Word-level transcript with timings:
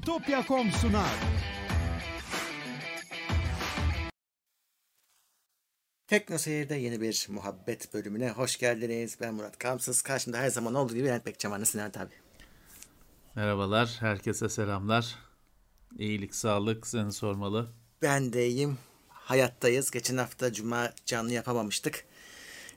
Bitopya.com 0.00 0.70
sunar. 0.72 1.10
Tekno 6.06 6.38
Seyir'de 6.38 6.74
yeni 6.74 7.00
bir 7.00 7.26
muhabbet 7.30 7.94
bölümüne 7.94 8.30
hoş 8.30 8.58
geldiniz. 8.58 9.18
Ben 9.20 9.34
Murat 9.34 9.58
Kamsız. 9.58 10.02
Karşımda 10.02 10.38
her 10.38 10.48
zaman 10.50 10.74
olduğu 10.74 10.94
gibi 10.94 11.06
Levent 11.06 11.26
Bekçam 11.26 11.52
var. 11.52 11.60
Nasılsın 11.60 11.78
Levent 11.78 11.96
abi? 11.96 12.14
Merhabalar, 13.34 13.96
herkese 14.00 14.48
selamlar. 14.48 15.14
İyilik, 15.98 16.34
sağlık 16.34 16.86
seni 16.86 17.12
sormalı. 17.12 17.68
Ben 18.02 18.32
de 18.32 18.48
iyiyim. 18.48 18.78
Hayattayız. 19.08 19.90
Geçen 19.90 20.16
hafta 20.16 20.52
Cuma 20.52 20.90
canlı 21.06 21.32
yapamamıştık. 21.32 22.04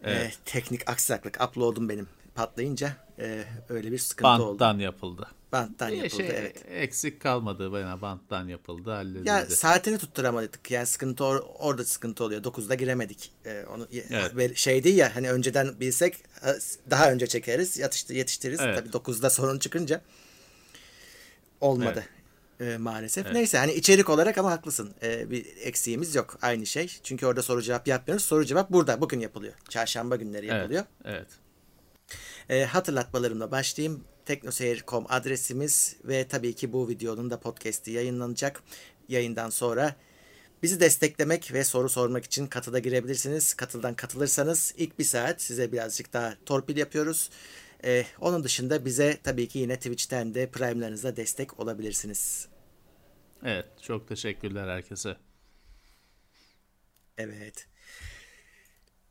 Evet. 0.04 0.32
Ee, 0.32 0.34
teknik 0.46 0.90
aksaklık. 0.90 1.42
Upload'um 1.42 1.90
benim 1.90 2.08
patlayınca 2.36 2.98
e, 3.20 3.44
öyle 3.70 3.92
bir 3.92 3.98
sıkıntı 3.98 4.44
oldu. 4.44 4.60
Banttan 4.60 4.80
yapıldı. 4.80 5.28
Banttan 5.54 5.91
Bir 5.91 5.97
yapıldı 5.97 6.17
şey 6.17 6.29
evet. 6.29 6.65
eksik 6.71 7.21
kalmadı 7.21 7.71
bana 7.71 8.02
banttan 8.02 8.47
yapıldı 8.47 8.91
halledildi. 8.91 9.30
Ya 9.30 9.45
saatini 9.45 9.98
tutturamadık. 9.98 10.71
Yani 10.71 10.85
sıkıntı 10.85 11.23
or- 11.23 11.44
orada 11.59 11.85
sıkıntı 11.85 12.23
oluyor. 12.23 12.44
9'da 12.44 12.75
giremedik. 12.75 13.31
Ee, 13.45 13.66
onu 13.73 13.88
Evet. 14.09 14.35
ve 14.35 14.55
şey 14.55 14.84
değil 14.84 14.97
ya 14.97 15.16
hani 15.16 15.31
önceden 15.31 15.80
bilsek 15.80 16.17
daha 16.89 17.11
önce 17.11 17.27
çekeriz, 17.27 17.77
yatıştı 17.77 18.13
yetiştiririz. 18.13 18.59
Evet. 18.61 18.77
Tabii 18.77 18.89
9'da 18.89 19.30
sorun 19.30 19.59
çıkınca 19.59 20.02
olmadı. 21.61 22.03
e, 22.59 22.77
maalesef. 22.77 23.31
Neyse 23.31 23.58
hani 23.58 23.73
içerik 23.73 24.09
olarak 24.09 24.38
ama 24.38 24.52
haklısın. 24.52 24.94
E, 25.03 25.31
bir 25.31 25.45
eksiğimiz 25.61 26.16
yok. 26.16 26.38
Aynı 26.41 26.66
şey. 26.66 26.88
Çünkü 27.03 27.25
orada 27.25 27.41
soru 27.41 27.61
cevap 27.61 27.88
yapmıyoruz. 27.88 28.25
Soru 28.25 28.45
cevap 28.45 28.72
burada. 28.72 29.02
Bugün 29.02 29.20
yapılıyor. 29.20 29.53
Çarşamba 29.70 30.16
günleri 30.16 30.45
evet, 30.45 30.55
yapılıyor. 30.55 30.83
evet. 31.05 31.27
E, 32.49 32.66
hatırlatmalarımla 32.66 33.52
başlayayım. 33.52 34.03
Teknoseyir.com 34.26 35.05
adresimiz 35.09 35.95
ve 36.04 36.27
tabii 36.27 36.55
ki 36.55 36.73
bu 36.73 36.90
videonun 36.90 37.30
da 37.30 37.40
podcast'i 37.40 37.91
yayınlanacak. 37.91 38.64
Yayından 39.09 39.50
sonra 39.50 39.95
bizi 40.64 40.80
desteklemek 40.80 41.53
ve 41.53 41.64
soru 41.64 41.89
sormak 41.89 42.25
için 42.25 42.47
katıda 42.47 42.80
girebilirsiniz. 42.80 43.53
Katıldan 43.53 43.94
katılırsanız 43.94 44.73
ilk 44.78 45.00
bir 45.00 45.03
saat 45.03 45.42
size 45.42 45.72
birazcık 45.72 46.14
daha 46.14 46.38
torpil 46.45 46.78
yapıyoruz. 46.78 47.30
E, 47.86 48.06
onun 48.20 48.44
dışında 48.44 48.86
bize 48.86 49.17
tabii 49.23 49.47
ki 49.47 49.59
yine 49.59 49.75
Twitch'ten 49.75 50.34
de 50.34 50.50
Prime'larınızla 50.50 51.16
destek 51.16 51.59
olabilirsiniz. 51.59 52.47
Evet, 53.45 53.66
çok 53.81 54.08
teşekkürler 54.08 54.67
herkese. 54.67 55.17
Evet. 57.17 57.67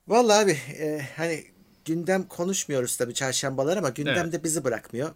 Vallahi 0.09 0.45
abi 0.45 0.59
e, 0.79 1.07
hani 1.17 1.45
gündem 1.85 2.29
konuşmuyoruz 2.29 2.97
tabii 2.97 3.15
çarşambalar 3.15 3.77
ama 3.77 3.89
gündem 3.89 4.17
Evet. 4.17 4.33
de 4.33 4.45
bizi 4.45 4.65
bırakmıyor. 4.65 5.11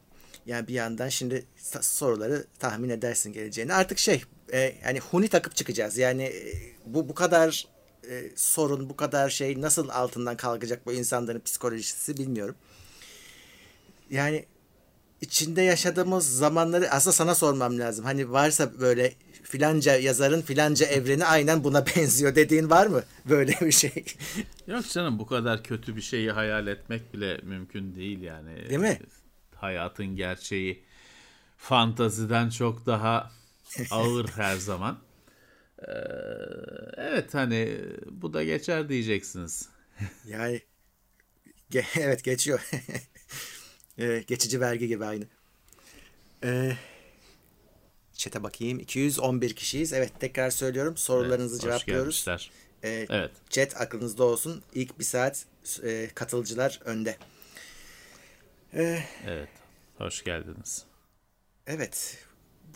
Yani 0.46 0.68
bir 0.68 0.74
yandan 0.74 1.08
şimdi 1.08 1.44
soruları 1.80 2.44
tahmin 2.58 2.88
edersin 2.88 3.32
geleceğini. 3.32 3.74
Artık 3.74 3.98
şey 3.98 4.22
e, 4.52 4.74
yani 4.84 4.98
huni 4.98 5.28
takıp 5.28 5.56
çıkacağız. 5.56 5.98
Yani 5.98 6.22
e, 6.22 6.54
bu 6.86 7.08
bu 7.08 7.14
kadar 7.14 7.66
e, 8.10 8.30
sorun, 8.36 8.90
bu 8.90 8.96
kadar 8.96 9.30
şey 9.30 9.60
nasıl 9.60 9.88
altından 9.88 10.36
kalkacak 10.36 10.86
bu 10.86 10.92
insanların 10.92 11.40
psikolojisi 11.40 12.16
bilmiyorum. 12.16 12.54
Yani 14.10 14.44
içinde 15.20 15.62
yaşadığımız 15.62 16.36
zamanları 16.36 16.90
aslında 16.90 17.12
sana 17.12 17.34
sormam 17.34 17.78
lazım. 17.78 18.04
Hani 18.04 18.30
varsa 18.32 18.80
böyle 18.80 19.12
filanca 19.42 19.96
yazarın 19.96 20.42
filanca 20.42 20.86
evreni 20.86 21.24
aynen 21.24 21.64
buna 21.64 21.86
benziyor 21.96 22.34
dediğin 22.34 22.70
var 22.70 22.86
mı? 22.86 23.02
Böyle 23.28 23.52
bir 23.60 23.72
şey. 23.72 24.04
Yok 24.66 24.88
canım 24.90 25.18
bu 25.18 25.26
kadar 25.26 25.62
kötü 25.62 25.96
bir 25.96 26.02
şeyi 26.02 26.30
hayal 26.30 26.66
etmek 26.66 27.14
bile 27.14 27.40
mümkün 27.42 27.94
değil 27.94 28.20
yani. 28.20 28.68
Değil 28.68 28.80
mi? 28.80 28.98
Hayatın 29.54 30.06
gerçeği 30.06 30.84
fantaziden 31.56 32.50
çok 32.50 32.86
daha 32.86 33.30
ağır 33.90 34.28
her 34.36 34.56
zaman. 34.56 34.98
Ee, 35.78 35.92
evet 36.96 37.34
hani 37.34 37.78
bu 38.10 38.34
da 38.34 38.44
geçer 38.44 38.88
diyeceksiniz. 38.88 39.68
Yani 40.26 40.60
ge- 41.70 42.00
evet 42.00 42.24
geçiyor. 42.24 42.60
Ee, 43.98 44.24
geçici 44.26 44.60
vergi 44.60 44.88
gibi 44.88 45.04
aynı. 45.04 45.24
Ee, 46.44 46.72
Çete 48.12 48.42
bakayım. 48.42 48.78
211 48.78 49.54
kişiyiz. 49.56 49.92
Evet 49.92 50.12
tekrar 50.20 50.50
söylüyorum. 50.50 50.96
Sorularınızı 50.96 51.54
Hoş 51.56 51.62
cevaplıyoruz. 51.62 52.24
gelmişler. 52.24 52.50
Ee, 52.84 53.06
Evet. 53.10 53.30
Chat 53.50 53.80
aklınızda 53.80 54.24
olsun. 54.24 54.62
İlk 54.74 54.98
bir 54.98 55.04
saat 55.04 55.46
e, 55.82 56.10
katılıcılar 56.14 56.80
önde. 56.84 57.16
Ee, 58.74 59.02
Evet. 59.26 59.48
Hoş 59.98 60.24
geldiniz. 60.24 60.84
Evet. 61.66 62.18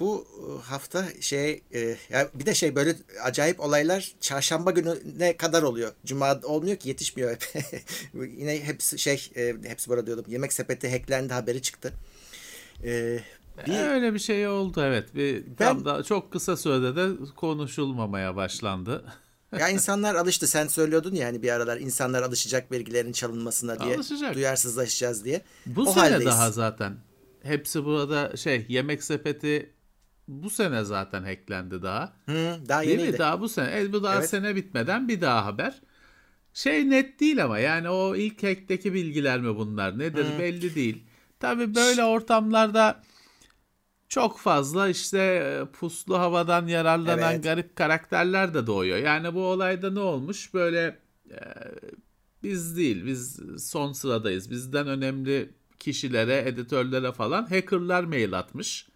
Bu 0.01 0.27
e, 0.39 0.63
hafta 0.69 1.05
şey 1.21 1.63
e, 1.75 1.97
ya 2.11 2.29
bir 2.35 2.47
de 2.47 2.55
şey 2.55 2.75
böyle 2.75 2.97
acayip 3.23 3.61
olaylar 3.61 4.13
çarşamba 4.21 4.71
günü 4.71 4.99
ne 5.19 5.37
kadar 5.37 5.63
oluyor. 5.63 5.93
Cuma 6.07 6.41
olmuyor 6.43 6.77
ki 6.77 6.89
yetişmiyor 6.89 7.31
hep. 7.31 7.65
Yine 8.39 8.65
hepsi 8.65 8.99
şey 8.99 9.31
e, 9.37 9.55
hepsi 9.65 9.91
burada 9.91 10.07
diyordum. 10.07 10.25
Yemek 10.29 10.53
sepeti 10.53 10.91
hacklendi 10.91 11.33
haberi 11.33 11.63
çıktı. 11.63 11.93
E, 12.85 13.21
bir, 13.67 13.89
Öyle 13.89 14.15
bir 14.15 14.19
şey 14.19 14.49
oldu 14.49 14.81
evet. 14.85 15.15
Bir 15.15 15.45
tam 15.57 15.85
da 15.85 16.03
çok 16.03 16.33
kısa 16.33 16.57
sürede 16.57 16.97
de 16.97 17.17
konuşulmamaya 17.37 18.37
başlandı. 18.37 19.05
ya 19.59 19.69
insanlar 19.69 20.15
alıştı. 20.15 20.47
Sen 20.47 20.67
söylüyordun 20.67 21.15
ya 21.15 21.27
hani 21.27 21.43
bir 21.43 21.51
aralar 21.51 21.77
insanlar 21.77 22.23
alışacak 22.23 22.73
bilgilerin 22.73 23.13
çalınmasına 23.13 23.81
diye. 23.81 23.97
Alışacak. 23.97 24.35
Duyarsızlaşacağız 24.35 25.25
diye. 25.25 25.43
Bu 25.67 25.83
O 25.83 25.93
sene 25.93 26.03
haldeyiz. 26.03 26.27
daha 26.27 26.51
zaten. 26.51 26.97
Hepsi 27.43 27.85
burada 27.85 28.37
şey 28.37 28.67
yemek 28.69 29.05
sepeti 29.05 29.71
bu 30.31 30.51
sene 30.51 30.85
zaten 30.85 31.23
hacklendi 31.23 31.83
daha. 31.83 32.13
Hı, 32.27 32.57
daha 32.69 32.81
Değil 32.83 32.91
yeniydi. 32.99 33.13
mi? 33.13 33.19
Daha 33.19 33.41
bu 33.41 33.49
sene. 33.49 33.81
E, 33.81 33.93
bu 33.93 34.03
daha 34.03 34.17
Evet. 34.17 34.31
sene 34.31 34.57
bitmeden 34.57 35.09
bir 35.09 35.21
daha 35.21 35.45
haber. 35.47 35.81
Şey 36.55 36.91
net 36.91 37.21
değil 37.21 37.45
ama 37.45 37.59
yani 37.59 37.91
o 37.91 38.17
ilk 38.17 38.43
hack'teki 38.43 38.95
bilgiler 38.95 39.41
mi 39.41 39.57
bunlar 39.57 39.99
nedir 39.99 40.27
belli 40.39 40.75
değil. 40.75 41.05
Tabii 41.41 41.75
böyle 41.75 42.05
ortamlarda 42.05 43.03
çok 44.09 44.39
fazla 44.39 44.89
işte 44.89 45.19
e, 45.19 45.65
puslu 45.73 46.19
havadan 46.19 46.67
yararlanan 46.67 47.33
Evet. 47.33 47.45
garip 47.45 47.77
karakterler 47.77 48.55
de 48.55 48.67
doğuyor. 48.67 48.99
Yani 48.99 49.35
bu 49.35 49.43
olayda 49.47 49.91
ne 49.91 50.01
olmuş? 50.01 50.55
Böyle 50.55 50.99
e, 51.31 51.39
biz 52.43 52.77
değil, 52.77 53.07
biz 53.07 53.41
son 53.59 53.93
sıradayız. 53.93 54.51
Bizden 54.51 54.87
önemli 54.89 55.51
kişilere, 55.79 56.43
editörlere 56.49 57.13
falan 57.13 57.47
hackerlar 57.47 58.05
mail 58.05 58.39
atmış. 58.39 58.90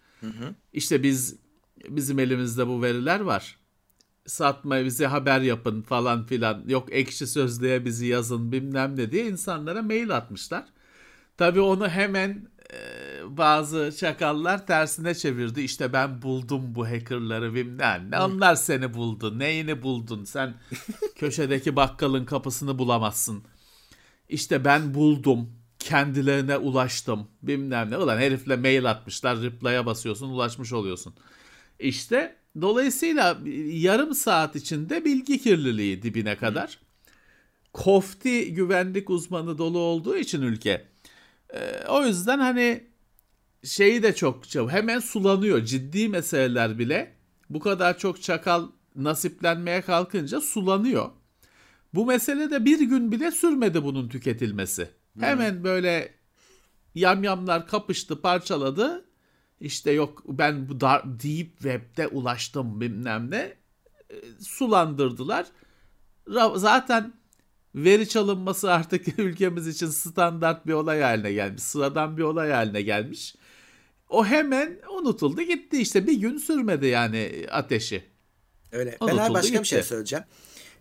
İşte 0.73 1.03
biz 1.03 1.35
bizim 1.89 2.19
elimizde 2.19 2.67
bu 2.67 2.81
veriler 2.81 3.19
var. 3.19 3.57
Satma 4.25 4.85
bize 4.85 5.07
haber 5.07 5.41
yapın 5.41 5.81
falan 5.81 6.25
filan. 6.25 6.63
Yok 6.67 6.87
ekşi 6.91 7.27
sözlüğe 7.27 7.85
bizi 7.85 8.05
yazın 8.05 8.51
bilmem 8.51 8.95
ne 8.97 9.11
diye 9.11 9.27
insanlara 9.27 9.81
mail 9.81 10.15
atmışlar. 10.15 10.65
Tabii 11.37 11.61
onu 11.61 11.89
hemen 11.89 12.47
e, 12.73 12.77
bazı 13.37 13.95
çakallar 13.99 14.67
tersine 14.67 15.15
çevirdi. 15.15 15.61
İşte 15.61 15.93
ben 15.93 16.21
buldum 16.21 16.75
bu 16.75 16.87
hackerları 16.87 17.53
bilmem 17.53 18.11
ne. 18.11 18.19
Onlar 18.19 18.55
seni 18.55 18.93
buldu. 18.93 19.39
Neyini 19.39 19.81
buldun? 19.81 20.23
Sen 20.23 20.53
köşedeki 21.15 21.75
bakkalın 21.75 22.25
kapısını 22.25 22.79
bulamazsın. 22.79 23.43
İşte 24.29 24.65
ben 24.65 24.93
buldum. 24.93 25.49
Kendilerine 25.85 26.57
ulaştım. 26.57 27.27
Bilmem 27.41 27.91
ne. 27.91 27.97
Ulan 27.97 28.17
herifle 28.17 28.55
mail 28.55 28.89
atmışlar. 28.91 29.41
Reply'a 29.41 29.85
basıyorsun 29.85 30.29
ulaşmış 30.29 30.73
oluyorsun. 30.73 31.13
İşte 31.79 32.35
dolayısıyla 32.61 33.37
yarım 33.65 34.15
saat 34.15 34.55
içinde 34.55 35.05
bilgi 35.05 35.41
kirliliği 35.41 36.01
dibine 36.01 36.37
kadar. 36.37 36.79
Kofti 37.73 38.53
güvenlik 38.53 39.09
uzmanı 39.09 39.57
dolu 39.57 39.79
olduğu 39.79 40.17
için 40.17 40.41
ülke. 40.41 40.85
Ee, 41.53 41.83
o 41.89 42.05
yüzden 42.05 42.39
hani 42.39 42.83
şeyi 43.63 44.03
de 44.03 44.15
çok 44.15 44.49
çabuk 44.49 44.71
hemen 44.71 44.99
sulanıyor. 44.99 45.65
Ciddi 45.65 46.09
meseleler 46.09 46.79
bile 46.79 47.13
bu 47.49 47.59
kadar 47.59 47.97
çok 47.97 48.21
çakal 48.21 48.67
nasiplenmeye 48.95 49.81
kalkınca 49.81 50.41
sulanıyor. 50.41 51.09
Bu 51.93 52.05
mesele 52.05 52.51
de 52.51 52.65
bir 52.65 52.79
gün 52.79 53.11
bile 53.11 53.31
sürmedi 53.31 53.83
bunun 53.83 54.09
tüketilmesi. 54.09 55.04
Hemen 55.19 55.63
böyle 55.63 56.13
yamyamlar 56.95 57.67
kapıştı, 57.67 58.21
parçaladı. 58.21 59.05
İşte 59.59 59.91
yok 59.91 60.23
ben 60.27 60.69
bu 60.69 60.81
dar, 60.81 61.03
deep 61.19 61.51
web'de 61.57 62.07
ulaştım 62.07 62.81
bilmem 62.81 63.31
ne. 63.31 63.37
E, 64.09 64.15
Sulandırdılar. 64.41 65.45
Ra- 66.27 66.59
Zaten 66.59 67.13
veri 67.75 68.09
çalınması 68.09 68.71
artık 68.71 69.19
ülkemiz 69.19 69.67
için 69.67 69.87
standart 69.87 70.67
bir 70.67 70.73
olay 70.73 71.01
haline 71.01 71.33
gelmiş. 71.33 71.63
Sıradan 71.63 72.17
bir 72.17 72.23
olay 72.23 72.51
haline 72.51 72.81
gelmiş. 72.81 73.35
O 74.09 74.25
hemen 74.25 74.79
unutuldu 74.99 75.41
gitti 75.41 75.81
işte 75.81 76.07
bir 76.07 76.13
gün 76.19 76.37
sürmedi 76.37 76.85
yani 76.87 77.45
ateşi. 77.51 78.03
Öyle. 78.71 78.97
Ben 79.01 79.05
Unutuldu 79.05 79.21
abi 79.21 79.33
başka 79.33 79.47
bir 79.53 79.57
gitti. 79.57 79.69
şey 79.69 79.83
söyleyeceğim. 79.83 80.25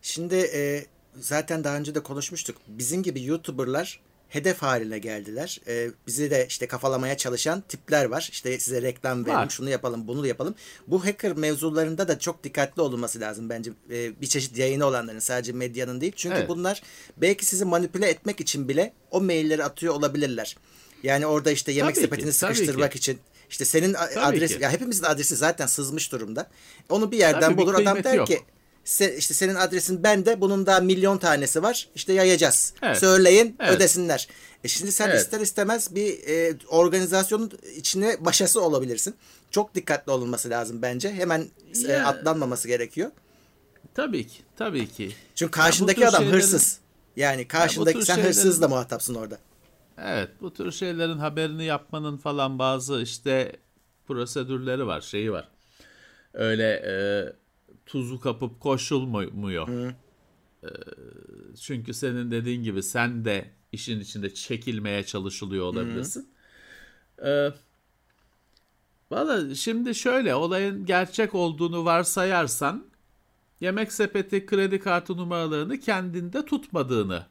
Şimdi 0.03 0.35
e, 0.35 0.87
zaten 1.17 1.65
daha 1.65 1.77
önce 1.77 1.95
de 1.95 2.01
konuşmuştuk. 2.03 2.57
Bizim 2.69 3.03
gibi 3.03 3.25
YouTuber'lar 3.25 4.01
hedef 4.35 4.63
haline 4.63 4.99
geldiler. 4.99 5.61
E, 5.69 5.91
bizi 6.07 6.31
de 6.31 6.47
işte 6.49 6.67
kafalamaya 6.67 7.17
çalışan 7.17 7.61
tipler 7.69 8.05
var. 8.05 8.29
İşte 8.33 8.59
size 8.59 8.83
reklam 8.83 9.25
verelim, 9.27 9.39
Var. 9.41 9.49
şunu 9.49 9.71
yapalım, 9.71 10.09
bunu 10.09 10.27
yapalım. 10.27 10.55
Bu 10.87 11.05
hacker 11.07 11.33
mevzularında 11.37 12.09
da 12.09 12.19
çok 12.19 12.45
dikkatli 12.45 12.83
olunması 12.83 13.21
lazım 13.21 13.49
bence. 13.49 13.71
E, 13.91 14.21
bir 14.21 14.27
çeşit 14.27 14.59
yayını 14.59 14.85
olanların 14.87 15.19
sadece 15.19 15.53
medyanın 15.53 16.01
değil. 16.01 16.13
Çünkü 16.17 16.37
Evet. 16.37 16.49
bunlar 16.49 16.83
belki 17.17 17.47
sizi 17.47 17.65
manipüle 17.65 18.09
etmek 18.09 18.41
için 18.41 18.69
bile 18.69 18.93
o 19.11 19.21
mailleri 19.21 19.65
atıyor 19.65 19.95
olabilirler. 19.95 20.57
Yani 21.03 21.27
orada 21.27 21.51
işte 21.51 21.73
yemek 21.73 21.95
Tabii 21.95 22.05
ki, 22.05 22.11
sepetini 22.11 22.33
tabii 22.33 22.55
sıkıştırmak 22.55 22.93
ki. 22.93 22.99
için 22.99 23.19
işte 23.51 23.65
senin 23.65 23.93
Tabii 23.93 24.21
adres 24.21 24.57
ki. 24.57 24.63
ya 24.63 24.71
hepimizin 24.73 25.05
adresi 25.05 25.37
zaten 25.37 25.67
sızmış 25.67 26.13
durumda. 26.13 26.47
Onu 26.89 27.11
bir 27.13 27.19
yerden 27.19 27.41
Tabii 27.41 27.57
bir 27.57 27.63
bulur 27.63 27.75
adam 27.75 27.85
kıymeti 27.85 28.05
der 28.05 28.15
yok. 28.15 28.27
ki 28.27 28.41
se, 28.85 29.17
işte 29.17 29.35
senin 29.35 29.55
adresin 29.55 30.03
bende 30.03 30.41
bunun 30.41 30.67
daha 30.67 30.81
milyon 30.81 31.19
tanesi 31.19 31.63
var 31.63 31.89
işte 31.95 32.13
yayacağız. 32.13 32.75
Evet. 32.83 32.99
Söyleyin 32.99 33.57
Evet. 33.61 33.77
ödesinler. 33.77 34.29
E 34.65 34.69
şimdi 34.69 34.93
sen 34.93 35.09
Evet. 35.09 35.21
ister 35.21 35.41
istemez 35.41 35.95
bir 35.95 36.29
e, 36.29 36.57
organizasyonun 36.69 37.51
içine 37.77 38.17
başası 38.25 38.61
olabilirsin. 38.63 39.15
Çok 39.51 39.75
dikkatli 39.75 40.13
olunması 40.13 40.51
lazım 40.51 40.83
bence. 40.83 41.13
Hemen 41.13 41.47
e, 41.89 41.93
Ya. 41.93 42.07
atlanmaması 42.07 42.69
gerekiyor. 42.69 43.11
Tabii 43.95 44.27
ki. 44.27 44.43
Tabii 44.57 44.89
ki. 44.89 45.13
Çünkü 45.35 45.51
karşındaki 45.51 46.01
tür 46.01 46.07
adam 46.07 46.23
şeylerin- 46.23 46.33
hırsız. 46.37 46.79
Yani 47.17 47.49
karşındaki 47.49 47.99
tür 47.99 48.05
sen 48.07 48.15
şeylerin- 48.15 48.29
hırsızla 48.29 48.69
muhatapsın 48.69 49.15
orada. 49.15 49.39
Evet, 50.05 50.29
bu 50.41 50.55
tür 50.55 50.73
şeylerin 50.73 51.19
haberini 51.19 51.65
yapmanın 51.65 52.17
falan 52.17 52.59
bazı 52.59 53.03
işte 53.03 53.53
prosedürleri 54.07 54.87
var, 54.87 55.01
şeyi 55.01 55.33
var. 55.33 55.49
Öyle 56.35 56.73
e, 56.73 56.95
tuzu 57.87 58.21
kapıp 58.21 58.61
koşulmuyor. 58.61 59.69
E, 60.65 60.69
çünkü 61.61 61.95
senin 61.95 62.31
dediğin 62.31 62.63
gibi 62.63 62.83
sen 62.83 63.25
de 63.25 63.51
işin 63.73 64.01
içinde 64.01 64.35
çekilmeye 64.35 65.05
çalışılıyor 65.05 65.65
olabilirsin. 65.65 66.29
E, 67.25 67.51
Valla 69.11 69.55
şimdi 69.55 69.95
şöyle 69.95 70.35
olayın 70.35 70.87
gerçek 70.87 71.35
olduğunu 71.35 71.85
varsayarsan 71.85 72.87
yemek 73.61 73.93
sepeti 73.93 74.47
kredi 74.47 74.81
kartı 74.81 75.17
numaralarını 75.17 75.81
kendinde 75.81 76.45
tutmadığını 76.45 77.27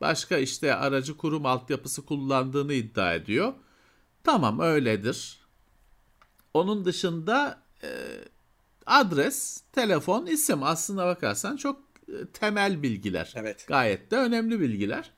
başka 0.00 0.36
işte 0.38 0.74
aracı 0.74 1.16
kurum 1.16 1.46
altyapısı 1.46 2.06
kullandığını 2.06 2.72
iddia 2.72 3.14
ediyor. 3.14 3.52
Tamam 4.24 4.60
öyledir. 4.60 5.40
Onun 6.54 6.84
dışında 6.84 7.62
e, 7.82 7.88
adres, 8.90 9.62
telefon, 9.72 10.26
isim 10.26 10.62
aslına 10.62 11.06
bakarsan 11.06 11.56
çok 11.56 11.80
e, 12.08 12.26
temel 12.32 12.82
bilgiler. 12.82 13.32
Evet. 13.36 13.64
Gayet 13.68 14.10
de 14.10 14.16
önemli 14.16 14.60
bilgiler. 14.60 15.10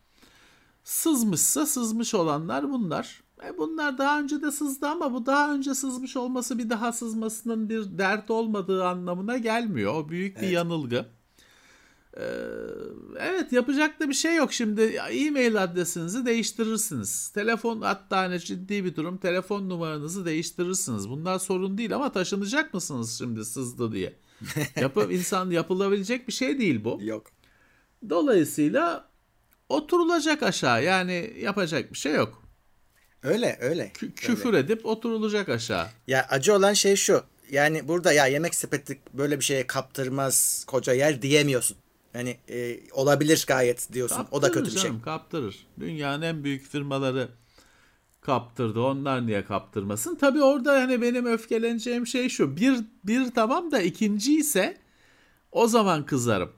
Sızmışsa 0.84 1.66
sızmış 1.66 2.14
olanlar 2.14 2.70
bunlar. 2.70 3.22
E 3.46 3.58
bunlar 3.58 3.98
daha 3.98 4.20
önce 4.20 4.42
de 4.42 4.50
sızdı 4.52 4.86
ama 4.86 5.12
bu 5.12 5.26
daha 5.26 5.54
önce 5.54 5.74
sızmış 5.74 6.16
olması 6.16 6.58
bir 6.58 6.70
daha 6.70 6.92
sızmasının 6.92 7.68
bir 7.68 7.98
dert 7.98 8.30
olmadığı 8.30 8.84
anlamına 8.84 9.38
gelmiyor. 9.38 9.94
O 9.94 10.08
büyük 10.08 10.36
bir 10.36 10.42
Evet. 10.42 10.52
yanılgı. 10.52 11.06
Ee, 12.16 12.22
evet 13.20 13.52
yapacak 13.52 14.00
da 14.00 14.08
bir 14.08 14.14
şey 14.14 14.36
yok 14.36 14.52
şimdi 14.52 14.82
e-mail 15.10 15.62
adresinizi 15.62 16.26
değiştirirsiniz. 16.26 17.28
Telefon 17.28 17.80
hatta 17.80 18.16
hani 18.18 18.40
ciddi 18.40 18.84
bir 18.84 18.96
durum 18.96 19.18
telefon 19.18 19.68
numaranızı 19.68 20.24
değiştirirsiniz. 20.24 21.08
Bunlar 21.08 21.38
sorun 21.38 21.78
değil 21.78 21.94
ama 21.94 22.12
taşınacak 22.12 22.74
mısınız 22.74 23.18
şimdi 23.18 23.44
sızdı 23.44 23.92
diye. 23.92 24.16
Yapıp 24.80 25.12
insan 25.12 25.50
yapılabilecek 25.50 26.28
bir 26.28 26.32
şey 26.32 26.58
değil 26.58 26.84
bu. 26.84 26.98
Yok. 27.02 27.26
Dolayısıyla 28.10 29.08
oturulacak 29.68 30.42
aşağı 30.42 30.84
yani 30.84 31.34
yapacak 31.40 31.92
bir 31.92 31.98
şey 31.98 32.14
yok. 32.14 32.42
Öyle 33.22 33.58
öyle. 33.60 33.92
Kü- 33.94 34.04
öyle. 34.04 34.14
küfür 34.14 34.54
edip 34.54 34.86
oturulacak 34.86 35.48
aşağı. 35.48 35.86
Ya 36.06 36.26
acı 36.30 36.54
olan 36.54 36.72
şey 36.72 36.96
şu. 36.96 37.22
Yani 37.50 37.88
burada 37.88 38.12
ya 38.12 38.26
yemek 38.26 38.54
sepeti 38.54 39.00
böyle 39.12 39.38
bir 39.38 39.44
şeye 39.44 39.66
kaptırmaz 39.66 40.64
koca 40.66 40.92
yer 40.92 41.22
diyemiyorsun. 41.22 41.76
Yani 42.14 42.36
e, 42.48 42.80
olabilir 42.92 43.44
gayet 43.48 43.92
diyorsun. 43.92 44.26
o 44.30 44.42
da 44.42 44.46
Kaptırır 44.46 44.64
kötü 44.64 44.76
bir 44.76 44.80
şey. 44.80 44.90
canım, 44.90 45.02
Kaptırır. 45.02 45.66
Dünyanın 45.80 46.22
en 46.22 46.44
büyük 46.44 46.66
firmaları 46.68 47.28
kaptırdı. 48.20 48.80
Onlar 48.80 49.26
niye 49.26 49.44
kaptırmasın? 49.44 50.14
Tabii 50.14 50.42
orada 50.42 50.72
hani 50.72 51.02
benim 51.02 51.26
öfkeleneceğim 51.26 52.06
şey 52.06 52.28
şu. 52.28 52.56
Bir, 52.56 52.78
bir 53.04 53.30
tamam 53.30 53.70
da 53.70 53.80
ikinci 53.82 54.36
ise 54.36 54.78
o 55.52 55.66
zaman 55.66 56.06
kızarım. 56.06 56.52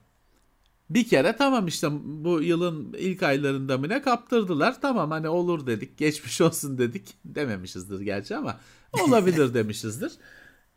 Bir 0.91 1.09
kere 1.09 1.37
tamam 1.37 1.67
işte 1.67 1.89
bu 2.05 2.43
yılın 2.43 2.95
ilk 2.99 3.23
aylarında 3.23 3.79
mı 3.79 3.89
ne 3.89 4.03
kaptırdılar. 4.03 4.81
Tamam 4.81 5.11
hani 5.11 5.29
olur 5.29 5.67
dedik. 5.67 5.99
Geçmiş 5.99 6.41
olsun 6.41 6.79
dedik. 6.79 7.15
Dememişizdir 7.25 8.01
gerçi 8.01 8.37
ama 8.37 8.61
olabilir 8.93 9.55
demişizdir. 9.55 10.13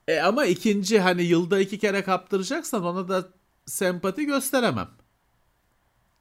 E 0.07 0.19
ama 0.19 0.45
ikinci 0.45 0.99
hani 0.99 1.23
yılda 1.23 1.59
iki 1.59 1.79
kere 1.79 2.03
kaptıracaksan 2.03 2.83
ona 2.83 3.07
da 3.07 3.29
sempati 3.67 4.25
gösteremem. 4.25 4.89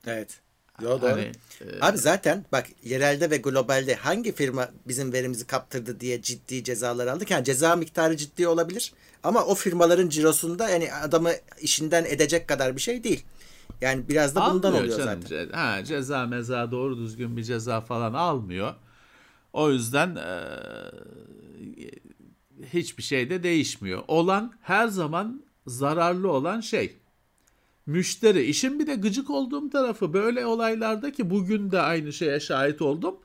Evet. 0.06 0.40
Yo, 0.82 1.00
doğru. 1.00 1.10
Hani, 1.10 1.32
Abi 1.80 1.98
zaten 1.98 2.44
bak 2.52 2.66
yerelde 2.84 3.30
ve 3.30 3.36
globalde 3.36 3.94
hangi 3.94 4.32
firma 4.32 4.68
bizim 4.88 5.12
verimizi 5.12 5.46
kaptırdı 5.46 6.00
diye 6.00 6.22
ciddi 6.22 6.64
cezalar 6.64 7.06
aldık. 7.06 7.30
Yani 7.30 7.44
ceza 7.44 7.76
miktarı 7.76 8.16
ciddi 8.16 8.48
olabilir. 8.48 8.92
Ama 9.22 9.44
o 9.44 9.54
firmaların 9.54 10.08
cirosunda 10.08 10.68
yani 10.70 10.92
adamı 10.92 11.30
işinden 11.60 12.04
edecek 12.04 12.48
kadar 12.48 12.76
bir 12.76 12.80
şey 12.80 13.04
değil. 13.04 13.24
Yani 13.80 14.08
biraz 14.08 14.34
da 14.34 14.40
bundan 14.54 14.68
Almıyor 14.68 14.84
oluyor 14.84 14.98
canım. 14.98 15.22
zaten. 15.22 15.48
Ha, 15.48 15.84
ceza 15.84 16.26
meza 16.26 16.70
doğru 16.70 16.98
düzgün 16.98 17.36
bir 17.36 17.44
ceza 17.44 17.80
falan 17.80 18.14
almıyor. 18.14 18.74
O 19.52 19.70
yüzden 19.70 20.16
eee, 20.16 21.90
hiçbir 22.72 23.02
şey 23.02 23.30
de 23.30 23.42
değişmiyor. 23.42 24.02
Olan 24.08 24.52
her 24.62 24.88
zaman 24.88 25.44
zararlı 25.66 26.32
olan 26.32 26.60
şey. 26.60 26.96
Müşteri. 27.86 28.42
İşin 28.42 28.78
bir 28.78 28.86
de 28.86 28.94
gıcık 28.94 29.30
olduğum 29.30 29.70
tarafı 29.70 30.12
böyle 30.12 30.46
olaylarda 30.46 31.12
ki 31.12 31.30
bugün 31.30 31.70
de 31.70 31.80
aynı 31.80 32.12
şeye 32.12 32.40
şahit 32.40 32.82
oldum. 32.82 33.16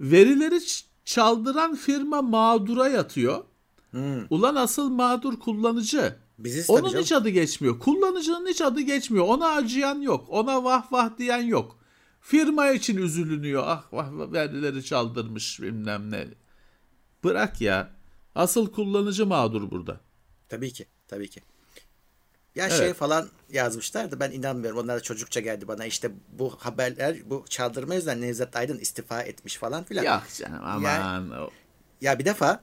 Verileri 0.00 0.60
çaldıran 1.04 1.74
firma 1.74 2.22
mağdura 2.22 2.88
yatıyor. 2.88 3.44
Ulan 4.30 4.54
asıl 4.54 4.90
mağdur 4.90 5.38
kullanıcı. 5.38 6.16
Biziz 6.38 6.70
Onun 6.70 6.88
canım. 6.88 7.02
hiç 7.02 7.12
adı 7.12 7.28
geçmiyor. 7.28 7.78
Kullanıcının 7.78 8.46
hiç 8.46 8.60
adı 8.60 8.80
geçmiyor. 8.80 9.24
Ona 9.28 9.46
acıyan 9.48 10.00
yok. 10.00 10.26
Ona 10.28 10.64
vah 10.64 10.92
vah 10.92 11.18
diyen 11.18 11.42
yok. 11.42 11.78
Firma 12.20 12.70
için 12.70 12.96
üzülünüyor. 12.96 13.62
Ah 13.66 13.92
vah 13.92 14.32
vergileri 14.32 14.84
çaldırmış 14.84 15.60
bilmem 15.62 16.10
ne. 16.10 16.26
Bırak 17.24 17.60
ya. 17.60 17.90
Asıl 18.34 18.72
kullanıcı 18.72 19.26
mağdur 19.26 19.70
burada. 19.70 20.00
Tabii 20.48 20.72
ki. 20.72 20.86
Tabii 21.08 21.30
ki. 21.30 21.40
Ya 22.54 22.66
Evet. 22.66 22.78
şey 22.78 22.92
falan 22.92 23.28
yazmışlardı 23.52 24.20
ben 24.20 24.30
inanmıyorum. 24.30 24.78
Onlar 24.78 24.96
da 24.96 25.00
çocukça 25.02 25.40
geldi 25.40 25.68
bana. 25.68 25.84
İşte 25.84 26.10
bu 26.32 26.56
haberler 26.58 27.16
bu 27.24 27.44
çaldırma 27.48 27.94
yüzünden 27.94 28.20
Nevzat 28.20 28.56
Aydın 28.56 28.78
istifa 28.78 29.22
etmiş 29.22 29.56
falan 29.56 29.84
filan. 29.84 30.04
Yok 30.04 30.22
canım 30.38 30.60
aman. 30.64 31.30
O- 31.30 31.50
Ya 32.00 32.18
bir 32.18 32.24
defa 32.24 32.60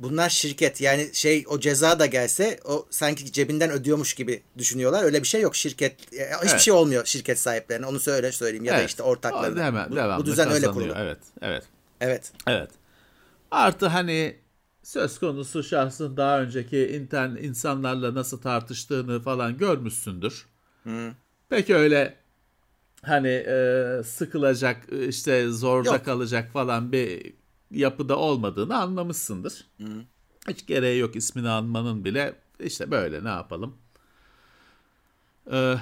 bunlar 0.00 0.28
şirket 0.28 0.80
yani 0.80 1.10
şey 1.12 1.44
o 1.48 1.60
ceza 1.60 1.98
da 1.98 2.06
gelse 2.06 2.60
o 2.64 2.86
sanki 2.90 3.32
cebinden 3.32 3.70
ödüyormuş 3.70 4.14
gibi 4.14 4.42
düşünüyorlar. 4.58 5.02
Öyle 5.04 5.22
bir 5.22 5.28
şey 5.28 5.40
yok 5.40 5.56
şirket. 5.56 6.12
e, 6.14 6.30
Hiçbir 6.34 6.48
Evet. 6.50 6.60
şey 6.60 6.74
olmuyor 6.74 7.04
şirket 7.06 7.38
sahiplerine. 7.38 7.86
Onu 7.86 8.00
söyle 8.00 8.32
söyleyeyim 8.32 8.64
ya 8.64 8.72
da 8.74 8.78
Evet. 8.78 8.88
işte 8.90 9.02
O 9.02 9.06
ortaklarına. 9.06 9.90
Bu, 9.90 10.22
bu 10.22 10.26
düzen 10.26 10.50
öyle 10.50 10.66
kurulu. 10.70 10.94
Evet, 10.96 11.18
evet. 11.42 11.64
Evet. 12.00 12.32
Evet. 12.46 12.70
Artı 13.50 13.86
hani 13.86 14.36
söz 14.92 15.18
konusu 15.18 15.62
şahsın 15.62 16.16
daha 16.16 16.40
önceki 16.42 16.86
internet 16.86 17.44
insanlarla 17.44 18.14
nasıl 18.14 18.40
tartıştığını 18.40 19.20
falan 19.20 19.58
görmüşsündür. 19.58 20.46
Peki 21.48 21.74
öyle 21.76 22.16
hani 23.02 23.28
e, 23.28 24.00
sıkılacak 24.04 24.92
e, 24.92 25.08
işte 25.08 25.48
zorda 25.48 25.92
Yok. 25.94 26.04
kalacak 26.04 26.52
falan 26.52 26.92
bir 26.92 27.34
yapıda 27.70 28.16
olmadığını 28.16 28.76
anlamışsındır. 28.76 29.66
Hiç 30.48 30.66
gereği 30.66 30.98
yok 31.00 31.16
ismini 31.16 31.48
anmanın 31.48 32.04
bile 32.04 32.34
işte 32.60 32.90
böyle 32.90 33.24
ne 33.24 33.28
yapalım. 33.28 33.76
Ee, 35.52 35.74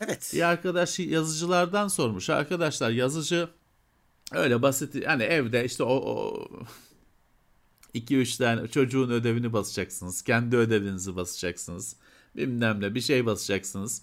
Evet. 0.00 0.30
bir 0.34 0.42
arkadaş 0.42 0.98
yazıcılardan 0.98 1.88
sormuş. 1.88 2.30
Arkadaşlar 2.30 2.90
yazıcı 2.90 3.48
öyle 4.32 4.62
basit 4.62 5.06
hani 5.06 5.22
evde 5.22 5.64
işte 5.64 5.82
o, 5.82 5.94
o 5.94 6.48
2-3 7.94 8.38
tane 8.38 8.68
çocuğun 8.68 9.10
ödevini 9.10 9.52
basacaksınız. 9.52 10.22
Kendi 10.22 10.56
ödevinizi 10.56 11.16
basacaksınız. 11.16 11.96
Bilmem 12.36 12.80
ne 12.80 12.94
bir 12.94 13.00
şey 13.00 13.26
basacaksınız. 13.26 14.02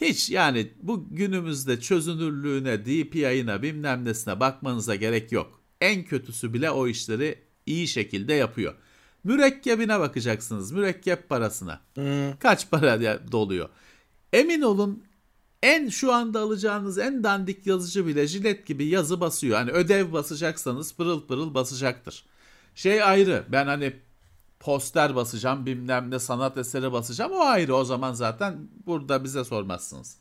Hiç 0.00 0.30
yani 0.30 0.70
bu 0.82 1.06
günümüzde 1.10 1.80
çözünürlüğüne, 1.80 2.84
DPI'ına 2.84 3.62
bilmem 3.62 4.04
nesine 4.04 4.40
bakmanıza 4.40 4.94
gerek 4.94 5.32
yok. 5.32 5.60
En 5.80 6.04
kötüsü 6.04 6.54
bile 6.54 6.70
o 6.70 6.88
işleri 6.88 7.38
iyi 7.66 7.88
şekilde 7.88 8.34
yapıyor. 8.34 8.74
Mürekkebine 9.24 10.00
bakacaksınız. 10.00 10.72
Mürekkep 10.72 11.28
parasına. 11.28 11.80
Kaç 12.38 12.70
para 12.70 13.20
doluyor. 13.32 13.68
Emin 14.32 14.62
olun 14.62 15.04
en 15.62 15.88
şu 15.88 16.12
anda 16.12 16.40
alacağınız 16.40 16.98
en 16.98 17.24
dandik 17.24 17.66
yazıcı 17.66 18.06
bile 18.06 18.26
jilet 18.26 18.66
gibi 18.66 18.84
yazı 18.84 19.20
basıyor. 19.20 19.58
Hani 19.58 19.70
ödev 19.70 20.12
basacaksanız 20.12 20.94
pırıl 20.94 21.26
pırıl 21.26 21.54
basacaktır. 21.54 22.24
Şey 22.74 23.02
ayrı 23.02 23.44
ben 23.48 23.66
hani 23.66 23.96
poster 24.60 25.16
basacağım 25.16 25.66
bilmem 25.66 26.10
ne 26.10 26.18
sanat 26.18 26.58
eseri 26.58 26.92
basacağım 26.92 27.32
o 27.32 27.40
ayrı 27.40 27.74
o 27.74 27.84
zaman 27.84 28.12
zaten 28.12 28.68
burada 28.86 29.24
bize 29.24 29.44
sormazsınız. 29.44 30.16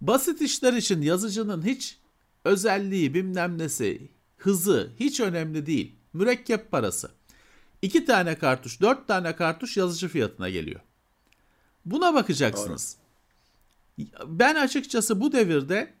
Basit 0.00 0.40
işler 0.40 0.72
için 0.72 1.02
yazıcının 1.02 1.66
hiç 1.66 1.98
özelliği 2.44 3.14
bilmem 3.14 3.58
nesi 3.58 4.08
hızı 4.36 4.90
hiç 5.00 5.20
önemli 5.20 5.66
değil. 5.66 5.96
Mürekkep 6.12 6.70
parası. 6.70 7.10
İki 7.82 8.04
tane 8.04 8.38
kartuş, 8.38 8.80
dört 8.80 9.08
tane 9.08 9.36
kartuş 9.36 9.76
yazıcı 9.76 10.08
fiyatına 10.08 10.48
geliyor. 10.48 10.80
Buna 11.84 12.14
bakacaksınız. 12.14 12.96
Doğru. 12.98 14.38
Ben 14.38 14.54
açıkçası 14.54 15.20
bu 15.20 15.32
devirde 15.32 15.94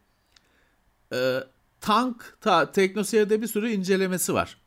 e, 1.12 1.40
tank, 1.80 2.38
ta, 2.40 2.72
teknoseyirde 2.72 3.42
bir 3.42 3.46
sürü 3.46 3.70
incelemesi 3.70 4.34
var. 4.34 4.58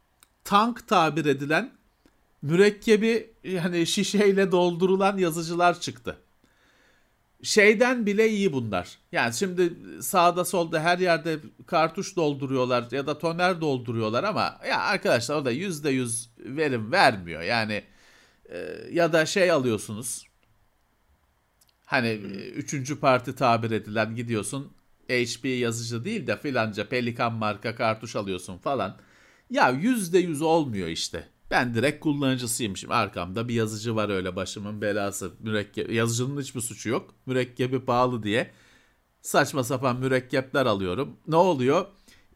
Tank 0.50 0.88
tabir 0.88 1.25
edilen 1.25 1.72
mürekkebi 2.41 3.34
yani 3.44 3.88
şişeyle 3.88 4.51
doldurulan 4.51 5.18
yazıcılar 5.18 5.79
çıktı. 5.79 6.18
Şeyden 7.44 8.06
bile 8.06 8.29
iyi 8.29 8.53
bunlar. 8.53 8.98
Yani 9.12 9.34
şimdi 9.34 9.74
sağda 10.03 10.46
solda 10.46 10.79
her 10.82 11.00
yerde 11.00 11.39
kartuş 11.68 12.15
dolduruyorlar 12.15 12.91
ya 12.91 13.08
da 13.08 13.18
toner 13.18 13.62
dolduruyorlar 13.62 14.24
ama 14.24 14.60
ya 14.70 14.79
arkadaşlar 14.79 15.36
o 15.36 15.46
da 15.46 15.51
yüzde 15.51 15.89
yüz 15.89 16.29
verim 16.38 16.91
vermiyor. 16.91 17.41
Yani 17.41 17.84
e, 18.50 18.58
ya 18.91 19.13
da 19.13 19.25
şey 19.25 19.51
alıyorsunuz. 19.51 20.25
Hani 21.86 22.08
e, 22.08 22.50
üçüncü 22.50 23.00
parti 23.00 23.36
tabir 23.36 23.72
edilen 23.72 24.15
gidiyorsun 24.15 24.74
HP 25.10 25.46
yazıcı 25.46 26.06
değil 26.06 26.27
de 26.27 26.38
filanca 26.38 26.89
Pelikan 26.89 27.34
marka 27.34 27.75
kartuş 27.75 28.15
alıyorsun 28.15 28.58
falan. 28.58 28.98
Ya 29.50 29.70
yüzde 29.70 30.20
yüz 30.20 30.41
olmuyor 30.41 30.88
işte. 30.88 31.27
Ben 31.51 31.74
direkt 31.74 32.00
kullanıcısıyım 32.00 32.77
şimdi. 32.77 32.94
Arkamda 32.94 33.48
bir 33.48 33.53
yazıcı 33.53 33.96
var 33.96 34.10
öyle 34.10 34.36
başımın 34.36 34.82
belası. 34.82 35.32
Mürekkep, 35.39 35.91
yazıcının 35.91 36.41
hiçbir 36.41 36.62
suçu 36.62 36.89
yok. 36.89 37.13
Mürekkebi 37.25 37.79
pahalı 37.79 38.24
diye. 38.24 38.51
Saçma 39.22 39.63
sapan 39.63 40.00
mürekkepler 40.00 40.65
alıyorum. 40.65 41.18
Ne 41.27 41.36
oluyor? 41.36 41.86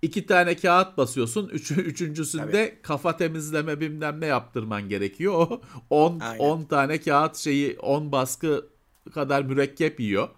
İki 0.01 0.25
tane 0.25 0.55
kağıt 0.55 0.98
basıyorsun. 0.98 1.50
Üç, 1.50 1.72
üçüncüsünde 1.72 2.70
Tabii. 2.70 2.82
kafa 2.82 3.17
temizleme 3.17 3.79
bilmem 3.79 4.22
ne 4.22 4.25
yaptırman 4.25 4.89
gerekiyor. 4.89 5.34
O 5.34 5.62
10 5.89 6.20
10 6.39 6.63
tane 6.63 7.01
kağıt 7.01 7.38
şeyi 7.38 7.79
10 7.79 8.12
baskı 8.12 8.70
kadar 9.13 9.43
mürekkep 9.43 10.00
yiyor. 10.00 10.29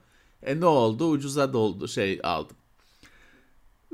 E 0.43 0.59
ne 0.59 0.65
oldu? 0.65 1.09
Ucuza 1.09 1.53
doldu 1.53 1.87
şey 1.87 2.19
aldım. 2.23 2.57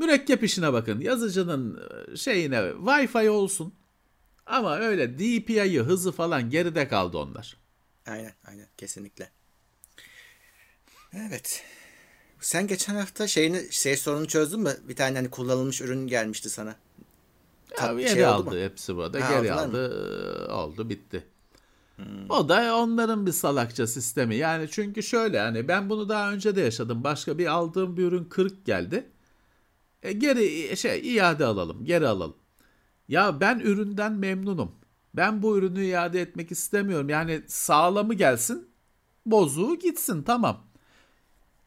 Mürekkep 0.01 0.43
işine 0.43 0.73
bakın. 0.73 0.99
Yazıcının 0.99 1.79
e, 2.13 2.17
şeyine 2.17 2.55
Wi-Fi 2.55 3.29
olsun. 3.29 3.73
Ama 4.45 4.77
öyle 4.77 5.13
DPI'yi 5.13 5.79
hızı 5.79 6.11
falan 6.11 6.49
geride 6.49 6.87
kaldı 6.87 7.17
onlar. 7.17 7.57
Aynen 8.07 8.33
aynen 8.47 8.67
kesinlikle. 8.77 9.29
Evet. 11.13 11.63
Sen 12.39 12.67
geçen 12.67 12.95
hafta 12.95 13.27
şeyini 13.27 13.71
şey 13.71 13.97
sorunu 13.97 14.27
çözdün 14.27 14.59
mü? 14.59 14.77
Bir 14.87 14.95
tane 14.95 15.17
hani 15.17 15.29
kullanılmış 15.29 15.81
ürün 15.81 16.07
gelmişti 16.07 16.49
sana. 16.49 16.75
Ya 17.81 17.93
geri 17.93 18.09
şey 18.09 18.25
aldı 18.25 18.51
mu? 18.51 18.57
hepsi 18.57 18.95
burada. 18.95 19.29
Ha, 19.29 19.33
geri 19.33 19.53
aldı. 19.53 19.89
Mı? 20.47 20.53
Oldu 20.53 20.89
bitti. 20.89 21.23
Hmm. 21.95 22.29
O 22.29 22.49
da 22.49 22.77
onların 22.77 23.25
bir 23.25 23.31
salakça 23.31 23.87
sistemi. 23.87 24.35
Yani 24.35 24.67
çünkü 24.71 25.03
şöyle 25.03 25.39
hani 25.39 25.67
ben 25.67 25.89
bunu 25.89 26.09
daha 26.09 26.31
önce 26.31 26.55
de 26.55 26.61
yaşadım. 26.61 27.03
Başka 27.03 27.37
bir 27.37 27.45
aldığım 27.45 27.97
bir 27.97 28.03
ürün 28.03 28.25
kırık 28.25 28.65
geldi. 28.65 29.11
E, 30.03 30.11
geri 30.11 30.77
şey 30.77 31.15
iade 31.15 31.45
alalım, 31.45 31.85
geri 31.85 32.07
alalım. 32.07 32.35
Ya 33.07 33.39
ben 33.39 33.59
üründen 33.59 34.13
memnunum. 34.13 34.71
Ben 35.13 35.41
bu 35.41 35.57
ürünü 35.57 35.85
iade 35.85 36.21
etmek 36.21 36.51
istemiyorum. 36.51 37.09
Yani 37.09 37.41
sağlamı 37.47 38.13
gelsin, 38.13 38.69
bozuğu 39.25 39.79
gitsin 39.79 40.23
tamam. 40.23 40.63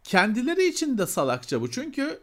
Kendileri 0.04 0.66
için 0.66 0.98
de 0.98 1.06
salakça 1.06 1.60
bu. 1.60 1.70
Çünkü 1.70 2.20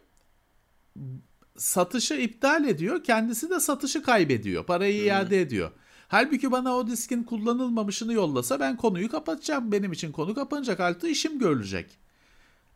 satışı 1.56 2.14
iptal 2.14 2.64
ediyor. 2.64 3.04
Kendisi 3.04 3.50
de 3.50 3.60
satışı 3.60 4.02
kaybediyor. 4.02 4.66
Parayı 4.66 5.00
hmm. 5.00 5.08
iade 5.08 5.40
ediyor. 5.40 5.70
Halbuki 6.08 6.52
bana 6.52 6.76
o 6.76 6.86
diskin 6.86 7.22
kullanılmamışını 7.22 8.12
yollasa 8.12 8.60
ben 8.60 8.76
konuyu 8.76 9.10
kapatacağım. 9.10 9.72
Benim 9.72 9.92
için 9.92 10.12
konu 10.12 10.34
kapanacak. 10.34 10.80
Altı 10.80 11.08
işim 11.08 11.38
görülecek. 11.38 11.98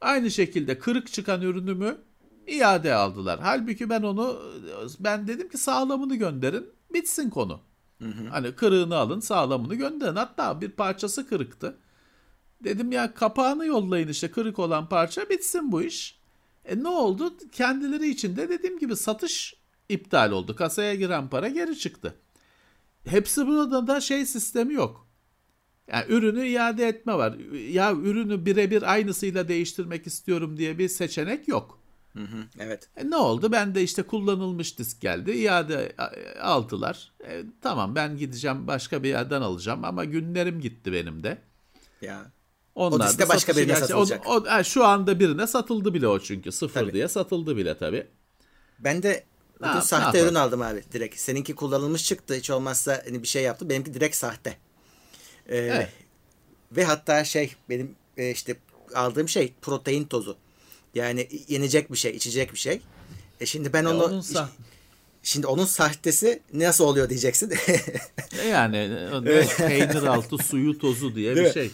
Aynı 0.01 0.31
şekilde 0.31 0.79
kırık 0.79 1.13
çıkan 1.13 1.43
ürünümü 1.43 1.99
iade 2.47 2.95
aldılar. 2.95 3.41
Halbuki 3.43 3.91
ben 3.91 4.03
onu 4.03 4.43
ben 5.01 5.27
dedim 5.27 5.49
ki 5.49 5.59
sağlamını 5.59 6.17
gönderin 6.17 6.71
bitsin 6.95 7.31
konu. 7.31 7.61
Hı 8.03 8.09
hı. 8.09 8.29
Hani 8.29 8.53
kırığını 8.53 8.97
alın 8.97 9.21
sağlamını 9.21 9.75
gönderin. 9.75 10.17
Hatta 10.17 10.61
bir 10.61 10.71
parçası 10.71 11.29
kırıktı. 11.29 11.77
Dedim 12.65 12.93
ya 12.93 13.15
kapağını 13.15 13.67
yollayın 13.67 14.09
işte 14.09 14.31
kırık 14.31 14.59
olan 14.59 14.89
parça 14.89 15.29
bitsin 15.31 15.73
bu 15.73 15.83
iş. 15.83 16.19
E 16.65 16.83
ne 16.83 16.89
oldu? 16.89 17.35
Kendileri 17.53 18.09
için 18.09 18.37
de 18.37 18.49
dediğim 18.49 18.79
gibi 18.79 18.97
satış 18.97 19.55
iptal 19.89 20.33
oldu. 20.33 20.57
Kasaya 20.57 20.95
giren 20.95 21.29
para 21.29 21.49
geri 21.49 21.79
çıktı. 21.79 22.15
Hepsi 23.05 23.47
burada 23.47 23.87
da 23.87 24.01
şey 24.01 24.27
sistemi 24.27 24.75
yok. 24.75 25.07
Yani 25.93 26.05
ürünü 26.09 26.47
iade 26.47 26.89
etme 26.89 27.15
var. 27.15 27.35
Ya 27.71 27.93
ürünü 27.93 28.47
birebir 28.47 28.93
aynısıyla 28.93 29.49
değiştirmek 29.49 30.07
istiyorum 30.07 30.57
diye 30.57 30.79
bir 30.79 30.89
seçenek 30.89 31.49
yok. 31.49 31.86
Hı 32.17 32.23
hı, 32.23 32.45
evet. 32.59 32.89
E, 32.97 33.11
ne 33.11 33.17
oldu? 33.17 33.53
Ben 33.53 33.75
de 33.75 33.83
işte 33.83 34.03
kullanılmış 34.03 34.79
disk 34.79 35.01
geldi. 35.01 35.31
İade 35.31 35.93
aldılar. 36.43 37.13
E, 37.29 37.43
tamam 37.63 37.95
ben 37.95 38.17
gideceğim 38.17 38.67
başka 38.67 39.03
bir 39.03 39.09
yerden 39.09 39.41
alacağım 39.41 39.85
ama 39.85 40.05
günlerim 40.05 40.61
gitti 40.61 40.93
benim 40.93 41.23
de. 41.23 41.39
Ya. 42.03 42.27
Onlar 42.75 43.07
o 43.07 43.09
disk 43.09 43.19
de 43.19 43.29
başka 43.29 43.57
birine 43.57 43.67
gerçi, 43.67 43.81
satılacak. 43.81 44.27
O, 44.27 44.35
o, 44.35 44.47
yani 44.47 44.65
şu 44.65 44.85
anda 44.85 45.21
birine 45.21 45.47
satıldı 45.47 45.95
bile 45.95 46.09
o 46.09 46.19
çünkü. 46.19 46.53
Sıfır 46.53 46.81
tabii. 46.81 46.93
diye 46.93 47.09
satıldı 47.09 47.57
bile 47.57 47.79
tabii. 47.79 48.07
Ben 48.79 49.03
de 49.03 49.25
bugün 49.61 49.73
ha, 49.73 49.81
sahte 49.81 50.21
ürün 50.21 50.35
aldım 50.35 50.63
abi 50.63 50.85
direkt. 50.93 51.19
Seninki 51.19 51.55
kullanılmış 51.55 52.05
çıktı. 52.05 52.35
Hiç 52.35 52.51
olmazsa 52.51 53.03
hani 53.05 53.23
bir 53.23 53.29
şey 53.29 53.43
yaptı. 53.43 53.71
Benimki 53.71 53.95
direkt 53.95 54.17
sahte. 54.17 54.57
Ee, 55.49 55.57
evet. 55.57 55.89
Ve 56.73 56.85
hatta 56.85 57.25
şey 57.25 57.55
benim 57.69 57.97
e, 58.17 58.31
işte 58.31 58.57
aldığım 58.95 59.29
şey 59.29 59.55
protein 59.63 60.05
tozu. 60.05 60.37
Yani 60.97 61.29
yenecek 61.49 61.93
bir 61.93 61.97
şey, 61.97 62.17
içecek 62.17 62.53
bir 62.53 62.59
şey. 62.59 62.81
E 63.41 63.47
şimdi 63.47 63.73
ben 63.73 63.85
onu 63.85 64.05
onun 64.05 64.21
sah- 64.21 64.47
Şimdi 65.23 65.47
onun 65.47 65.65
sahtesi 65.65 66.43
nasıl 66.53 66.85
oluyor 66.85 67.09
diyeceksin. 67.09 67.53
E 68.43 68.49
yani 68.49 69.07
peynir 69.57 70.03
altı 70.03 70.39
suyu 70.39 70.79
tozu 70.79 71.15
diye 71.15 71.37
Değil 71.37 71.45
bir 71.45 71.51
mi? 71.51 71.55
şey. 71.55 71.71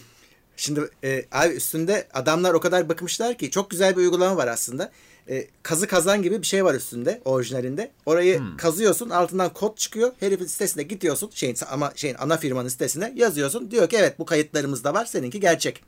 Şimdi 0.57 0.89
e, 1.03 1.25
abi 1.31 1.53
üstünde 1.53 2.07
adamlar 2.13 2.53
o 2.53 2.59
kadar 2.59 2.89
bakmışlar 2.89 3.37
ki 3.37 3.51
çok 3.51 3.69
güzel 3.69 3.91
bir 3.91 4.01
uygulama 4.01 4.37
var 4.37 4.47
aslında. 4.47 4.91
E, 5.29 5.47
kazı 5.63 5.87
kazan 5.87 6.21
gibi 6.21 6.41
bir 6.41 6.47
şey 6.47 6.65
var 6.65 6.75
üstünde 6.75 7.21
orijinalinde. 7.25 7.91
Orayı 8.05 8.39
hmm. 8.39 8.57
kazıyorsun 8.57 9.09
altından 9.09 9.53
kod 9.53 9.77
çıkıyor. 9.77 10.11
Herifin 10.19 10.45
sitesine 10.45 10.83
gidiyorsun 10.83 11.31
şeyin 11.33 11.57
ama 11.69 11.93
şeyin 11.95 12.15
ana 12.19 12.37
firmanın 12.37 12.69
sitesine 12.69 13.13
yazıyorsun. 13.15 13.71
Diyor 13.71 13.89
ki 13.89 13.97
evet 13.97 14.19
bu 14.19 14.25
kayıtlarımızda 14.25 14.93
var 14.93 15.05
seninki 15.05 15.39
gerçek. 15.39 15.83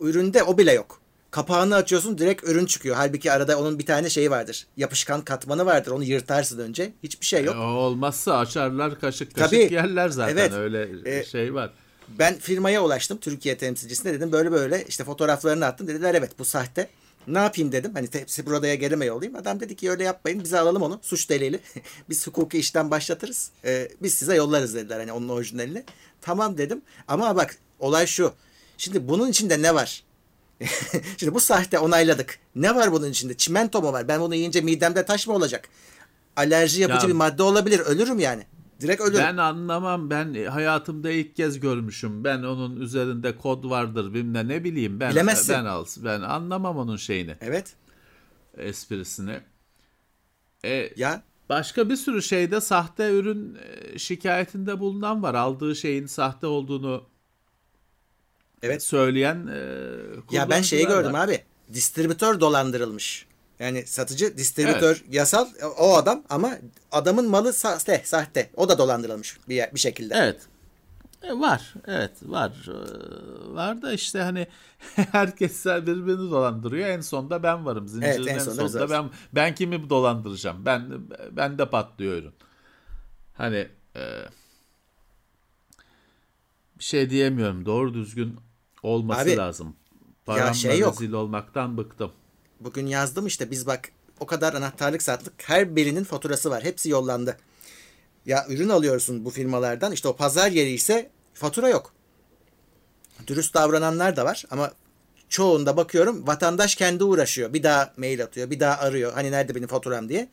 Üründe 0.00 0.42
o 0.42 0.58
bile 0.58 0.72
yok. 0.72 1.00
Kapağını 1.30 1.74
açıyorsun 1.74 2.18
direkt 2.18 2.44
ürün 2.44 2.66
çıkıyor. 2.66 2.96
Halbuki 2.96 3.32
arada 3.32 3.58
onun 3.58 3.78
bir 3.78 3.86
tane 3.86 4.10
şeyi 4.10 4.30
vardır. 4.30 4.66
Yapışkan 4.76 5.20
katmanı 5.20 5.66
vardır. 5.66 5.90
Onu 5.90 6.04
yırtarsın 6.04 6.58
önce. 6.58 6.92
Hiçbir 7.02 7.26
şey 7.26 7.44
yok. 7.44 7.56
E, 7.56 7.58
olmazsa 7.58 8.38
açarlar 8.38 9.00
kaşık 9.00 9.34
kaşık 9.34 9.50
Tabii, 9.50 9.74
yerler 9.74 10.08
zaten. 10.08 10.36
Evet, 10.36 10.52
Öyle 10.52 10.88
e, 11.18 11.24
şey 11.24 11.54
var. 11.54 11.70
Ben 12.18 12.38
firmaya 12.38 12.84
ulaştım 12.84 13.18
Türkiye 13.18 13.58
temsilcisine 13.58 14.12
dedim 14.12 14.32
böyle 14.32 14.52
böyle 14.52 14.84
işte 14.88 15.04
fotoğraflarını 15.04 15.66
attım. 15.66 15.88
Dediler 15.88 16.14
evet 16.14 16.38
bu 16.38 16.44
sahte. 16.44 16.88
Ne 17.26 17.38
yapayım 17.38 17.72
dedim. 17.72 17.90
Hani 17.94 18.08
tepsi 18.08 18.46
buradaya 18.46 18.74
gelime 18.74 19.04
yollayayım. 19.04 19.38
Adam 19.38 19.60
dedi 19.60 19.76
ki 19.76 19.90
öyle 19.90 20.04
yapmayın. 20.04 20.44
Bize 20.44 20.58
alalım 20.58 20.82
onu. 20.82 21.00
Suç 21.02 21.30
delili. 21.30 21.60
biz 22.10 22.26
hukuki 22.26 22.58
işten 22.58 22.90
başlatırız. 22.90 23.50
Ee, 23.64 23.88
biz 24.02 24.14
size 24.14 24.34
yollarız 24.34 24.74
dediler. 24.74 24.98
Hani 24.98 25.12
onun 25.12 25.28
orijinalini. 25.28 25.84
Tamam 26.20 26.58
dedim. 26.58 26.82
Ama 27.08 27.36
bak 27.36 27.56
olay 27.78 28.06
şu. 28.06 28.32
Şimdi 28.78 29.08
bunun 29.08 29.30
içinde 29.30 29.62
ne 29.62 29.74
var? 29.74 30.02
Şimdi 31.16 31.34
bu 31.34 31.40
sahte 31.40 31.78
onayladık. 31.78 32.38
Ne 32.54 32.74
var 32.74 32.92
bunun 32.92 33.10
içinde? 33.10 33.36
Çimento 33.36 33.82
mu 33.82 33.92
var? 33.92 34.08
Ben 34.08 34.20
bunu 34.20 34.34
yiyince 34.34 34.60
midemde 34.60 35.04
taş 35.04 35.26
mı 35.26 35.34
olacak? 35.34 35.68
Alerji 36.36 36.80
yapıcı 36.82 37.06
ya, 37.06 37.08
bir 37.08 37.16
madde 37.16 37.42
olabilir. 37.42 37.78
Ölürüm 37.78 38.18
yani. 38.18 38.46
Direkt 38.80 39.00
ölürüm. 39.00 39.18
Ben 39.18 39.36
anlamam. 39.36 40.10
Ben 40.10 40.44
hayatımda 40.44 41.10
ilk 41.10 41.36
kez 41.36 41.60
görmüşüm. 41.60 42.24
Ben 42.24 42.42
onun 42.42 42.80
üzerinde 42.80 43.36
kod 43.36 43.70
vardır 43.70 44.14
bilmem 44.14 44.48
ne 44.48 44.64
bileyim. 44.64 45.00
Ben 45.00 45.10
Bilemezsin. 45.10 45.54
ben 45.54 45.64
al. 45.64 45.84
Ben 45.96 46.20
anlamam 46.20 46.78
onun 46.78 46.96
şeyini. 46.96 47.36
Evet. 47.40 47.76
Esprisini. 48.56 49.40
E, 50.64 50.90
ya 50.96 51.22
başka 51.48 51.90
bir 51.90 51.96
sürü 51.96 52.22
şeyde 52.22 52.60
sahte 52.60 53.10
ürün 53.10 53.54
e, 53.54 53.98
şikayetinde 53.98 54.80
bulunan 54.80 55.22
var. 55.22 55.34
Aldığı 55.34 55.76
şeyin 55.76 56.06
sahte 56.06 56.46
olduğunu 56.46 57.04
evet. 58.62 58.82
söyleyen 58.82 59.46
e, 59.46 60.36
Ya 60.36 60.50
ben 60.50 60.62
şeyi 60.62 60.86
gördüm 60.86 61.12
var. 61.12 61.24
abi. 61.24 61.44
distribütör 61.72 62.40
dolandırılmış. 62.40 63.26
Yani 63.58 63.86
satıcı, 63.86 64.36
distribütör 64.36 65.04
yasal 65.10 65.48
o 65.78 65.96
adam 65.96 66.22
ama 66.28 66.58
adamın 66.92 67.28
malı 67.30 67.52
sahte, 67.52 68.02
sahte. 68.04 68.50
O 68.56 68.68
da 68.68 68.78
dolandırılmış 68.78 69.38
bir 69.48 69.64
bir 69.74 69.80
şekilde. 69.80 70.14
Evet. 70.14 70.40
E, 71.22 71.32
var. 71.32 71.74
Evet 71.86 72.10
var. 72.22 72.68
Ee, 72.68 73.54
var 73.54 73.82
da 73.82 73.92
işte 73.92 74.20
hani 74.20 74.46
herkes 74.94 75.66
birbirini 75.66 76.30
dolandırıyor. 76.30 76.88
En 76.88 77.00
sonunda 77.00 77.42
ben 77.42 77.66
varım. 77.66 77.88
Zincirin 77.88 78.12
Evet, 78.12 78.28
en 78.28 78.34
en, 78.34 78.38
sonunda 78.38 78.68
sonunda 78.68 78.90
ben 78.90 79.10
ben 79.32 79.54
kimi 79.54 79.90
dolandıracağım? 79.90 80.66
Ben 80.66 80.90
ben 81.30 81.58
de 81.58 81.70
patlıyor 81.70 82.16
ürün. 82.16 82.34
Hani 83.34 83.68
e, 83.96 84.02
bir 86.78 86.84
şey 86.84 87.10
diyemiyorum. 87.10 87.66
Doğru 87.66 87.94
düzgün 87.94 88.36
olması 88.82 89.20
Abi, 89.20 89.36
lazım. 89.36 89.76
Paramla 90.26 90.54
şey 90.54 90.78
yok. 90.78 90.92
rezil 90.92 91.12
olmaktan 91.12 91.76
bıktım. 91.76 92.12
Bugün 92.60 92.86
yazdım 92.86 93.26
işte 93.26 93.50
biz 93.50 93.66
bak 93.66 93.88
o 94.20 94.26
kadar 94.26 94.54
anahtarlık 94.54 95.02
sattık. 95.02 95.34
Her 95.36 95.76
birinin 95.76 96.04
faturası 96.04 96.50
var. 96.50 96.64
Hepsi 96.64 96.88
yollandı. 96.88 97.36
Ya 98.26 98.46
ürün 98.48 98.68
alıyorsun 98.68 99.24
bu 99.24 99.30
firmalardan. 99.30 99.92
İşte 99.92 100.08
o 100.08 100.16
pazar 100.16 100.50
yeri 100.50 100.70
ise 100.70 101.10
fatura 101.34 101.68
yok. 101.68 101.92
Dürüst 103.26 103.54
davrananlar 103.54 104.16
da 104.16 104.24
var 104.24 104.44
ama 104.50 104.72
çoğunda 105.28 105.76
bakıyorum 105.76 106.26
vatandaş 106.26 106.74
kendi 106.74 107.04
uğraşıyor. 107.04 107.52
Bir 107.52 107.62
daha 107.62 107.92
mail 107.96 108.22
atıyor, 108.22 108.50
bir 108.50 108.60
daha 108.60 108.78
arıyor. 108.78 109.12
Hani 109.12 109.30
nerede 109.32 109.54
benim 109.54 109.68
faturam 109.68 110.08
diye. 110.08 110.28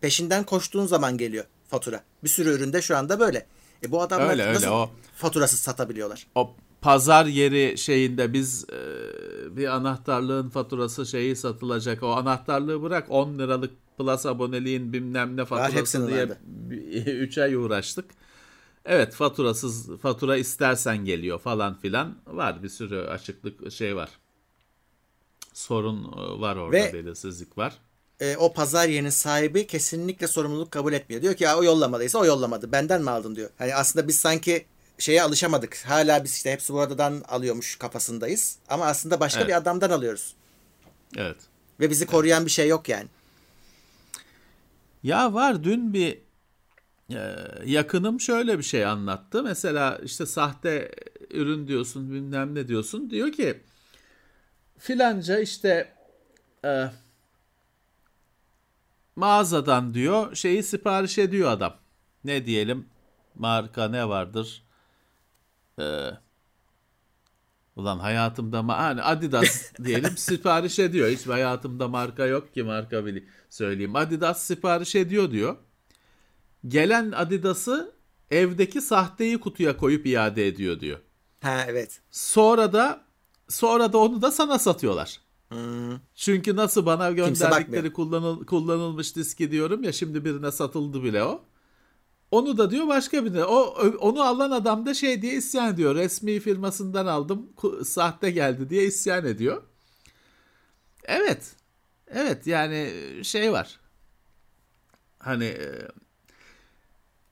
Peşinden 0.00 0.44
koştuğun 0.44 0.86
zaman 0.86 1.18
geliyor 1.18 1.44
fatura. 1.68 2.02
Bir 2.24 2.28
sürü 2.28 2.50
üründe 2.50 2.82
şu 2.82 2.96
anda 2.96 3.20
böyle. 3.20 3.46
E 3.84 3.90
bu 3.90 4.02
adamlar 4.02 4.30
Öyle, 4.30 4.42
öyle, 4.42 4.54
nasıl 4.54 4.68
o- 4.68 4.90
faturasız 5.16 5.60
satabiliyorlar? 5.60 6.26
O 6.34 6.54
pazar 6.80 7.26
yeri 7.26 7.78
şeyinde 7.78 8.32
biz 8.32 8.64
e, 8.72 8.76
bir 9.56 9.66
anahtarlığın 9.76 10.48
faturası 10.48 11.06
şeyi 11.06 11.36
satılacak. 11.36 12.02
O 12.02 12.10
anahtarlığı 12.12 12.82
bırak 12.82 13.06
10 13.10 13.38
liralık 13.38 13.70
plus 13.98 14.26
aboneliğin 14.26 14.92
bilmem 14.92 15.36
ne 15.36 15.44
faturası 15.44 16.08
diye 16.08 16.22
vardı. 16.22 16.38
3 17.10 17.38
ay 17.38 17.54
uğraştık. 17.54 18.04
Evet 18.84 19.14
faturasız 19.14 19.98
fatura 20.02 20.36
istersen 20.36 21.04
geliyor 21.04 21.38
falan 21.38 21.78
filan 21.78 22.14
var 22.26 22.62
bir 22.62 22.68
sürü 22.68 22.98
açıklık 23.00 23.72
şey 23.72 23.96
var. 23.96 24.08
Sorun 25.52 26.04
e, 26.04 26.40
var 26.40 26.56
orada 26.56 26.72
Ve- 26.76 26.92
belirsizlik 26.92 27.58
var. 27.58 27.74
e, 28.20 28.36
o 28.36 28.52
pazar 28.52 28.88
yerinin 28.88 29.10
sahibi 29.10 29.66
kesinlikle 29.66 30.26
sorumluluk 30.28 30.70
kabul 30.70 30.92
etmiyor. 30.92 31.22
Diyor 31.22 31.34
ki 31.34 31.44
ya 31.44 31.58
o 31.58 31.64
yollamadıysa 31.64 32.18
o 32.18 32.24
yollamadı. 32.24 32.72
Benden 32.72 33.02
mi 33.02 33.10
aldın 33.10 33.36
diyor. 33.36 33.50
Hani 33.58 33.74
aslında 33.74 34.08
biz 34.08 34.18
sanki 34.18 34.66
şeye 34.98 35.22
alışamadık. 35.22 35.76
Hala 35.86 36.24
biz 36.24 36.34
işte 36.34 36.52
hepsi 36.52 36.72
buradan 36.72 37.22
alıyormuş 37.28 37.76
kafasındayız. 37.76 38.58
Ama 38.68 38.86
aslında 38.86 39.20
başka 39.20 39.40
Evet. 39.40 39.48
bir 39.48 39.56
adamdan 39.56 39.90
alıyoruz. 39.90 40.34
Evet. 41.16 41.36
Ve 41.80 41.90
bizi 41.90 42.06
koruyan 42.06 42.44
bir 42.46 42.50
şey 42.50 42.68
yok 42.68 42.88
yani. 42.88 43.06
Ya 45.02 45.34
var 45.34 45.64
dün 45.64 45.92
bir 45.94 46.18
e, 47.14 47.36
yakınım 47.64 48.20
şöyle 48.20 48.58
bir 48.58 48.62
şey 48.62 48.86
anlattı. 48.86 49.42
Mesela 49.42 49.98
işte 50.04 50.26
sahte 50.26 50.90
ürün 51.30 51.68
diyorsun 51.68 52.10
bilmem 52.12 52.54
ne 52.54 52.68
diyorsun. 52.68 53.10
Diyor 53.10 53.32
ki 53.32 53.60
filanca 54.78 55.38
işte 55.38 55.92
e, 56.64 56.84
mağazadan 59.16 59.94
diyor 59.94 60.34
şeyi 60.34 60.62
sipariş 60.62 61.18
ediyor 61.18 61.50
adam. 61.50 61.76
Ne 62.24 62.46
diyelim 62.46 62.86
marka 63.34 63.88
ne 63.88 64.08
vardır? 64.08 64.67
E, 65.78 66.10
ulan 67.76 67.98
hayatımda 67.98 68.62
ma 68.62 68.78
hani 68.78 69.02
Adidas 69.02 69.72
diyelim 69.84 70.16
sipariş 70.16 70.78
ediyor. 70.78 71.08
Hiç 71.08 71.26
hayatımda 71.26 71.88
marka 71.88 72.26
yok 72.26 72.54
ki 72.54 72.62
marka 72.62 73.06
bile 73.06 73.24
söyleyeyim. 73.50 73.96
Adidas 73.96 74.42
sipariş 74.42 74.94
ediyor 74.94 75.30
diyor. 75.30 75.56
Gelen 76.68 77.12
Adidas'ı 77.12 77.94
evdeki 78.30 78.80
sahteyi 78.80 79.40
kutuya 79.40 79.76
koyup 79.76 80.06
iade 80.06 80.46
ediyor 80.46 80.80
diyor. 80.80 80.98
Ha 81.42 81.64
evet. 81.68 82.00
Sonra 82.10 82.72
da 82.72 83.04
sonra 83.48 83.92
da 83.92 83.98
onu 83.98 84.22
da 84.22 84.30
sana 84.30 84.58
satıyorlar. 84.58 85.20
Hmm. 85.48 85.98
Çünkü 86.14 86.56
nasıl 86.56 86.86
bana 86.86 87.10
gönderdikleri 87.10 87.92
kullanıl, 87.92 88.46
kullanılmış 88.46 89.16
diski 89.16 89.50
diyorum 89.50 89.82
ya 89.84 89.92
şimdi 89.92 90.24
birine 90.24 90.52
satıldı 90.52 91.02
bile 91.02 91.24
o. 91.24 91.44
Onu 92.30 92.58
da 92.58 92.70
diyor 92.70 92.88
başka 92.88 93.24
birine. 93.24 93.44
O 93.44 93.60
onu 93.98 94.22
alan 94.22 94.50
adam 94.50 94.86
da 94.86 94.94
şey 94.94 95.22
diye 95.22 95.34
isyan 95.34 95.72
ediyor. 95.74 95.94
Resmi 95.94 96.40
firmasından 96.40 97.06
aldım, 97.06 97.50
sahte 97.84 98.30
geldi 98.30 98.70
diye 98.70 98.84
isyan 98.84 99.24
ediyor. 99.24 99.62
Evet. 101.04 101.52
Evet 102.06 102.46
yani 102.46 102.90
şey 103.22 103.52
var. 103.52 103.80
Hani 105.18 105.44
e, 105.44 105.88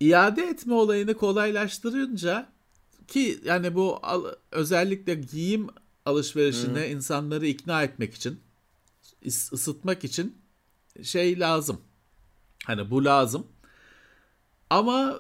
iade 0.00 0.42
etme 0.42 0.74
olayını 0.74 1.14
kolaylaştırınca 1.14 2.48
ki 3.08 3.40
yani 3.44 3.74
bu 3.74 3.98
al- 4.02 4.34
özellikle 4.50 5.14
giyim 5.14 5.66
alışverişine 6.04 6.88
insanları 6.90 7.46
ikna 7.46 7.82
etmek 7.82 8.14
için 8.14 8.40
ısıtmak 9.26 10.04
için 10.04 10.38
şey 11.02 11.40
lazım. 11.40 11.80
Hani 12.64 12.90
bu 12.90 13.04
lazım. 13.04 13.46
Ama 14.70 15.18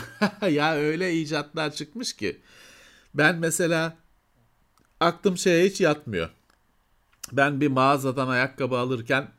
ya 0.50 0.74
öyle 0.74 1.14
icatlar 1.14 1.72
çıkmış 1.72 2.12
ki 2.12 2.40
ben 3.14 3.36
mesela 3.36 3.96
aklım 5.00 5.38
şeye 5.38 5.66
hiç 5.66 5.80
yatmıyor. 5.80 6.30
Ben 7.32 7.60
bir 7.60 7.68
mağazadan 7.68 8.28
ayakkabı 8.28 8.78
alırken 8.78 9.30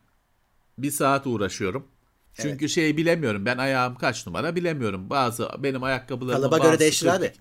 bir 0.77 0.91
saat 0.91 1.27
uğraşıyorum. 1.27 1.87
Çünkü 2.33 2.69
şey 2.69 2.97
bilemiyorum. 2.97 3.45
Ben 3.45 3.57
ayağım 3.57 3.95
kaç 3.95 4.27
numara 4.27 4.55
bilemiyorum. 4.55 5.09
Bazı 5.09 5.49
benim 5.59 5.83
ayakkabılarımın 5.83 6.49
Kalıba 6.49 6.57
göre 6.67 6.79
değişir 6.79 7.05
42. 7.07 7.25
abi. 7.25 7.33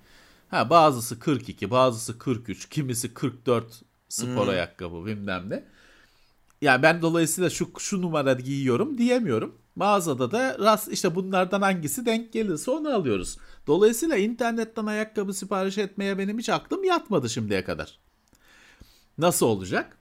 Ha 0.50 0.70
bazısı 0.70 1.18
42, 1.18 1.70
bazısı 1.70 2.18
43, 2.18 2.68
kimisi 2.68 3.14
44 3.14 3.82
spor 4.08 4.26
Hmm. 4.42 4.48
ayakkabı 4.48 5.06
bilmem 5.06 5.50
ne. 5.50 5.64
Yani 6.62 6.82
ben 6.82 7.02
dolayısıyla 7.02 7.50
şu 7.50 7.72
şu 7.78 8.02
numara 8.02 8.32
giyiyorum 8.32 8.98
diyemiyorum. 8.98 9.54
Mağazada 9.76 10.30
da 10.30 10.58
rast 10.58 10.88
işte 10.92 11.14
bunlardan 11.14 11.62
hangisi 11.62 12.06
denk 12.06 12.32
gelirse 12.32 12.70
onu 12.70 12.94
alıyoruz. 12.94 13.38
Dolayısıyla 13.66 14.16
internetten 14.16 14.86
ayakkabı 14.86 15.34
sipariş 15.34 15.78
etmeye 15.78 16.18
benim 16.18 16.38
hiç 16.38 16.48
aklım 16.48 16.84
yatmadı 16.84 17.30
şimdiye 17.30 17.64
kadar. 17.64 17.98
Nasıl 19.18 19.46
olacak? 19.46 19.98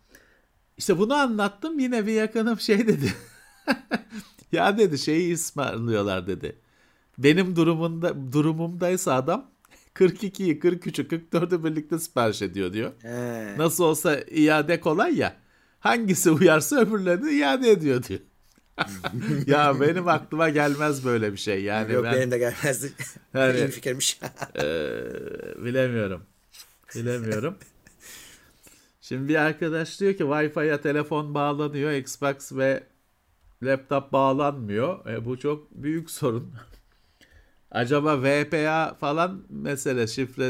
İşte 0.77 0.99
bunu 0.99 1.13
anlattım 1.13 1.79
yine 1.79 2.05
bir 2.05 2.13
yakınım 2.13 2.59
şey 2.59 2.87
dedi. 2.87 3.13
ya 4.51 4.77
dedi 4.77 4.97
şeyi 4.97 5.33
ısmarlıyorlar 5.33 6.27
dedi. 6.27 6.59
Benim 7.17 7.55
durumunda 7.55 8.33
durumumdaysa 8.33 9.13
adam 9.13 9.51
42'yi 9.95 10.59
43'ü 10.59 11.07
44'ü 11.07 11.63
birlikte 11.63 11.99
sipariş 11.99 12.41
ediyor 12.41 12.73
diyor. 12.73 12.91
He. 13.01 13.57
Nasıl 13.57 13.83
olsa 13.83 14.19
iade 14.21 14.79
kolay 14.79 15.17
ya. 15.17 15.35
Hangisi 15.79 16.31
uyarsa 16.31 16.75
öbürlerini 16.75 17.31
iade 17.31 17.71
ediyor 17.71 18.03
diyor. 18.03 18.19
ya 19.47 19.79
benim 19.81 20.07
aklıma 20.07 20.49
gelmez 20.49 21.05
böyle 21.05 21.31
bir 21.31 21.37
şey. 21.37 21.63
Yani 21.63 21.93
Yok 21.93 22.03
ben 22.03 22.13
benim 22.13 22.31
de 22.31 22.37
gelmezdi. 22.37 22.93
Yani- 23.33 23.57
İyi 23.57 23.67
fikirmiş. 23.67 24.19
eee, 24.55 24.63
bilemiyorum. 25.65 26.23
Bilemiyorum. 26.95 27.57
Şimdi 29.01 29.27
bir 29.29 29.35
arkadaş 29.35 29.99
diyor 29.99 30.13
ki 30.13 30.23
Wi-Fi'ye 30.23 30.81
telefon 30.81 31.33
bağlanıyor, 31.33 31.91
Xbox 31.91 32.51
ve 32.51 32.83
laptop 33.63 34.11
bağlanmıyor. 34.13 35.05
E, 35.05 35.25
bu 35.25 35.39
çok 35.39 35.71
büyük 35.71 36.11
sorun. 36.11 36.53
Acaba 37.71 38.23
VPA 38.23 38.93
falan 38.99 39.43
mesele 39.49 40.07
şifre 40.07 40.45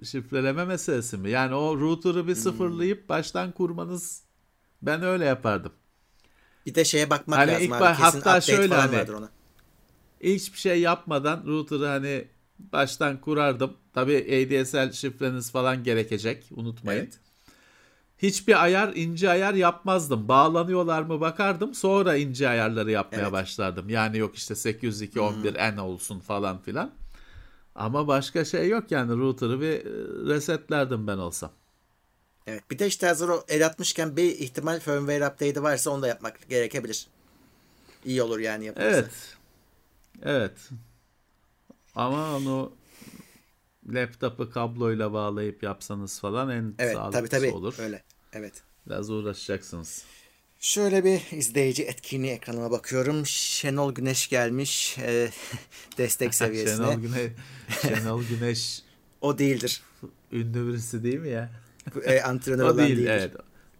e, 0.00 0.04
şifreleme 0.04 0.64
meselesi 0.64 1.16
mi? 1.18 1.30
Yani 1.30 1.54
o 1.54 1.80
router'ı 1.80 2.26
bir 2.26 2.34
sıfırlayıp 2.34 3.08
baştan 3.08 3.52
kurmanız 3.52 4.22
ben 4.82 5.02
öyle 5.02 5.24
yapardım. 5.24 5.72
Bir 6.66 6.74
de 6.74 6.84
şeye 6.84 7.10
bakmak 7.10 7.38
Hani 7.38 7.50
lazım 7.52 7.64
ilk 7.64 7.72
abi. 7.72 7.96
Kesin 7.96 8.20
hatta 8.20 8.40
şöyle 8.40 8.74
hani- 8.74 9.12
ona. 9.12 9.28
Hiçbir 10.20 10.58
şey 10.58 10.80
yapmadan 10.80 11.42
router'ı 11.46 11.86
hani 11.86 12.24
baştan 12.58 13.20
kurardım. 13.20 13.72
Tabii 13.94 14.16
ADSL 14.16 14.92
şifreniz 14.92 15.50
falan 15.50 15.84
gerekecek. 15.84 16.44
Unutmayın. 16.50 17.00
Evet. 17.00 17.18
Hiçbir 18.18 18.64
ayar, 18.64 18.92
ince 18.94 19.30
ayar 19.30 19.54
yapmazdım. 19.54 20.28
Bağlanıyorlar 20.28 21.02
mı 21.02 21.20
bakardım. 21.20 21.74
Sonra 21.74 22.16
ince 22.16 22.48
ayarları 22.48 22.90
yapmaya 22.90 23.22
Evet. 23.22 23.32
başlardım. 23.32 23.88
Yani 23.88 24.18
yok 24.18 24.36
işte 24.36 24.54
802.11n 24.54 25.80
olsun 25.80 26.20
falan 26.20 26.58
filan. 26.58 26.90
Ama 27.74 28.06
başka 28.08 28.44
şey 28.44 28.68
yok 28.68 28.90
yani 28.90 29.16
router'ı 29.16 29.60
bir 29.60 29.66
e, 29.66 30.34
resetlerdim 30.34 31.06
ben 31.06 31.18
olsam. 31.18 31.50
Evet. 32.46 32.70
Bir 32.70 32.78
de 32.78 32.86
işte 32.86 33.06
hazır 33.06 33.28
o 33.28 33.44
el 33.48 33.66
atmışken 33.66 34.16
bir 34.16 34.38
ihtimal 34.38 34.80
firmware 34.80 35.26
update'i 35.26 35.62
varsa 35.62 35.90
onu 35.90 36.02
da 36.02 36.08
yapmak 36.08 36.48
gerekebilir. 36.48 37.06
İyi 38.04 38.22
olur 38.22 38.38
yani 38.38 38.64
yapılırsa. 38.64 38.90
Evet. 38.98 39.10
Evet. 40.22 40.52
Ama 41.94 42.36
onu 42.36 42.72
laptopu 43.88 44.50
kabloyla 44.50 45.12
bağlayıp 45.12 45.62
yapsanız 45.62 46.20
falan 46.20 46.50
en 46.50 46.74
Evet 46.78 46.94
sağlıklısı 46.94 47.28
tabii 47.28 47.28
tabii 47.28 47.52
olur. 47.52 47.74
öyle. 47.78 48.02
Evet. 48.32 48.52
Biraz 48.86 49.10
uğraşacaksınız. 49.10 50.04
Şöyle 50.60 51.04
bir 51.04 51.36
izleyici 51.36 51.82
etkinliği 51.84 52.32
ekranıma 52.32 52.70
bakıyorum. 52.70 53.26
Şenol 53.26 53.92
Güneş 53.94 54.28
gelmiş 54.28 54.98
e, 54.98 55.30
destek 55.98 56.34
seviyesine. 56.34 56.76
Şenol 56.86 56.94
Güneş, 57.00 57.32
Şenol 57.82 58.22
Güneş 58.22 58.82
o 59.20 59.38
değildir. 59.38 59.82
Ünlü 60.32 60.68
birisi 60.68 61.02
değil 61.02 61.18
mi 61.18 61.28
ya? 61.30 61.50
E, 62.04 62.20
antrenör 62.20 62.64
o 62.64 62.66
olan 62.66 62.78
değil, 62.78 62.96
değildir. 62.96 63.10
evet. 63.10 63.34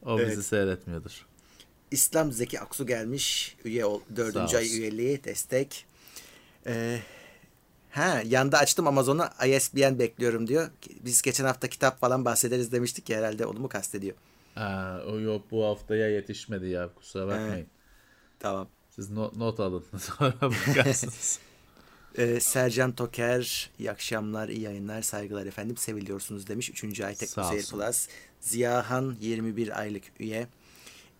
O 0.04 0.18
bizi 0.18 0.32
Evet. 0.32 0.44
seyretmiyordur. 0.44 1.26
İslam 1.90 2.32
Zeki 2.32 2.60
Aksu 2.60 2.86
gelmiş. 2.86 3.56
Üye 3.64 3.84
ol, 3.84 4.00
dördüncü 4.16 4.56
ay 4.56 4.66
üyeliği 4.78 5.24
destek. 5.24 5.86
Ee, 6.66 6.98
ha 7.90 8.22
yanda 8.26 8.58
açtım 8.58 8.86
Amazon'u 8.86 9.24
ISBN 9.46 9.98
bekliyorum 9.98 10.46
diyor. 10.46 10.70
Biz 11.04 11.22
geçen 11.22 11.44
hafta 11.44 11.68
kitap 11.68 12.00
falan 12.00 12.24
bahsederiz 12.24 12.72
demiştik 12.72 13.10
ya 13.10 13.18
herhalde 13.18 13.46
onu 13.46 13.58
mu 13.58 13.68
kastediyor? 13.68 14.16
Aa, 14.56 14.98
o 15.06 15.20
yok 15.20 15.42
bu 15.50 15.64
haftaya 15.64 16.10
yetişmedi 16.10 16.66
ya 16.66 16.88
kusura 16.94 17.26
bakmayın. 17.26 17.66
Tamam. 18.38 18.68
Siz 18.90 19.10
not, 19.10 19.36
not 19.36 19.60
alın 19.60 19.84
sonra 19.98 20.34
bakarsınız. 20.40 21.38
Ee, 22.18 22.40
Sercan 22.40 22.92
Toker 22.92 23.70
iyi 23.78 23.90
akşamlar 23.90 24.48
iyi 24.48 24.60
yayınlar 24.60 25.02
saygılar 25.02 25.46
efendim 25.46 25.76
seviliyorsunuz 25.76 26.46
demiş. 26.46 26.70
Üçüncü 26.70 27.04
ay 27.04 27.14
Teknoseyir. 27.14 27.66
Plus. 27.66 28.08
Ziyahan 28.40 29.16
21 29.20 29.80
aylık 29.80 30.02
üye. 30.20 30.46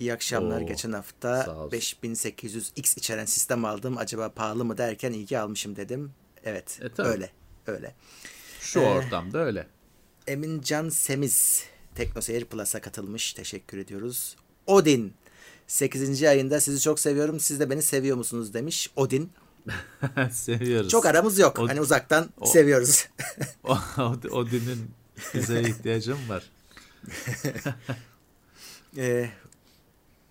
İyi 0.00 0.12
akşamlar. 0.12 0.62
Oo, 0.62 0.66
Geçen 0.66 0.92
hafta 0.92 1.56
olsun. 1.56 1.78
5800X 1.78 2.98
içeren 2.98 3.24
sistem 3.24 3.64
aldım. 3.64 3.98
Acaba 3.98 4.28
pahalı 4.32 4.64
mı 4.64 4.78
derken 4.78 5.26
ki 5.26 5.38
almışım 5.38 5.76
dedim. 5.76 6.12
Evet. 6.44 6.78
E, 6.82 6.88
tabii. 6.88 7.08
öyle. 7.08 7.30
Öyle. 7.66 7.94
Şu 8.60 8.80
Ee, 8.80 8.86
ortamda 8.86 9.38
öyle. 9.38 9.66
Emincan 10.26 10.88
Semiz 10.88 11.64
Teknoseyir 11.94 12.44
Plus'a 12.44 12.80
katılmış. 12.80 13.32
Teşekkür 13.32 13.78
ediyoruz. 13.78 14.36
Odin 14.66 15.12
8. 15.66 16.22
ayında 16.22 16.60
sizi 16.60 16.80
çok 16.80 17.00
seviyorum. 17.00 17.40
Siz 17.40 17.60
de 17.60 17.70
beni 17.70 17.82
seviyor 17.82 18.16
musunuz 18.16 18.54
demiş. 18.54 18.90
Odin. 18.96 19.32
Seviyoruz. 20.32 20.90
Çok 20.90 21.06
aramız 21.06 21.38
yok. 21.38 21.58
O- 21.58 21.68
hani 21.68 21.80
uzaktan 21.80 22.30
o- 22.40 22.46
seviyoruz. 22.46 23.08
o, 23.64 23.78
o, 23.98 24.16
o 24.30 24.50
dinin 24.50 24.90
bize 25.34 25.60
ihtiyacım 25.62 26.18
var. 26.28 26.50
Ee, 28.96 29.30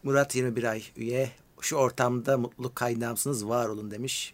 Murat 0.04 0.36
21 0.36 0.64
ay 0.64 0.84
üye. 0.96 1.32
Şu 1.62 1.76
ortamda 1.76 2.38
mutluluk 2.38 2.76
kaynağımsınız. 2.76 3.48
Var 3.48 3.68
olun 3.70 3.92
demiş. 3.92 4.34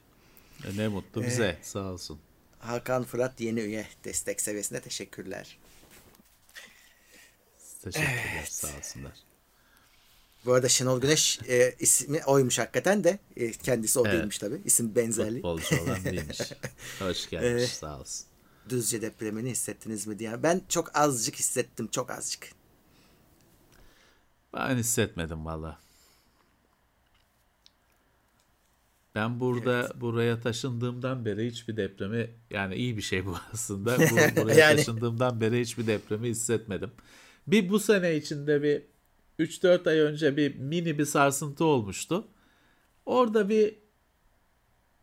E, 0.64 0.78
Ne 0.78 0.88
mutlu 0.88 1.24
bize 1.24 1.58
sağ 1.62 1.80
olsun. 1.80 2.20
Hakan 2.60 3.04
Fırat 3.04 3.42
yeni 3.42 3.60
üye. 3.60 3.88
Destek 4.04 4.42
seviyesinde 4.42 4.82
teşekkürler. 4.82 5.58
Teşekkürler 7.84 8.46
sağ 8.50 8.68
olsunlar. 8.78 9.14
Bu 10.45 10.54
arada 10.54 10.69
Şenol 10.69 11.01
Güneş 11.01 11.39
e, 11.49 11.75
ismi 11.80 12.23
oymuş 12.25 12.60
hakikaten 12.60 13.04
de. 13.04 13.19
E, 13.38 13.51
kendisi 13.51 13.99
o 13.99 14.04
Evet. 14.06 14.13
değilmiş 14.13 14.38
tabii. 14.38 14.62
İsim 14.65 14.95
benzerliği. 14.95 15.41
Futbolcu 15.41 15.82
olan 15.84 16.06
değilmiş. 16.06 16.39
Hoş 16.99 17.30
gelmiş 17.30 17.63
Ee, 17.63 17.67
sağ 17.67 17.99
olsun. 17.99 18.25
Düzce 18.69 19.01
depremini 19.01 19.49
hissettiniz 19.49 20.08
mi 20.08 20.19
diye. 20.19 20.43
Ben 20.43 20.62
çok 20.69 20.97
azıcık 20.97 21.36
hissettim. 21.36 21.88
Çok 21.91 22.12
azıcık. 22.12 22.47
Ben 24.54 24.75
hissetmedim 24.77 25.45
valla. 25.45 25.80
Ben 29.15 29.39
burada 29.39 29.91
buraya 29.95 30.39
taşındığımdan 30.41 31.25
beri 31.25 31.47
hiçbir 31.51 31.77
depremi 31.77 32.30
yani 32.49 32.75
iyi 32.75 32.97
bir 32.97 33.01
şey 33.01 33.25
bu 33.25 33.38
aslında. 33.54 33.99
Bu, 33.99 34.01
buraya 34.41 34.60
Yani. 34.60 34.77
taşındığımdan 34.77 35.41
beri 35.41 35.62
hiçbir 35.62 35.88
depremi 35.88 36.30
hissetmedim. 36.30 36.91
Bir 37.47 37.69
bu 37.69 37.80
sene 37.80 38.15
içinde 38.15 38.63
bir 38.63 38.84
3-4 39.41 39.89
ay 39.89 39.99
önce 39.99 40.38
bir 40.38 40.56
mini 40.56 40.99
bir 40.99 41.06
sarsıntı 41.06 41.65
olmuştu. 41.65 42.27
Orada 43.06 43.49
bir 43.49 43.75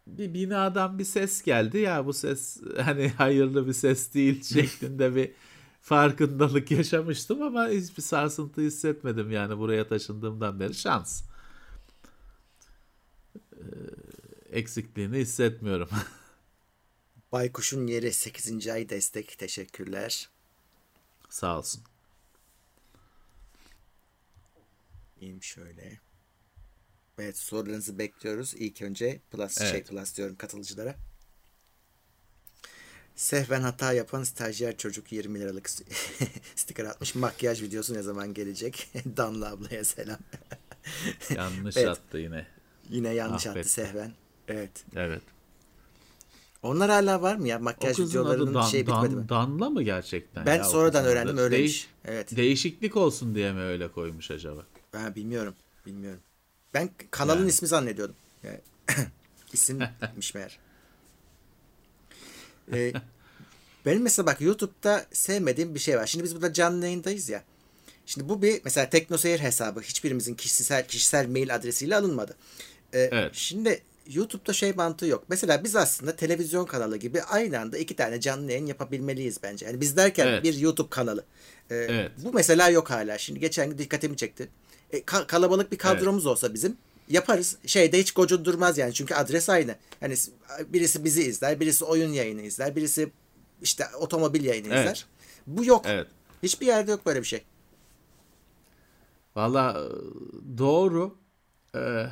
bir 0.06 0.34
binadan 0.34 0.98
bir 0.98 1.04
ses 1.04 1.42
geldi 1.42 1.78
ya 1.78 2.06
bu 2.06 2.12
ses 2.12 2.60
hani 2.76 3.08
hayırlı 3.08 3.66
bir 3.66 3.72
ses 3.72 4.14
değil 4.14 4.42
şeklinde 4.54 5.14
bir 5.14 5.32
farkındalık 5.80 6.70
yaşamıştım 6.70 7.42
ama 7.42 7.68
hiçbir 7.68 8.02
sarsıntı 8.02 8.60
hissetmedim 8.60 9.30
yani 9.30 9.58
buraya 9.58 9.88
taşındığımdan 9.88 10.60
beri 10.60 10.74
şans. 10.74 11.22
Ee, 13.52 13.62
eksikliğini 14.50 15.16
hissetmiyorum. 15.18 15.88
Baykuş'un 17.32 17.86
yeri 17.86 18.12
8. 18.12 18.68
ay 18.68 18.88
destek. 18.88 19.38
Teşekkürler. 19.38 20.28
Sağ 21.28 21.58
olsun. 21.58 21.82
İyiyim 25.20 25.42
şöyle. 25.42 25.98
Evet 27.18 27.38
sorularınızı 27.38 27.98
bekliyoruz. 27.98 28.54
İlk 28.54 28.82
önce 28.82 29.20
plus 29.30 29.60
Evet. 29.60 29.70
şey 29.72 29.82
plus 29.82 30.16
diyorum 30.16 30.36
katılıcılara. 30.36 30.96
Sehven 33.16 33.60
hata 33.60 33.92
yapan 33.92 34.22
stajyer 34.24 34.76
çocuk 34.76 35.12
20 35.12 35.40
liralık 35.40 35.70
sticker 36.56 36.84
atmış. 36.84 37.14
Makyaj 37.14 37.62
videosu 37.62 37.94
ne 37.94 38.02
zaman 38.02 38.34
gelecek? 38.34 38.88
Danla 39.16 39.50
ablaya 39.50 39.84
selam. 39.84 40.18
Yanlış 41.36 41.76
Evet. 41.76 41.88
attı 41.88 42.18
yine. 42.18 42.46
Yine 42.88 43.14
yanlış 43.14 43.46
attı 43.46 43.50
Affetti. 43.50 43.68
Sehven. 43.68 44.12
Evet. 44.48 44.84
Evet. 44.96 45.22
Onlar 46.62 46.90
hala 46.90 47.22
var 47.22 47.36
mı 47.36 47.48
ya? 47.48 47.58
Makyaj 47.58 47.98
videolarının 47.98 48.54
Dan, 48.54 48.62
şey 48.62 48.86
bitmedi 48.86 49.16
mi? 49.16 49.28
Dan- 49.28 49.28
Danla 49.28 49.70
mı 49.70 49.82
gerçekten? 49.82 50.46
Ben 50.46 50.56
ya 50.56 50.64
sonradan 50.64 51.04
öğrendim 51.04 51.38
öyleymiş. 51.38 51.72
Değiş- 51.72 51.88
Evet. 52.04 52.36
değişiklik 52.36 52.96
olsun 52.96 53.34
diye 53.34 53.52
mi 53.52 53.60
öyle 53.60 53.92
koymuş 53.92 54.30
acaba? 54.30 54.66
Ha, 54.92 55.14
bilmiyorum. 55.14 55.54
Bilmiyorum. 55.86 56.20
Ben 56.74 56.90
kanalın 57.10 57.38
Yani. 57.40 57.48
ismi 57.48 57.68
zannediyordum. 57.68 58.16
Yani, 58.42 58.58
İsimmiş 59.52 60.34
meğer. 60.34 60.58
Ee, 62.72 62.92
benim 63.86 64.02
mesela 64.02 64.26
bak 64.26 64.40
YouTube'da 64.40 65.06
sevmediğim 65.12 65.74
bir 65.74 65.80
şey 65.80 65.96
var. 65.98 66.06
Şimdi 66.06 66.24
biz 66.24 66.34
burada 66.34 66.52
canlı 66.52 66.84
yayındayız 66.84 67.28
ya. 67.28 67.42
Şimdi 68.06 68.28
bu 68.28 68.42
bir 68.42 68.60
mesela 68.64 68.90
TeknoSeyir 68.90 69.40
hesabı. 69.40 69.80
Hiçbirimizin 69.80 70.34
kişisel 70.34 70.86
kişisel 70.88 71.28
mail 71.28 71.54
adresiyle 71.54 71.96
alınmadı. 71.96 72.36
Ee, 72.92 72.98
Evet. 73.12 73.30
Şimdi 73.34 73.82
YouTube'da 74.06 74.52
şey 74.52 74.72
mantığı 74.72 75.06
yok. 75.06 75.24
Mesela 75.28 75.64
biz 75.64 75.76
aslında 75.76 76.16
televizyon 76.16 76.66
kanalı 76.66 76.96
gibi 76.96 77.22
aynı 77.22 77.60
anda 77.60 77.78
iki 77.78 77.96
tane 77.96 78.20
canlı 78.20 78.52
yayın 78.52 78.66
yapabilmeliyiz 78.66 79.42
bence. 79.42 79.66
Yani 79.66 79.80
biz 79.80 79.96
derken 79.96 80.26
Evet. 80.26 80.44
bir 80.44 80.54
YouTube 80.58 80.90
kanalı. 80.90 81.24
Ee, 81.70 81.74
Evet. 81.76 82.12
Bu 82.18 82.32
mesela 82.32 82.68
yok 82.70 82.90
hala. 82.90 83.18
Şimdi 83.18 83.40
geçen 83.40 83.70
gün 83.70 83.78
dikkatimi 83.78 84.16
çekti. 84.16 84.48
E, 84.92 84.98
ka- 84.98 85.26
kalabalık 85.26 85.72
bir 85.72 85.78
kadromuz 85.78 86.26
olsa 86.26 86.54
bizim 86.54 86.76
yaparız. 87.08 87.56
Şeyde 87.66 87.98
hiç 88.00 88.12
gocundurmaz 88.12 88.78
yani. 88.78 88.94
Çünkü 88.94 89.14
adres 89.14 89.48
aynı. 89.48 89.74
Yani 90.00 90.16
s- 90.16 90.32
birisi 90.68 91.04
bizi 91.04 91.22
izler, 91.22 91.60
birisi 91.60 91.84
oyun 91.84 92.12
yayını 92.12 92.42
izler, 92.42 92.76
birisi 92.76 93.12
işte 93.62 93.84
otomobil 94.00 94.44
yayını 94.44 94.68
Evet. 94.68 94.78
izler. 94.80 95.06
Bu 95.46 95.64
yok. 95.64 95.84
Evet. 95.88 96.06
Hiçbir 96.42 96.66
yerde 96.66 96.90
yok 96.90 97.06
böyle 97.06 97.20
bir 97.20 97.26
şey. 97.26 97.42
Valla 99.36 99.82
doğru. 100.58 101.18
Ee, 101.74 102.06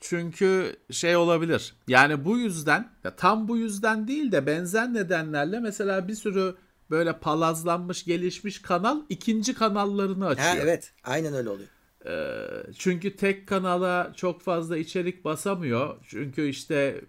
çünkü 0.00 0.76
şey 0.90 1.16
olabilir. 1.16 1.74
Yani 1.88 2.24
bu 2.24 2.38
yüzden 2.38 2.90
ya 3.04 3.16
tam 3.16 3.48
bu 3.48 3.56
yüzden 3.56 4.08
değil 4.08 4.32
de 4.32 4.46
benzer 4.46 4.94
nedenlerle 4.94 5.60
mesela 5.60 6.08
bir 6.08 6.14
sürü 6.14 6.54
böyle 6.90 7.18
palazlanmış 7.18 8.04
gelişmiş 8.04 8.62
kanal 8.62 9.00
ikinci 9.08 9.54
kanallarını 9.54 10.26
açıyor. 10.26 10.48
Ha 10.48 10.56
evet. 10.60 10.92
Aynen 11.04 11.34
öyle 11.34 11.50
oluyor. 11.50 11.68
Ee, 12.06 12.46
çünkü 12.78 13.16
tek 13.16 13.48
kanala 13.48 14.12
çok 14.16 14.42
fazla 14.42 14.76
içerik 14.76 15.24
basamıyor. 15.24 15.96
Çünkü 16.08 16.48
işte 16.48 17.04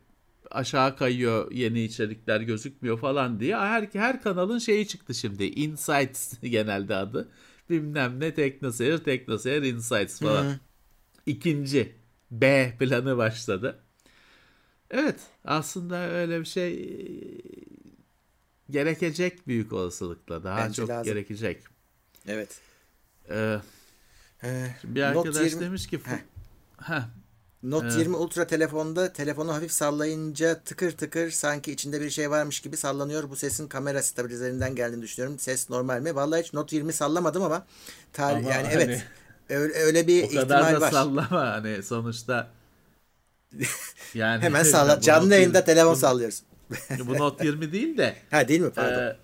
aşağı 0.51 0.97
kayıyor 0.97 1.51
yeni 1.51 1.84
içerikler 1.84 2.41
gözükmüyor 2.41 2.99
falan 2.99 3.39
diye. 3.39 3.58
Her, 3.58 3.89
her 3.93 4.21
kanalın 4.21 4.60
şeyi 4.60 4.88
çıktı 4.88 5.13
şimdi. 5.13 5.43
Insights 5.43 6.34
genelde 6.41 6.95
adı. 6.95 7.29
Bilmem 7.69 8.19
ne 8.19 8.34
Teknoseyir, 8.34 8.97
Teknoseyir 8.97 9.63
Insights 9.63 10.19
falan. 10.19 10.60
İkinci 11.25 11.95
B 12.32 12.73
planı 12.79 13.17
başladı. 13.17 13.79
Evet 14.91 15.19
aslında 15.45 16.10
öyle 16.10 16.39
bir 16.39 16.45
şey 16.45 16.97
gerekecek 18.69 19.47
büyük 19.47 19.73
olasılıkla. 19.73 20.43
Daha 20.43 20.58
Bence 20.58 20.75
çok 20.75 20.89
lazım. 20.89 21.13
gerekecek. 21.13 21.63
Evet. 22.27 22.62
Ee, 23.29 23.58
Ee, 24.43 24.67
bir 24.84 25.01
Note 25.01 25.19
arkadaş 25.29 25.45
20 25.51 25.62
demiş 25.65 25.88
ki 25.88 25.99
Heh. 26.06 26.17
ha 26.77 27.10
Note 27.63 27.86
Evet. 27.88 27.97
20 27.97 28.15
Ultra 28.15 28.47
telefonda 28.47 29.13
telefonu 29.13 29.53
hafif 29.53 29.71
sallayınca 29.71 30.60
tıkır 30.60 30.91
tıkır 30.91 31.32
sanki 31.32 31.71
içinde 31.71 32.01
bir 32.01 32.10
şey 32.10 32.29
varmış 32.32 32.60
gibi 32.60 32.77
sallanıyor. 32.77 33.29
Bu 33.29 33.36
sesin 33.36 33.67
kamera 33.67 34.03
stabilizerinden 34.03 34.75
geldiğini 34.75 35.01
düşünüyorum. 35.01 35.39
Ses 35.39 35.69
normal 35.69 36.01
mi? 36.01 36.15
Vallahi 36.15 36.43
hiç 36.43 36.53
Note 36.53 36.75
20 36.75 36.93
sallamadım 36.93 37.43
ama 37.43 37.65
tarih 38.13 38.38
Ama 38.38 38.49
yani 38.53 38.67
hani 38.67 38.84
evet. 38.84 39.03
Öyle, 39.49 39.73
öyle 39.73 40.08
bir 40.08 40.23
o 40.23 40.27
kadar 40.29 40.60
ihtimal 40.60 40.73
da 40.75 40.82
var. 40.82 40.91
sallama 40.91 41.32
hani 41.51 41.84
sonuçta 41.84 42.47
yani 44.13 44.43
Hemen 44.43 44.63
salla. 44.73 45.01
Canlı 45.01 45.34
yayında 45.34 45.58
20 45.58 45.65
telefon 45.65 45.93
bu- 45.93 45.99
sallıyoruz. 45.99 46.43
Bu 47.08 47.13
Note 47.17 47.45
20 47.45 47.71
değil 47.71 47.97
de 47.97 48.15
Ha 48.32 48.47
değil 48.47 48.62
mi? 48.62 48.69
Pardon. 48.71 49.01
e, 49.01 49.15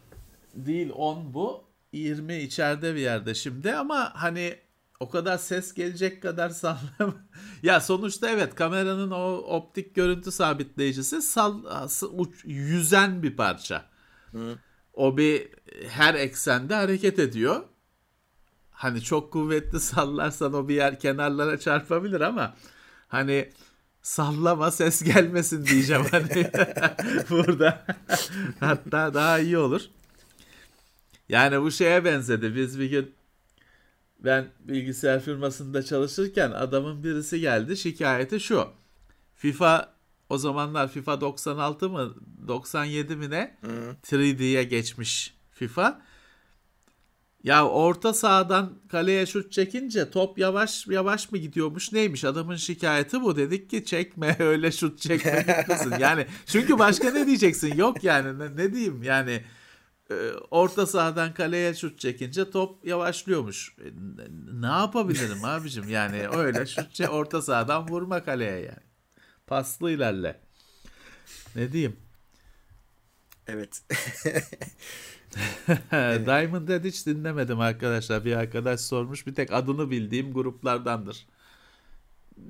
değil 0.55 0.89
10 0.95 1.33
bu 1.33 1.63
20 1.93 2.37
içeride 2.37 2.95
bir 2.95 2.99
yerde 2.99 3.35
şimdi 3.35 3.73
ama 3.75 4.11
hani 4.15 4.55
o 4.99 5.09
kadar 5.09 5.37
ses 5.37 5.73
gelecek 5.73 6.21
kadar 6.21 6.49
sallama. 6.49 7.15
ya 7.63 7.81
sonuçta 7.81 8.29
evet 8.29 8.55
kameranın 8.55 9.11
o 9.11 9.33
optik 9.37 9.95
görüntü 9.95 10.31
sabitleyicisi 10.31 11.21
sal, 11.21 11.63
uç, 12.11 12.45
yüzen 12.45 13.23
bir 13.23 13.35
parça. 13.35 13.85
Hı. 14.31 14.55
O 14.93 15.17
bir 15.17 15.47
her 15.87 16.13
eksende 16.13 16.75
hareket 16.75 17.19
ediyor. 17.19 17.63
Hani 18.71 19.01
çok 19.01 19.33
kuvvetli 19.33 19.79
sallarsan 19.79 20.53
o 20.53 20.67
bir 20.67 20.75
yer 20.75 20.99
kenarlara 20.99 21.59
çarpabilir 21.59 22.21
ama 22.21 22.55
hani 23.07 23.49
sallama 24.01 24.71
ses 24.71 25.03
gelmesin 25.03 25.65
diyeceğim 25.65 26.05
hani 26.11 26.27
burada. 27.29 27.85
Hatta 28.59 29.13
daha 29.13 29.39
iyi 29.39 29.57
olur. 29.57 29.81
Yani 31.29 31.61
bu 31.61 31.71
şeye 31.71 32.05
benzedi. 32.05 32.55
Biz 32.55 32.79
bir 32.79 32.89
gün 32.89 33.18
ben 34.19 34.47
bilgisayar 34.59 35.21
firmasında 35.21 35.83
çalışırken 35.83 36.51
adamın 36.51 37.03
birisi 37.03 37.39
geldi. 37.39 37.77
Şikayeti 37.77 38.39
şu. 38.39 38.67
FIFA 39.35 39.93
o 40.29 40.37
zamanlar 40.37 40.91
FIFA 40.91 41.21
96 41.21 41.89
mı 41.89 42.15
97 42.47 43.15
mi 43.15 43.29
ne? 43.29 43.57
Hı. 43.61 43.95
3D'ye 44.03 44.63
geçmiş 44.63 45.33
FIFA. 45.51 46.01
Ya 47.43 47.67
orta 47.67 48.13
sahadan 48.13 48.73
kaleye 48.89 49.25
şut 49.25 49.51
çekince 49.51 50.11
top 50.11 50.39
yavaş 50.39 50.87
yavaş 50.87 51.31
mı 51.31 51.37
gidiyormuş 51.37 51.91
neymiş 51.91 52.25
adamın 52.25 52.55
şikayeti 52.55 53.21
bu 53.21 53.35
dedik 53.35 53.69
ki 53.69 53.85
çekme 53.85 54.35
öyle 54.39 54.71
şut 54.71 54.99
çekme 54.99 55.45
gitmesin 55.47 55.93
yani 55.99 56.25
çünkü 56.45 56.79
başka 56.79 57.11
ne 57.11 57.27
diyeceksin 57.27 57.75
yok 57.75 58.03
yani 58.03 58.39
ne, 58.39 58.55
ne 58.55 58.73
diyeyim 58.73 59.03
yani 59.03 59.43
orta 60.51 60.87
sahadan 60.87 61.33
kaleye 61.33 61.73
şut 61.73 61.99
çekince 61.99 62.51
top 62.51 62.87
yavaşlıyormuş 62.87 63.75
e, 63.79 63.87
ne 64.53 64.65
yapabilirim 64.65 65.43
abicim 65.45 65.89
yani 65.89 66.27
öyle 66.27 66.65
şut 66.65 67.01
orta 67.09 67.41
sahadan 67.41 67.87
vurma 67.87 68.23
kaleye 68.23 68.59
yani 68.59 68.83
paslı 69.47 69.91
ilerle 69.91 70.39
ne 71.55 71.71
diyeyim 71.71 71.97
evet 73.47 73.83
Diamond 76.25 76.69
Head 76.69 76.83
hiç 76.83 77.05
dinlemedim 77.05 77.59
arkadaşlar. 77.59 78.25
Bir 78.25 78.33
arkadaş 78.35 78.79
sormuş. 78.79 79.27
Bir 79.27 79.35
tek 79.35 79.53
adını 79.53 79.91
bildiğim 79.91 80.33
gruplardandır. 80.33 81.27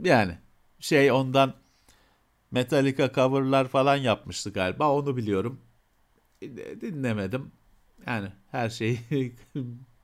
Yani 0.04 0.38
şey 0.80 1.12
ondan 1.12 1.54
Metallica 2.52 3.14
coverlar 3.14 3.68
falan 3.68 3.96
yapmıştı 3.96 4.50
galiba. 4.50 4.92
Onu 4.92 5.18
biliyorum. 5.18 5.62
Dinlemedim. 6.42 7.52
Yani 8.08 8.32
her 8.52 8.70
şeyi 8.70 9.00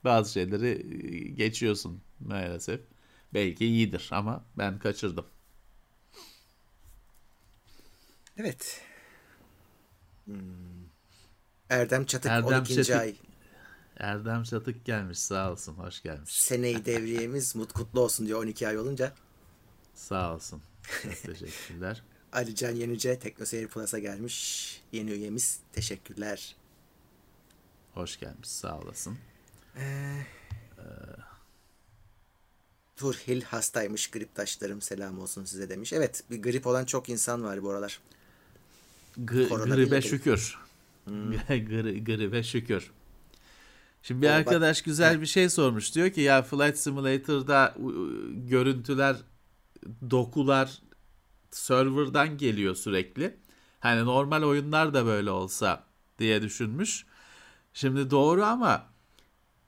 bazı 0.04 0.32
şeyleri 0.32 1.36
geçiyorsun 1.36 2.02
maalesef. 2.20 2.82
Belki 3.34 3.66
iyidir 3.66 4.10
ama 4.12 4.46
ben 4.58 4.80
kaçırdım. 4.80 5.26
Evet. 8.38 8.82
Hmm. 10.26 10.36
Erdem 11.70 12.06
Çatık 12.06 12.32
Erdem 12.32 12.60
12. 12.60 12.76
Çatık, 12.76 12.96
ay. 12.96 13.16
Erdem 13.98 14.44
Çatık 14.44 14.86
gelmiş 14.86 15.20
sağ 15.20 15.52
olsun 15.52 15.74
hoş 15.74 16.02
gelmiş. 16.02 16.32
Seneyi 16.34 16.86
devriyemiz 16.86 17.56
mut 17.56 17.74
kutlu 17.74 18.00
olsun 18.00 18.28
diyor 18.28 18.44
12 18.44 18.68
ay 18.68 18.78
olunca. 18.78 19.14
Sağ 19.94 20.36
olsun. 20.36 20.62
Çok 21.04 21.24
teşekkürler. 21.24 22.04
Ali 22.36 22.56
Can 22.56 22.72
Yenice 22.72 23.20
Teknoseyir 23.20 23.68
Plus'a 23.68 24.00
gelmiş. 24.00 24.82
Yeni 24.92 25.12
üyemiz. 25.12 25.60
Teşekkürler. 25.74 26.56
Hoş 27.94 28.20
gelmiş 28.20 28.48
sağ 28.48 28.80
olasın. 28.80 29.18
Ee, 29.76 29.82
ee... 30.78 30.84
Turhil 32.96 33.42
hastaymış 33.42 34.12
grip 34.12 34.36
taşlarım 34.36 34.82
selam 34.82 35.20
olsun 35.20 35.46
size 35.46 35.70
demiş. 35.70 35.94
Evet 35.94 36.24
bir 36.32 36.42
grip 36.42 36.68
olan 36.68 36.86
çok 36.86 37.10
insan 37.10 37.44
var 37.44 37.64
bu 37.64 37.70
aralar. 37.70 38.00
G- 39.18 39.48
gribe 39.48 40.02
şükür. 40.02 40.58
Hmm. 41.06 41.32
Gribe 42.06 42.44
şükür. 42.44 42.92
Şimdi 44.04 44.22
bir 44.22 44.28
arkadaş 44.28 44.82
güzel 44.82 45.22
bir 45.22 45.26
şey 45.26 45.50
sormuş. 45.50 45.96
Diyor 45.96 46.10
ki 46.10 46.22
ya 46.22 46.44
Flight 46.44 46.78
Simulator'da 46.78 47.76
görüntüler, 48.50 49.16
dokular 50.10 50.82
serverdan 51.56 52.38
geliyor 52.38 52.76
sürekli. 52.76 53.38
Hani 53.80 54.06
normal 54.06 54.44
oyunlar 54.44 54.94
da 54.94 55.06
böyle 55.06 55.32
olsa 55.32 55.84
diye 56.20 56.42
düşünmüş. 56.42 57.06
Şimdi 57.74 58.12
doğru 58.12 58.44
ama 58.44 58.88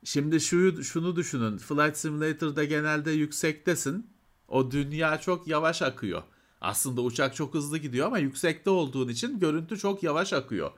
şimdi 0.03 0.41
şu 0.41 0.83
şunu 0.83 1.15
düşünün. 1.15 1.57
Flight 1.57 1.97
Simulator'da 1.97 2.63
genelde 2.63 3.11
yüksektesin. 3.11 4.09
O 4.47 4.71
dünya 4.71 5.21
çok 5.21 5.47
yavaş 5.47 5.81
akıyor. 5.81 6.23
Aslında 6.61 7.01
uçak 7.01 7.35
çok 7.35 7.53
hızlı 7.53 7.77
gidiyor 7.77 8.07
ama 8.07 8.19
yüksekte 8.19 8.69
olduğun 8.69 9.07
için 9.07 9.39
görüntü 9.39 9.77
çok 9.77 10.03
yavaş 10.03 10.33
akıyor. 10.33 10.71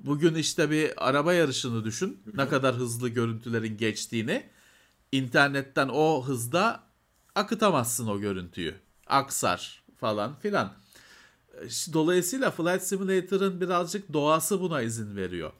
Bugün 0.00 0.34
işte 0.34 0.70
bir 0.70 1.08
araba 1.08 1.32
yarışını 1.32 1.84
düşün. 1.84 2.22
Ne 2.34 2.48
kadar 2.48 2.74
hızlı 2.74 3.08
görüntülerin 3.08 3.76
geçtiğini. 3.76 4.50
İnternetten 5.12 5.88
o 5.88 6.24
hızda 6.26 6.84
akıtamazsın 7.34 8.06
o 8.06 8.20
görüntüyü. 8.20 8.74
Aksar 9.06 9.79
falan 10.00 10.34
filan. 10.34 10.72
Dolayısıyla 11.92 12.50
Flight 12.50 12.82
Simulator'ın 12.82 13.60
birazcık 13.60 14.12
doğası 14.12 14.60
buna 14.60 14.82
izin 14.82 15.16
veriyor. 15.16 15.52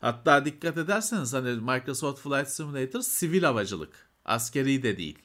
Hatta 0.00 0.44
dikkat 0.44 0.76
ederseniz 0.76 1.32
hani 1.32 1.50
Microsoft 1.50 2.20
Flight 2.20 2.48
Simulator 2.48 3.00
sivil 3.00 3.42
havacılık. 3.42 4.08
Askeri 4.24 4.82
de 4.82 4.96
değil. 4.96 5.18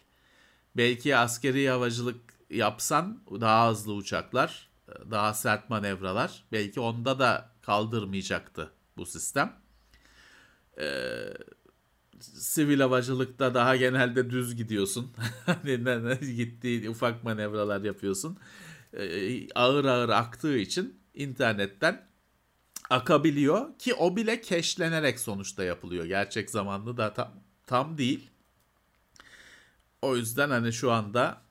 Belki 0.78 1.18
askeri 1.18 1.70
havacılık 1.70 2.20
yapsan 2.50 3.20
daha 3.42 3.72
hızlı 3.72 3.94
uçaklar, 3.94 4.70
daha 5.12 5.34
sert 5.34 5.70
manevralar. 5.70 6.44
Belki 6.52 6.80
onda 6.80 7.20
da 7.20 7.50
kaldırmayacaktı 7.62 8.72
bu 8.98 9.06
sistem. 9.06 9.54
Ee, 10.80 11.34
sivil 12.22 12.80
havacılıkta 12.80 13.54
daha 13.54 13.76
genelde 13.76 14.30
düz 14.30 14.56
gidiyorsun. 14.56 15.12
Hani 15.46 16.36
gittiği 16.36 16.90
ufak 16.90 17.24
manevralar 17.24 17.82
yapıyorsun. 17.82 18.38
Ee, 18.94 19.54
ağır 19.56 19.86
ağır 19.86 20.10
aktığı 20.10 20.58
için 20.58 21.00
internetten 21.14 22.08
akabiliyor 22.90 23.80
ki 23.80 23.94
o 23.94 24.16
bile 24.16 24.42
keşlenerek 24.42 25.20
sonuçta 25.20 25.64
yapılıyor. 25.64 26.06
Gerçek 26.06 26.50
zamanlı 26.50 26.98
da 26.98 27.14
tam, 27.14 27.32
tam 27.68 27.98
değil. 27.98 28.30
O 30.02 30.16
yüzden 30.16 30.50
hani 30.50 30.74
şu 30.74 30.92
anda 30.92 31.42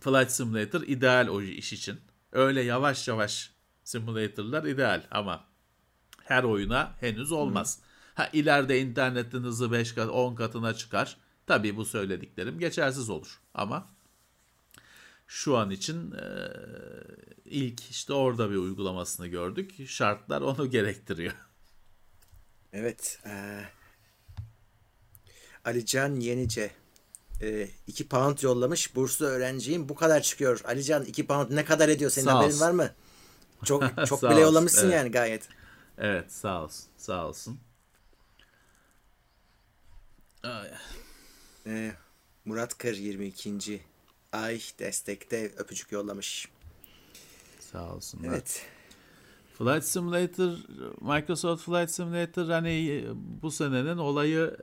Flight 0.00 0.30
Simulator 0.30 0.82
ideal 0.82 1.28
o 1.28 1.42
iş 1.42 1.72
için. 1.72 2.00
Öyle 2.32 2.60
yavaş 2.62 3.08
yavaş 3.08 3.52
simulator'lar 3.84 4.64
ideal 4.64 5.06
ama 5.10 5.44
her 6.24 6.44
oyuna 6.44 6.94
henüz 7.00 7.32
olmaz. 7.32 7.78
Hı. 7.78 7.91
Ha 8.14 8.30
ileride 8.32 8.80
internetin 8.80 9.42
hızı 9.42 9.72
5 9.72 9.92
kat 9.92 10.08
10 10.08 10.34
katına 10.34 10.74
çıkar. 10.74 11.16
Tabii 11.46 11.76
bu 11.76 11.84
söylediklerim 11.84 12.58
geçersiz 12.58 13.10
olur 13.10 13.40
ama 13.54 13.86
şu 15.26 15.56
an 15.56 15.70
için 15.70 16.12
e, 16.12 16.24
ilk 17.44 17.90
işte 17.90 18.12
orada 18.12 18.50
bir 18.50 18.56
uygulamasını 18.56 19.26
gördük. 19.26 19.88
Şartlar 19.88 20.40
onu 20.40 20.70
gerektiriyor. 20.70 21.32
Evet. 22.74 23.20
E, 23.26 23.64
Alican 25.64 26.14
Yenice 26.14 26.70
2 27.86 28.04
e, 28.04 28.06
pound 28.06 28.38
yollamış. 28.42 28.96
Burslu 28.96 29.26
öğrenciyim. 29.26 29.88
Bu 29.88 29.94
kadar 29.94 30.22
çıkıyor. 30.22 30.60
Alican 30.64 31.04
2 31.04 31.26
pound 31.26 31.50
ne 31.50 31.64
kadar 31.64 31.88
ediyor? 31.88 32.10
Senin 32.10 32.24
Sağ 32.24 32.34
haberin 32.34 32.48
olsun. 32.48 32.60
var 32.60 32.70
mı? 32.70 32.90
Çok 33.64 33.82
çok 34.06 34.22
bile 34.22 34.40
yollamışsın 34.40 34.84
evet. 34.84 34.94
yani 34.94 35.10
gayet. 35.10 35.48
Evet 35.98 36.32
sağ 36.32 36.64
olsun. 36.64 36.84
Sağ 36.96 37.28
olsun. 37.28 37.60
Ee, 41.66 41.92
Murat 42.44 42.78
Kır 42.78 42.94
22. 42.96 43.80
ay 44.32 44.60
destekte 44.78 45.52
öpücük 45.56 45.92
yollamış. 45.92 46.48
Sağ 47.60 47.94
olsun. 47.94 48.20
Evet. 48.26 48.66
Flight 49.58 49.84
Simulator, 49.84 50.52
Microsoft 51.00 51.64
Flight 51.64 51.90
Simulator 51.90 52.48
hani 52.48 53.04
bu 53.42 53.50
senenin 53.50 53.96
olayı 53.96 54.56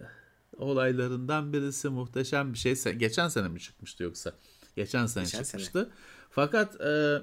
olaylarından 0.58 1.54
birisi 1.54 1.90
muhteşem 1.90 2.54
bir 2.54 2.58
şey. 2.58 2.76
Geçen 2.76 3.28
sene 3.28 3.48
mi 3.48 3.60
çıkmıştı 3.60 4.04
yoksa? 4.04 4.34
Geçen 4.76 5.06
sene 5.06 5.24
Geçen 5.24 5.44
çıkmıştı. 5.44 5.84
Sene. 5.84 5.94
Fakat 6.30 6.82
e, 6.82 7.22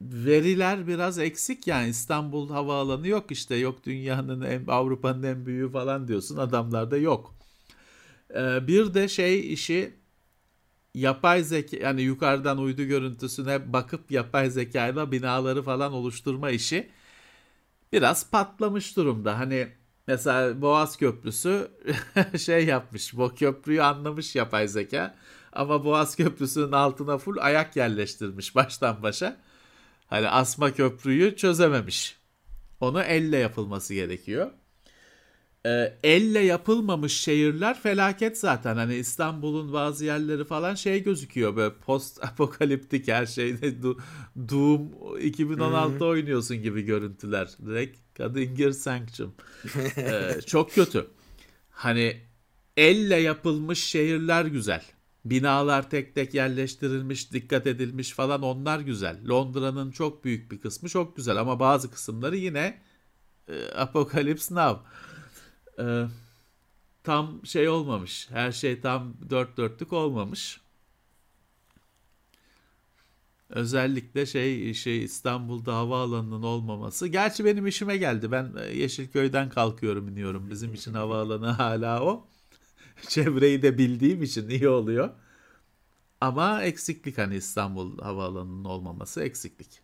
veriler 0.00 0.86
biraz 0.86 1.18
eksik 1.18 1.66
yani 1.66 1.88
İstanbul 1.88 2.50
havaalanı 2.50 3.08
yok 3.08 3.30
işte 3.30 3.56
yok 3.56 3.86
dünyanın 3.86 4.40
en 4.40 4.66
Avrupa'nın 4.68 5.22
en 5.22 5.46
büyüğü 5.46 5.72
falan 5.72 6.08
diyorsun 6.08 6.36
adamlarda 6.36 6.96
yok. 6.96 7.34
Ee, 8.34 8.66
bir 8.66 8.94
de 8.94 9.08
şey 9.08 9.52
işi 9.52 9.94
yapay 10.94 11.42
zeka 11.44 11.76
yani 11.76 12.02
yukarıdan 12.02 12.58
uydu 12.58 12.84
görüntüsüne 12.84 13.72
bakıp 13.72 14.10
yapay 14.10 14.50
zekayla 14.50 15.12
binaları 15.12 15.62
falan 15.62 15.92
oluşturma 15.92 16.50
işi 16.50 16.90
biraz 17.92 18.30
patlamış 18.30 18.96
durumda. 18.96 19.38
Hani 19.38 19.68
Mesela 20.10 20.62
Boğaz 20.62 20.96
Köprüsü 20.96 21.70
şey 22.38 22.66
yapmış. 22.66 23.16
Bu 23.16 23.34
köprüyü 23.34 23.82
anlamış 23.82 24.36
yapay 24.36 24.68
zeka. 24.68 25.14
Ama 25.52 25.84
Boğaz 25.84 26.16
Köprüsü'nün 26.16 26.72
altına 26.72 27.18
full 27.18 27.36
ayak 27.40 27.76
yerleştirmiş 27.76 28.54
baştan 28.54 29.02
başa. 29.02 29.36
Hani 30.10 30.28
asma 30.28 30.72
köprüyü 30.74 31.36
çözememiş. 31.36 32.16
Onu 32.80 33.02
elle 33.02 33.36
yapılması 33.36 33.94
gerekiyor. 33.94 34.50
Ee, 35.66 35.98
elle 36.02 36.38
yapılmamış 36.38 37.16
şehirler 37.16 37.80
felaket 37.80 38.38
zaten. 38.38 38.76
Hani 38.76 38.94
İstanbul'un 38.94 39.72
bazı 39.72 40.04
yerleri 40.04 40.44
falan 40.44 40.74
şey 40.74 41.02
gözüküyor 41.02 41.56
böyle 41.56 41.74
post 41.74 42.24
apokaliptik 42.24 43.08
her 43.08 43.26
şeyde 43.26 43.82
Doom 44.48 44.90
2016 45.20 46.04
oynuyorsun 46.04 46.62
gibi 46.62 46.82
görüntüler. 46.82 47.48
Direkt 47.66 47.98
Kadinger 48.14 48.70
Sanctum. 48.70 49.34
ee, 49.96 50.40
çok 50.46 50.74
kötü. 50.74 51.06
Hani 51.70 52.20
elle 52.76 53.16
yapılmış 53.16 53.84
şehirler 53.84 54.44
güzel. 54.44 54.82
Binalar 55.24 55.90
tek 55.90 56.14
tek 56.14 56.34
yerleştirilmiş, 56.34 57.32
dikkat 57.32 57.66
edilmiş 57.66 58.12
falan 58.12 58.42
onlar 58.42 58.80
güzel. 58.80 59.28
Londra'nın 59.28 59.90
çok 59.90 60.24
büyük 60.24 60.52
bir 60.52 60.60
kısmı 60.60 60.88
çok 60.88 61.16
güzel 61.16 61.36
ama 61.36 61.60
bazı 61.60 61.90
kısımları 61.90 62.36
yine 62.36 62.82
e, 63.48 63.72
Apocalypse 63.72 64.54
Now. 64.54 64.80
E, 65.78 66.06
tam 67.04 67.46
şey 67.46 67.68
olmamış. 67.68 68.28
Her 68.30 68.52
şey 68.52 68.80
tam 68.80 69.14
dört 69.30 69.56
dörtlük 69.56 69.92
olmamış. 69.92 70.60
Özellikle 73.50 74.26
şey 74.26 74.74
şey 74.74 75.04
İstanbul'da 75.04 75.76
havaalanının 75.76 76.42
olmaması. 76.42 77.08
Gerçi 77.08 77.44
benim 77.44 77.66
işime 77.66 77.96
geldi. 77.96 78.32
Ben 78.32 78.52
e, 78.60 78.76
Yeşilköy'den 78.76 79.50
kalkıyorum 79.50 80.08
iniyorum. 80.08 80.50
Bizim 80.50 80.74
için 80.74 80.94
havaalanı 80.94 81.46
hala 81.46 82.02
o. 82.02 82.29
Çevreyi 83.08 83.62
de 83.62 83.78
bildiğim 83.78 84.22
için 84.22 84.48
iyi 84.48 84.68
oluyor. 84.68 85.10
Ama 86.20 86.62
eksiklik 86.62 87.18
hani 87.18 87.36
İstanbul 87.36 87.98
havaalanının 87.98 88.64
olmaması 88.64 89.22
eksiklik. 89.22 89.80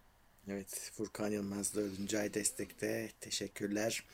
Evet 0.49 0.91
Furkan 0.97 1.31
Yılmaz 1.31 1.75
dördüncü 1.75 2.19
ay 2.19 2.35
destekte. 2.35 3.11
Teşekkürler. 3.21 4.05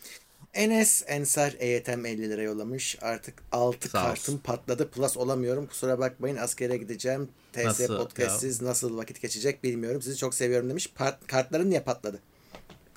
Enes 0.55 1.05
Ensar 1.07 1.55
EYTM 1.59 2.07
50 2.07 2.31
lira 2.31 2.43
yollamış. 2.43 2.99
Artık 3.01 3.43
6 3.53 3.91
kartım 3.93 4.39
patladı. 4.39 4.91
Plus 4.91 5.17
olamıyorum. 5.17 5.67
Kusura 5.67 5.99
bakmayın 5.99 6.37
askere 6.37 6.77
gideceğim. 6.77 7.29
TS 7.53 7.65
nasıl, 7.65 7.97
Podcast'siz 7.97 8.63
ya? 8.63 8.69
nasıl 8.69 8.97
vakit 8.97 9.23
geçecek 9.23 9.65
bilmiyorum. 9.65 10.03
Sizi 10.03 10.17
çok 10.17 10.35
seviyorum 10.35 10.71
demiş. 10.71 10.93
Part, 10.95 11.27
kartların 11.27 11.71
niye 11.71 11.81
patladı? 11.81 12.21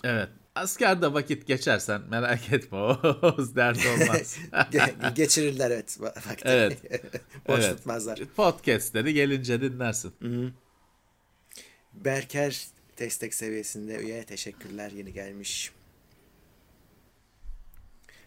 Evet. 0.03 0.29
Askerde 0.55 1.13
vakit 1.13 1.47
geçersen 1.47 2.01
merak 2.09 2.51
etme 2.53 2.77
o 2.77 2.97
dert 3.55 3.77
olmaz. 3.85 4.37
Ge- 4.51 5.13
geçirirler 5.13 5.71
evet 5.71 6.01
vakti. 6.01 6.43
Evet. 6.45 6.77
Boş 7.47 7.59
evet. 7.63 7.77
tutmazlar. 7.77 8.19
Podcast'leri 8.35 9.13
gelince 9.13 9.61
dinlersin. 9.61 10.13
Hı-hı. 10.21 10.51
Berker 11.93 12.67
destek 12.99 13.33
seviyesinde 13.33 13.95
üye 13.95 14.23
teşekkürler 14.23 14.91
yeni 14.91 15.13
gelmiş. 15.13 15.71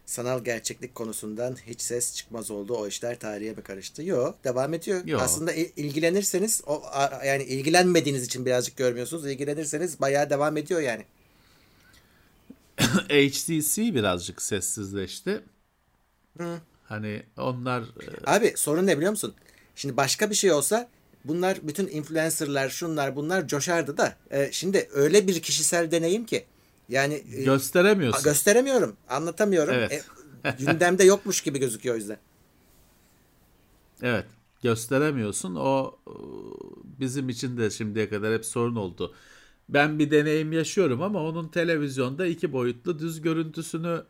Sanal 0.06 0.44
gerçeklik 0.44 0.94
konusundan 0.94 1.56
hiç 1.66 1.80
ses 1.80 2.14
çıkmaz 2.16 2.50
oldu. 2.50 2.74
O 2.76 2.86
işler 2.86 3.18
tarihe 3.18 3.52
mi 3.52 3.62
karıştı? 3.62 4.02
Yok, 4.02 4.44
devam 4.44 4.74
ediyor. 4.74 5.06
Yo. 5.06 5.18
Aslında 5.18 5.52
ilgilenirseniz 5.52 6.62
o 6.66 6.82
yani 7.26 7.42
ilgilenmediğiniz 7.42 8.24
için 8.24 8.46
birazcık 8.46 8.76
görmüyorsunuz. 8.76 9.26
İlgilenirseniz 9.26 10.00
bayağı 10.00 10.30
devam 10.30 10.56
ediyor 10.56 10.80
yani. 10.80 11.04
HTC 13.08 13.94
birazcık 13.94 14.42
sessizleşti. 14.42 15.42
Hı. 16.38 16.58
Hani 16.84 17.22
onlar... 17.36 17.82
E, 17.82 17.86
Abi 18.26 18.52
sorun 18.56 18.86
ne 18.86 18.96
biliyor 18.96 19.10
musun? 19.10 19.34
Şimdi 19.76 19.96
başka 19.96 20.30
bir 20.30 20.34
şey 20.34 20.52
olsa 20.52 20.88
bunlar 21.24 21.58
bütün 21.62 21.88
influencerlar 21.88 22.68
şunlar 22.68 23.16
bunlar 23.16 23.48
coşardı 23.48 23.96
da 23.96 24.16
e, 24.30 24.52
şimdi 24.52 24.88
öyle 24.92 25.26
bir 25.26 25.42
kişisel 25.42 25.90
deneyim 25.90 26.26
ki 26.26 26.44
yani 26.88 27.24
e, 27.34 27.42
gösteremiyorsun. 27.42 28.24
Gösteremiyorum. 28.24 28.96
Anlatamıyorum. 29.08 29.74
Evet. 29.74 30.04
E, 30.44 30.50
gündemde 30.58 31.04
yokmuş 31.04 31.40
gibi 31.40 31.58
gözüküyor 31.58 31.94
o 31.94 31.98
yüzden. 31.98 32.18
Evet. 34.02 34.26
Gösteremiyorsun. 34.62 35.54
O 35.54 35.98
e, 36.06 36.12
bizim 37.00 37.28
için 37.28 37.56
de 37.56 37.70
şimdiye 37.70 38.08
kadar 38.08 38.34
hep 38.34 38.44
sorun 38.44 38.76
oldu 38.76 39.14
ben 39.68 39.98
bir 39.98 40.10
deneyim 40.10 40.52
yaşıyorum 40.52 41.02
ama 41.02 41.22
onun 41.22 41.48
televizyonda 41.48 42.26
iki 42.26 42.52
boyutlu 42.52 42.98
düz 42.98 43.20
görüntüsünü 43.20 44.04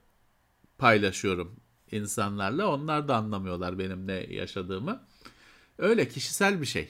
paylaşıyorum 0.79 1.57
insanlarla. 1.92 2.68
Onlar 2.68 3.09
da 3.09 3.16
anlamıyorlar 3.16 3.79
benim 3.79 4.07
ne 4.07 4.12
yaşadığımı. 4.12 5.07
Öyle 5.79 6.09
kişisel 6.09 6.61
bir 6.61 6.66
şey. 6.66 6.88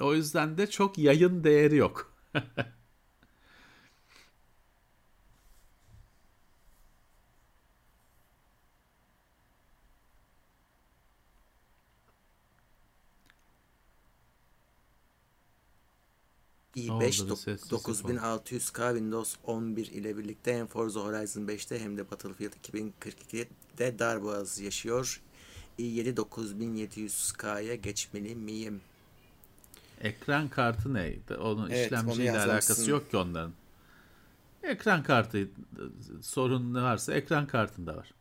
O 0.00 0.14
yüzden 0.14 0.58
de 0.58 0.70
çok 0.70 0.98
yayın 0.98 1.44
değeri 1.44 1.76
yok. 1.76 2.12
i5 16.76 17.28
9600K 17.70 18.92
Windows 18.92 19.36
11 19.44 19.86
ile 19.86 20.16
birlikte 20.16 20.58
hem 20.58 20.66
Forza 20.66 21.00
Horizon 21.00 21.42
5'te 21.42 21.78
hem 21.78 21.96
de 21.96 22.10
Battlefield 22.10 22.52
2042'de 22.72 23.98
darboğaz 23.98 24.60
yaşıyor. 24.60 25.20
i7 25.78 26.16
9700K'ya 26.16 27.74
geçmeli 27.74 28.34
miyim? 28.34 28.80
Ekran 30.00 30.48
kartı 30.48 30.94
ne? 30.94 31.14
Onun 31.40 31.70
evet, 31.70 31.86
işlemciyle 31.86 32.40
alakası 32.40 32.90
yok 32.90 33.10
ki 33.10 33.16
onların. 33.16 33.52
Ekran 34.62 35.02
kartı 35.02 35.48
sorun 36.22 36.74
ne 36.74 36.82
varsa 36.82 37.14
ekran 37.14 37.46
kartında 37.46 37.96
var. 37.96 38.14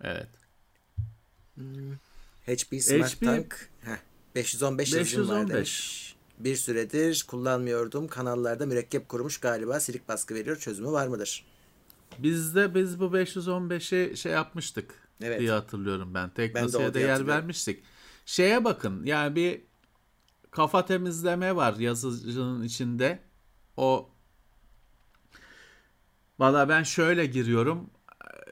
Evet. 0.00 0.28
Hmm. 1.54 1.94
HP 2.46 2.82
Smart 2.82 3.16
HP... 3.16 3.24
Tank 3.24 3.70
heh, 3.80 3.96
515, 4.34 4.94
515. 4.94 5.28
var 5.28 5.48
demiş 5.48 6.15
bir 6.38 6.56
süredir 6.56 7.24
kullanmıyordum. 7.28 8.08
Kanallarda 8.08 8.66
mürekkep 8.66 9.08
kurumuş 9.08 9.38
galiba 9.38 9.80
silik 9.80 10.08
baskı 10.08 10.34
veriyor. 10.34 10.56
Çözümü 10.56 10.92
var 10.92 11.06
mıdır? 11.06 11.44
Bizde 12.18 12.74
biz 12.74 13.00
bu 13.00 13.04
515'i 13.04 14.16
şey 14.16 14.32
yapmıştık 14.32 14.94
evet. 15.22 15.40
diye 15.40 15.50
hatırlıyorum 15.50 16.14
ben. 16.14 16.30
Teknosa'ya 16.30 16.94
da 16.94 17.00
yer 17.00 17.26
vermiştik. 17.26 17.82
Şeye 18.26 18.64
bakın 18.64 19.04
yani 19.04 19.36
bir 19.36 19.60
kafa 20.50 20.86
temizleme 20.86 21.56
var 21.56 21.76
yazıcının 21.76 22.62
içinde. 22.62 23.18
O 23.76 24.10
Valla 26.38 26.68
ben 26.68 26.82
şöyle 26.82 27.26
giriyorum. 27.26 27.90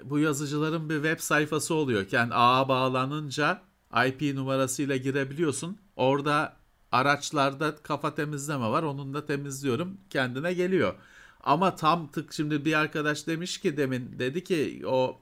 Bu 0.04 0.18
yazıcıların 0.18 0.90
bir 0.90 0.94
web 0.94 1.18
sayfası 1.20 1.74
oluyor. 1.74 2.06
Yani 2.10 2.34
ağa 2.34 2.68
bağlanınca 2.68 3.62
IP 4.06 4.34
numarasıyla 4.34 4.96
girebiliyorsun. 4.96 5.78
Orada 5.96 6.56
araçlarda 6.94 7.76
kafa 7.82 8.14
temizleme 8.14 8.68
var. 8.70 8.82
Onun 8.82 9.14
da 9.14 9.26
temizliyorum. 9.26 9.96
Kendine 10.10 10.54
geliyor. 10.54 10.94
Ama 11.40 11.76
tam 11.76 12.10
tık 12.10 12.32
şimdi 12.32 12.64
bir 12.64 12.74
arkadaş 12.74 13.26
demiş 13.26 13.58
ki 13.58 13.76
demin 13.76 14.18
dedi 14.18 14.44
ki 14.44 14.82
o 14.86 15.20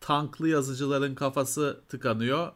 tanklı 0.00 0.48
yazıcıların 0.48 1.14
kafası 1.14 1.80
tıkanıyor. 1.88 2.52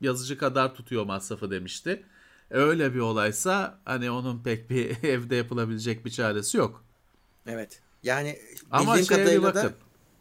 Yazıcı 0.00 0.38
kadar 0.38 0.74
tutuyor 0.74 1.04
masrafı 1.04 1.50
demişti. 1.50 2.02
Öyle 2.50 2.94
bir 2.94 3.00
olaysa 3.00 3.78
hani 3.84 4.10
onun 4.10 4.42
pek 4.42 4.70
bir 4.70 4.90
evde 5.04 5.36
yapılabilecek 5.36 6.04
bir 6.04 6.10
çaresi 6.10 6.56
yok. 6.56 6.84
Evet. 7.46 7.80
Yani 8.02 8.38
Ama 8.70 8.92
bildiğim 8.92 9.06
kadarıyla 9.06 9.54
da 9.54 9.72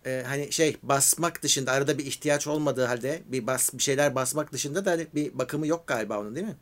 e, 0.05 0.23
hani 0.27 0.51
şey 0.51 0.77
basmak 0.83 1.43
dışında 1.43 1.71
arada 1.71 1.97
bir 1.97 2.05
ihtiyaç 2.05 2.47
olmadığı 2.47 2.85
halde 2.85 3.21
bir 3.25 3.47
bas 3.47 3.73
bir 3.73 3.83
şeyler 3.83 4.15
basmak 4.15 4.53
dışında 4.53 4.85
da 4.85 4.91
hani 4.91 5.07
bir 5.15 5.37
bakımı 5.37 5.67
yok 5.67 5.87
galiba 5.87 6.19
onun 6.19 6.35
değil 6.35 6.47
mi? 6.47 6.55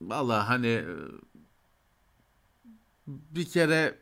Valla 0.00 0.48
hani 0.48 0.66
e, 0.66 0.86
bir 3.06 3.44
kere 3.44 3.98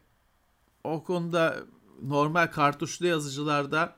o 0.84 1.04
konuda 1.04 1.56
normal 2.02 2.46
kartuşlu 2.46 3.06
yazıcılarda 3.06 3.96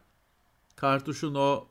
kartuşun 0.77 1.35
o 1.35 1.69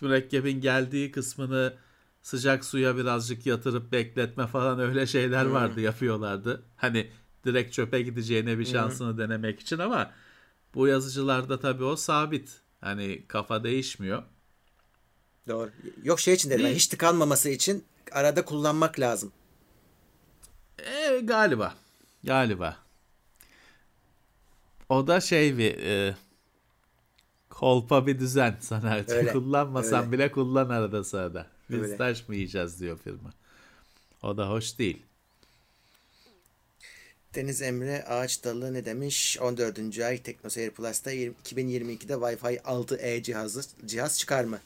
mürekkebin 0.00 0.60
geldiği 0.60 1.10
kısmını 1.10 1.74
sıcak 2.22 2.64
suya 2.64 2.96
birazcık 2.96 3.46
yatırıp 3.46 3.92
bekletme 3.92 4.46
falan 4.46 4.78
öyle 4.78 5.06
şeyler 5.06 5.44
vardı 5.44 5.76
hmm. 5.76 5.84
yapıyorlardı. 5.84 6.62
Hani 6.76 7.10
direkt 7.44 7.72
çöpe 7.72 8.02
gideceğine 8.02 8.58
bir 8.58 8.64
şansını 8.64 9.10
hmm. 9.10 9.18
denemek 9.18 9.60
için 9.60 9.78
ama 9.78 10.10
bu 10.74 10.86
yazıcılarda 10.86 11.60
tabii 11.60 11.84
o 11.84 11.96
sabit. 11.96 12.60
Hani 12.80 13.24
kafa 13.28 13.64
değişmiyor. 13.64 14.22
Doğru. 15.48 15.70
Yok 16.02 16.20
şey 16.20 16.34
için 16.34 16.50
dedim. 16.50 16.66
Hiç 16.66 16.86
tıkanmaması 16.86 17.48
için 17.48 17.84
arada 18.14 18.44
kullanmak 18.44 19.00
lazım. 19.00 19.32
E, 20.78 21.20
galiba. 21.22 21.74
Galiba. 22.24 22.76
O 24.88 25.06
da 25.06 25.20
şey 25.20 25.58
bir 25.58 25.78
e, 25.78 26.16
kolpa 27.50 28.06
bir 28.06 28.18
düzen 28.18 28.56
sana. 28.60 28.94
Öyle, 29.08 29.32
Kullanmasan 29.32 30.00
öyle. 30.02 30.12
bile 30.12 30.30
kullan 30.30 30.68
arada 30.68 31.04
sırada. 31.04 31.46
Biz 31.70 31.82
Öyle. 31.82 31.96
taş 31.96 32.28
mı 32.28 32.34
yiyeceğiz 32.34 32.80
diyor 32.80 32.98
firma. 33.04 33.30
O 34.22 34.36
da 34.36 34.48
hoş 34.50 34.78
değil. 34.78 35.02
Deniz 37.34 37.62
Emre 37.62 38.04
Ağaç 38.04 38.44
Dalı 38.44 38.74
ne 38.74 38.84
demiş? 38.84 39.38
14. 39.40 39.98
ay 39.98 40.22
TeknoSeyir 40.22 40.70
Plus'ta 40.70 41.12
2022'de 41.12 42.12
Wi-Fi 42.12 42.60
6E 42.60 43.22
cihazı 43.22 43.62
cihaz 43.86 44.18
çıkar 44.18 44.44
mı? 44.44 44.58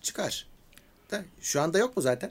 Çıkar. 0.00 0.46
Da, 1.10 1.24
şu 1.40 1.60
anda 1.60 1.78
yok 1.78 1.96
mu 1.96 2.02
zaten? 2.02 2.30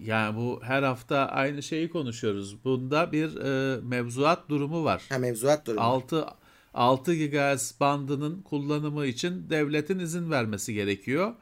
Yani 0.00 0.36
bu 0.36 0.60
her 0.62 0.82
hafta 0.82 1.26
aynı 1.26 1.62
şeyi 1.62 1.90
konuşuyoruz. 1.90 2.64
Bunda 2.64 3.12
bir 3.12 3.36
e, 3.36 3.80
mevzuat 3.80 4.48
durumu 4.48 4.84
var. 4.84 5.02
Ha 5.08 5.18
mevzuat 5.18 5.66
durumu. 5.66 5.80
6 5.82 6.26
6 6.74 7.14
GHz 7.14 7.80
bandının 7.80 8.42
kullanımı 8.42 9.06
için 9.06 9.50
devletin 9.50 9.98
izin 9.98 10.30
vermesi 10.30 10.74
gerekiyor. 10.74 11.34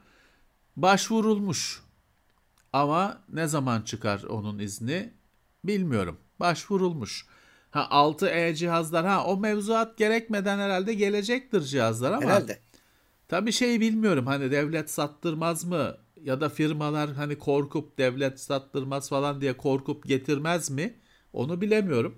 Başvurulmuş. 0.75 1.81
Ama 2.73 3.21
ne 3.33 3.47
zaman 3.47 3.81
çıkar 3.81 4.23
onun 4.23 4.59
izni 4.59 5.13
bilmiyorum. 5.63 6.17
Başvurulmuş. 6.39 7.25
Ha 7.71 7.87
6E 7.91 8.55
cihazlar 8.55 9.05
ha 9.05 9.25
o 9.25 9.37
mevzuat 9.37 9.97
gerekmeden 9.97 10.59
herhalde 10.59 10.93
gelecektir 10.93 11.61
cihazlar 11.61 12.11
ama 12.11 12.21
Herhalde. 12.23 12.59
tabii 13.27 13.51
şey 13.51 13.79
bilmiyorum 13.81 14.25
hani 14.25 14.51
devlet 14.51 14.89
sattırmaz 14.91 15.65
mı 15.65 15.97
ya 16.23 16.41
da 16.41 16.49
firmalar 16.49 17.13
hani 17.13 17.37
korkup 17.37 17.97
devlet 17.97 18.39
sattırmaz 18.39 19.09
falan 19.09 19.41
diye 19.41 19.57
korkup 19.57 20.05
getirmez 20.07 20.69
mi 20.69 20.99
onu 21.33 21.61
bilemiyorum. 21.61 22.15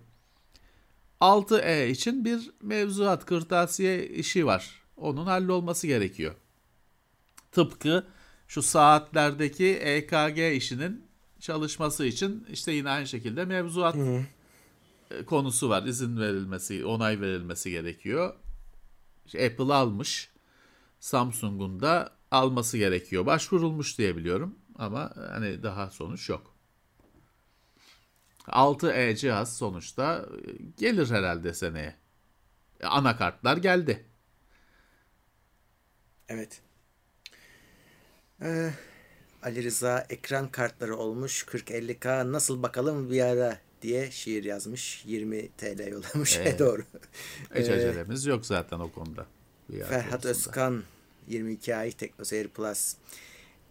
6E 1.21 1.87
için 1.87 2.25
bir 2.25 2.51
mevzuat 2.61 3.25
kırtasiye 3.25 4.07
işi 4.07 4.45
var. 4.45 4.81
Onun 4.97 5.25
hallolması 5.25 5.87
gerekiyor. 5.87 6.35
Tıpkı 7.51 8.07
şu 8.47 8.61
saatlerdeki 8.61 9.67
EKG 9.67 10.57
işinin 10.57 11.07
çalışması 11.39 12.05
için 12.05 12.47
işte 12.51 12.71
yine 12.71 12.89
aynı 12.89 13.07
şekilde 13.07 13.45
mevzuat 13.45 13.95
e, 15.11 15.25
konusu 15.25 15.69
var. 15.69 15.83
İzin 15.83 16.19
verilmesi, 16.19 16.85
onay 16.85 17.21
verilmesi 17.21 17.71
gerekiyor. 17.71 18.35
İşte 19.25 19.45
Apple 19.45 19.73
almış. 19.73 20.29
Samsung'un 20.99 21.79
da 21.79 22.18
alması 22.31 22.77
gerekiyor. 22.77 23.25
Başvurulmuş 23.25 23.97
diye 23.97 24.17
biliyorum 24.17 24.59
ama 24.75 25.13
hani 25.29 25.63
daha 25.63 25.89
sonuç 25.89 26.29
yok. 26.29 26.55
6E 28.47 29.15
cihaz 29.15 29.57
sonuçta 29.57 30.25
e, 30.47 30.51
gelir 30.77 31.09
herhalde 31.11 31.53
seneye. 31.53 31.95
E, 32.79 32.85
Anakartlar 32.87 33.57
geldi. 33.57 34.05
Evet. 36.29 36.61
Ee, 38.41 38.71
Ali 39.43 39.63
Rıza 39.63 40.05
ekran 40.09 40.47
kartları 40.51 40.95
olmuş 40.97 41.43
40-50K 41.43 42.31
nasıl 42.31 42.63
bakalım 42.63 43.11
bir 43.11 43.21
ara 43.21 43.57
diye 43.81 44.11
şiir 44.11 44.43
yazmış. 44.43 45.03
20 45.05 45.49
TL 45.51 45.87
yollamış. 45.87 46.37
Evet. 46.39 46.59
Doğru. 46.59 46.83
Hiç 47.55 47.69
Ee, 47.69 47.73
acelemiz 47.73 48.25
yok 48.25 48.45
zaten 48.45 48.79
o 48.79 48.91
konuda. 48.91 49.25
Ferhat 49.89 50.25
konusunda. 50.25 50.29
Özkan 50.29 50.83
22 51.29 51.75
ay 51.75 51.91
TeknoSeyir 51.91 52.47
Plus. 52.47 52.95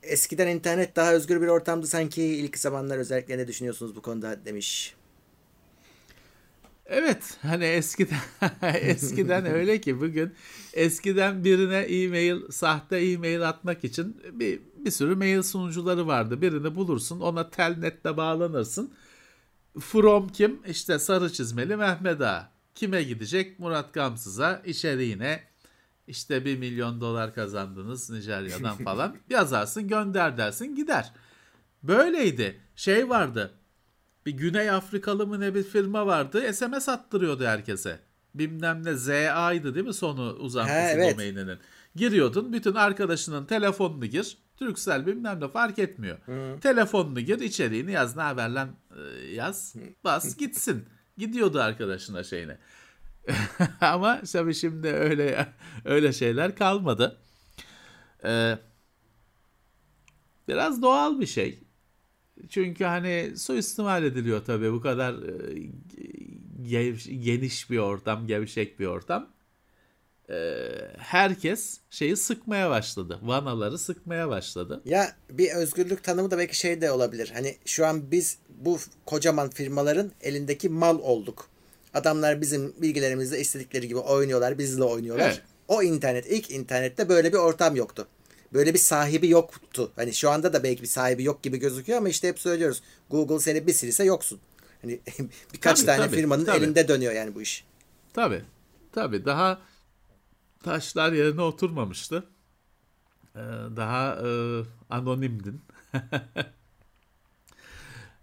Eskiden 0.03 0.49
internet 0.49 0.97
daha 0.97 1.13
özgür 1.13 1.43
bir 1.43 1.47
ortamdı 1.47 1.87
sanki. 1.87 2.23
İlk 2.23 2.59
zamanlar 2.59 2.99
özellikle 2.99 3.39
ne 3.39 3.49
düşünüyorsunuz 3.49 3.97
bu 3.97 4.03
konuda 4.03 4.45
demiş. 4.45 4.95
Evet 6.89 7.37
hani 7.43 7.65
eskiden 7.65 8.19
eskiden 8.81 9.47
öyle 9.55 9.81
ki 9.81 10.01
bugün 10.01 10.33
eskiden 10.75 11.45
birine 11.45 11.79
e-mail 11.79 12.51
sahte 12.51 12.97
e-mail 12.97 13.49
atmak 13.49 13.85
için 13.85 14.23
bir, 14.33 14.61
bir 14.85 14.91
sürü 14.91 15.15
mail 15.15 15.43
sunucuları 15.43 16.07
vardı. 16.07 16.43
Birini 16.43 16.75
bulursun 16.75 17.21
ona 17.21 17.51
telnetle 17.51 18.17
bağlanırsın. 18.17 18.95
From 19.81 20.29
kim? 20.29 20.61
İşte 20.69 20.99
sarı 20.99 21.33
çizmeli 21.33 21.77
Mehmet 21.77 22.21
Ağa. 22.21 22.51
Kime 22.75 23.03
gidecek? 23.03 23.59
Murat 23.59 23.93
Gamsız'a 23.93 24.63
içeriğine 24.67 25.48
işte 26.09 26.45
1 26.45 26.59
milyon 26.59 27.01
dolar 27.01 27.35
kazandınız 27.35 28.11
Nijerya'dan 28.11 28.77
falan 28.85 29.17
yazarsın 29.31 29.89
gönder 29.89 30.37
dersin 30.37 30.75
gider. 30.75 31.13
Böyleydi. 31.83 32.61
Şey 32.77 33.09
vardı. 33.09 33.55
Bir 34.27 34.33
Güney 34.33 34.71
Afrikalı 34.71 35.27
mı 35.27 35.41
ne 35.41 35.55
bir 35.55 35.63
firma 35.63 36.07
vardı. 36.07 36.53
SMS 36.53 36.89
attırıyordu 36.89 37.45
herkese. 37.45 38.01
Bilmem 38.35 38.85
ne 38.85 38.95
ZA'ydı 38.95 39.75
değil 39.75 39.87
mi 39.87 39.95
sonu 39.95 40.33
uzantısı 40.33 40.77
evet. 40.77 41.13
domaininin. 41.13 41.59
Giriyordun 41.95 42.53
bütün 42.53 42.75
arkadaşının 42.75 43.47
telefonunu 43.47 44.07
gir. 44.07 44.39
Turkcell 44.57 45.07
bilmem 45.07 45.41
ne 45.41 45.49
fark 45.49 45.79
etmiyor. 45.79 46.19
Telefonunu 46.61 47.21
gir 47.21 47.41
içeriğini 47.41 47.93
yaz 47.93 48.17
ne 48.17 48.23
haber 48.23 48.49
lan 48.49 48.69
e, 48.97 49.27
yaz 49.27 49.75
bas 50.05 50.37
gitsin. 50.37 50.85
Gidiyordu 51.19 51.61
arkadaşına 51.61 52.25
şeyine. 52.25 52.59
Ama 53.81 54.23
tabii 54.33 54.55
şimdi 54.55 54.89
öyle 54.89 55.47
öyle 55.85 56.13
şeyler 56.13 56.57
kalmadı. 56.57 57.19
Ee, 58.25 58.59
biraz 60.49 60.83
doğal 60.83 61.21
bir 61.21 61.27
şey. 61.27 61.59
Çünkü 62.49 62.85
hani 62.85 63.33
suistimal 63.37 64.05
ediliyor 64.05 64.45
tabii 64.45 64.73
bu 64.73 64.81
kadar 64.81 65.15
e, 65.15 65.71
geniş 67.21 67.71
bir 67.71 67.79
ortam, 67.79 68.27
gevşek 68.27 68.81
bir 68.81 68.87
ortam. 68.87 69.29
Ee, 70.31 70.69
herkes 70.99 71.81
şeyi 71.91 72.17
sıkmaya 72.17 72.71
başladı. 72.71 73.19
Vanaları 73.23 73.79
sıkmaya 73.79 74.29
başladı. 74.29 74.83
Ya 74.85 75.17
bir 75.31 75.51
özgürlük 75.51 76.05
tanımı 76.05 76.31
da 76.31 76.39
belki 76.39 76.59
şey 76.59 76.81
de 76.81 76.91
olabilir. 76.91 77.31
Hani 77.35 77.57
şu 77.65 77.87
an 77.87 78.11
biz 78.11 78.39
bu 78.49 78.79
kocaman 79.07 79.51
firmaların 79.51 80.13
elindeki 80.21 80.69
mal 80.69 80.99
olduk. 80.99 81.49
Adamlar 81.99 82.41
bizim 82.41 82.75
bilgilerimizle 82.83 83.41
istedikleri 83.41 83.89
gibi 83.89 83.99
oynuyorlar, 83.99 84.59
bizle 84.59 84.85
oynuyorlar. 84.85 85.27
Evet. 85.29 85.43
O 85.69 85.83
internet, 85.83 86.27
ilk 86.27 86.51
internette 86.51 87.09
böyle 87.09 87.33
bir 87.33 87.39
ortam 87.39 87.77
yoktu. 87.77 88.07
Böyle 88.53 88.75
bir 88.75 88.79
sahibi 88.79 89.29
yoktu. 89.29 89.93
Hani 89.97 90.15
şu 90.15 90.31
anda 90.31 90.53
da 90.53 90.63
belki 90.63 90.83
bir 90.83 90.87
sahibi 90.87 91.25
yok 91.25 91.43
gibi 91.43 91.57
gözüküyor 91.59 91.99
ama 91.99 92.09
işte 92.09 92.29
hep 92.29 92.39
söylüyoruz. 92.39 92.83
Google 93.11 93.39
seni 93.41 93.67
bir 93.67 93.73
silse 93.73 94.05
yoksun. 94.05 94.41
Hani 94.83 95.01
birkaç 95.55 95.79
Tabii, 95.79 95.87
tane 95.87 96.07
tabii, 96.07 96.17
firmanın 96.17 96.45
tabii. 96.45 96.57
elinde 96.65 96.89
dönüyor 96.89 97.13
yani 97.13 97.35
bu 97.35 97.43
iş. 97.43 97.65
Tabii. 98.15 98.43
Tabii 98.93 99.25
daha 99.25 99.59
taşlar 100.63 101.13
yerine 101.13 101.41
oturmamıştı. 101.43 102.25
Ee, 103.37 103.41
daha 103.77 104.15
e, 104.15 104.29
anonimdin. 104.91 105.61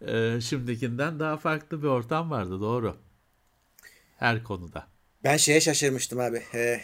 Ee, 0.07 0.39
şimdikinden 0.41 1.19
daha 1.19 1.37
farklı 1.37 1.83
bir 1.83 1.87
ortam 1.87 2.31
vardı 2.31 2.61
doğru. 2.61 2.95
Her 4.15 4.43
konuda. 4.43 4.87
Ben 5.23 5.37
şeye 5.37 5.61
şaşırmıştım 5.61 6.19
abi. 6.19 6.43
Ee, 6.53 6.81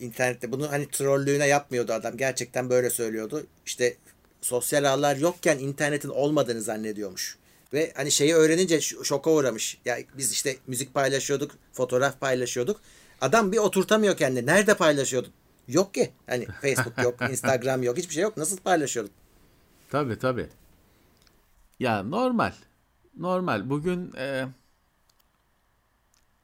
internette 0.00 0.52
bunu 0.52 0.72
hani 0.72 0.88
trollüğüne 0.88 1.46
yapmıyordu 1.46 1.92
adam. 1.92 2.16
Gerçekten 2.16 2.70
böyle 2.70 2.90
söylüyordu. 2.90 3.46
İşte 3.66 3.96
sosyal 4.40 4.84
ağlar 4.84 5.16
yokken 5.16 5.58
internetin 5.58 6.08
olmadığını 6.08 6.62
zannediyormuş. 6.62 7.38
Ve 7.72 7.92
hani 7.96 8.10
şeyi 8.10 8.34
öğrenince 8.34 8.80
şoka 8.80 9.30
uğramış. 9.30 9.78
Ya 9.84 9.98
biz 10.18 10.32
işte 10.32 10.56
müzik 10.66 10.94
paylaşıyorduk, 10.94 11.50
fotoğraf 11.72 12.20
paylaşıyorduk. 12.20 12.80
Adam 13.20 13.52
bir 13.52 13.58
oturtamıyor 13.58 14.16
kendini. 14.16 14.46
Nerede 14.46 14.74
paylaşıyordun? 14.74 15.32
Yok 15.68 15.94
ki. 15.94 16.10
Hani 16.26 16.46
Facebook 16.62 17.04
yok, 17.04 17.14
Instagram 17.30 17.82
yok, 17.82 17.96
hiçbir 17.96 18.14
şey 18.14 18.22
yok. 18.22 18.36
Nasıl 18.36 18.56
paylaşıyordun? 18.56 19.12
Tabii 19.90 20.18
tabii. 20.18 20.46
Ya 21.80 22.02
normal. 22.02 22.52
Normal. 23.18 23.70
Bugün 23.70 24.12
e, 24.18 24.46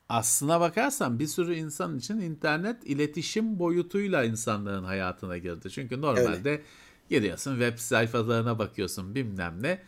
aslına 0.09 0.61
bakarsan 0.61 1.19
bir 1.19 1.27
sürü 1.27 1.55
insan 1.55 1.99
için 1.99 2.21
internet 2.21 2.85
iletişim 2.85 3.59
boyutuyla 3.59 4.25
insanların 4.25 4.85
hayatına 4.85 5.39
girdi. 5.39 5.71
Çünkü 5.71 6.01
normalde 6.01 6.63
giriyorsun 7.11 7.51
web 7.61 7.79
sayfalarına 7.79 8.59
bakıyorsun 8.59 9.15
bilmem 9.15 9.63
ne. 9.63 9.83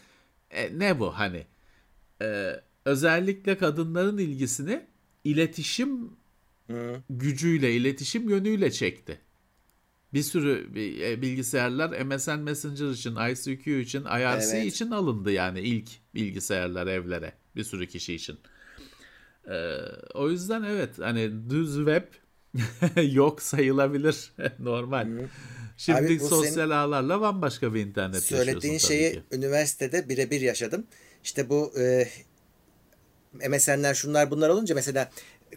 E, 0.51 0.79
ne 0.79 1.01
bu 1.01 1.19
hani? 1.19 1.47
E, 2.23 2.61
özellikle 2.85 3.59
kadınların 3.59 4.19
ilgisini 4.19 4.87
iletişim 5.25 6.11
gücüyle, 7.11 7.75
iletişim 7.75 8.29
yönüyle 8.29 8.71
çekti. 8.71 9.21
Bir 10.15 10.23
sürü 10.23 10.69
e, 11.03 11.23
bilgisayarlar 11.23 12.01
MSN 12.05 12.39
Messenger 12.39 12.91
için, 12.91 13.17
ICQ 13.17 13.81
için, 13.81 14.05
IRC 14.05 14.57
Evet. 14.57 14.73
için 14.73 14.91
alındı 14.91 15.33
yani 15.33 15.61
ilk 15.61 15.91
bilgisayarlar 16.15 16.87
evlere 16.87 17.33
bir 17.57 17.65
sürü 17.65 17.87
kişi 17.87 18.15
için. 18.15 18.39
Ee, 19.49 19.77
o 20.15 20.31
yüzden 20.31 20.63
evet 20.63 20.99
hani 20.99 21.51
düz 21.51 21.77
web 21.77 22.03
yok 23.15 23.43
sayılabilir 23.43 24.33
normal. 24.59 25.09
Şimdi 25.77 25.99
Abi 25.99 26.21
sosyal 26.21 26.53
senin 26.53 26.71
ağlarla 26.71 27.21
bambaşka 27.21 27.75
bir 27.75 27.81
internet 27.87 28.23
Söylediğin 28.23 28.79
şeyi 28.79 29.13
ki. 29.13 29.23
üniversitede 29.33 30.09
birebir 30.09 30.41
yaşadım. 30.41 30.87
İşte 31.25 31.49
bu 31.49 31.73
e, 31.79 32.09
MSN'ler 33.49 33.95
şunlar 33.95 34.31
bunlar 34.31 34.49
olunca 34.49 34.75
mesela 34.75 35.11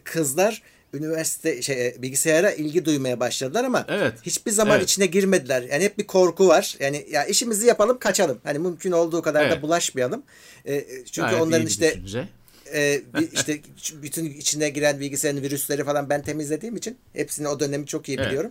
kızlar 0.04 0.62
üniversite 0.94 1.62
şey 1.62 1.86
e, 1.86 2.02
bilgisayara 2.02 2.52
ilgi 2.52 2.84
duymaya 2.84 3.20
başladılar 3.20 3.64
ama 3.64 3.86
Evet. 3.88 4.14
hiçbir 4.22 4.50
zaman 4.50 4.76
Evet. 4.78 4.90
içine 4.90 5.06
girmediler. 5.06 5.62
Yani 5.62 5.84
hep 5.84 5.98
bir 5.98 6.06
korku 6.06 6.48
var. 6.48 6.76
Yani 6.80 7.06
ya 7.10 7.24
işimizi 7.24 7.66
yapalım, 7.66 7.98
kaçalım. 7.98 8.38
Hani 8.44 8.58
mümkün 8.58 8.92
olduğu 8.92 9.22
kadar 9.22 9.42
da 9.42 9.46
Evet. 9.52 9.62
bulaşmayalım. 9.62 10.22
E, 10.64 10.74
e, 10.74 11.04
çünkü 11.04 11.28
Gayet 11.28 11.42
onların 11.42 11.66
işte 11.66 11.92
düşünce. 11.92 12.28
E, 12.74 13.02
işte 13.32 13.60
bütün 14.02 14.24
içine 14.24 14.68
giren 14.68 15.00
bilgisayarın 15.00 15.42
virüsleri 15.42 15.84
falan 15.84 16.10
ben 16.10 16.22
temizlediğim 16.22 16.76
için 16.76 16.98
hepsini 17.12 17.48
o 17.48 17.60
dönemi 17.60 17.86
çok 17.86 18.08
iyi 18.08 18.16
Evet. 18.18 18.26
biliyorum. 18.26 18.50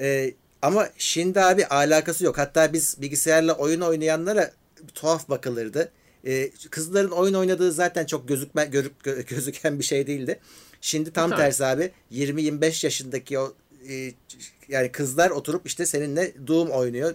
E, 0.00 0.34
ama 0.62 0.88
şimdi 0.98 1.40
abi 1.40 1.66
alakası 1.66 2.24
yok. 2.24 2.38
Hatta 2.38 2.72
biz 2.72 2.96
bilgisayarla 3.00 3.52
oyun 3.52 3.80
oynayanlara 3.80 4.52
tuhaf 4.94 5.28
bakılırdı. 5.28 5.92
E, 6.26 6.50
kızların 6.70 7.10
oyun 7.10 7.34
oynadığı 7.34 7.72
zaten 7.72 8.06
çok 8.06 8.28
gözükme 8.28 8.64
görüp 8.64 8.92
gö- 9.04 9.26
gözüken 9.34 9.78
bir 9.78 9.84
şey 9.84 10.06
değildi. 10.06 10.38
Şimdi 10.80 11.12
tam 11.12 11.30
tersi 11.36 11.64
abi 11.64 11.90
20-25 12.12 12.86
yaşındaki 12.86 13.38
o 13.38 13.54
e, 13.88 14.12
yani 14.68 14.92
kızlar 14.92 15.30
oturup 15.30 15.66
işte 15.66 15.86
seninle 15.86 16.46
Doom 16.46 16.70
oynuyor. 16.70 17.14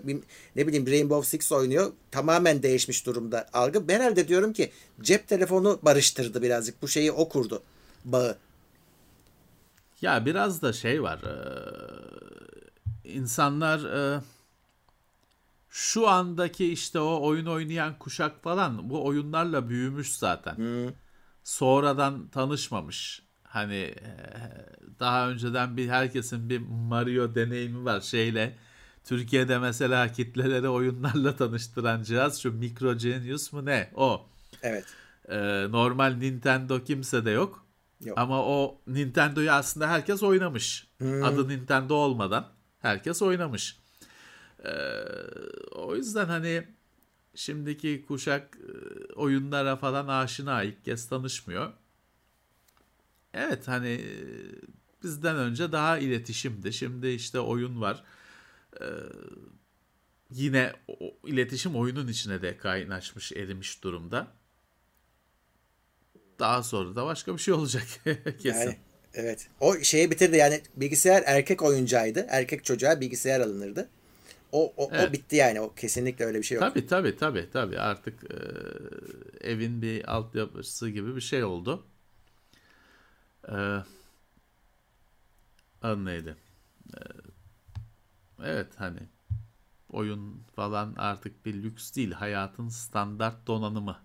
Ne 0.55 0.67
bileyim 0.67 0.87
Rainbow 0.87 1.29
Six 1.29 1.51
oynuyor. 1.51 1.91
Tamamen 2.11 2.63
değişmiş 2.63 3.05
durumda 3.05 3.47
algı. 3.53 3.87
Ben 3.87 3.95
herhalde 3.99 4.27
diyorum 4.27 4.53
ki 4.53 4.71
cep 5.01 5.27
telefonu 5.27 5.79
barıştırdı 5.81 6.41
birazcık. 6.41 6.81
Bu 6.81 6.87
şeyi 6.87 7.11
o 7.11 7.29
kurdu. 7.29 7.63
Bağı. 8.05 8.37
Ya 10.01 10.25
biraz 10.25 10.61
da 10.61 10.73
şey 10.73 11.03
var. 11.03 11.19
eee, 11.23 13.13
insanlar 13.13 13.79
eee, 14.15 14.21
şu 15.69 16.07
andaki 16.07 16.71
işte 16.73 16.99
o 16.99 17.27
oyun 17.27 17.45
oynayan 17.45 17.99
kuşak 17.99 18.43
falan 18.43 18.89
bu 18.89 19.05
oyunlarla 19.05 19.69
büyümüş 19.69 20.15
zaten. 20.15 20.55
Sonradan 21.43 22.27
tanışmamış. 22.27 23.23
Hani 23.51 23.75
eee, 23.75 23.95
daha 24.99 25.29
önceden 25.29 25.77
bir 25.77 25.89
herkesin 25.89 26.49
bir 26.49 26.61
Mario 26.89 27.35
deneyimi 27.35 27.85
var 27.85 28.01
şeyle. 28.01 28.57
Türkiye'de 29.03 29.59
mesela 29.59 30.11
kitleleri 30.11 30.69
oyunlarla 30.69 31.35
tanıştıran 31.35 32.03
cihaz 32.03 32.41
şu 32.41 32.53
Micro 32.53 32.97
Genius 32.97 33.53
mu 33.53 33.65
ne? 33.65 33.91
O. 33.95 34.25
Evet. 34.63 34.85
Ee, 35.29 35.67
normal 35.71 36.13
Nintendo 36.13 36.83
kimse 36.83 37.25
de 37.25 37.31
yok. 37.31 37.65
Yok. 38.05 38.17
Ama 38.17 38.45
o 38.45 38.81
Nintendo'yu 38.87 39.51
aslında 39.51 39.89
herkes 39.89 40.23
oynamış. 40.23 40.87
Adı 41.23 41.47
Nintendo 41.49 41.95
olmadan 41.95 42.47
herkes 42.79 43.21
oynamış. 43.21 43.77
Ee, 44.65 44.69
o 45.75 45.95
yüzden 45.95 46.25
hani 46.25 46.67
şimdiki 47.35 48.05
kuşak 48.07 48.57
e, 48.57 49.13
oyunlara 49.13 49.75
falan 49.75 50.07
aşina 50.07 50.63
ilk 50.63 50.85
kez 50.85 51.09
tanışmıyor. 51.09 51.71
Evet 53.33 53.67
hani 53.67 53.89
e, 53.89 54.09
bizden 55.03 55.35
önce 55.35 55.71
daha 55.71 55.97
iletişimdi. 55.97 56.73
Şimdi 56.73 57.07
işte 57.07 57.39
oyun 57.39 57.81
var. 57.81 58.03
Ee, 58.81 58.85
yine 60.31 60.73
o, 60.87 61.27
iletişim 61.27 61.75
oyunun 61.75 62.07
içine 62.07 62.41
de 62.41 62.57
kaynaşmış, 62.57 63.31
erimiş 63.31 63.83
durumda. 63.83 64.27
Daha 66.39 66.63
sonra 66.63 66.95
da 66.95 67.05
başka 67.05 67.33
bir 67.33 67.39
şey 67.41 67.53
olacak 67.53 67.83
kesin. 68.39 68.59
Yani 68.59 68.77
evet. 69.13 69.47
O 69.59 69.77
şeyi 69.77 70.11
bitirdi 70.11 70.37
yani 70.37 70.61
bilgisayar 70.75 71.23
erkek 71.25 71.61
oyuncağıydı. 71.61 72.25
Erkek 72.29 72.65
çocuğa 72.65 73.01
bilgisayar 73.01 73.39
alınırdı. 73.39 73.89
O, 74.51 74.73
o, 74.77 74.85
o 74.85 74.89
Evet. 74.93 75.13
bitti 75.13 75.35
yani. 75.35 75.61
O 75.61 75.73
kesinlikle 75.73 76.25
öyle 76.25 76.37
bir 76.37 76.43
şey 76.43 76.55
yok. 76.55 76.63
Tabii 76.63 76.87
tabii 76.87 77.17
tabii 77.17 77.47
tabii 77.53 77.79
artık 77.79 78.23
e, 78.23 78.37
evin 79.49 79.81
bir 79.81 80.15
altyapısı 80.15 80.89
gibi 80.89 81.15
bir 81.15 81.21
şey 81.21 81.43
oldu. 81.43 81.85
E, 83.47 83.83
adı 85.81 86.05
neydi? 86.05 86.35
E, 86.93 86.99
evet 88.43 88.67
hani 88.77 88.99
oyun 89.89 90.43
falan 90.55 90.95
artık 90.97 91.45
bir 91.45 91.53
lüks 91.53 91.95
değil 91.95 92.11
hayatın 92.11 92.69
standart 92.69 93.47
donanımı 93.47 93.97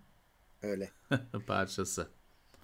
Öyle. 0.61 0.91
parçası. 1.47 2.07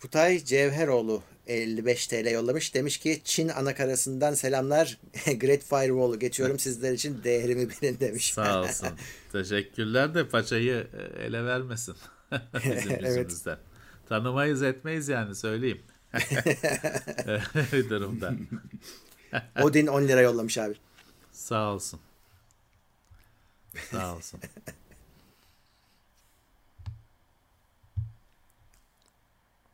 Kutay 0.01 0.43
Cevheroğlu 0.45 1.23
55 1.47 2.07
TL 2.07 2.31
yollamış. 2.31 2.75
Demiş 2.75 2.97
ki 2.97 3.21
Çin 3.23 3.49
anakarasından 3.49 4.33
selamlar. 4.33 4.97
Great 5.25 5.63
Firewall'u 5.63 6.19
geçiyorum 6.19 6.59
sizler 6.59 6.93
için 6.93 7.23
değerimi 7.23 7.69
bilin 7.69 7.99
demiş. 7.99 8.33
Sağ 8.33 8.61
olsun. 8.63 8.87
Teşekkürler 9.31 10.13
de 10.13 10.27
paçayı 10.27 10.87
e, 10.93 11.23
ele 11.23 11.45
vermesin. 11.45 11.95
Bizim 12.53 12.91
Evet. 13.05 13.45
Tanımayız 14.09 14.63
etmeyiz 14.63 15.07
yani 15.07 15.35
söyleyeyim. 15.35 15.81
Bir 17.73 17.89
durumda. 17.89 18.33
Odin 19.61 19.87
10 19.87 20.07
lira 20.07 20.21
yollamış 20.21 20.57
abi. 20.57 20.75
Sağ 21.31 21.73
olsun. 21.73 21.99
Sağ 23.91 24.15
olsun. 24.15 24.39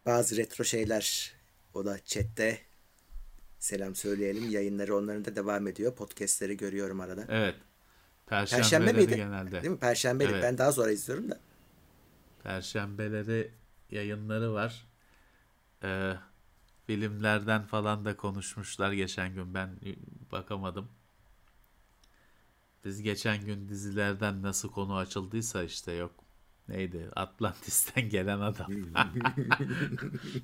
Bazı 0.05 0.37
retro 0.37 0.63
şeyler 0.63 1.33
o 1.73 1.85
da 1.85 1.99
chatte 2.05 2.59
selam 3.59 3.95
söyleyelim. 3.95 4.49
Yayınları 4.49 4.95
onların 4.95 5.25
da 5.25 5.35
devam 5.35 5.67
ediyor. 5.67 5.95
Podcast'leri 5.95 6.57
görüyorum 6.57 6.99
arada. 6.99 7.25
Evet. 7.29 7.55
Perşembe 8.27 8.61
Perşembeleri 8.61 8.97
miydi? 8.97 9.15
genelde. 9.15 9.51
Değil 9.51 9.73
mi? 9.73 9.79
Perşembe. 9.79 10.23
Evet. 10.23 10.43
Ben 10.43 10.57
daha 10.57 10.71
sonra 10.71 10.91
izliyorum 10.91 11.31
da. 11.31 11.39
Perşembeleri 12.43 13.51
yayınları 13.91 14.53
var. 14.53 14.87
Ee, 15.83 16.13
filmlerden 16.89 17.65
falan 17.65 18.05
da 18.05 18.17
konuşmuşlar 18.17 18.91
geçen 18.91 19.33
gün. 19.33 19.53
Ben 19.53 19.79
bakamadım. 20.31 20.89
Biz 22.85 23.01
geçen 23.01 23.45
gün 23.45 23.69
dizilerden 23.69 24.41
nasıl 24.41 24.71
konu 24.71 24.95
açıldıysa 24.95 25.63
işte 25.63 25.91
yok. 25.91 26.11
Neydi? 26.67 27.09
Atlantis'ten 27.15 28.09
gelen 28.09 28.39
adam. 28.39 28.67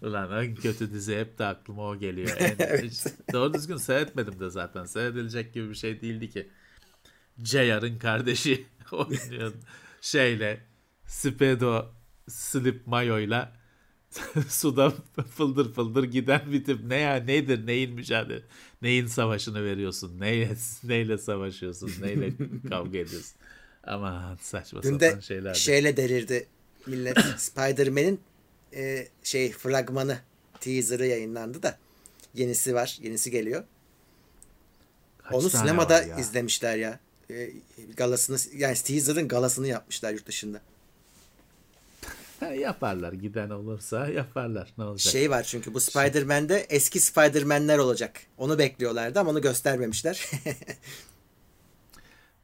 Ulan 0.02 0.44
en 0.44 0.56
kötü 0.56 0.92
dizi 0.92 1.18
hep 1.18 1.40
de 1.40 1.46
aklıma 1.46 1.88
o 1.88 1.98
geliyor. 1.98 2.38
En, 2.40 2.84
hiç 2.84 3.04
doğru 3.34 3.54
düzgün 3.54 3.78
seyretmedim 3.78 4.40
de 4.40 4.50
zaten. 4.50 4.86
Seyredilecek 4.86 5.54
gibi 5.54 5.70
bir 5.70 5.76
şey 5.76 6.02
değildi 6.02 6.30
ki. 6.30 6.50
JR'ın 7.44 8.00
kardeşi 8.00 8.66
oynuyor 8.92 9.54
şeyle 10.02 10.66
Speedo 11.06 11.86
Slip 12.28 12.88
Mayo'yla 12.88 13.65
suda 14.50 14.94
fıldır 15.36 15.74
fıldır 15.74 16.04
giden 16.04 16.42
bir 16.52 16.64
tip. 16.64 16.84
Ne 16.86 16.98
ya 16.98 17.16
nedir 17.16 17.68
neyin 17.68 17.92
mücadele 17.94 18.42
neyin 18.82 19.08
savaşını 19.08 19.64
veriyorsun 19.64 20.20
neyle, 20.20 20.56
neyle 20.84 21.18
savaşıyorsun 21.18 21.92
neyle 22.02 22.32
kavga 22.70 22.98
ediyorsun. 22.98 23.36
Aman 23.84 24.38
saçma 24.42 24.84
Dün 24.84 25.00
sapan 25.00 25.18
de 25.18 25.22
şeyler. 25.22 25.54
şeyle 25.54 25.98
delirdi 25.98 26.48
millet. 26.86 27.18
Spider-Man'in 27.38 28.20
e, 28.76 29.08
şey 29.24 29.52
fragmanı 29.52 30.20
teaser'ı 30.60 31.06
yayınlandı 31.06 31.64
da 31.64 31.78
yenisi 32.36 32.76
var. 32.76 33.00
Yenisi 33.02 33.32
geliyor. 33.32 33.64
Kaç 35.18 35.34
Onu 35.34 35.50
sinemada 35.50 36.02
ya? 36.04 36.18
izlemişler 36.18 36.78
ya. 36.78 37.00
E, 37.30 37.52
galasını 37.98 38.38
yani 38.58 38.76
teaser'ın 38.76 39.28
galasını 39.28 39.68
yapmışlar 39.68 40.12
yurt 40.12 40.28
dışında. 40.28 40.62
Yaparlar 42.54 43.14
giden 43.14 43.50
olursa 43.50 44.08
yaparlar 44.10 44.74
ne 44.78 44.84
olacak. 44.84 45.12
Şey 45.14 45.30
var 45.30 45.44
çünkü 45.44 45.74
bu 45.74 45.80
Spider-Man'de 45.80 46.66
eski 46.70 47.00
Spider-Man'ler 47.00 47.78
olacak. 47.78 48.22
Onu 48.38 48.60
bekliyorlardı 48.60 49.20
ama 49.20 49.32
onu 49.32 49.42
göstermemişler. 49.42 50.26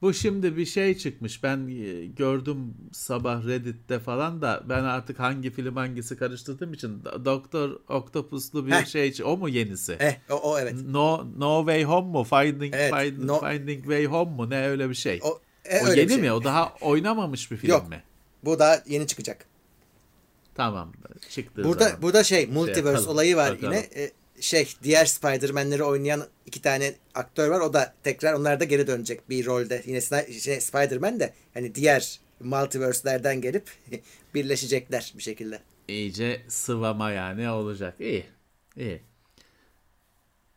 Bu 0.02 0.14
şimdi 0.14 0.56
bir 0.56 0.66
şey 0.66 0.98
çıkmış. 0.98 1.42
Ben 1.42 1.68
e, 1.68 2.06
gördüm 2.06 2.74
sabah 2.92 3.46
Reddit'te 3.46 3.98
falan 3.98 4.42
da 4.42 4.62
ben 4.68 4.84
artık 4.84 5.18
hangi 5.18 5.50
film 5.50 5.76
hangisi 5.76 6.16
karıştırdığım 6.16 6.72
için 6.74 7.02
Doktor 7.24 7.80
Octopus'lu 7.88 8.66
bir 8.66 8.72
Heh. 8.72 8.86
şey. 8.86 9.14
O 9.24 9.36
mu 9.36 9.48
yenisi? 9.48 9.96
eh 10.00 10.14
o, 10.30 10.34
o 10.34 10.58
evet. 10.58 10.74
No 10.88 11.26
No 11.38 11.58
Way 11.60 11.84
Home 11.84 12.08
mu? 12.08 12.24
Finding 12.24 12.74
Evet, 12.76 12.92
Find- 12.92 13.26
No- 13.26 13.40
Finding 13.40 13.80
Way 13.82 14.04
Home 14.06 14.30
mu? 14.30 14.50
Ne 14.50 14.66
öyle 14.68 14.90
bir 14.90 14.94
şey. 14.94 15.20
O, 15.22 15.40
e, 15.64 15.80
O 15.84 15.92
yeni 15.92 16.08
şey. 16.08 16.18
mi? 16.18 16.32
O 16.32 16.44
daha 16.44 16.72
oynamamış 16.80 17.50
bir 17.50 17.56
film 17.56 17.70
Yok. 17.70 17.88
mi? 17.88 18.02
Bu 18.44 18.58
da 18.58 18.82
yeni 18.86 19.06
çıkacak. 19.06 19.46
Tamam. 20.54 20.92
Çıktı 21.30 21.64
Burada 21.64 22.02
burada 22.02 22.24
şey 22.24 22.46
multiverse 22.46 22.88
yapalım, 22.88 23.08
olayı 23.08 23.36
var 23.36 23.52
bakalım. 23.52 23.72
yine. 23.72 24.04
E, 24.04 24.10
şey 24.40 24.74
diğer 24.82 25.04
Spider-Man'leri 25.04 25.82
oynayan 25.82 26.26
iki 26.46 26.62
tane 26.62 26.94
aktör 27.14 27.48
var. 27.48 27.60
O 27.60 27.72
da 27.72 27.94
tekrar 28.02 28.32
onlar 28.32 28.60
da 28.60 28.64
geri 28.64 28.86
dönecek 28.86 29.30
bir 29.30 29.46
rolde. 29.46 29.82
Yine 29.86 30.00
şey, 30.40 30.60
Spider-Man 30.60 31.20
de 31.20 31.32
hani 31.54 31.74
diğer 31.74 32.20
multiverse'lerden 32.40 33.40
gelip 33.40 33.70
birleşecekler 34.34 35.12
bir 35.16 35.22
şekilde. 35.22 35.60
İyice 35.88 36.42
sıvama 36.48 37.10
yani 37.10 37.50
olacak. 37.50 37.94
İyi. 38.00 38.24
İyi. 38.76 39.02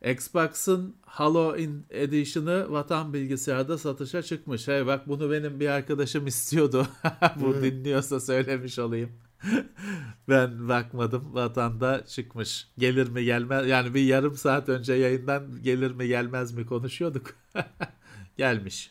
Xbox'ın 0.04 0.96
Halo 1.02 1.56
Edition'ı 1.90 2.72
vatan 2.72 3.14
bilgisayarda 3.14 3.78
satışa 3.78 4.22
çıkmış. 4.22 4.68
Hey 4.68 4.86
bak 4.86 5.08
bunu 5.08 5.30
benim 5.30 5.60
bir 5.60 5.68
arkadaşım 5.68 6.26
istiyordu. 6.32 6.86
Bu 7.36 7.62
dinliyorsa 7.62 8.20
söylemiş 8.20 8.78
olayım. 8.78 9.12
ben 10.28 10.68
bakmadım 10.68 11.34
vatanda 11.34 12.06
çıkmış. 12.06 12.68
Gelir 12.78 13.08
mi 13.08 13.24
gelmez 13.24 13.66
yani 13.66 13.94
bir 13.94 14.00
yarım 14.00 14.36
saat 14.36 14.68
önce 14.68 14.92
yayından 14.92 15.62
gelir 15.62 15.90
mi 15.90 16.08
gelmez 16.08 16.52
mi 16.52 16.66
konuşuyorduk. 16.66 17.36
Gelmiş. 18.36 18.90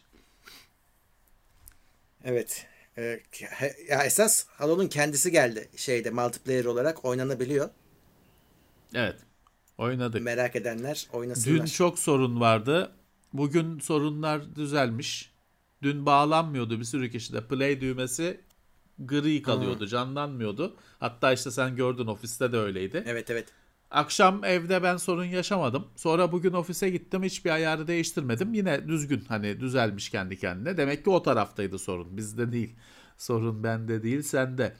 Evet. 2.23 2.67
Ee, 2.97 3.19
ya 3.89 4.03
esas 4.03 4.45
Halo'nun 4.47 4.87
kendisi 4.87 5.31
geldi 5.31 5.69
şeyde 5.75 6.09
multiplayer 6.09 6.65
olarak 6.65 7.05
oynanabiliyor. 7.05 7.69
Evet. 8.93 9.15
Oynadık. 9.77 10.21
Merak 10.21 10.55
edenler 10.55 11.07
oynasınlar. 11.13 11.59
Dün 11.59 11.65
çok 11.65 11.99
sorun 11.99 12.41
vardı. 12.41 12.91
Bugün 13.33 13.79
sorunlar 13.79 14.55
düzelmiş. 14.55 15.31
Dün 15.81 16.05
bağlanmıyordu 16.05 16.79
bir 16.79 16.85
sürü 16.85 17.11
kişide. 17.11 17.47
Play 17.47 17.81
düğmesi 17.81 18.41
gri 18.99 19.41
kalıyordu, 19.41 19.79
hmm. 19.79 19.87
canlanmıyordu. 19.87 20.75
Hatta 20.99 21.33
işte 21.33 21.51
sen 21.51 21.75
gördün 21.75 22.07
ofiste 22.07 22.51
de 22.51 22.57
öyleydi. 22.57 23.03
Evet 23.07 23.31
evet. 23.31 23.47
Akşam 23.91 24.43
evde 24.43 24.83
ben 24.83 24.97
sorun 24.97 25.23
yaşamadım. 25.23 25.87
Sonra 25.95 26.31
bugün 26.31 26.53
ofise 26.53 26.89
gittim 26.89 27.23
hiçbir 27.23 27.49
ayarı 27.49 27.87
değiştirmedim. 27.87 28.53
Yine 28.53 28.87
düzgün 28.87 29.23
hani 29.27 29.59
düzelmiş 29.59 30.09
kendi 30.09 30.39
kendine. 30.39 30.77
Demek 30.77 31.03
ki 31.03 31.09
o 31.09 31.23
taraftaydı 31.23 31.79
sorun 31.79 32.17
bizde 32.17 32.51
değil. 32.51 32.75
Sorun 33.17 33.63
bende 33.63 34.03
değil 34.03 34.21
sende. 34.21 34.75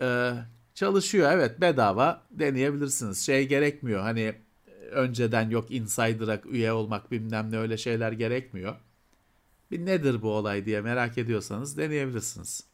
Ee, 0.00 0.32
çalışıyor 0.74 1.32
evet 1.32 1.60
bedava 1.60 2.22
deneyebilirsiniz. 2.30 3.26
Şey 3.26 3.48
gerekmiyor 3.48 4.00
hani 4.00 4.34
önceden 4.90 5.50
yok 5.50 5.70
insider'a 5.70 6.40
üye 6.44 6.72
olmak 6.72 7.10
bilmem 7.10 7.50
ne 7.50 7.58
öyle 7.58 7.76
şeyler 7.76 8.12
gerekmiyor. 8.12 8.74
Bir 9.70 9.86
nedir 9.86 10.22
bu 10.22 10.30
olay 10.30 10.66
diye 10.66 10.80
merak 10.80 11.18
ediyorsanız 11.18 11.78
deneyebilirsiniz. 11.78 12.69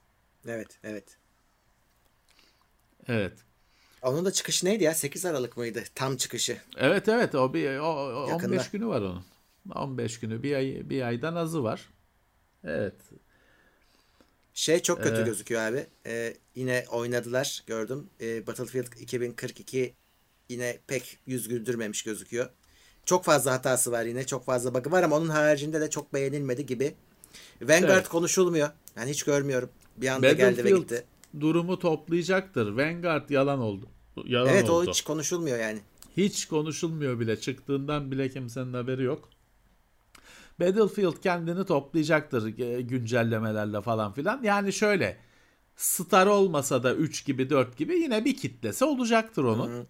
Evet 0.48 0.78
evet. 0.84 1.18
Evet. 3.08 3.32
Onun 4.02 4.24
da 4.24 4.32
çıkışı 4.32 4.66
neydi 4.66 4.84
ya? 4.84 4.94
8 4.94 5.26
Aralık 5.26 5.56
mıydı? 5.56 5.84
Tam 5.94 6.16
çıkışı. 6.16 6.58
Evet 6.76 7.08
evet 7.08 7.34
o 7.34 7.54
bir 7.54 7.78
o, 7.78 7.84
o 7.84 8.32
15 8.34 8.70
günü 8.70 8.86
var 8.86 9.00
onun. 9.00 9.24
15 9.74 10.20
günü 10.20 10.42
bir 10.42 10.54
ay 10.54 10.90
bir 10.90 11.02
aydan 11.02 11.34
azı 11.34 11.62
var. 11.64 11.88
Evet. 12.64 12.94
Şey 14.54 14.82
çok 14.82 15.02
kötü 15.02 15.20
ee, 15.20 15.24
gözüküyor 15.24 15.60
abi. 15.60 15.86
Ee, 16.06 16.34
yine 16.54 16.84
oynadılar 16.90 17.62
gördüm. 17.66 18.10
Ee, 18.20 18.46
Battlefield 18.46 18.92
2042 19.00 19.94
yine 20.48 20.78
pek 20.86 21.18
yüz 21.26 21.48
güldürmemiş 21.48 22.02
gözüküyor. 22.02 22.50
Çok 23.04 23.24
fazla 23.24 23.52
hatası 23.52 23.92
var 23.92 24.04
yine. 24.04 24.26
Çok 24.26 24.44
fazla 24.44 24.74
bug'ı 24.74 24.90
var 24.90 25.02
ama 25.02 25.16
onun 25.16 25.28
haricinde 25.28 25.80
de 25.80 25.90
çok 25.90 26.14
beğenilmedi 26.14 26.66
gibi. 26.66 26.94
Vanguard 27.62 27.90
evet. 27.90 28.08
konuşulmuyor. 28.08 28.70
Yani 28.96 29.10
hiç 29.10 29.22
görmüyorum. 29.22 29.70
Bir 29.96 30.08
anda 30.08 30.32
geldi 30.32 30.64
ve 30.64 30.70
gitti. 30.70 31.04
durumu 31.40 31.78
toplayacaktır. 31.78 32.70
Vanguard 32.70 33.30
yalan 33.30 33.60
oldu. 33.60 33.88
Yalan 34.24 34.48
evet 34.48 34.70
oldu. 34.70 34.88
o 34.88 34.90
hiç 34.90 35.02
konuşulmuyor 35.02 35.58
yani. 35.58 35.80
Hiç 36.16 36.46
konuşulmuyor 36.46 37.20
bile. 37.20 37.40
Çıktığından 37.40 38.10
bile 38.10 38.28
kimsenin 38.28 38.72
haberi 38.74 39.02
yok. 39.02 39.28
Battlefield 40.60 41.20
kendini 41.22 41.64
toplayacaktır 41.64 42.46
güncellemelerle 42.80 43.80
falan 43.80 44.12
filan. 44.12 44.42
Yani 44.42 44.72
şöyle 44.72 45.16
Star 45.76 46.26
olmasa 46.26 46.82
da 46.82 46.94
3 46.94 47.24
gibi 47.24 47.50
4 47.50 47.76
gibi 47.76 47.94
yine 47.94 48.24
bir 48.24 48.36
kitlesi 48.36 48.84
olacaktır 48.84 49.44
onun. 49.44 49.68
Hı-hı. 49.68 49.86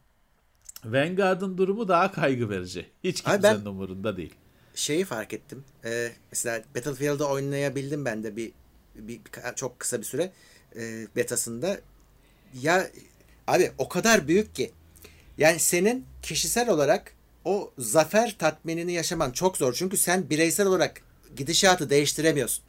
Vanguard'ın 0.85 1.59
durumu 1.59 1.89
daha 1.89 2.13
kaygı 2.13 2.51
verici. 2.51 2.87
Hiç 3.05 3.21
kimsenin 3.21 3.65
ben 3.65 3.71
umurunda 3.71 4.17
değil. 4.17 4.35
Şeyi 4.75 5.05
fark 5.05 5.33
ettim. 5.33 5.65
Ee, 5.85 6.13
mesela 6.31 6.63
Battlefield'ı 6.77 7.27
oynayabildim 7.27 8.05
ben 8.05 8.25
de 8.25 8.37
bir, 8.37 8.53
bir, 8.99 9.21
çok 9.57 9.81
kısa 9.81 9.99
bir 9.99 10.05
süre 10.05 10.33
e, 10.77 11.07
betasında. 11.17 11.81
Ya 12.61 12.91
abi 13.47 13.73
o 13.79 13.89
kadar 13.89 14.29
büyük 14.29 14.55
ki 14.55 14.73
yani 15.39 15.59
senin 15.59 16.07
kişisel 16.23 16.69
olarak 16.69 17.13
o 17.45 17.73
zafer 17.79 18.37
tatminini 18.39 18.93
yaşaman 18.93 19.31
çok 19.31 19.57
zor. 19.57 19.75
Çünkü 19.75 19.97
sen 19.97 20.31
bireysel 20.31 20.67
olarak 20.67 21.01
gidişatı 21.37 21.91
değiştiremiyorsun. 21.91 22.65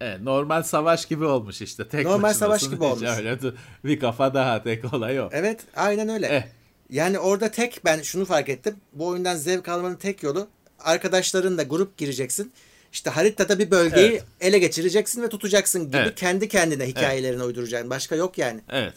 Evet, 0.00 0.20
normal 0.20 0.62
savaş 0.62 1.06
gibi 1.06 1.24
olmuş 1.24 1.62
işte. 1.62 1.88
Tek 1.88 2.06
normal 2.06 2.34
savaş 2.34 2.70
gibi 2.70 2.84
olmuş. 2.84 3.08
Öyle 3.18 3.38
bir 3.84 4.00
kafa 4.00 4.34
daha 4.34 4.62
tek 4.62 4.94
olay 4.94 5.20
o. 5.20 5.28
Evet 5.32 5.60
aynen 5.76 6.08
öyle. 6.08 6.26
Eh. 6.26 6.42
Yani 6.90 7.18
orada 7.18 7.50
tek 7.50 7.80
ben 7.84 8.02
şunu 8.02 8.24
fark 8.24 8.48
ettim. 8.48 8.76
Bu 8.92 9.06
oyundan 9.06 9.36
zevk 9.36 9.68
almanın 9.68 9.96
tek 9.96 10.22
yolu 10.22 10.48
arkadaşlarınla 10.80 11.62
grup 11.62 11.96
gireceksin. 11.96 12.52
İşte 12.92 13.10
haritada 13.10 13.58
bir 13.58 13.70
bölgeyi 13.70 14.10
evet. 14.10 14.24
ele 14.40 14.58
geçireceksin 14.58 15.22
ve 15.22 15.28
tutacaksın 15.28 15.86
gibi 15.86 15.96
evet. 15.96 16.14
kendi 16.14 16.48
kendine 16.48 16.88
hikayelerini 16.88 17.36
evet. 17.36 17.46
uyduracaksın. 17.46 17.90
Başka 17.90 18.16
yok 18.16 18.38
yani. 18.38 18.60
Evet. 18.68 18.94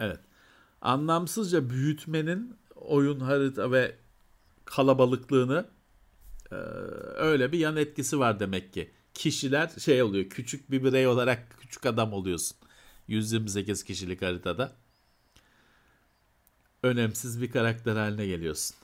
Evet. 0.00 0.18
Anlamsızca 0.80 1.70
büyütmenin 1.70 2.56
oyun 2.74 3.20
harita 3.20 3.72
ve 3.72 3.94
kalabalıklığını 4.64 5.66
e, 6.52 6.54
öyle 7.16 7.52
bir 7.52 7.58
yan 7.58 7.76
etkisi 7.76 8.18
var 8.18 8.40
demek 8.40 8.72
ki. 8.72 8.90
Kişiler 9.14 9.70
şey 9.78 10.02
oluyor 10.02 10.24
küçük 10.30 10.70
bir 10.70 10.84
birey 10.84 11.06
olarak 11.06 11.60
küçük 11.60 11.86
adam 11.86 12.12
oluyorsun. 12.12 12.56
128 13.08 13.84
kişilik 13.84 14.22
haritada. 14.22 14.72
Önemsiz 16.82 17.42
bir 17.42 17.50
karakter 17.50 17.96
haline 17.96 18.26
geliyorsun. 18.26 18.76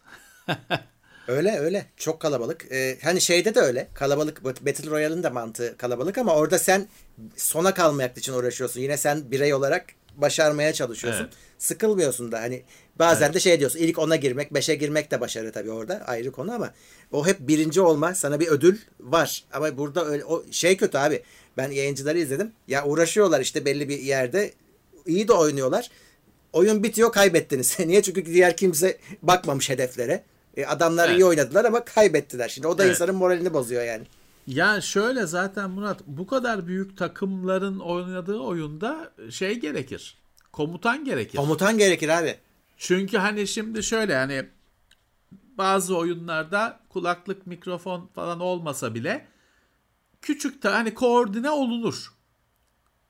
öyle 1.28 1.58
öyle 1.58 1.86
çok 1.96 2.20
kalabalık. 2.20 2.72
Ee, 2.72 2.98
hani 3.02 3.20
şeyde 3.20 3.54
de 3.54 3.60
öyle 3.60 3.88
kalabalık 3.94 4.44
Battle 4.44 4.90
Royale'ın 4.90 5.22
da 5.22 5.30
mantığı 5.30 5.76
kalabalık 5.76 6.18
ama 6.18 6.34
orada 6.34 6.58
sen 6.58 6.88
sona 7.36 7.74
kalmayak 7.74 8.18
için 8.18 8.32
uğraşıyorsun. 8.32 8.80
Yine 8.80 8.96
sen 8.96 9.30
birey 9.30 9.54
olarak 9.54 9.86
başarmaya 10.16 10.72
çalışıyorsun. 10.72 11.24
Evet. 11.24 11.32
Sıkılmıyorsun 11.58 12.32
da 12.32 12.40
hani 12.40 12.62
bazen 12.98 13.26
evet. 13.26 13.34
de 13.34 13.40
şey 13.40 13.60
diyorsun 13.60 13.78
ilk 13.78 13.98
ona 13.98 14.16
girmek, 14.16 14.54
beşe 14.54 14.74
girmek 14.74 15.10
de 15.10 15.20
başarı 15.20 15.52
tabii 15.52 15.70
orada 15.70 16.02
ayrı 16.06 16.32
konu 16.32 16.52
ama 16.52 16.70
o 17.12 17.26
hep 17.26 17.40
birinci 17.40 17.80
olma 17.80 18.14
sana 18.14 18.40
bir 18.40 18.48
ödül 18.48 18.78
var. 19.00 19.44
Ama 19.52 19.78
burada 19.78 20.04
öyle 20.04 20.24
o 20.24 20.44
şey 20.50 20.76
kötü 20.76 20.98
abi. 20.98 21.22
Ben 21.56 21.70
yayıncıları 21.70 22.18
izledim. 22.18 22.52
Ya 22.68 22.84
uğraşıyorlar 22.84 23.40
işte 23.40 23.64
belli 23.64 23.88
bir 23.88 23.98
yerde 23.98 24.52
iyi 25.06 25.28
de 25.28 25.32
oynuyorlar. 25.32 25.90
Oyun 26.52 26.82
bitiyor 26.82 27.12
kaybettiniz. 27.12 27.78
Niye? 27.86 28.02
Çünkü 28.02 28.26
diğer 28.26 28.56
kimse 28.56 28.98
bakmamış 29.22 29.70
hedeflere. 29.70 30.22
E, 30.56 30.66
adamlar 30.66 31.08
evet. 31.08 31.18
iyi 31.18 31.24
oynadılar 31.24 31.64
ama 31.64 31.84
kaybettiler. 31.84 32.48
Şimdi 32.48 32.66
o 32.66 32.78
da 32.78 32.84
evet. 32.84 32.92
insanın 32.92 33.14
moralini 33.14 33.54
bozuyor 33.54 33.84
yani. 33.84 34.04
Ya 34.46 34.80
şöyle 34.80 35.26
zaten 35.26 35.70
Murat 35.70 36.00
bu 36.06 36.26
kadar 36.26 36.66
büyük 36.66 36.98
takımların 36.98 37.78
oynadığı 37.78 38.38
oyunda 38.38 39.12
şey 39.30 39.60
gerekir. 39.60 40.18
Komutan 40.52 41.04
gerekir. 41.04 41.38
Komutan 41.38 41.78
gerekir 41.78 42.08
abi. 42.08 42.36
Çünkü 42.76 43.16
hani 43.16 43.46
şimdi 43.46 43.82
şöyle 43.82 44.16
hani 44.16 44.44
bazı 45.58 45.96
oyunlarda 45.96 46.80
kulaklık 46.88 47.46
mikrofon 47.46 48.10
falan 48.14 48.40
olmasa 48.40 48.94
bile 48.94 49.26
küçük 50.22 50.62
de 50.62 50.68
hani 50.68 50.94
koordine 50.94 51.50
olunur. 51.50 52.12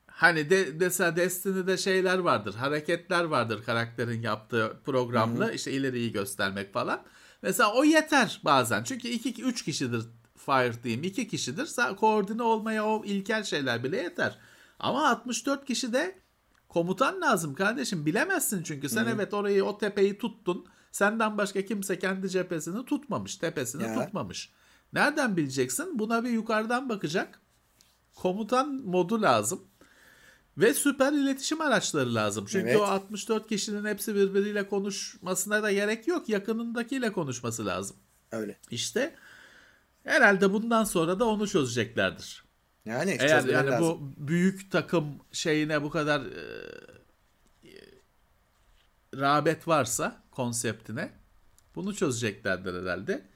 Hani 0.07 0.51
de, 0.51 0.69
mesela 0.81 1.17
Destiny'de 1.17 1.77
şeyler 1.77 2.19
vardır, 2.19 2.55
hareketler 2.55 3.25
vardır 3.25 3.65
karakterin 3.65 4.23
yaptığı 4.23 4.77
programla 4.85 5.45
Hı-hı. 5.45 5.55
işte 5.55 5.73
ileriyi 5.73 6.13
göstermek 6.13 6.73
falan. 6.73 7.03
Mesela 7.43 7.75
o 7.75 7.85
yeter 7.85 8.41
bazen. 8.45 8.85
Çünkü 8.85 9.09
2 9.09 9.43
3 9.43 9.65
kişidir 9.65 10.03
fire 10.37 10.83
diyeyim. 10.83 11.05
2 11.05 11.29
kişidir. 11.29 11.71
Koordine 11.97 12.43
olmaya 12.43 12.87
o 12.87 13.05
ilkel 13.05 13.45
şeyler 13.45 13.85
bile 13.85 13.97
yeter. 13.97 14.39
Ama 14.79 15.09
64 15.09 15.65
kişi 15.65 15.93
de 15.93 16.19
komutan 16.69 17.21
lazım 17.21 17.55
kardeşim. 17.55 18.07
Bilemezsin 18.07 18.63
çünkü 18.63 18.89
sen 18.89 19.05
Hı-hı. 19.05 19.15
evet 19.15 19.35
orayı 19.35 19.65
o 19.65 19.79
tepeyi 19.79 20.19
tuttun. 20.19 20.67
Senden 20.93 21.39
başka 21.39 21.65
kimse 21.65 21.99
kendi 21.99 22.31
cephesini 22.31 22.85
tutmamış, 22.85 23.37
tepesini 23.37 23.83
ya. 23.83 24.05
tutmamış. 24.05 24.53
Nereden 24.93 25.37
bileceksin? 25.37 25.99
Buna 25.99 26.25
bir 26.25 26.31
yukarıdan 26.31 26.89
bakacak. 26.89 27.41
Komutan 28.15 28.75
modu 28.75 29.23
lazım. 29.23 29.65
Ve 30.59 30.75
süper 30.75 31.13
iletişim 31.13 31.61
araçları 31.61 32.15
lazım. 32.15 32.47
Çünkü 32.49 32.69
evet. 32.69 32.81
o 32.81 32.85
64 32.85 33.49
kişinin 33.49 33.85
hepsi 33.85 34.15
birbiriyle 34.15 34.69
konuşmasına 34.69 35.63
da 35.63 35.73
gerek 35.73 36.09
yok. 36.09 36.29
Yakınındakiyle 36.29 37.13
konuşması 37.13 37.67
lazım. 37.67 37.97
Öyle. 38.33 38.59
İşte 38.71 39.15
herhalde 40.05 40.53
bundan 40.53 40.85
sonra 40.85 41.21
da 41.21 41.25
onu 41.25 41.49
çözeceklerdir. 41.49 42.45
Yani 42.85 43.17
eğer 43.21 43.45
yani 43.45 43.71
lazım. 43.71 43.87
bu 43.87 44.29
büyük 44.29 44.71
takım 44.71 45.19
şeyine 45.33 45.83
bu 45.83 45.91
kadar 45.91 46.21
e, 46.21 46.43
rağbet 49.15 49.69
varsa 49.69 50.23
konseptine 50.31 51.13
bunu 51.75 51.95
çözeceklerdir 51.95 52.83
herhalde. 52.83 53.29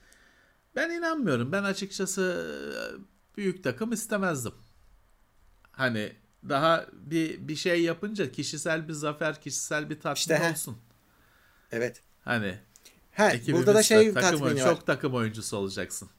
Ben 0.75 0.89
inanmıyorum. 0.89 1.51
Ben 1.51 1.63
açıkçası 1.63 2.47
e, 2.61 3.37
büyük 3.37 3.63
takım 3.63 3.91
istemezdim. 3.91 4.53
Hani 5.71 6.15
daha 6.49 6.85
bir 6.93 7.47
bir 7.47 7.55
şey 7.55 7.81
yapınca 7.81 8.31
kişisel 8.31 8.87
bir 8.87 8.93
zafer, 8.93 9.41
kişisel 9.41 9.89
bir 9.89 9.99
tatmin 9.99 10.35
işte, 10.35 10.49
olsun. 10.51 10.77
Evet. 11.71 12.01
Hani 12.21 12.57
He, 13.11 13.53
burada 13.53 13.75
da 13.75 13.83
şey 13.83 14.13
takım, 14.13 14.39
tatmini 14.39 14.59
çok 14.59 14.87
takım 14.87 15.15
oyuncusu 15.15 15.57
olacaksın. 15.57 16.09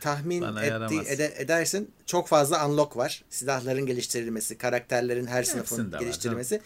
tahmin 0.00 0.42
etti, 0.42 0.94
ede- 1.06 1.34
edersin. 1.36 1.94
Çok 2.06 2.28
fazla 2.28 2.68
unlock 2.68 2.96
var. 2.96 3.24
Silahların 3.30 3.86
geliştirilmesi, 3.86 4.58
karakterlerin 4.58 5.26
her 5.26 5.42
sınıfın 5.42 5.76
Hepsinde 5.76 5.96
var, 5.96 6.00
geliştirilmesi. 6.00 6.60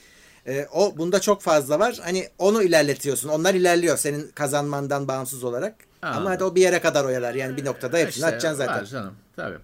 Ee, 0.47 0.67
o 0.73 0.99
bunda 0.99 1.21
çok 1.21 1.43
fazla 1.43 1.79
var. 1.79 2.01
Hani 2.03 2.29
onu 2.39 2.63
ilerletiyorsun. 2.63 3.29
Onlar 3.29 3.55
ilerliyor 3.55 3.97
senin 3.97 4.29
kazanmandan 4.29 5.09
bağımsız 5.09 5.45
olarak. 5.45 5.75
Anladım. 6.03 6.21
Ama 6.21 6.31
hadi 6.31 6.45
o 6.45 6.55
bir 6.55 6.61
yere 6.61 6.81
kadar 6.81 7.05
oyalar. 7.05 7.35
Yani 7.35 7.57
bir 7.57 7.65
noktada 7.65 7.99
hepsini 7.99 8.25
İşte 8.25 8.27
açacaksın 8.27 8.59
zaten. 8.59 8.81
Var 8.81 8.85
canım 8.85 9.15
tabii. 9.37 9.59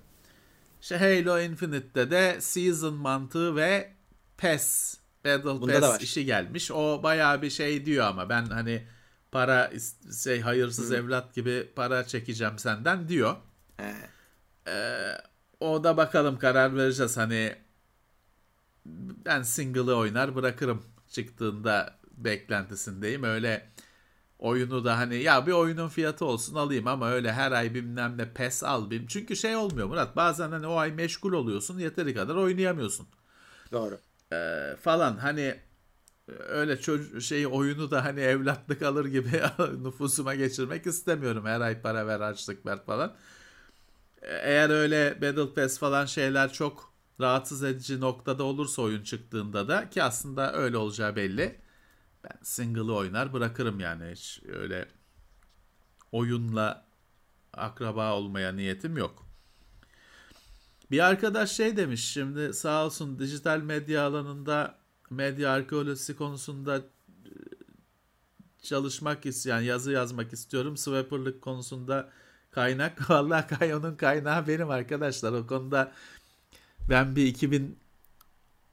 İşte 0.80 0.96
Halo 0.96 1.40
Infinite'de 1.40 2.10
de 2.10 2.40
season 2.40 2.94
mantığı 2.94 3.56
ve 3.56 3.92
PES 4.36 4.96
Battle 5.24 5.44
Bunda 5.44 5.80
Pass 5.80 6.02
işi 6.02 6.24
gelmiş. 6.24 6.70
O 6.70 7.02
bayağı 7.02 7.42
bir 7.42 7.50
şey 7.50 7.86
diyor 7.86 8.06
ama 8.06 8.28
ben 8.28 8.44
hani 8.46 8.86
para 9.32 9.72
şey 10.24 10.40
hayırsız 10.40 10.92
evlat 10.92 11.34
gibi 11.34 11.72
para 11.76 12.06
çekeceğim 12.06 12.58
senden 12.58 13.08
diyor. 13.08 13.36
He. 13.76 13.94
O 15.60 15.84
da 15.84 15.96
bakalım 15.96 16.38
karar 16.38 16.76
vereceğiz 16.76 17.16
hani 17.16 17.54
ben 19.26 19.42
single'ı 19.42 19.96
oynar 19.96 20.34
bırakırım 20.34 20.84
çıktığında 21.08 21.98
beklentisindeyim. 22.12 23.24
Öyle 23.24 23.68
oyunu 24.40 24.84
da 24.84 24.98
hani 24.98 25.16
ya 25.16 25.46
bir 25.46 25.52
oyunun 25.52 25.88
fiyatı 25.88 26.24
olsun 26.24 26.54
alayım 26.54 26.86
ama 26.86 27.10
öyle 27.10 27.32
her 27.32 27.52
ay 27.52 27.74
bilmem 27.74 28.18
ne 28.18 28.32
pes 28.32 28.62
al 28.64 28.90
bilmem. 28.90 29.06
Çünkü 29.06 29.36
şey 29.36 29.56
olmuyor 29.56 29.86
Murat 29.88 30.16
bazen 30.16 30.50
hani 30.50 30.66
o 30.66 30.76
ay 30.76 30.92
meşgul 30.92 31.32
oluyorsun 31.32 31.78
yeteri 31.78 32.14
kadar 32.14 32.34
oynayamıyorsun 32.34 33.06
Doğru. 33.72 34.00
Ee, 34.32 34.76
falan 34.80 35.16
hani 35.16 35.56
öyle 36.48 36.80
çocuk 36.80 37.22
şey 37.22 37.46
oyunu 37.46 37.90
da 37.90 38.04
hani 38.04 38.20
evlatlık 38.20 38.82
alır 38.82 39.04
gibi 39.04 39.42
nüfusuma 39.82 40.34
geçirmek 40.34 40.86
istemiyorum. 40.86 41.46
Her 41.46 41.60
ay 41.60 41.82
para 41.82 42.06
ver 42.06 42.20
harçlık 42.20 42.66
ver 42.66 42.84
falan. 42.84 43.16
Eğer 44.22 44.70
öyle 44.70 45.18
Battle 45.22 45.54
Pass 45.54 45.78
falan 45.78 46.06
şeyler 46.06 46.52
çok 46.52 46.92
rahatsız 47.20 47.62
edici 47.62 48.00
noktada 48.00 48.44
olursa 48.44 48.82
oyun 48.82 49.02
çıktığında 49.02 49.68
da 49.68 49.90
ki 49.90 50.02
aslında 50.02 50.52
öyle 50.54 50.76
olacağı 50.76 51.16
belli. 51.16 51.60
Ben 52.24 52.38
single'ı 52.42 52.94
oynar 52.94 53.32
bırakırım 53.32 53.80
yani 53.80 54.10
hiç 54.12 54.40
öyle 54.48 54.88
oyunla 56.12 56.86
akraba 57.52 58.14
olmaya 58.14 58.52
niyetim 58.52 58.96
yok. 58.96 59.26
Bir 60.90 61.06
arkadaş 61.06 61.52
şey 61.52 61.76
demiş 61.76 62.12
şimdi 62.12 62.54
sağ 62.54 62.86
olsun 62.86 63.18
dijital 63.18 63.60
medya 63.60 64.06
alanında 64.06 64.78
medya 65.10 65.52
arkeolojisi 65.52 66.16
konusunda 66.16 66.76
e, 66.76 66.82
çalışmak 68.62 69.26
isteyen 69.26 69.60
yazı 69.60 69.92
yazmak 69.92 70.32
istiyorum. 70.32 70.76
Swapper'lık 70.76 71.42
konusunda 71.42 72.10
kaynak. 72.50 73.10
Vallahi 73.10 73.46
kay 73.46 73.74
onun 73.74 73.96
kaynağı 73.96 74.46
benim 74.46 74.70
arkadaşlar. 74.70 75.32
O 75.32 75.46
konuda 75.46 75.92
ben 76.88 77.16
bir 77.16 77.26
2000 77.26 77.78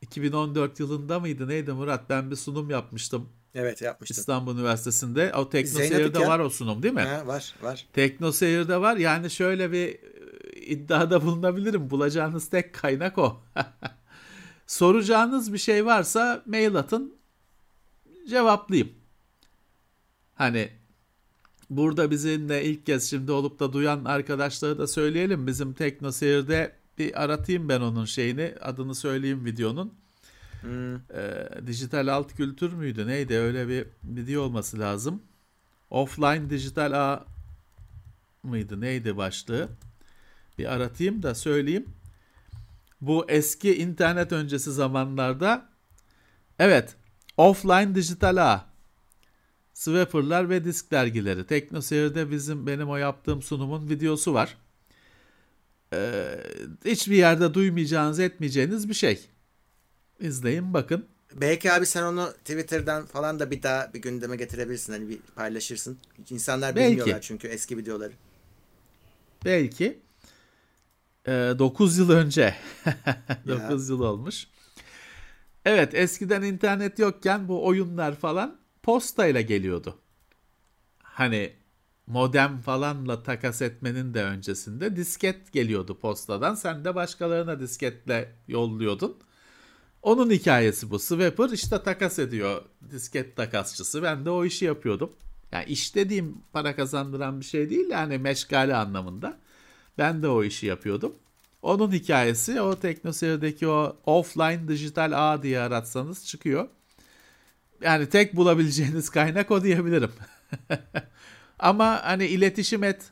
2014 0.02 0.80
yılında 0.80 1.20
mıydı 1.20 1.48
neydi 1.48 1.74
Murat? 1.74 2.10
Ben 2.10 2.32
bir 2.32 2.36
sunum 2.36 2.70
yapmıştım 2.70 3.30
Evet 3.60 3.82
yapmıştım. 3.82 4.18
İstanbul 4.20 4.56
Üniversitesi'nde. 4.56 5.22
O 5.22 5.22
Zeynep'ik 5.22 5.52
Teknoseyir'de 5.52 6.20
ya. 6.20 6.28
var 6.28 6.40
o 6.40 6.50
sunum 6.50 6.84
değil 6.84 6.94
mi? 6.94 7.02
Ha, 7.02 7.28
var 7.28 7.56
var. 7.62 7.86
Teknoseyir'de 7.94 8.82
var. 8.82 8.98
Yani 8.98 9.30
şöyle 9.30 9.72
bir 9.72 9.88
e, 9.88 9.98
iddiada 10.66 11.22
bulunabilirim. 11.22 11.90
Bulacağınız 11.90 12.50
tek 12.50 12.74
kaynak 12.74 13.18
o. 13.18 13.42
Soracağınız 14.68 15.54
bir 15.54 15.58
şey 15.58 15.86
varsa 15.86 16.44
mail 16.46 16.76
atın. 16.76 17.16
Cevaplayayım. 18.30 18.92
Hani 20.36 20.70
burada 21.70 22.12
bizimle 22.12 22.64
ilk 22.64 22.86
kez 22.86 23.10
şimdi 23.10 23.32
olup 23.32 23.60
da 23.60 23.74
duyan 23.74 24.06
arkadaşlara 24.06 24.78
da 24.78 24.88
söyleyelim. 24.88 25.48
Bizim 25.48 25.74
Teknoseyir'de 25.74 26.72
bir 26.98 27.24
aratayım 27.24 27.70
ben 27.70 27.82
onun 27.82 28.06
şeyini. 28.06 28.56
Adını 28.62 28.96
söyleyeyim 28.96 29.46
videonun. 29.46 29.94
Hmm. 30.68 30.96
Ee, 30.96 31.50
dijital 31.68 32.08
alt 32.08 32.36
kültür 32.36 32.74
müydü 32.74 33.08
neydi 33.08 33.36
öyle 33.36 33.68
bir 33.68 33.88
video 34.04 34.42
olması 34.42 34.80
lazım. 34.80 35.22
Offline 35.90 36.50
dijital 36.50 36.92
ağ 36.92 37.26
mıydı 38.44 38.82
neydi 38.82 39.18
başlığı? 39.18 39.70
Bir 40.58 40.74
aratayım 40.74 41.24
da 41.24 41.36
söyleyeyim. 41.36 41.86
Bu 43.02 43.26
eski 43.30 43.78
internet 43.78 44.32
öncesi 44.32 44.72
zamanlarda 44.72 45.70
evet 46.60 46.96
offline 47.38 47.96
dijital 47.96 48.38
ağ 48.38 48.66
Swapper'lar 49.74 50.50
ve 50.50 50.66
disk 50.66 50.92
dergileri. 50.92 51.48
Teknoseyir'de 51.48 52.32
bizim 52.32 52.68
benim 52.68 52.90
o 52.90 52.96
yaptığım 52.96 53.42
sunumun 53.42 53.90
videosu 53.90 54.34
var. 54.34 54.58
Ee, 55.94 56.44
hiçbir 56.86 57.16
yerde 57.16 57.54
duymayacağınız 57.54 58.20
etmeyeceğiniz 58.20 58.90
bir 58.90 58.94
şey. 58.94 59.30
İzleyin 60.20 60.74
bakın. 60.74 61.06
Belki 61.36 61.74
abi 61.74 61.86
sen 61.86 62.04
onu 62.04 62.32
Twitter'dan 62.32 63.06
falan 63.06 63.40
da 63.40 63.52
bir 63.52 63.64
daha 63.64 63.94
bir 63.94 64.02
gündeme 64.02 64.36
getirebilirsin. 64.36 64.94
Hani 64.94 65.10
bir 65.10 65.20
paylaşırsın. 65.36 65.98
İnsanlar 66.30 66.76
Belki. 66.76 66.92
bilmiyorlar 66.92 67.22
çünkü 67.22 67.48
eski 67.48 67.78
videoları. 67.78 68.14
Belki 69.46 70.00
9 71.28 71.98
yıl 71.98 72.10
önce 72.10 72.56
9 73.48 73.90
yıl 73.90 74.00
olmuş. 74.00 74.48
Evet 75.66 75.94
eskiden 75.94 76.42
internet 76.42 77.00
yokken 77.00 77.48
bu 77.48 77.66
oyunlar 77.66 78.16
falan 78.16 78.58
postayla 78.84 79.42
geliyordu. 79.42 79.98
Hani 81.04 81.54
modem 82.08 82.60
falanla 82.60 83.24
takas 83.24 83.62
etmenin 83.62 84.14
de 84.14 84.24
öncesinde 84.24 84.96
disket 84.96 85.54
geliyordu 85.54 86.00
postadan. 86.00 86.56
Sen 86.56 86.86
de 86.86 86.96
başkalarına 86.96 87.60
disketle 87.60 88.36
yolluyordun. 88.48 89.18
Onun 90.02 90.32
hikayesi 90.32 90.92
bu. 90.92 91.00
Swapper 91.00 91.50
işte 91.50 91.84
takas 91.84 92.20
ediyor. 92.20 92.62
Disket 92.92 93.36
takasçısı. 93.36 94.04
Ben 94.04 94.26
de 94.26 94.30
o 94.30 94.46
işi 94.46 94.66
yapıyordum. 94.66 95.12
Yani 95.52 95.66
iş 95.66 95.96
dediğim 95.96 96.38
para 96.54 96.76
kazandıran 96.76 97.40
bir 97.40 97.46
şey 97.46 97.70
değil 97.70 97.90
yani 97.90 98.18
meşgale 98.18 98.76
anlamında. 98.76 99.38
Ben 99.98 100.24
de 100.24 100.28
o 100.28 100.44
işi 100.44 100.66
yapıyordum. 100.66 101.16
Onun 101.62 101.92
hikayesi 101.92 102.62
o 102.62 102.80
teknoseyrdeki 102.80 103.68
o 103.68 103.98
offline 104.06 104.68
dijital 104.68 105.12
ağ 105.16 105.44
diye 105.44 105.60
aratsanız 105.60 106.26
çıkıyor. 106.26 106.68
Yani 107.82 108.10
tek 108.10 108.36
bulabileceğiniz 108.36 109.10
kaynak 109.10 109.52
o 109.52 109.64
diyebilirim. 109.64 110.12
Ama 111.60 112.04
hani 112.04 112.26
iletişim 112.26 112.84
et 112.84 113.12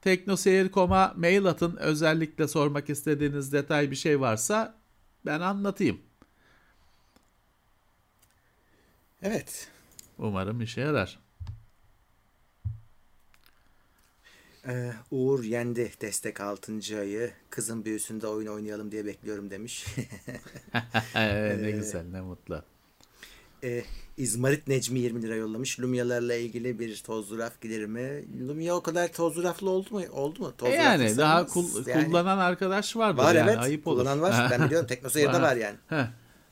teknoseyir.com'a 0.00 1.14
mail 1.16 1.46
atın 1.46 1.76
özellikle 1.76 2.48
sormak 2.48 2.90
istediğiniz 2.90 3.52
detay 3.52 3.90
bir 3.90 3.96
şey 3.96 4.20
varsa 4.20 4.74
ben 5.26 5.40
anlatayım. 5.40 6.05
Evet. 9.22 9.68
Umarım 10.18 10.60
işe 10.60 10.80
yarar. 10.80 11.18
Ee, 14.68 14.92
Uğur 15.10 15.44
yendi 15.44 15.92
destek 16.00 16.40
6. 16.40 16.72
ayı. 17.00 17.30
Kızın 17.50 17.84
büyüsünde 17.84 18.26
oyun 18.26 18.46
oynayalım 18.46 18.92
diye 18.92 19.06
bekliyorum 19.06 19.50
demiş. 19.50 19.86
ne 21.14 21.70
güzel 21.70 22.04
ne 22.06 22.20
mutlu. 22.20 22.62
Ee, 23.64 23.84
İzmarit 24.16 24.68
Necmi 24.68 24.98
20 24.98 25.22
lira 25.22 25.34
yollamış. 25.34 25.80
Lumyalarla 25.80 26.34
ilgili 26.34 26.78
bir 26.78 26.96
tozlu 26.96 27.38
raf 27.38 27.60
gelir 27.60 27.86
mi? 27.86 28.24
Lumya 28.48 28.74
o 28.74 28.82
kadar 28.82 29.12
tozlu 29.12 29.42
raflı 29.42 29.70
oldu 29.70 29.88
mu? 29.94 30.02
Oldu 30.12 30.42
mu? 30.42 30.52
Tozlu 30.58 30.72
E 30.72 30.76
yani 30.76 31.16
daha 31.16 31.46
kul- 31.46 31.86
yani- 31.86 32.06
kullanan 32.06 32.38
arkadaş 32.38 32.96
vardır 32.96 33.22
var 33.22 33.34
yani 33.34 33.50
evet. 33.50 33.58
ayıp 33.62 33.86
olur. 33.86 34.00
Kullanan 34.00 34.22
var. 34.22 34.48
ben 34.50 34.64
biliyorum. 34.66 34.86
Teknoseyir'de 34.88 35.42
var 35.42 35.56
yani. 35.56 35.76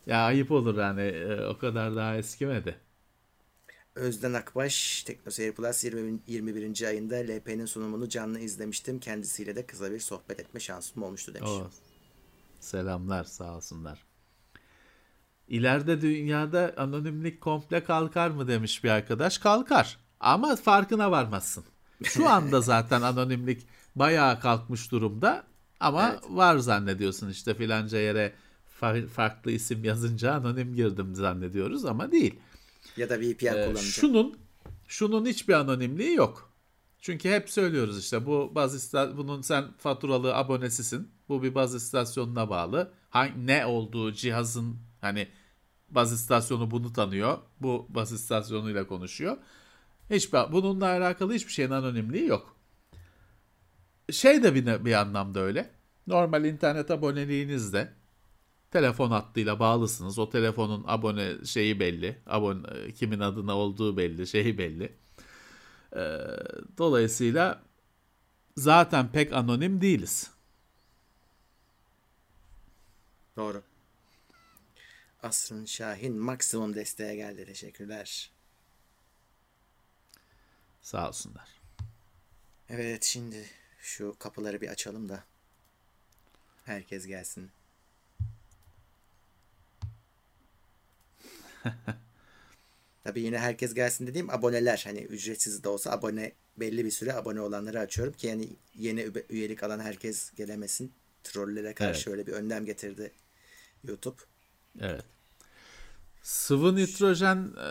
Ya 0.06 0.24
ayıp 0.24 0.50
olur 0.50 0.78
yani 0.78 1.00
e, 1.02 1.46
o 1.46 1.58
kadar 1.58 1.96
daha 1.96 2.16
eskimedi. 2.16 2.80
Özden 3.94 4.32
Akbaş 4.32 5.02
Teknoseyir 5.02 5.52
Plus 5.52 5.84
20, 5.84 6.20
21. 6.26 6.82
ayında 6.86 7.14
LP'nin 7.16 7.66
sunumunu 7.66 8.08
canlı 8.08 8.38
izlemiştim. 8.40 9.00
Kendisiyle 9.00 9.56
de 9.56 9.66
kısa 9.66 9.90
bir 9.92 10.00
sohbet 10.00 10.40
etme 10.40 10.60
şansım 10.60 11.02
olmuştu 11.02 11.34
demiş. 11.34 11.50
O. 11.50 11.70
Selamlar 12.60 13.24
sağ 13.24 13.56
olsunlar. 13.56 14.04
İleride 15.48 16.00
dünyada 16.00 16.74
anonimlik 16.76 17.40
komple 17.40 17.84
kalkar 17.84 18.30
mı 18.30 18.48
demiş 18.48 18.84
bir 18.84 18.90
arkadaş. 18.90 19.38
Kalkar 19.38 19.98
ama 20.20 20.56
farkına 20.56 21.10
varmazsın. 21.10 21.64
Şu 22.04 22.28
anda 22.28 22.60
zaten 22.60 23.02
anonimlik 23.02 23.66
bayağı 23.96 24.40
kalkmış 24.40 24.90
durumda 24.92 25.44
ama 25.80 26.10
Evet. 26.12 26.22
var 26.30 26.56
zannediyorsun 26.58 27.28
işte 27.30 27.54
filanca 27.54 27.98
yere 27.98 28.32
fa- 28.80 29.06
farklı 29.06 29.50
isim 29.50 29.84
yazınca 29.84 30.32
anonim 30.34 30.74
girdim 30.74 31.14
zannediyoruz 31.14 31.84
ama 31.84 32.12
değil. 32.12 32.34
Ya 32.96 33.10
da 33.10 33.20
VPN 33.20 33.46
Ee, 33.46 33.50
kullanacak. 33.64 33.82
şunun 33.84 34.38
şunun 34.88 35.26
hiçbir 35.26 35.54
anonimliği 35.54 36.14
yok. 36.14 36.50
Çünkü 37.00 37.30
hep 37.30 37.50
söylüyoruz 37.50 37.98
işte 37.98 38.26
bu 38.26 38.52
baz 38.54 38.74
ista- 38.74 39.16
bunun 39.16 39.40
sen 39.42 39.64
faturalı 39.78 40.34
abonesisin. 40.36 41.08
Bu 41.28 41.42
bir 41.42 41.54
baz 41.54 41.74
istasyonuna 41.74 42.50
bağlı. 42.50 42.92
Hangi, 43.10 43.46
ne 43.46 43.66
olduğu 43.66 44.12
cihazın 44.12 44.76
hani 45.00 45.28
baz 45.90 46.12
istasyonu 46.12 46.70
bunu 46.70 46.92
tanıyor. 46.92 47.38
Bu 47.60 47.86
baz 47.88 48.12
istasyonuyla 48.12 48.86
konuşuyor. 48.86 49.36
Hiçbir 50.10 50.52
bununla 50.52 50.86
alakalı 50.86 51.32
hiçbir 51.32 51.52
şeyin 51.52 51.70
anonimliği 51.70 52.26
yok. 52.26 52.56
şey 54.10 54.42
de 54.42 54.54
bir, 54.54 54.84
bir 54.84 54.92
anlamda 54.92 55.40
öyle. 55.40 55.70
Normal 56.06 56.44
internet 56.44 56.90
aboneliğinizde 56.90 57.92
telefon 58.74 59.10
hattıyla 59.10 59.58
bağlısınız. 59.60 60.18
O 60.18 60.30
telefonun 60.30 60.84
abone 60.86 61.44
şeyi 61.44 61.80
belli. 61.80 62.18
Abone 62.26 62.92
kimin 62.92 63.20
adına 63.20 63.56
olduğu 63.56 63.96
belli, 63.96 64.26
şeyi 64.36 64.58
belli. 64.58 64.92
Ee, 65.96 66.18
dolayısıyla 66.78 67.62
zaten 68.56 69.12
pek 69.12 69.32
anonim 69.32 69.80
değiliz. 69.80 70.30
Doğru. 73.36 73.62
Asrın 75.22 75.64
Şahin 75.64 76.16
maksimum 76.16 76.74
desteğe 76.74 77.16
geldi. 77.16 77.46
Teşekkürler. 77.46 78.30
Sağ 80.82 81.08
olsunlar. 81.08 81.48
Evet 82.68 83.04
şimdi 83.04 83.46
şu 83.80 84.16
kapıları 84.18 84.60
bir 84.60 84.68
açalım 84.68 85.08
da 85.08 85.24
herkes 86.64 87.06
gelsin. 87.06 87.50
Tabii 93.04 93.20
yine 93.20 93.38
herkes 93.38 93.74
gelsin 93.74 94.06
dediğim 94.06 94.30
aboneler 94.30 94.82
hani 94.84 95.00
ücretsiz 95.00 95.64
de 95.64 95.68
olsa 95.68 95.90
abone 95.90 96.32
belli 96.56 96.84
bir 96.84 96.90
süre 96.90 97.14
abone 97.14 97.40
olanları 97.40 97.80
açıyorum 97.80 98.12
ki 98.12 98.26
yani 98.26 98.48
yeni 98.74 99.10
üyelik 99.30 99.62
alan 99.62 99.80
herkes 99.80 100.30
gelemesin. 100.34 100.92
Trollere 101.24 101.74
karşı 101.74 102.10
evet. 102.10 102.18
öyle 102.18 102.26
bir 102.26 102.32
önlem 102.32 102.66
getirdi 102.66 103.12
YouTube. 103.84 104.16
Evet. 104.80 105.04
Sıvı 106.22 106.76
nitrojen 106.76 107.36
e, 107.36 107.68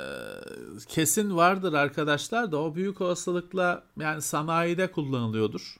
kesin 0.87 1.35
vardır 1.35 1.73
arkadaşlar 1.73 2.51
da 2.51 2.57
o 2.57 2.75
büyük 2.75 3.01
olasılıkla 3.01 3.83
yani 3.99 4.21
sanayide 4.21 4.91
kullanılıyordur. 4.91 5.77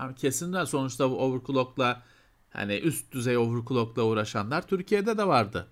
Yani 0.00 0.14
kesinler 0.14 0.64
sonuçta 0.64 1.10
bu 1.10 1.18
overclock'la 1.18 2.02
hani 2.50 2.74
üst 2.74 3.12
düzey 3.12 3.36
overclock'la 3.36 4.02
uğraşanlar 4.02 4.66
Türkiye'de 4.66 5.18
de 5.18 5.26
vardı. 5.26 5.68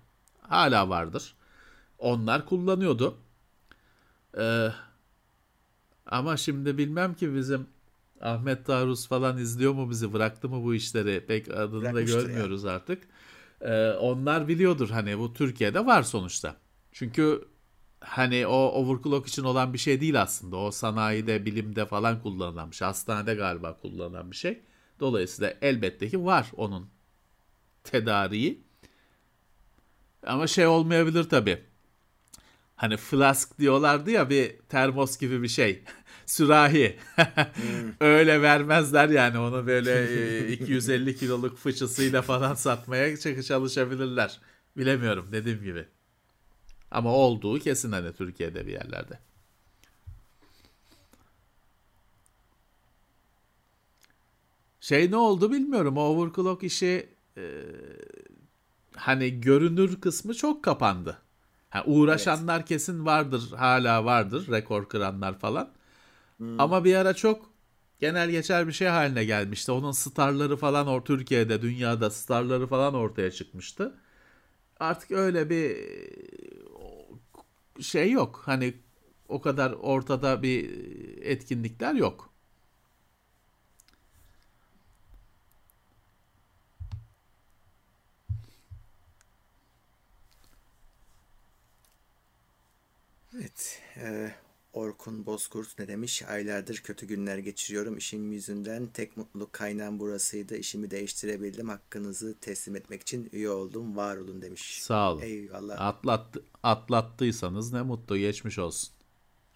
Hala 0.51 0.89
vardır. 0.89 1.35
Onlar 1.97 2.45
kullanıyordu. 2.45 3.17
Ee, 4.37 4.69
ama 6.05 6.37
şimdi 6.37 6.77
bilmem 6.77 7.13
ki 7.13 7.35
bizim 7.35 7.67
Ahmet 8.21 8.65
Tarus 8.65 9.07
falan 9.07 9.37
izliyor 9.37 9.73
mu 9.73 9.89
bizi 9.89 10.13
bıraktı 10.13 10.49
mı 10.49 10.63
bu 10.63 10.75
işleri 10.75 11.25
pek 11.27 11.51
adını 11.51 11.93
da 11.93 12.01
görmüyoruz 12.01 12.63
ya. 12.63 12.71
artık. 12.71 13.03
Ee, 13.61 13.89
onlar 13.91 14.47
biliyordur 14.47 14.89
hani 14.89 15.19
bu 15.19 15.33
Türkiye'de 15.33 15.85
var 15.85 16.03
sonuçta. 16.03 16.55
Çünkü 16.91 17.45
hani 17.99 18.47
o 18.47 18.55
overclock 18.55 19.27
için 19.27 19.43
olan 19.43 19.73
bir 19.73 19.77
şey 19.77 20.01
değil 20.01 20.21
aslında. 20.21 20.57
O 20.57 20.71
sanayide, 20.71 21.45
bilimde 21.45 21.85
falan 21.85 22.21
kullanılan 22.21 22.71
bir 22.71 22.75
şey. 22.75 22.85
Hastanede 22.85 23.33
galiba 23.35 23.77
kullanılan 23.77 24.31
bir 24.31 24.35
şey. 24.35 24.61
Dolayısıyla 24.99 25.53
elbette 25.61 26.09
ki 26.09 26.25
var 26.25 26.51
onun 26.57 26.89
tedariği. 27.83 28.70
Ama 30.25 30.47
şey 30.47 30.67
olmayabilir 30.67 31.23
tabii. 31.23 31.63
Hani 32.75 32.97
flask 32.97 33.59
diyorlardı 33.59 34.11
ya 34.11 34.29
bir 34.29 34.57
termos 34.69 35.17
gibi 35.17 35.43
bir 35.43 35.47
şey. 35.47 35.83
Sürahi. 36.25 36.99
hmm. 37.15 37.91
Öyle 38.01 38.41
vermezler 38.41 39.09
yani 39.09 39.37
onu 39.39 39.67
böyle 39.67 40.47
250 40.53 41.09
e, 41.09 41.15
kiloluk 41.15 41.57
fıçısıyla 41.57 42.21
falan 42.21 42.53
satmaya 42.53 43.17
çalışabilirler. 43.17 44.39
Bilemiyorum 44.77 45.29
dediğim 45.31 45.63
gibi. 45.63 45.85
Ama 46.91 47.13
olduğu 47.13 47.59
kesin 47.59 47.91
hani 47.91 48.13
Türkiye'de 48.13 48.67
bir 48.67 48.71
yerlerde. 48.71 49.19
Şey 54.81 55.11
ne 55.11 55.15
oldu 55.15 55.51
bilmiyorum. 55.51 55.97
O 55.97 56.01
overclock 56.01 56.63
işi 56.63 57.09
e, 57.37 57.43
hani 58.95 59.41
görünür 59.41 60.01
kısmı 60.01 60.33
çok 60.33 60.63
kapandı. 60.63 61.17
Ha, 61.69 61.83
uğraşanlar 61.85 62.57
evet. 62.57 62.67
kesin 62.67 63.05
vardır, 63.05 63.51
hala 63.57 64.05
vardır, 64.05 64.51
rekor 64.51 64.89
kıranlar 64.89 65.39
falan. 65.39 65.69
Hmm. 66.37 66.59
Ama 66.59 66.83
bir 66.85 66.95
ara 66.95 67.13
çok 67.13 67.49
genel 67.99 68.29
geçer 68.29 68.67
bir 68.67 68.73
şey 68.73 68.87
haline 68.87 69.25
gelmişti. 69.25 69.71
Onun 69.71 69.91
starları 69.91 70.57
falan 70.57 70.87
or 70.87 71.01
Türkiye'de, 71.01 71.61
dünyada 71.61 72.09
starları 72.09 72.67
falan 72.67 72.93
ortaya 72.93 73.31
çıkmıştı. 73.31 73.97
Artık 74.79 75.11
öyle 75.11 75.49
bir 75.49 75.77
şey 77.83 78.11
yok. 78.11 78.41
Hani 78.45 78.73
o 79.27 79.41
kadar 79.41 79.71
ortada 79.71 80.43
bir 80.43 80.69
etkinlikler 81.21 81.93
yok. 81.95 82.30
Evet. 93.41 93.81
E, 93.97 94.31
Orkun 94.73 95.25
Bozkurt 95.25 95.79
ne 95.79 95.87
demiş? 95.87 96.23
Aylardır 96.23 96.77
kötü 96.77 97.07
günler 97.07 97.37
geçiriyorum. 97.37 97.97
İşim 97.97 98.31
yüzünden 98.31 98.87
tek 98.87 99.17
mutluluk 99.17 99.53
kaynağım 99.53 99.99
burasıydı. 99.99 100.57
İşimi 100.57 100.91
değiştirebildim. 100.91 101.69
Hakkınızı 101.69 102.39
teslim 102.41 102.75
etmek 102.75 103.01
için 103.01 103.29
üye 103.33 103.49
oldum. 103.49 103.97
Var 103.97 104.17
olun 104.17 104.41
demiş. 104.41 104.83
Sağ 104.83 105.11
olun. 105.11 105.21
Eyvallah. 105.21 105.81
Atlattı, 105.81 106.43
atlattıysanız 106.63 107.73
ne 107.73 107.81
mutlu. 107.81 108.17
Geçmiş 108.17 108.59
olsun. 108.59 108.93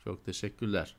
Çok 0.04 0.26
teşekkürler. 0.26 0.96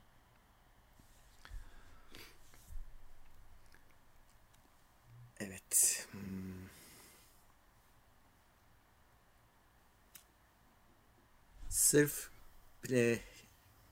Evet. 5.41 6.07
Hmm. 6.13 6.21
Sırf 11.69 12.36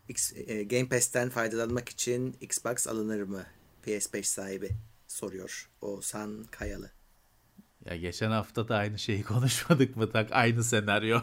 X, 0.09 0.33
e, 0.37 0.65
Game 0.65 0.89
Pass'ten 0.89 1.31
faydalanmak 1.31 1.89
için 1.89 2.37
Xbox 2.41 2.87
alınır 2.87 3.23
mı? 3.23 3.47
PS5 3.87 4.23
sahibi 4.23 4.71
soruyor. 5.09 5.71
Oğuzhan 5.81 6.45
Kayalı. 6.51 6.91
Ya 7.85 7.97
geçen 7.97 8.31
hafta 8.31 8.69
da 8.69 8.77
aynı 8.77 8.99
şeyi 8.99 9.23
konuşmadık 9.33 9.97
mı? 9.97 10.11
Tak 10.11 10.29
aynı 10.33 10.65
senaryo. 10.65 11.21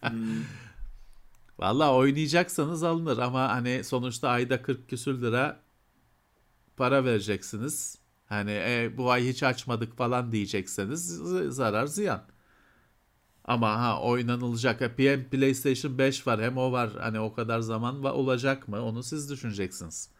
hmm. 0.00 0.44
Valla 1.58 1.94
oynayacaksanız 1.94 2.82
alınır 2.82 3.18
ama 3.18 3.48
hani 3.48 3.84
sonuçta 3.84 4.28
ayda 4.28 4.62
40 4.62 4.88
küsür 4.88 5.22
lira 5.22 5.60
para 6.76 7.04
vereceksiniz. 7.04 7.98
Hani 8.26 8.50
e, 8.50 8.92
bu 8.96 9.10
ay 9.10 9.28
hiç 9.28 9.42
açmadık 9.42 9.96
falan 9.96 10.32
diyecekseniz 10.32 11.06
zarar 11.48 11.86
ziyan. 11.86 12.24
Ama 13.50 13.80
ha 13.80 14.00
oynanılacak. 14.00 14.78
PM 14.96 15.24
PlayStation 15.30 15.98
5 15.98 16.26
var 16.26 16.42
hem 16.42 16.58
o 16.58 16.72
var. 16.72 16.90
Hani 17.00 17.20
o 17.20 17.32
kadar 17.32 17.60
zaman 17.60 18.04
va 18.04 18.12
olacak 18.12 18.68
mı? 18.68 18.82
Onu 18.82 19.02
siz 19.02 19.30
düşüneceksiniz. 19.30 20.10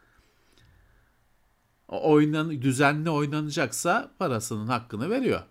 Oynan 1.87 2.61
düzenli 2.61 3.09
oynanacaksa 3.09 4.11
parasının 4.19 4.67
hakkını 4.67 5.09
veriyor. 5.09 5.41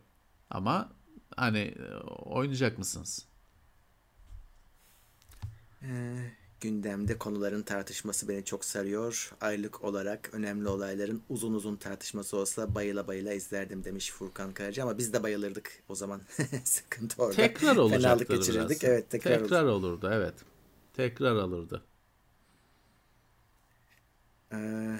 Ama 0.50 0.92
hani 1.36 1.58
e, 1.58 1.94
oynayacak 2.24 2.78
mısınız? 2.78 3.26
Ee, 5.82 6.32
Gündemde 6.60 7.18
konuların 7.18 7.62
tartışması 7.62 8.28
beni 8.28 8.44
çok 8.44 8.64
sarıyor. 8.64 9.32
Aylık 9.40 9.84
olarak 9.84 10.30
önemli 10.32 10.68
olayların 10.68 11.22
uzun 11.28 11.54
uzun 11.54 11.76
tartışması 11.76 12.36
olsa 12.36 12.74
bayıla 12.74 13.06
bayıla 13.06 13.32
izlerdim 13.32 13.84
demiş 13.84 14.10
Furkan 14.10 14.52
Karaca 14.52 14.82
ama 14.82 14.98
biz 14.98 15.12
de 15.12 15.22
bayılırdık 15.22 15.82
o 15.88 15.94
zaman. 15.94 16.20
Sıkıntı 16.64 17.22
orada. 17.22 17.36
Tekrar 17.36 17.76
olacaktır 17.76 18.36
geçirirdik. 18.36 18.82
Biraz. 18.82 18.84
Evet, 18.84 19.10
tekrar, 19.10 19.38
tekrar 19.38 19.64
olurdu. 19.64 20.10
Evet. 20.12 20.34
Tekrar 20.94 21.36
alırdı. 21.36 21.82
Ee, 24.52 24.96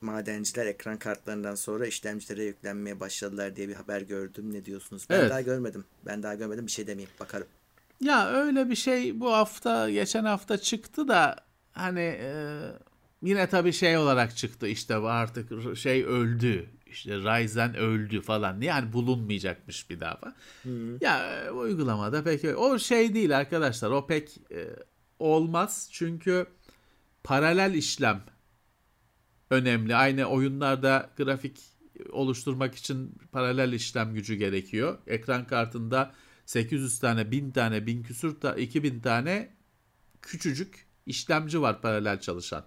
madenciler 0.00 0.66
ekran 0.66 0.98
kartlarından 0.98 1.54
sonra 1.54 1.86
işlemcilere 1.86 2.44
yüklenmeye 2.44 3.00
başladılar 3.00 3.56
diye 3.56 3.68
bir 3.68 3.74
haber 3.74 4.00
gördüm. 4.00 4.52
Ne 4.54 4.64
diyorsunuz? 4.64 5.06
Ben 5.10 5.20
evet. 5.20 5.30
daha 5.30 5.40
görmedim. 5.40 5.84
Ben 6.06 6.22
daha 6.22 6.34
görmedim. 6.34 6.66
Bir 6.66 6.72
şey 6.72 6.86
demeyeyim. 6.86 7.10
Bakarım. 7.20 7.46
Ya 8.00 8.28
öyle 8.28 8.70
bir 8.70 8.74
şey 8.76 9.20
bu 9.20 9.32
hafta 9.32 9.90
geçen 9.90 10.24
hafta 10.24 10.58
çıktı 10.58 11.08
da 11.08 11.36
hani 11.72 12.00
e, 12.00 12.60
yine 13.22 13.46
tabii 13.46 13.72
şey 13.72 13.98
olarak 13.98 14.36
çıktı 14.36 14.68
işte 14.68 14.96
artık 14.96 15.76
şey 15.76 16.04
öldü 16.04 16.70
işte 16.86 17.16
Ryzen 17.16 17.74
öldü 17.76 18.20
falan 18.20 18.60
yani 18.60 18.92
bulunmayacakmış 18.92 19.90
bir 19.90 20.00
daha 20.00 20.18
Hmm. 20.62 21.00
Ya 21.00 21.44
e, 21.44 21.50
uygulamada 21.50 22.24
peki 22.24 22.54
o 22.56 22.78
şey 22.78 23.14
değil 23.14 23.36
arkadaşlar 23.38 23.90
o 23.90 24.06
pek 24.06 24.38
e, 24.52 24.66
olmaz 25.18 25.88
çünkü 25.92 26.46
paralel 27.24 27.74
işlem 27.74 28.22
önemli. 29.50 29.96
Aynı 29.96 30.24
oyunlarda 30.24 31.10
grafik 31.16 31.60
oluşturmak 32.10 32.74
için 32.74 33.14
paralel 33.32 33.72
işlem 33.72 34.14
gücü 34.14 34.34
gerekiyor. 34.34 34.98
Ekran 35.06 35.46
kartında 35.46 36.12
800 36.48 36.98
tane, 36.98 37.30
1000 37.30 37.50
tane, 37.50 37.86
1000 37.86 38.02
küsür, 38.02 38.40
ta, 38.40 38.54
2000 38.54 39.00
tane 39.00 39.56
küçücük 40.22 40.86
işlemci 41.06 41.62
var 41.62 41.82
paralel 41.82 42.20
çalışan. 42.20 42.64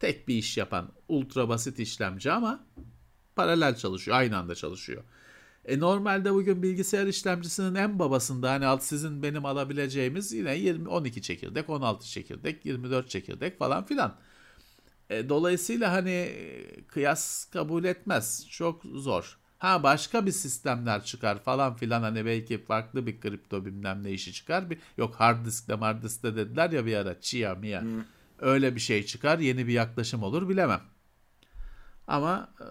tek 0.00 0.28
bir 0.28 0.34
iş 0.34 0.56
yapan 0.56 0.92
ultra 1.08 1.48
basit 1.48 1.78
işlemci 1.78 2.32
ama 2.32 2.66
paralel 3.36 3.76
çalışıyor. 3.76 4.16
Aynı 4.16 4.38
anda 4.38 4.54
çalışıyor. 4.54 5.04
E 5.64 5.80
normalde 5.80 6.34
bugün 6.34 6.62
bilgisayar 6.62 7.06
işlemcisinin 7.06 7.74
en 7.74 7.98
babasında 7.98 8.50
hani 8.50 8.66
alt 8.66 8.82
sizin 8.82 9.22
benim 9.22 9.44
alabileceğimiz 9.44 10.32
yine 10.32 10.58
20 10.58 10.88
12 10.88 11.22
çekirdek, 11.22 11.70
16 11.70 12.06
çekirdek, 12.06 12.66
24 12.66 13.10
çekirdek 13.10 13.58
falan 13.58 13.84
filan. 13.84 14.16
E, 15.10 15.28
dolayısıyla 15.28 15.92
hani 15.92 16.32
kıyas 16.88 17.44
kabul 17.44 17.84
etmez. 17.84 18.46
Çok 18.50 18.82
zor. 18.84 19.39
Ha 19.60 19.82
başka 19.82 20.26
bir 20.26 20.32
sistemler 20.32 21.04
çıkar 21.04 21.42
falan 21.42 21.74
filan 21.76 22.02
hani 22.02 22.26
belki 22.26 22.64
farklı 22.64 23.06
bir 23.06 23.20
kripto 23.20 23.64
bilmem 23.64 24.02
ne 24.02 24.10
işi 24.10 24.32
çıkar. 24.32 24.70
Bir, 24.70 24.78
yok 24.96 25.14
hard 25.14 25.46
diskle 25.46 25.74
hard 25.74 26.02
diskle 26.02 26.36
dediler 26.36 26.70
ya 26.70 26.86
bir 26.86 26.96
ara 26.96 27.20
Chia 27.20 27.54
Mia. 27.54 27.80
Hmm. 27.82 28.04
Öyle 28.38 28.74
bir 28.74 28.80
şey 28.80 29.06
çıkar 29.06 29.38
yeni 29.38 29.66
bir 29.66 29.72
yaklaşım 29.72 30.22
olur 30.22 30.48
bilemem. 30.48 30.80
Ama 32.06 32.54
e, 32.60 32.68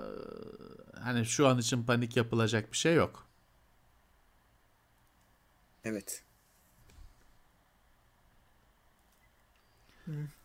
hani 0.99 1.25
şu 1.25 1.47
an 1.47 1.57
için 1.57 1.83
panik 1.83 2.17
yapılacak 2.17 2.71
bir 2.71 2.77
şey 2.77 2.95
yok. 2.95 3.27
Evet. 5.83 6.23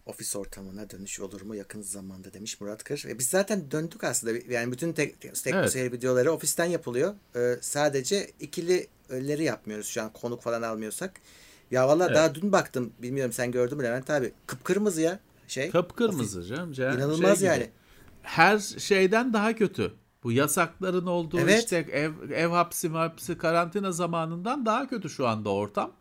Ofis 0.07 0.37
ortamına 0.37 0.91
dönüş 0.91 1.21
olur 1.21 1.43
mu 1.43 1.55
yakın 1.55 1.83
zamanda 1.83 2.33
demiş 2.33 2.61
Murat 2.61 2.85
Kır. 2.85 3.05
E 3.09 3.19
biz 3.19 3.29
zaten 3.29 3.71
döndük 3.71 4.05
aslında. 4.05 4.53
Yani 4.53 4.73
bütün 4.73 4.93
tek, 4.93 5.21
tek 5.21 5.55
evet. 5.55 5.93
videoları 5.93 6.33
ofisten 6.33 6.65
yapılıyor. 6.65 7.15
Ee, 7.37 7.59
sadece 7.61 8.31
ikilileri 8.41 9.45
yapmıyoruz 9.45 9.87
şu 9.87 10.03
an 10.03 10.13
konuk 10.13 10.43
falan 10.43 10.63
almıyorsak. 10.63 11.21
Ya 11.71 11.89
valla 11.89 12.07
evet. 12.07 12.17
daha 12.17 12.35
dün 12.35 12.53
baktım. 12.53 12.93
Bilmiyorum 12.99 13.33
sen 13.33 13.51
gördün 13.51 13.79
mü 13.79 13.85
Levent 13.85 14.11
abi. 14.11 14.33
Kıpkırmızı 14.47 15.01
ya 15.01 15.21
şey. 15.49 15.71
Kıpkırmızı 15.71 16.39
ofis. 16.39 16.49
canım. 16.49 16.73
İnanılmaz 16.73 17.39
şey 17.39 17.49
yani. 17.49 17.71
Her 18.23 18.59
şeyden 18.59 19.33
daha 19.33 19.55
kötü. 19.57 19.93
Bu 20.23 20.33
yasakların 20.33 21.07
olduğu 21.07 21.41
evet. 21.41 21.59
işte 21.59 21.77
ev, 21.77 22.31
ev 22.31 22.49
hapsi 22.49 22.89
hapsi 22.89 23.39
karantina 23.39 23.93
zamanından 23.93 24.67
daha 24.67 24.89
kötü 24.89 25.11
şu 25.11 25.27
anda 25.27 25.51
ortam. 25.51 25.93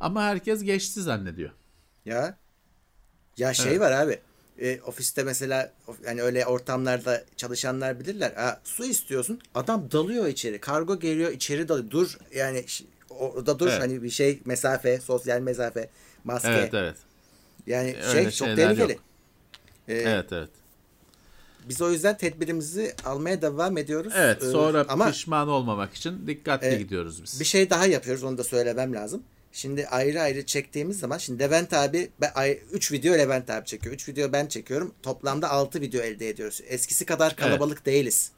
Ama 0.00 0.22
herkes 0.22 0.62
geçti 0.62 1.02
zannediyor. 1.02 1.50
Ya 2.04 2.38
ya 3.36 3.54
şey 3.54 3.70
evet. 3.70 3.80
var 3.80 3.92
abi. 3.92 4.18
E, 4.58 4.80
ofiste 4.80 5.22
mesela 5.22 5.72
yani 6.06 6.22
öyle 6.22 6.46
ortamlarda 6.46 7.24
çalışanlar 7.36 8.00
bilirler. 8.00 8.32
Ha, 8.32 8.60
su 8.64 8.84
istiyorsun. 8.84 9.40
Adam 9.54 9.90
dalıyor 9.92 10.26
içeri. 10.26 10.60
Kargo 10.60 10.98
geliyor 10.98 11.32
içeri 11.32 11.68
dalıyor. 11.68 11.90
Dur 11.90 12.18
yani 12.34 12.64
orada 13.10 13.58
dur 13.58 13.68
evet. 13.68 13.80
hani 13.80 14.02
bir 14.02 14.10
şey 14.10 14.40
mesafe, 14.44 15.00
sosyal 15.00 15.40
mesafe, 15.40 15.88
maske. 16.24 16.50
Evet 16.50 16.74
evet. 16.74 16.96
Yani 17.66 17.96
öyle 18.08 18.22
şey 18.22 18.30
çok 18.30 18.56
tehlikeli. 18.56 18.98
Ee, 19.88 19.94
evet 19.94 20.32
evet. 20.32 20.48
Biz 21.68 21.82
o 21.82 21.90
yüzden 21.90 22.16
tedbirimizi 22.16 22.94
almaya 23.04 23.42
devam 23.42 23.78
ediyoruz. 23.78 24.12
Evet 24.16 24.42
sonra 24.42 24.80
ee, 24.80 24.86
ama, 24.88 25.10
pişman 25.10 25.48
olmamak 25.48 25.94
için 25.94 26.26
dikkatli 26.26 26.66
e, 26.66 26.76
gidiyoruz 26.76 27.22
biz. 27.22 27.40
Bir 27.40 27.44
şey 27.44 27.70
daha 27.70 27.86
yapıyoruz 27.86 28.24
onu 28.24 28.38
da 28.38 28.44
söylemem 28.44 28.94
lazım. 28.94 29.22
Şimdi 29.52 29.86
ayrı 29.86 30.20
ayrı 30.20 30.46
çektiğimiz 30.46 30.98
zaman 30.98 31.18
şimdi 31.18 31.42
Levent 31.42 31.72
abi 31.72 32.10
3 32.72 32.92
video 32.92 33.14
Levent 33.14 33.50
abi 33.50 33.66
çekiyor. 33.66 33.94
3 33.94 34.08
video 34.08 34.32
ben 34.32 34.46
çekiyorum. 34.46 34.94
Toplamda 35.02 35.50
6 35.50 35.80
video 35.80 36.02
elde 36.02 36.28
ediyoruz. 36.28 36.60
Eskisi 36.66 37.06
kadar 37.06 37.36
kalabalık 37.36 37.78
evet. 37.78 37.86
değiliz. 37.86 38.30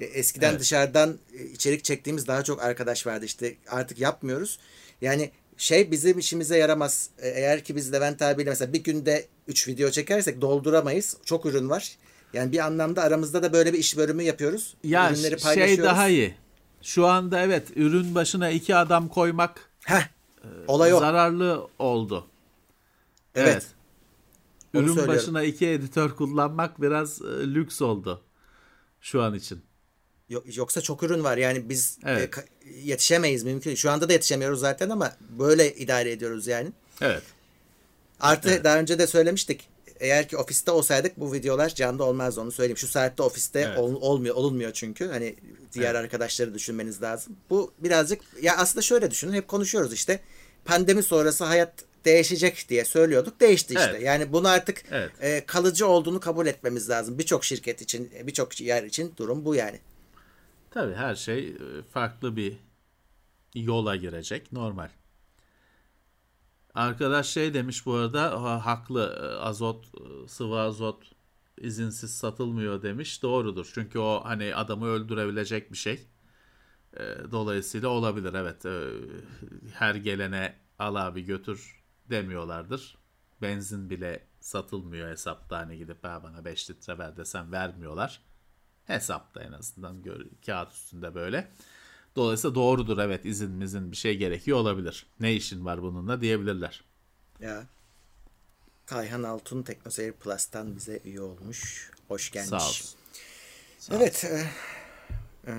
E, 0.00 0.04
eskiden 0.04 0.50
evet. 0.50 0.60
dışarıdan 0.60 1.18
e, 1.38 1.44
içerik 1.44 1.84
çektiğimiz 1.84 2.26
daha 2.26 2.44
çok 2.44 2.62
arkadaş 2.62 3.06
vardı 3.06 3.24
işte 3.24 3.56
artık 3.68 3.98
yapmıyoruz. 3.98 4.58
Yani 5.00 5.30
şey 5.56 5.90
bizim 5.90 6.18
işimize 6.18 6.58
yaramaz. 6.58 7.08
E, 7.18 7.28
eğer 7.28 7.64
ki 7.64 7.76
biz 7.76 7.92
Levent 7.92 8.22
abiyle 8.22 8.50
mesela 8.50 8.72
bir 8.72 8.84
günde 8.84 9.26
3 9.48 9.68
video 9.68 9.90
çekersek 9.90 10.40
dolduramayız. 10.40 11.16
Çok 11.24 11.46
ürün 11.46 11.70
var. 11.70 11.96
Yani 12.32 12.52
bir 12.52 12.58
anlamda 12.58 13.02
aramızda 13.02 13.42
da 13.42 13.52
böyle 13.52 13.72
bir 13.72 13.78
iş 13.78 13.96
bölümü 13.96 14.22
yapıyoruz. 14.22 14.76
Ya 14.84 15.10
Ürünleri 15.10 15.30
şey 15.30 15.38
paylaşıyoruz. 15.38 15.74
şey 15.76 15.84
daha 15.84 16.08
iyi. 16.08 16.34
Şu 16.82 17.06
anda 17.06 17.40
evet 17.40 17.62
ürün 17.76 18.14
başına 18.14 18.50
iki 18.50 18.76
adam 18.76 19.08
koymak 19.08 19.68
Heh, 19.84 20.08
olay 20.66 20.94
o. 20.94 20.98
zararlı 21.00 21.68
oldu. 21.78 22.26
Evet. 23.34 23.48
evet. 23.48 23.66
Ürün 24.74 25.08
başına 25.08 25.42
iki 25.42 25.68
editör 25.68 26.10
kullanmak 26.10 26.82
biraz 26.82 27.22
e, 27.22 27.54
lüks 27.54 27.82
oldu 27.82 28.22
şu 29.00 29.22
an 29.22 29.34
için. 29.34 29.62
Yoksa 30.54 30.80
çok 30.80 31.02
ürün 31.02 31.24
var. 31.24 31.36
Yani 31.36 31.68
biz 31.68 31.98
e, 32.04 32.10
evet. 32.10 32.38
e, 32.38 32.70
yetişemeyiz 32.70 33.44
mümkün. 33.44 33.74
Şu 33.74 33.90
anda 33.90 34.08
da 34.08 34.12
yetişemiyoruz 34.12 34.60
zaten 34.60 34.90
ama 34.90 35.12
böyle 35.38 35.74
idare 35.74 36.10
ediyoruz 36.10 36.46
yani. 36.46 36.72
Evet. 37.00 37.22
Artı 38.20 38.50
evet. 38.50 38.64
daha 38.64 38.78
önce 38.78 38.98
de 38.98 39.06
söylemiştik 39.06 39.68
eğer 40.02 40.28
ki 40.28 40.36
ofiste 40.36 40.70
olsaydık 40.70 41.20
bu 41.20 41.32
videolar 41.32 41.68
canlı 41.68 42.04
olmazdı 42.04 42.40
onu 42.40 42.52
söyleyeyim. 42.52 42.76
Şu 42.76 42.88
saatte 42.88 43.22
ofiste 43.22 43.60
evet. 43.60 43.78
ol, 43.78 43.94
olmuyor 44.00 44.34
olunmuyor 44.34 44.72
çünkü. 44.72 45.08
Hani 45.08 45.36
diğer 45.72 45.94
evet. 45.94 46.04
arkadaşları 46.04 46.54
düşünmeniz 46.54 47.02
lazım. 47.02 47.36
Bu 47.50 47.72
birazcık 47.78 48.20
ya 48.42 48.56
aslında 48.56 48.82
şöyle 48.82 49.10
düşünün 49.10 49.32
hep 49.32 49.48
konuşuyoruz 49.48 49.92
işte. 49.92 50.20
Pandemi 50.64 51.02
sonrası 51.02 51.44
hayat 51.44 51.72
değişecek 52.04 52.66
diye 52.68 52.84
söylüyorduk. 52.84 53.40
Değişti 53.40 53.74
işte. 53.74 53.90
Evet. 53.90 54.02
Yani 54.02 54.32
bunu 54.32 54.48
artık 54.48 54.84
evet. 54.90 55.10
e, 55.20 55.46
kalıcı 55.46 55.86
olduğunu 55.86 56.20
kabul 56.20 56.46
etmemiz 56.46 56.90
lazım. 56.90 57.18
Birçok 57.18 57.44
şirket 57.44 57.82
için, 57.82 58.10
birçok 58.22 58.60
yer 58.60 58.82
için 58.82 59.14
durum 59.16 59.44
bu 59.44 59.54
yani. 59.54 59.80
Tabii 60.70 60.94
her 60.94 61.14
şey 61.14 61.48
e, 61.48 61.56
farklı 61.92 62.36
bir 62.36 62.56
yola 63.54 63.96
girecek. 63.96 64.52
Normal. 64.52 64.88
Arkadaş 66.74 67.28
şey 67.28 67.54
demiş 67.54 67.86
bu 67.86 67.94
arada 67.94 68.42
ha, 68.42 68.66
haklı 68.66 69.18
e, 69.22 69.40
azot 69.40 69.86
e, 69.86 70.28
sıvı 70.28 70.60
azot 70.60 71.12
izinsiz 71.58 72.16
satılmıyor 72.16 72.82
demiş. 72.82 73.22
Doğrudur. 73.22 73.70
Çünkü 73.74 73.98
o 73.98 74.20
hani 74.24 74.54
adamı 74.54 74.86
öldürebilecek 74.86 75.72
bir 75.72 75.76
şey. 75.76 76.06
E, 76.96 77.00
dolayısıyla 77.30 77.88
olabilir 77.88 78.34
evet. 78.34 78.64
Her 79.74 79.94
gelene 79.94 80.56
al 80.78 80.94
abi 80.94 81.24
götür 81.24 81.82
demiyorlardır. 82.10 82.98
Benzin 83.42 83.90
bile 83.90 84.26
satılmıyor 84.40 85.10
hesapta 85.10 85.58
hani 85.58 85.78
gidip 85.78 86.04
ha 86.04 86.22
bana 86.22 86.44
5 86.44 86.70
litre 86.70 86.98
ver 86.98 87.16
desem 87.16 87.52
vermiyorlar. 87.52 88.22
Hesapta 88.84 89.42
en 89.42 89.52
azından 89.52 90.02
gör, 90.02 90.26
kağıt 90.46 90.72
üstünde 90.72 91.14
böyle. 91.14 91.52
Dolayısıyla 92.16 92.54
doğrudur 92.54 92.98
evet 92.98 93.24
izinimizin 93.24 93.90
bir 93.90 93.96
şey 93.96 94.16
gerekiyor 94.16 94.58
olabilir. 94.58 95.06
Ne 95.20 95.34
işin 95.34 95.64
var 95.64 95.82
bununla 95.82 96.20
diyebilirler. 96.20 96.84
Ya. 97.40 97.66
Kayhan 98.86 99.22
Altun 99.22 99.62
TeknoSeyir 99.62 100.12
Plus'tan 100.12 100.76
bize 100.76 101.00
üye 101.04 101.20
olmuş. 101.20 101.90
Hoş 102.08 102.30
gelmiş. 102.30 102.48
Sağ 102.48 102.68
olsun. 102.68 102.98
Sağ 103.78 103.96
evet. 103.96 104.24
E, 104.24 104.46
e, 105.46 105.52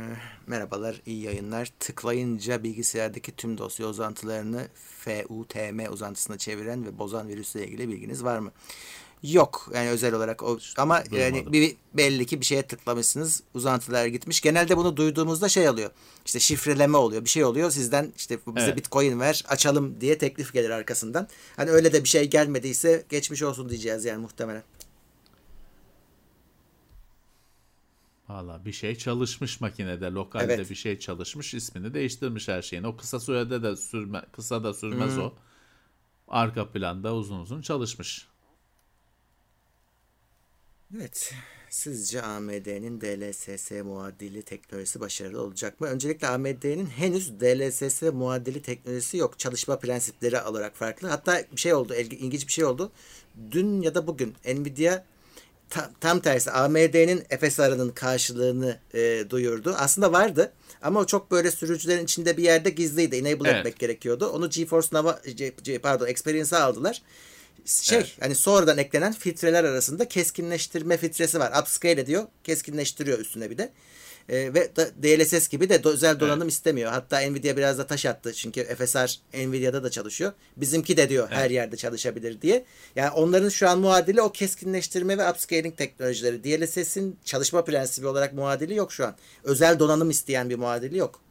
merhabalar, 0.47 1.01
iyi 1.05 1.21
yayınlar. 1.21 1.73
Tıklayınca 1.79 2.63
bilgisayardaki 2.63 3.35
tüm 3.35 3.57
dosya 3.57 3.87
uzantılarını 3.87 4.67
FUTM 4.73 5.91
uzantısına 5.91 6.37
çeviren 6.37 6.85
ve 6.85 6.99
bozan 6.99 7.27
virüsle 7.27 7.67
ilgili 7.67 7.89
bilginiz 7.89 8.23
var 8.23 8.39
mı? 8.39 8.51
Yok 9.23 9.71
yani 9.73 9.89
özel 9.89 10.13
olarak 10.13 10.43
o 10.43 10.59
ama 10.77 11.05
Duymadım. 11.05 11.19
yani 11.19 11.53
bir, 11.53 11.75
belli 11.93 12.25
ki 12.25 12.39
bir 12.39 12.45
şeye 12.45 12.61
tıklamışsınız 12.61 13.43
uzantılar 13.53 14.05
gitmiş. 14.05 14.41
Genelde 14.41 14.77
bunu 14.77 14.97
duyduğumuzda 14.97 15.49
şey 15.49 15.69
oluyor. 15.69 15.91
İşte 16.25 16.39
şifreleme 16.39 16.97
oluyor. 16.97 17.23
Bir 17.23 17.29
şey 17.29 17.45
oluyor. 17.45 17.71
Sizden 17.71 18.13
işte 18.17 18.39
bize 18.47 18.65
evet. 18.65 18.77
Bitcoin 18.77 19.19
ver, 19.19 19.43
açalım 19.47 20.01
diye 20.01 20.17
teklif 20.17 20.53
gelir 20.53 20.69
arkasından. 20.69 21.27
Hani 21.55 21.69
öyle 21.69 21.93
de 21.93 22.03
bir 22.03 22.09
şey 22.09 22.29
gelmediyse 22.29 23.05
geçmiş 23.09 23.43
olsun 23.43 23.69
diyeceğiz 23.69 24.05
yani 24.05 24.21
muhtemelen. 24.21 24.63
Valla 28.29 28.65
bir 28.65 28.71
şey 28.71 28.95
çalışmış 28.95 29.61
makinede, 29.61 30.05
lokalde 30.05 30.53
evet. 30.53 30.69
bir 30.69 30.75
şey 30.75 30.99
çalışmış, 30.99 31.53
ismini 31.53 31.93
değiştirmiş 31.93 32.47
her 32.47 32.61
şeyin. 32.61 32.83
O 32.83 32.97
kısa 32.97 33.19
sürede 33.19 33.63
de 33.63 33.75
sürme, 33.75 34.21
kısa 34.31 34.63
da 34.63 34.73
sürmez 34.73 35.15
hmm. 35.15 35.23
o. 35.23 35.33
Arka 36.27 36.71
planda 36.71 37.15
uzun 37.15 37.39
uzun 37.39 37.61
çalışmış. 37.61 38.32
Evet. 40.95 41.33
Sizce 41.69 42.21
AMD'nin 42.21 43.01
DLSS 43.01 43.71
muadili 43.71 44.41
teknolojisi 44.41 44.99
başarılı 44.99 45.41
olacak 45.41 45.81
mı? 45.81 45.87
Öncelikle 45.87 46.27
AMD'nin 46.27 46.85
henüz 46.85 47.39
DLSS 47.39 48.01
muadili 48.01 48.61
teknolojisi 48.61 49.17
yok. 49.17 49.39
Çalışma 49.39 49.79
prensipleri 49.79 50.41
olarak 50.41 50.75
farklı. 50.75 51.07
Hatta 51.07 51.43
bir 51.51 51.61
şey 51.61 51.73
oldu, 51.73 51.95
ilginç 51.95 52.47
bir 52.47 52.51
şey 52.51 52.65
oldu. 52.65 52.91
Dün 53.51 53.81
ya 53.81 53.95
da 53.95 54.07
bugün 54.07 54.35
Nvidia 54.45 55.03
tam, 55.69 55.85
tam 56.01 56.19
tersi 56.19 56.51
AMD'nin 56.51 57.23
FSR'ının 57.39 57.89
karşılığını 57.89 58.79
e, 58.93 59.25
duyurdu. 59.29 59.75
Aslında 59.77 60.11
vardı 60.11 60.53
ama 60.81 61.07
çok 61.07 61.31
böyle 61.31 61.51
sürücülerin 61.51 62.03
içinde 62.03 62.37
bir 62.37 62.43
yerde 62.43 62.69
gizliydi. 62.69 63.15
Enable 63.15 63.49
evet. 63.49 63.59
etmek 63.59 63.79
gerekiyordu. 63.79 64.27
Onu 64.27 64.49
GeForce 64.49 64.87
Nova, 64.91 65.21
pardon 65.83 66.07
Experience'a 66.07 66.63
aldılar. 66.63 67.01
Şey 67.65 67.97
Evet. 67.97 68.11
hani 68.19 68.35
sonradan 68.35 68.77
eklenen 68.77 69.13
filtreler 69.13 69.63
arasında 69.63 70.07
keskinleştirme 70.07 70.97
filtresi 70.97 71.39
var. 71.39 71.61
Upscale 71.61 72.01
ediyor, 72.01 72.23
keskinleştiriyor 72.43 73.19
üstüne 73.19 73.49
bir 73.49 73.57
de. 73.57 73.71
Ee, 74.29 74.53
ve 74.53 74.75
da- 74.75 74.89
DLSS 75.03 75.47
gibi 75.49 75.69
de 75.69 75.81
özel 75.85 76.19
donanım 76.19 76.47
istemiyor. 76.47 76.91
Hatta 76.91 77.19
Nvidia 77.21 77.57
biraz 77.57 77.77
da 77.77 77.87
taş 77.87 78.05
attı. 78.05 78.33
Çünkü 78.33 78.63
FSR 78.75 79.19
Nvidia'da 79.33 79.83
da 79.83 79.91
çalışıyor. 79.91 80.33
Bizimki 80.57 80.97
de 80.97 81.09
diyor 81.09 81.27
her 81.31 81.49
yerde 81.49 81.77
çalışabilir 81.77 82.41
diye. 82.41 82.65
Yani 82.95 83.09
onların 83.09 83.49
şu 83.49 83.69
an 83.69 83.79
muadili 83.79 84.21
o 84.21 84.31
keskinleştirme 84.31 85.17
ve 85.17 85.29
upscaling 85.29 85.77
teknolojileri. 85.77 86.43
DLSS'in 86.43 87.19
çalışma 87.25 87.63
prensibi 87.63 88.07
olarak 88.07 88.33
muadili 88.33 88.75
yok 88.75 88.93
şu 88.93 89.05
an. 89.05 89.15
Özel 89.43 89.79
donanım 89.79 90.09
isteyen 90.09 90.49
bir 90.49 90.55
muadili 90.55 90.97
yok. 90.97 91.21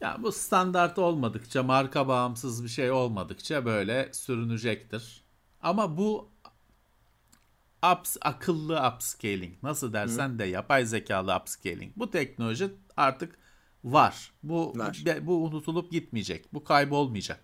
Ya 0.00 0.16
bu 0.22 0.32
standart 0.32 0.98
olmadıkça, 0.98 1.62
marka 1.62 2.08
bağımsız 2.08 2.64
bir 2.64 2.68
şey 2.68 2.90
olmadıkça 2.90 3.64
böyle 3.64 4.08
sürünecektir. 4.12 5.24
Ama 5.62 5.96
bu 5.96 6.30
ups, 7.92 8.16
akıllı 8.20 8.88
upscaling 8.88 9.62
nasıl 9.62 9.92
dersen 9.92 10.38
de 10.38 10.44
yapay 10.44 10.86
zekalı 10.86 11.36
upscaling. 11.36 11.92
Bu 11.96 12.10
teknoloji 12.10 12.70
artık 12.96 13.38
var. 13.84 14.32
Bu 14.42 14.72
Var. 14.76 15.02
bu 15.22 15.44
unutulup 15.44 15.90
gitmeyecek. 15.90 16.54
Bu 16.54 16.64
kaybolmayacak. 16.64 17.40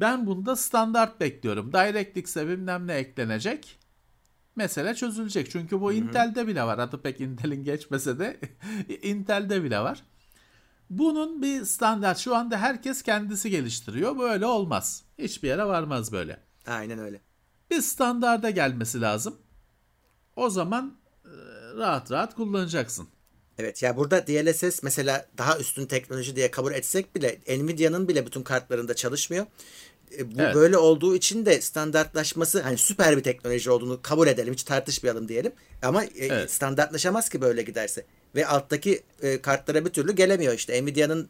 Ben 0.00 0.26
bunda 0.26 0.56
standart 0.56 1.20
bekliyorum. 1.20 1.72
DirectX'e 1.72 2.48
bilmem 2.48 2.86
ne 2.86 2.94
eklenecek. 2.94 3.78
Mesele 4.56 4.94
çözülecek. 4.94 5.50
Çünkü 5.50 5.80
bu 5.80 5.92
Intel'de 5.92 6.46
bile 6.46 6.62
var. 6.62 6.78
Adı 6.78 7.02
pek 7.02 7.20
Intel'in 7.20 7.64
geçmese 7.64 8.18
de 8.18 8.40
Intel'de 9.02 9.64
bile 9.64 9.80
var. 9.80 10.02
Bunun 10.90 11.42
bir 11.42 11.64
standart 11.64 12.18
şu 12.18 12.36
anda 12.36 12.58
herkes 12.58 13.02
kendisi 13.02 13.50
geliştiriyor. 13.50 14.18
Böyle 14.18 14.46
olmaz. 14.46 15.02
Hiçbir 15.18 15.48
yere 15.48 15.64
varmaz 15.64 16.12
böyle. 16.12 16.40
Aynen 16.66 16.98
öyle. 16.98 17.20
Bir 17.70 17.80
standarda 17.82 18.50
gelmesi 18.50 19.00
lazım. 19.00 19.36
O 20.36 20.50
zaman 20.50 20.96
e, 21.24 21.30
rahat 21.76 22.10
rahat 22.10 22.34
kullanacaksın. 22.34 23.08
Evet 23.58 23.82
ya 23.82 23.96
burada 23.96 24.26
DLSS 24.26 24.82
mesela 24.82 25.26
daha 25.38 25.58
üstün 25.58 25.86
teknoloji 25.86 26.36
diye 26.36 26.50
kabul 26.50 26.72
etsek 26.72 27.16
bile 27.16 27.40
Nvidia'nın 27.48 28.08
bile 28.08 28.26
bütün 28.26 28.42
kartlarında 28.42 28.94
çalışmıyor. 28.94 29.46
E, 30.18 30.30
bu 30.30 30.40
Evet. 30.42 30.54
böyle 30.54 30.78
olduğu 30.78 31.14
için 31.16 31.46
de 31.46 31.60
standartlaşması 31.60 32.62
hani 32.62 32.78
süper 32.78 33.16
bir 33.16 33.22
teknoloji 33.22 33.70
olduğunu 33.70 34.02
kabul 34.02 34.26
edelim 34.26 34.52
hiç 34.52 34.62
tartışmayalım 34.62 35.28
diyelim. 35.28 35.52
Ama 35.82 36.04
e, 36.04 36.08
Evet. 36.16 36.52
standartlaşamaz 36.52 37.28
ki 37.28 37.40
böyle 37.40 37.62
giderse. 37.62 38.06
Ve 38.34 38.46
alttaki 38.46 39.02
e, 39.22 39.42
kartlara 39.42 39.84
bir 39.84 39.90
türlü 39.90 40.12
gelemiyor 40.12 40.54
işte. 40.54 40.82
Nvidia'nın 40.82 41.28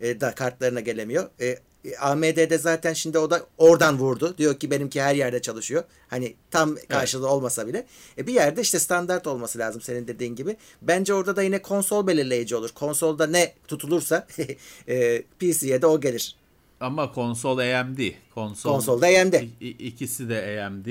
e, 0.00 0.20
da 0.20 0.34
kartlarına 0.34 0.80
gelemiyor. 0.80 1.30
E, 1.40 1.58
e, 1.84 1.96
AMD'de 1.96 2.58
zaten 2.58 2.92
şimdi 2.92 3.18
o 3.18 3.30
da 3.30 3.46
oradan 3.58 3.98
vurdu. 3.98 4.34
Diyor 4.38 4.58
ki 4.58 4.70
benimki 4.70 5.02
her 5.02 5.14
yerde 5.14 5.42
çalışıyor. 5.42 5.84
Hani 6.08 6.34
tam 6.50 6.76
karşılığı 6.88 7.28
olmasa 7.28 7.66
bile. 7.66 7.86
E, 8.18 8.26
bir 8.26 8.32
yerde 8.32 8.60
işte 8.60 8.78
standart 8.78 9.26
olması 9.26 9.58
lazım 9.58 9.80
senin 9.80 10.08
dediğin 10.08 10.36
gibi. 10.36 10.56
Bence 10.82 11.14
orada 11.14 11.36
da 11.36 11.42
yine 11.42 11.62
konsol 11.62 12.06
belirleyici 12.06 12.56
olur. 12.56 12.70
Konsolda 12.70 13.26
ne 13.26 13.54
tutulursa 13.68 14.26
e, 14.88 15.22
PC'ye 15.22 15.82
de 15.82 15.86
o 15.86 16.00
gelir. 16.00 16.36
Ama 16.80 17.12
konsol 17.12 17.58
AMD. 17.58 17.98
Konsol, 18.34 18.72
Konsolda 18.72 19.06
AMD. 19.06 19.34
İkisi 19.60 20.28
de 20.28 20.66
AMD. 20.66 20.86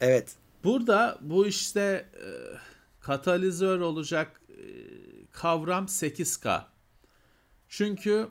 Evet. 0.00 0.28
Burada 0.64 1.18
bu 1.20 1.46
işte 1.46 2.06
e, 2.14 2.26
katalizör 3.00 3.80
olacak 3.80 4.39
kavram 5.32 5.84
8K. 5.84 6.62
Çünkü 7.68 8.28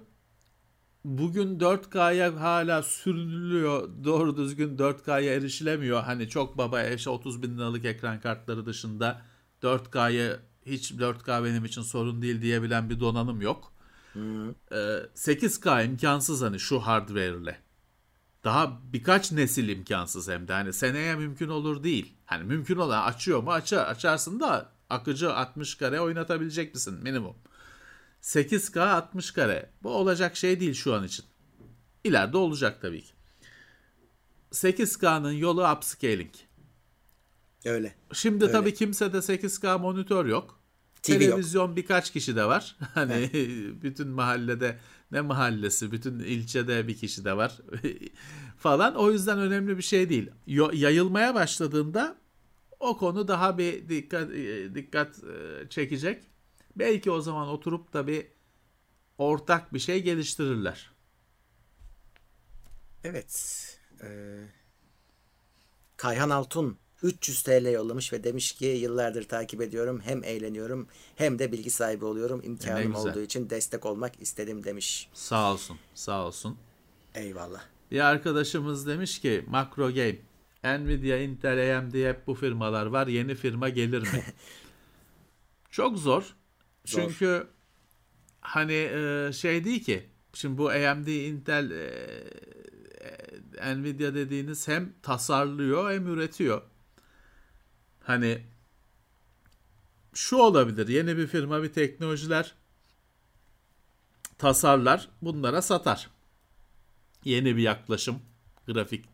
bugün 1.06 1.60
4K'ya 1.60 2.42
hala 2.42 2.84
sürülüyor. 2.84 3.90
Doğru 4.04 4.38
düzgün 4.38 4.78
4K'ya 4.78 5.34
erişilemiyor. 5.34 6.04
Hani 6.04 6.30
çok 6.30 6.58
baba 6.58 6.84
eş 6.84 7.08
30 7.08 7.44
bin 7.44 7.58
liralık 7.58 7.86
ekran 7.86 8.20
kartları 8.20 8.66
dışında 8.66 9.22
4K'ya 9.64 10.40
hiç 10.66 10.92
4K 10.92 11.46
benim 11.46 11.66
için 11.66 11.82
sorun 11.82 12.22
değil 12.22 12.42
diyebilen 12.42 12.90
bir 12.90 13.00
donanım 13.00 13.42
yok. 13.42 13.74
Ee, 14.72 14.76
8K 15.16 15.86
imkansız 15.86 16.42
hani 16.42 16.60
şu 16.60 16.80
hardware 16.80 17.38
ile. 17.42 17.60
Daha 18.44 18.80
birkaç 18.94 19.32
nesil 19.32 19.70
imkansız 19.70 20.30
hem 20.30 20.48
de. 20.48 20.54
Hani 20.54 20.74
seneye 20.74 21.16
mümkün 21.16 21.50
olur 21.50 21.84
değil. 21.84 22.14
Hani 22.26 22.44
mümkün 22.44 22.78
olan 22.78 23.04
açıyor 23.04 23.44
mu 23.44 23.52
açar. 23.52 23.86
Açarsın 23.86 24.40
da 24.40 24.72
akıcı 24.90 25.34
60 25.34 25.76
kare 25.76 26.02
oynatabilecek 26.02 26.74
misin 26.74 27.00
minimum. 27.04 27.36
8K 28.22 28.80
60 28.80 29.32
kare. 29.32 29.70
Bu 29.84 29.90
olacak 29.90 30.38
şey 30.38 30.60
değil 30.60 30.74
şu 30.74 30.94
an 30.94 31.04
için. 31.04 31.26
İleride 32.04 32.38
olacak 32.38 32.82
tabii 32.82 33.02
ki. 33.02 33.14
8K'nın 34.52 35.32
yolu 35.32 35.72
upscaling. 35.72 36.32
Öyle. 37.66 37.96
Şimdi 38.14 38.44
Öyle. 38.44 38.54
tabii 38.54 38.74
kimsede 38.74 39.18
8K 39.18 39.80
monitör 39.80 40.26
yok. 40.26 40.60
TV 41.02 41.12
yok. 41.12 41.22
Televizyon 41.22 41.76
birkaç 41.76 42.12
kişi 42.12 42.36
de 42.36 42.46
var. 42.46 42.76
Hani 42.94 43.30
bütün 43.82 44.08
mahallede 44.08 44.80
ne 45.12 45.22
mahallesi, 45.22 45.92
bütün 45.92 46.20
ilçede 46.20 46.88
bir 46.88 46.98
kişi 46.98 47.26
de 47.26 47.38
var 47.38 47.58
falan. 48.58 48.96
O 48.96 49.12
yüzden 49.12 49.40
önemli 49.40 49.78
bir 49.78 49.84
şey 49.84 50.10
değil. 50.10 50.30
Yayılmaya 50.74 51.36
başladığında 51.36 52.16
o 52.80 52.98
konu 52.98 53.28
daha 53.28 53.58
bir 53.58 53.90
dikkat 53.90 54.32
e, 54.32 54.76
dikkat 54.76 55.24
e, 55.24 55.70
çekecek. 55.70 56.24
Belki 56.76 57.12
o 57.12 57.22
zaman 57.22 57.48
oturup 57.48 57.94
da 57.94 58.08
bir 58.08 58.28
ortak 59.18 59.74
bir 59.74 59.80
şey 59.80 60.04
geliştirirler. 60.04 60.92
Evet. 63.04 63.66
Ee, 64.04 64.44
Kayhan 65.98 66.30
Altun 66.30 66.78
300 67.04 67.44
TL 67.44 67.72
yollamış 67.72 68.14
ve 68.14 68.24
demiş 68.24 68.52
ki 68.52 68.66
yıllardır 68.66 69.24
takip 69.24 69.62
ediyorum. 69.62 70.02
Hem 70.04 70.24
eğleniyorum 70.24 70.88
hem 71.16 71.40
de 71.40 71.52
bilgi 71.52 71.70
sahibi 71.70 72.06
oluyorum. 72.06 72.42
İmkanım 72.44 72.96
olduğu 72.96 73.22
için 73.22 73.50
destek 73.50 73.86
olmak 73.86 74.22
istedim 74.22 74.64
demiş. 74.64 75.10
Sağ 75.14 75.54
olsun, 75.54 75.78
sağ 75.96 76.26
olsun. 76.26 76.58
Eyvallah. 77.16 77.62
Bir 77.92 78.00
arkadaşımız 78.00 78.88
demiş 78.88 79.20
ki 79.20 79.46
Macro 79.48 79.94
Game, 79.94 80.16
Nvidia, 80.64 81.18
Intel, 81.18 81.78
AMD 81.78 81.94
hep 81.94 82.28
bu 82.28 82.36
firmalar 82.36 82.86
var. 82.86 83.08
Yeni 83.08 83.36
firma 83.36 83.70
gelir 83.70 84.02
mi? 84.02 84.24
Çok 85.72 85.98
zor. 85.98 86.36
Çünkü 86.86 87.48
hani 88.42 88.74
e, 88.74 89.32
şey 89.34 89.64
değil 89.64 89.84
ki. 89.84 90.10
Şimdi 90.34 90.58
bu 90.58 90.70
AMD, 90.70 91.08
Intel, 91.08 91.72
e, 91.72 91.84
e, 93.58 93.76
Nvidia 93.76 94.14
dediğiniz 94.14 94.68
hem 94.68 94.94
tasarlıyor 95.02 95.92
hem 95.92 96.08
üretiyor. 96.08 96.62
Hani 98.04 98.42
şu 100.14 100.38
olabilir. 100.38 100.88
Yeni 100.88 101.18
bir 101.18 101.28
firma 101.28 101.64
bir 101.64 101.74
teknolojiler 101.74 102.56
tasarlar, 104.38 105.10
bunlara 105.22 105.62
satar 105.62 106.10
yeni 107.26 107.56
bir 107.56 107.62
yaklaşım 107.62 108.22
grafik 108.68 109.06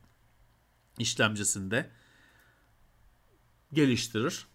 işlemcisinde 0.99 1.91
geliştirir, 3.73 4.47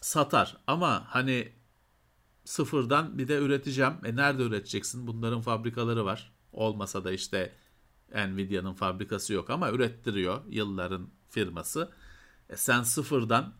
satar. 0.00 0.56
Ama 0.66 1.04
hani 1.08 1.52
sıfırdan 2.44 3.18
bir 3.18 3.28
de 3.28 3.38
üreteceğim. 3.38 3.94
E 4.04 4.16
nerede 4.16 4.42
üreteceksin? 4.42 5.06
Bunların 5.06 5.40
fabrikaları 5.40 6.04
var. 6.04 6.32
Olmasa 6.52 7.04
da 7.04 7.12
işte 7.12 7.52
Nvidia'nın 8.14 8.74
fabrikası 8.74 9.32
yok 9.32 9.50
ama 9.50 9.70
ürettiriyor 9.70 10.44
yılların 10.48 11.10
firması. 11.28 11.92
E 12.48 12.56
sen 12.56 12.82
sıfırdan 12.82 13.54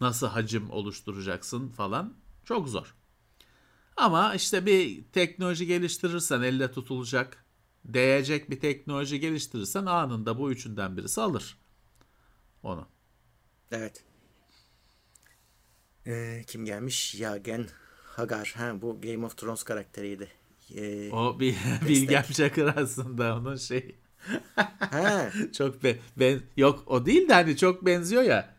nasıl 0.00 0.26
hacim 0.26 0.70
oluşturacaksın 0.70 1.68
falan 1.68 2.14
çok 2.44 2.68
zor. 2.68 2.94
Ama 3.96 4.34
işte 4.34 4.66
bir 4.66 5.04
teknoloji 5.04 5.66
geliştirirsen 5.66 6.42
elle 6.42 6.72
tutulacak, 6.72 7.43
değecek 7.84 8.50
bir 8.50 8.60
teknoloji 8.60 9.20
geliştirirsen 9.20 9.86
anında 9.86 10.38
bu 10.38 10.50
üçünden 10.52 10.96
birisi 10.96 11.20
alır 11.20 11.58
onu. 12.62 12.88
Evet. 13.72 14.04
Ee, 16.06 16.42
kim 16.46 16.64
gelmiş? 16.64 17.14
Yagen 17.14 17.66
Hagar. 18.04 18.54
Ha, 18.56 18.82
bu 18.82 19.00
Game 19.00 19.26
of 19.26 19.36
Thrones 19.36 19.62
karakteriydi. 19.62 20.28
Ee, 20.74 21.10
O 21.12 21.40
bir 21.40 21.56
Bilgem 21.88 22.22
Çakır 22.32 22.76
aslında 22.76 23.36
onun 23.36 23.56
şey. 23.56 23.96
ha, 24.78 25.30
çok 25.52 25.82
be, 25.84 25.98
ben 26.16 26.40
yok 26.56 26.82
o 26.86 27.06
değil 27.06 27.28
de 27.28 27.32
hani 27.34 27.56
çok 27.56 27.86
benziyor 27.86 28.22
ya. 28.22 28.54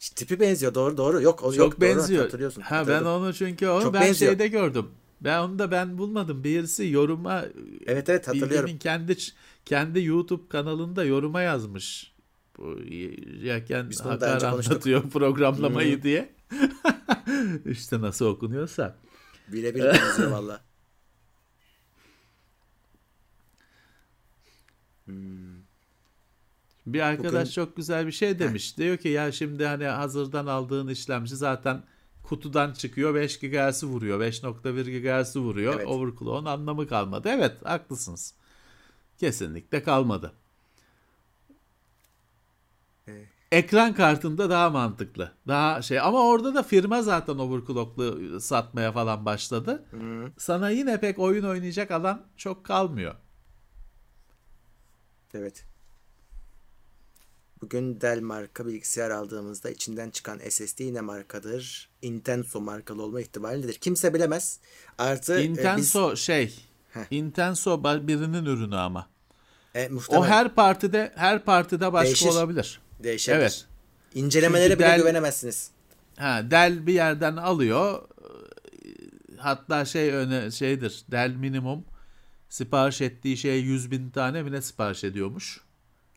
işte 0.00 0.14
tipi 0.14 0.40
benziyor. 0.40 0.74
Doğru 0.74 0.96
doğru. 0.96 1.22
Yok 1.22 1.42
o 1.44 1.50
Çok 1.52 1.58
yok. 1.58 1.72
Doğru, 1.72 1.80
benziyor. 1.80 2.24
hatırlıyorsun. 2.24 2.60
ha 2.62 2.88
ben 2.88 3.02
onu 3.04 3.34
çünkü 3.34 3.68
onu 3.68 3.82
Çok 3.82 3.94
ben 3.94 4.02
benziyor. 4.02 4.32
şeyde 4.32 4.48
gördüm. 4.48 4.90
Ben 5.20 5.38
onu 5.38 5.58
da 5.58 5.70
ben 5.70 5.98
bulmadım. 5.98 6.44
Birisi 6.44 6.88
yoruma 6.88 7.44
Evet 7.86 8.08
evet 8.08 8.28
hatırlıyorum. 8.28 8.78
Kendi 8.78 9.16
kendi 9.64 10.04
YouTube 10.04 10.48
kanalında 10.48 11.04
yoruma 11.04 11.42
yazmış. 11.42 12.14
Bu 12.58 12.78
Yaken 13.42 13.90
Hakar 14.02 14.34
önce 14.34 14.50
konuştuk. 14.50 14.72
Hmm. 14.84 14.94
anlatıyor 14.94 15.10
programlamayı 15.10 16.02
diye. 16.02 16.34
işte 17.64 18.00
nasıl 18.00 18.26
okunuyorsa. 18.26 18.96
Birebir 19.48 19.84
benziyor 19.84 20.30
valla. 20.30 20.60
Hmm. 25.06 25.54
Bir 26.86 27.00
arkadaş 27.00 27.42
Bugün... 27.42 27.52
çok 27.52 27.76
güzel 27.76 28.06
bir 28.06 28.12
şey 28.12 28.38
demiş. 28.38 28.72
Heh. 28.72 28.76
Diyor 28.76 28.96
ki 28.96 29.08
ya 29.08 29.32
şimdi 29.32 29.66
hani 29.66 29.84
hazırdan 29.84 30.46
aldığın 30.46 30.88
işlemci 30.88 31.36
zaten 31.36 31.82
kutudan 32.24 32.72
çıkıyor 32.72 33.14
5 33.14 33.38
GHz'i 33.38 33.86
vuruyor. 33.86 34.20
5.1 34.20 35.22
GHz'i 35.22 35.40
vuruyor. 35.40 35.74
Evet. 35.74 35.86
Overclock'un 35.86 36.44
anlamı 36.44 36.86
kalmadı. 36.86 37.28
Evet 37.28 37.52
haklısınız. 37.64 38.34
Kesinlikle 39.18 39.82
kalmadı. 39.82 40.32
Evet. 43.06 43.28
Ekran 43.52 43.94
kartında 43.94 44.50
daha 44.50 44.70
mantıklı. 44.70 45.32
Daha 45.48 45.82
şey 45.82 46.00
ama 46.00 46.28
orada 46.28 46.54
da 46.54 46.62
firma 46.62 47.02
zaten 47.02 47.38
overclocklu 47.38 48.40
satmaya 48.40 48.92
falan 48.92 49.24
başladı. 49.24 49.84
Hı. 49.90 50.32
Sana 50.38 50.70
yine 50.70 51.00
pek 51.00 51.18
oyun 51.18 51.44
oynayacak 51.44 51.90
alan 51.90 52.22
çok 52.36 52.64
kalmıyor. 52.64 53.14
Evet. 55.34 55.73
Bugün 57.64 58.00
Dell 58.00 58.20
marka 58.20 58.66
bilgisayar 58.66 59.10
aldığımızda 59.10 59.70
içinden 59.70 60.10
çıkan 60.10 60.38
SSD 60.48 60.80
yine 60.80 61.00
markadır. 61.00 61.88
Intenso 62.02 62.60
markalı 62.60 63.02
olma 63.02 63.20
ihtimali 63.20 63.62
nedir? 63.62 63.74
Kimse 63.74 64.14
bilemez. 64.14 64.58
Artı 64.98 65.40
Intenso 65.40 66.08
e, 66.08 66.12
biz... 66.12 66.18
şey. 66.18 66.54
Heh. 66.92 67.00
Intenso 67.10 67.84
birinin 67.84 68.44
ürünü 68.44 68.76
ama. 68.76 69.08
E, 69.74 69.90
o 70.08 70.24
her 70.24 70.54
partide 70.54 71.12
her 71.16 71.44
partide 71.44 71.92
başka 71.92 72.06
Değişir. 72.06 72.26
olabilir. 72.26 72.80
Değişebilir. 73.02 73.40
Evet. 73.40 73.66
İncelemelere 74.14 74.68
Çünkü 74.68 74.78
bile 74.78 74.88
Dell, 74.88 74.98
güvenemezsiniz. 74.98 75.70
Ha, 76.16 76.42
Dell 76.50 76.86
bir 76.86 76.94
yerden 76.94 77.36
alıyor. 77.36 78.02
Hatta 79.36 79.84
şey 79.84 80.10
öne 80.10 80.50
şeydir. 80.50 81.04
Dell 81.10 81.30
minimum 81.30 81.84
sipariş 82.48 83.00
ettiği 83.00 83.36
şeye 83.36 83.58
100 83.58 83.90
bin 83.90 84.10
tane 84.10 84.46
bile 84.46 84.62
sipariş 84.62 85.04
ediyormuş. 85.04 85.60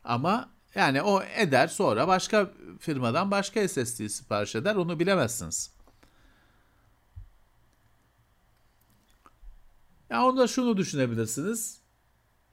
Ama 0.04 0.57
yani 0.74 1.02
o 1.02 1.22
eder 1.22 1.68
sonra 1.68 2.08
başka 2.08 2.50
firmadan 2.80 3.30
başka 3.30 3.68
SSD 3.68 4.08
sipariş 4.08 4.54
eder 4.54 4.74
onu 4.76 5.00
bilemezsiniz. 5.00 5.78
Ya 10.10 10.24
onda 10.26 10.46
şunu 10.46 10.76
düşünebilirsiniz. 10.76 11.80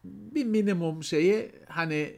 Bir 0.04 0.46
minimum 0.46 1.04
şeyi 1.04 1.52
hani 1.70 2.16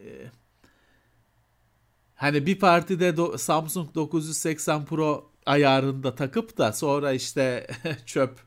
hani 2.15 2.45
bir 2.45 2.60
partide 2.60 3.18
do, 3.18 3.38
Samsung 3.38 3.95
980 3.95 4.86
Pro 4.86 5.32
ayarında 5.45 6.15
takıp 6.15 6.57
da 6.57 6.74
sonra 6.74 7.11
işte 7.11 7.68
çöp 8.06 8.47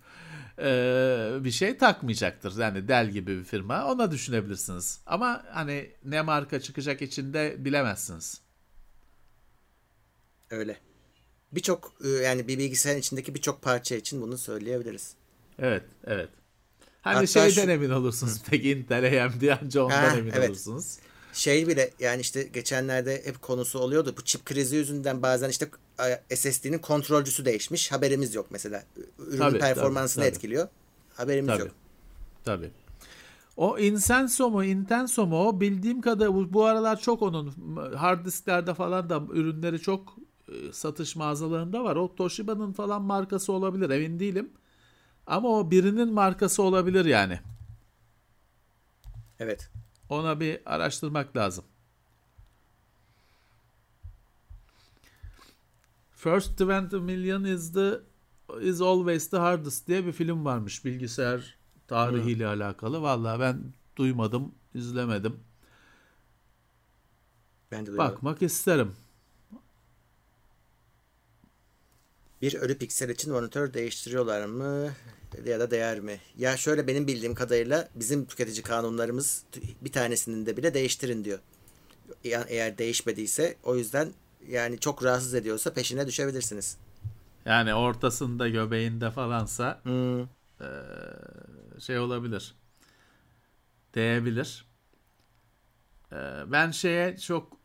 e, 0.61 1.45
bir 1.45 1.51
şey 1.51 1.77
takmayacaktır. 1.77 2.59
Yani 2.59 2.89
Dell 2.89 3.11
gibi 3.11 3.39
bir 3.39 3.45
firma. 3.45 3.87
Ona 3.93 4.11
düşünebilirsiniz. 4.11 5.01
Ama 5.07 5.45
hani 5.53 5.91
ne 6.05 6.23
marka 6.23 6.61
çıkacak 6.61 7.03
içinde 7.03 7.57
bilemezsiniz. 7.59 8.41
Öyle. 10.51 10.77
Birçok 11.53 11.95
yani 12.23 12.49
bir 12.49 12.59
bilgisayarın 12.59 13.01
içindeki 13.01 13.35
birçok 13.35 13.62
parça 13.62 13.97
için 13.97 14.23
bunu 14.23 14.39
söyleyebiliriz. 14.39 15.15
Evet, 15.59 15.85
evet. 16.07 16.28
Hani 17.03 17.15
Hatta 17.15 17.27
şeyden 17.27 17.65
şu... 17.65 17.70
emin 17.70 17.91
olursunuz. 17.91 18.43
Tek 18.51 18.65
Intel 18.65 19.24
AMD 19.24 19.43
anca 19.62 19.82
ondan 19.82 20.11
ha, 20.11 20.16
emin 20.16 20.32
evet. 20.32 20.51
olursunuz 20.51 20.99
şey 21.32 21.69
bile 21.69 21.90
yani 22.01 22.20
işte 22.20 22.43
geçenlerde 22.43 23.23
hep 23.24 23.43
konusu 23.43 23.78
oluyordu. 23.78 24.15
Bu 24.19 24.24
çip 24.24 24.44
krizi 24.44 24.77
yüzünden 24.77 25.23
bazen 25.23 25.48
işte 25.48 25.69
SSD'nin 26.35 26.78
kontrolcüsü 26.78 27.44
değişmiş. 27.44 27.93
Haberimiz 27.93 28.35
yok 28.35 28.47
mesela. 28.51 28.85
Ürünün 29.19 29.39
tabii, 29.39 29.59
performansını 29.59 30.24
tabii, 30.24 30.35
etkiliyor. 30.35 30.69
Haberimiz 31.15 31.48
tabii. 31.48 31.61
yok. 31.61 31.70
Tabii. 32.44 32.70
O 33.57 33.78
Insenso 33.78 34.51
mu, 34.51 34.65
Intenso 34.65 35.27
mu 35.27 35.48
o 35.48 35.61
bildiğim 35.61 36.01
kadar 36.01 36.35
bu, 36.35 36.52
bu 36.52 36.65
aralar 36.65 37.01
çok 37.01 37.23
onun 37.23 37.52
hard 37.97 38.27
disklerde 38.27 38.74
falan 38.74 39.11
da 39.11 39.23
ürünleri 39.32 39.81
çok 39.81 40.16
e, 40.48 40.73
satış 40.73 41.16
mağazalarında 41.16 41.85
var. 41.85 41.97
O 41.97 42.15
Toshiba'nın 42.15 42.73
falan 42.73 43.02
markası 43.02 43.52
olabilir 43.52 43.90
emin 43.90 44.20
değilim. 44.20 44.51
Ama 45.27 45.48
o 45.48 45.70
birinin 45.70 46.12
markası 46.12 46.62
olabilir 46.62 47.05
yani. 47.05 47.40
Evet. 49.39 49.70
Ona 50.11 50.41
bir 50.41 50.61
araştırmak 50.66 51.37
lazım. 51.37 51.65
First 56.12 56.61
20 56.61 57.01
million 57.01 57.45
is 57.45 57.73
the 57.73 58.01
is 58.61 58.81
always 58.81 59.31
the 59.31 59.39
hardest 59.39 59.89
diye 59.89 60.07
bir 60.07 60.12
film 60.12 60.45
varmış 60.45 60.85
bilgisayar 60.85 61.59
tarihiyle 61.89 62.45
hmm. 62.45 62.62
alakalı. 62.62 63.03
Vallahi 63.03 63.41
ben 63.41 63.74
duymadım, 63.97 64.55
izlemedim. 64.74 65.41
Ben 67.70 67.87
de 67.87 67.99
Bakmak 67.99 68.43
isterim. 68.43 68.93
Bir 72.43 72.55
ölü 72.55 72.79
piksel 72.79 73.09
için 73.09 73.33
monitör 73.33 73.75
değiştiriyorlar 73.75 74.45
mı? 74.45 74.93
ya 75.45 75.61
da 75.61 75.71
değer 75.71 76.01
mi? 76.01 76.21
Ya 76.39 76.57
şöyle 76.57 76.87
benim 76.87 77.07
bildiğim 77.07 77.35
kadarıyla 77.35 77.89
bizim 77.95 78.25
tüketici 78.25 78.62
kanunlarımız 78.62 79.45
bir 79.81 79.93
tanesinin 79.93 80.47
de 80.47 80.57
bile 80.57 80.75
değiştirin 80.75 81.25
diyor. 81.25 81.39
Yani 82.25 82.45
eğer 82.49 82.79
değişmediyse 82.79 83.57
o 83.62 83.77
yüzden 83.77 84.12
yani 84.49 84.81
çok 84.81 85.05
rahatsız 85.05 85.35
ediyorsa 85.35 85.73
peşine 85.73 86.07
düşebilirsiniz. 86.07 86.79
Yani 87.45 87.75
ortasında 87.75 88.49
göbeğinde 88.49 89.11
falansa 89.11 89.81
hmm. 89.83 90.29
şey 91.81 91.99
olabilir. 91.99 92.55
Değebilir. 93.95 94.67
E, 96.12 96.17
ben 96.47 96.71
şeye 96.71 97.17
çok 97.17 97.61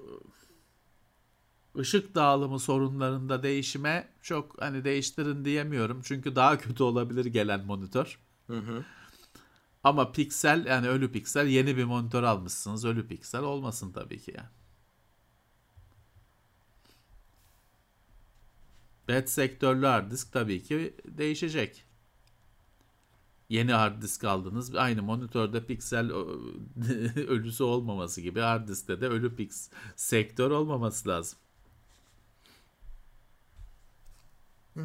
ışık 1.79 2.15
dağılımı 2.15 2.59
sorunlarında 2.59 3.43
değişime 3.43 4.07
çok 4.21 4.61
hani 4.61 4.83
değiştirin 4.83 5.45
diyemiyorum. 5.45 6.01
Çünkü 6.03 6.35
daha 6.35 6.57
kötü 6.59 6.83
olabilir 6.83 7.25
gelen 7.25 7.65
monitör. 7.65 8.19
Hı 8.47 8.57
hı. 8.57 8.85
Ama 9.83 10.11
piksel 10.11 10.65
yani 10.65 10.87
ölü 10.89 11.11
piksel 11.11 11.47
yeni 11.47 11.77
bir 11.77 11.83
monitör 11.83 12.23
almışsınız. 12.23 12.85
Ölü 12.85 13.07
piksel 13.07 13.41
olmasın 13.43 13.91
tabii 13.91 14.19
ki 14.19 14.33
yani. 14.37 14.49
Bad 19.09 19.27
sektörlü 19.27 19.85
hard 19.85 20.11
disk 20.11 20.33
tabii 20.33 20.63
ki 20.63 20.95
değişecek. 21.05 21.85
Yeni 23.49 23.73
hard 23.73 24.01
disk 24.01 24.23
aldınız. 24.23 24.75
Aynı 24.75 25.03
monitörde 25.03 25.65
piksel 25.65 26.11
ölüsü 27.15 27.63
olmaması 27.63 28.21
gibi 28.21 28.39
hard 28.39 28.67
diskte 28.67 29.01
de 29.01 29.07
ölü 29.07 29.35
piks 29.35 29.69
sektör 29.95 30.51
olmaması 30.51 31.09
lazım. 31.09 31.39
Hmm. 34.75 34.83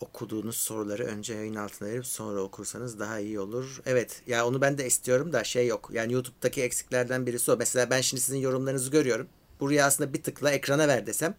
Okuduğunuz 0.00 0.56
soruları 0.56 1.04
önce 1.04 1.34
yayın 1.34 1.54
altına 1.54 1.88
verip 1.88 2.06
sonra 2.06 2.40
okursanız 2.40 2.98
daha 2.98 3.18
iyi 3.18 3.40
olur. 3.40 3.82
Evet 3.86 4.22
ya 4.26 4.46
onu 4.46 4.60
ben 4.60 4.78
de 4.78 4.86
istiyorum 4.86 5.32
da 5.32 5.44
şey 5.44 5.66
yok. 5.66 5.90
Yani 5.92 6.12
YouTube'daki 6.12 6.62
eksiklerden 6.62 7.26
birisi 7.26 7.52
o. 7.52 7.56
Mesela 7.56 7.90
ben 7.90 8.00
şimdi 8.00 8.20
sizin 8.22 8.38
yorumlarınızı 8.38 8.90
görüyorum. 8.90 9.28
Buraya 9.60 9.86
aslında 9.86 10.12
bir 10.12 10.22
tıkla 10.22 10.50
ekrana 10.50 10.88
ver 10.88 11.06
desem 11.06 11.34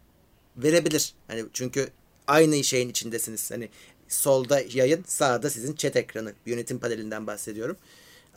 verebilir. 0.57 1.13
Hani 1.27 1.45
çünkü 1.53 1.89
aynı 2.27 2.63
şeyin 2.63 2.89
içindesiniz. 2.89 3.51
Hani 3.51 3.69
solda 4.07 4.61
yayın, 4.73 5.03
sağda 5.07 5.49
sizin 5.49 5.75
chat 5.75 5.95
ekranı. 5.95 6.33
Yönetim 6.45 6.79
panelinden 6.79 7.27
bahsediyorum. 7.27 7.77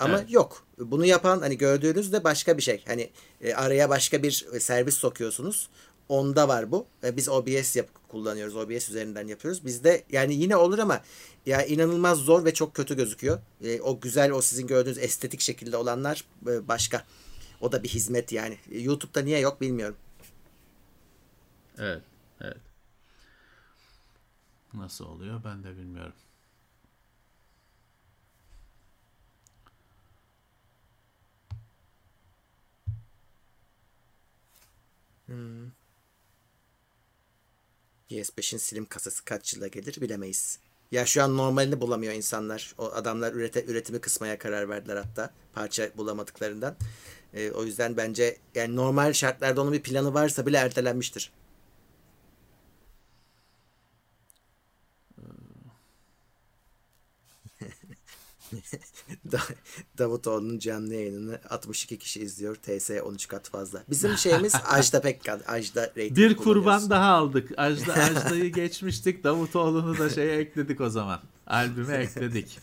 Ama 0.00 0.18
evet. 0.18 0.30
yok. 0.30 0.66
Bunu 0.78 1.06
yapan 1.06 1.40
hani 1.40 1.58
gördüğünüz 1.58 2.12
de 2.12 2.24
başka 2.24 2.56
bir 2.56 2.62
şey. 2.62 2.84
Hani 2.86 3.10
e, 3.40 3.54
araya 3.54 3.88
başka 3.88 4.22
bir 4.22 4.46
servis 4.60 4.94
sokuyorsunuz. 4.94 5.68
Onda 6.08 6.48
var 6.48 6.72
bu. 6.72 6.86
E, 7.04 7.16
biz 7.16 7.28
OBS 7.28 7.76
yap 7.76 7.88
kullanıyoruz. 8.08 8.56
OBS 8.56 8.88
üzerinden 8.90 9.26
yapıyoruz. 9.26 9.64
Bizde 9.64 10.04
yani 10.10 10.34
yine 10.34 10.56
olur 10.56 10.78
ama 10.78 11.02
ya 11.46 11.64
inanılmaz 11.64 12.18
zor 12.18 12.44
ve 12.44 12.54
çok 12.54 12.74
kötü 12.74 12.96
gözüküyor. 12.96 13.40
E, 13.64 13.80
o 13.80 14.00
güzel 14.00 14.30
o 14.30 14.42
sizin 14.42 14.66
gördüğünüz 14.66 14.98
estetik 14.98 15.40
şekilde 15.40 15.76
olanlar 15.76 16.24
e, 16.46 16.68
başka. 16.68 17.04
O 17.60 17.72
da 17.72 17.82
bir 17.82 17.88
hizmet 17.88 18.32
yani. 18.32 18.58
E, 18.70 18.78
YouTube'da 18.78 19.20
niye 19.20 19.38
yok 19.40 19.60
bilmiyorum. 19.60 19.96
Evet. 21.78 22.02
Evet. 22.40 22.56
Nasıl 24.74 25.04
oluyor 25.04 25.44
ben 25.44 25.64
de 25.64 25.76
bilmiyorum. 25.76 26.12
Hmm. 35.26 35.77
PS5'in 38.10 38.58
slim 38.58 38.84
kasası 38.84 39.24
kaç 39.24 39.54
yıla 39.54 39.66
gelir 39.66 40.00
bilemeyiz. 40.00 40.58
Ya 40.92 41.06
şu 41.06 41.22
an 41.22 41.36
normalini 41.36 41.80
bulamıyor 41.80 42.12
insanlar. 42.12 42.74
O 42.78 42.84
adamlar 42.84 43.32
ürete, 43.32 43.64
üretimi 43.64 44.00
kısmaya 44.00 44.38
karar 44.38 44.68
verdiler 44.68 44.96
hatta 44.96 45.30
parça 45.52 45.90
bulamadıklarından. 45.96 46.76
E, 47.34 47.50
o 47.50 47.64
yüzden 47.64 47.96
bence 47.96 48.36
yani 48.54 48.76
normal 48.76 49.12
şartlarda 49.12 49.62
onun 49.62 49.72
bir 49.72 49.82
planı 49.82 50.14
varsa 50.14 50.46
bile 50.46 50.56
ertelenmiştir. 50.56 51.32
Davutoğlu'nun 59.98 60.58
canlı 60.58 60.94
yayınını 60.94 61.40
62 61.50 61.98
kişi 61.98 62.20
izliyor. 62.20 62.54
TS 62.54 62.90
13 62.90 63.28
kat 63.28 63.48
fazla. 63.48 63.84
Bizim 63.90 64.16
şeyimiz 64.16 64.54
Ajda 64.66 65.00
Pekkan. 65.00 65.40
Ajda 65.46 65.92
Bir 65.96 66.36
kurban 66.36 66.90
daha 66.90 67.12
aldık. 67.12 67.52
Ajda, 67.56 67.92
Ajda'yı 67.94 68.52
geçmiştik. 68.52 69.24
Davutoğlu'nu 69.24 69.98
da 69.98 70.10
şeye 70.10 70.36
ekledik 70.36 70.80
o 70.80 70.90
zaman. 70.90 71.20
Albüme 71.46 71.96
ekledik. 71.96 72.58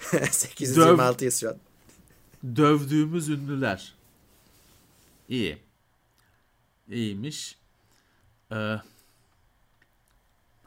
826'yız 0.00 1.40
şu 1.40 1.48
an. 1.48 1.56
Dövdüğümüz 2.56 3.28
ünlüler. 3.28 3.94
İyi. 5.28 5.58
İyiymiş. 6.88 7.58
Ee, 8.52 8.76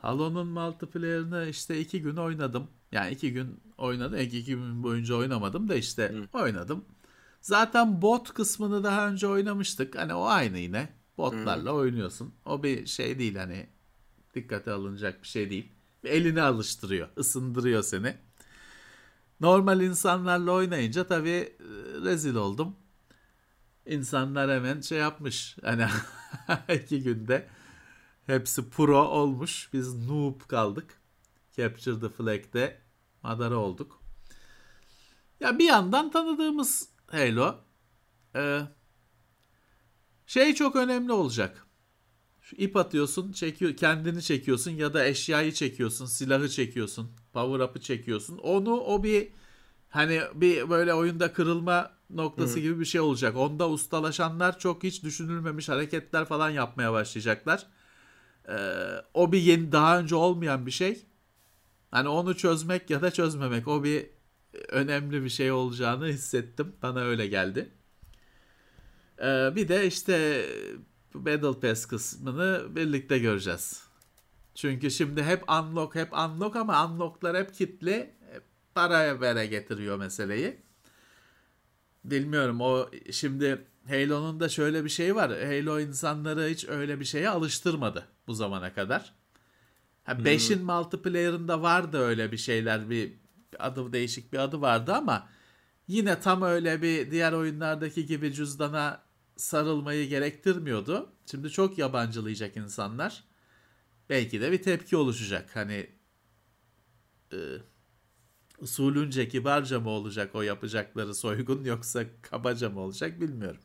Halo'nun 0.04 0.48
multiplayer'ını 0.48 1.48
işte 1.50 1.80
iki 1.80 2.02
gün 2.02 2.16
oynadım. 2.16 2.68
Yani 2.94 3.12
iki 3.12 3.34
gün 3.34 3.60
oynadım. 3.78 4.20
İki, 4.20 4.40
iki 4.40 4.56
gün 4.56 4.84
boyunca 4.84 5.16
oynamadım 5.16 5.70
da 5.70 5.76
işte 5.76 6.28
Hı. 6.34 6.38
oynadım. 6.38 6.86
Zaten 7.42 8.02
bot 8.02 8.34
kısmını 8.34 8.84
daha 8.84 9.08
önce 9.08 9.28
oynamıştık. 9.28 9.98
Hani 9.98 10.14
o 10.14 10.26
aynı 10.26 10.58
yine. 10.58 10.90
Botlarla 11.18 11.70
Hı. 11.70 11.74
oynuyorsun. 11.74 12.34
O 12.46 12.64
bir 12.64 12.86
şey 12.86 13.20
değil 13.20 13.36
hani 13.36 13.68
dikkate 14.36 14.72
alınacak 14.72 15.24
bir 15.24 15.28
şey 15.28 15.50
değil. 15.50 15.72
Elini 16.04 16.42
alıştırıyor, 16.42 17.10
ısındırıyor 17.18 17.84
seni. 17.84 18.16
Normal 19.40 19.82
insanlarla 19.82 20.52
oynayınca 20.52 21.08
tabii 21.08 21.30
e, 21.30 21.56
rezil 22.04 22.36
oldum. 22.36 22.76
İnsanlar 23.86 24.52
hemen 24.52 24.82
şey 24.82 24.98
yapmış. 24.98 25.58
Hani 25.64 25.86
iki 26.76 27.04
günde 27.04 27.48
hepsi 28.26 28.70
pro 28.70 29.04
olmuş. 29.04 29.70
Biz 29.74 30.08
noob 30.08 30.42
kaldık. 30.48 31.02
Capture 31.52 32.00
the 32.00 32.10
Flag'de 32.10 32.83
madara 33.24 33.56
olduk. 33.56 34.04
Ya 35.40 35.60
bir 35.60 35.66
yandan 35.66 36.12
tanıdığımız 36.12 36.94
Halo. 37.08 37.56
Ee, 38.36 38.62
şey 40.26 40.54
çok 40.54 40.76
önemli 40.76 41.12
olacak. 41.12 41.68
Şu 42.42 42.56
ip 42.56 42.78
atıyorsun, 42.78 43.32
çekiyor, 43.32 43.76
kendini 43.76 44.22
çekiyorsun 44.22 44.72
ya 44.72 44.94
da 44.94 45.06
eşyayı 45.06 45.52
çekiyorsun, 45.52 46.06
silahı 46.06 46.50
çekiyorsun, 46.50 47.12
power 47.34 47.60
up'ı 47.60 47.82
çekiyorsun. 47.82 48.38
Onu 48.38 48.80
o 48.80 49.04
bir 49.04 49.30
hani 49.90 50.22
bir 50.34 50.70
böyle 50.70 50.94
oyunda 50.94 51.34
kırılma 51.34 51.92
noktası 52.10 52.56
Hı. 52.56 52.60
gibi 52.60 52.80
bir 52.80 52.86
şey 52.86 53.02
olacak. 53.02 53.38
Onda 53.38 53.70
ustalaşanlar 53.70 54.60
çok 54.60 54.84
hiç 54.84 55.04
düşünülmemiş 55.04 55.70
hareketler 55.70 56.26
falan 56.26 56.50
yapmaya 56.50 56.94
başlayacaklar. 56.94 57.68
Ee, 58.50 58.56
o 59.14 59.32
bir 59.32 59.42
yeni 59.42 59.72
daha 59.72 60.00
önce 60.00 60.16
olmayan 60.16 60.66
bir 60.66 60.72
şey. 60.72 61.06
Hani 61.94 62.08
onu 62.08 62.38
çözmek 62.38 62.90
ya 62.90 63.02
da 63.02 63.12
çözmemek 63.12 63.68
o 63.68 63.84
bir 63.84 64.06
önemli 64.70 65.24
bir 65.24 65.30
şey 65.30 65.52
olacağını 65.52 66.08
hissettim. 66.08 66.76
Bana 66.82 67.00
öyle 67.00 67.28
geldi. 67.28 67.70
Ee, 69.20 69.56
bir 69.56 69.68
de 69.68 69.88
işte 69.88 70.46
Battle 71.14 71.60
Pass 71.60 71.86
kısmını 71.86 72.76
birlikte 72.76 73.20
göreceğiz. 73.20 73.84
Çünkü 74.56 74.92
şimdi 74.92 75.24
hep 75.24 75.50
unlock 75.50 75.96
hep 75.96 76.14
unlock 76.14 76.56
ama 76.56 76.86
unlocklar 76.86 77.38
hep 77.38 77.54
kitli. 77.54 78.14
Paraya 78.76 79.22
vere 79.22 79.46
getiriyor 79.46 79.98
meseleyi. 79.98 80.62
Bilmiyorum 82.04 82.62
o 82.62 82.90
şimdi 83.12 83.66
Halo'nun 83.88 84.40
da 84.40 84.50
şöyle 84.50 84.84
bir 84.84 84.90
şey 84.90 85.16
var. 85.16 85.30
Halo 85.30 85.80
insanları 85.80 86.48
hiç 86.48 86.66
öyle 86.70 87.00
bir 87.00 87.06
şeye 87.06 87.30
alıştırmadı 87.30 88.08
bu 88.28 88.34
zamana 88.34 88.74
kadar. 88.74 89.23
Ha 90.04 90.12
5'in 90.12 90.60
hmm. 90.60 90.66
multiplayer'ında 90.66 91.62
vardı 91.62 91.98
öyle 91.98 92.32
bir 92.32 92.38
şeyler 92.38 92.90
bir 92.90 93.14
adı 93.60 93.94
değişik 93.94 94.34
bir 94.34 94.38
adı 94.38 94.62
vardı 94.62 94.94
ama 94.94 95.30
yine 95.88 96.20
tam 96.20 96.42
öyle 96.42 96.82
bir 96.82 97.12
diğer 97.12 97.34
oyunlardaki 97.34 98.06
gibi 98.06 98.34
cüzdana 98.34 99.04
sarılmayı 99.36 100.10
gerektirmiyordu. 100.10 101.14
Şimdi 101.32 101.50
çok 101.50 101.78
yabancılayacak 101.78 102.58
insanlar. 102.58 103.24
Belki 104.10 104.42
de 104.42 104.52
bir 104.52 104.62
tepki 104.62 104.98
oluşacak. 104.98 105.56
Hani 105.56 105.90
e, 107.34 107.38
usulünce 108.60 109.28
kibarca 109.28 109.80
mı 109.80 109.90
olacak 109.90 110.36
o 110.36 110.42
yapacakları 110.42 111.16
soygun 111.16 111.64
yoksa 111.64 112.06
kabaca 112.22 112.70
mı 112.70 112.80
olacak 112.80 113.22
bilmiyorum. 113.22 113.62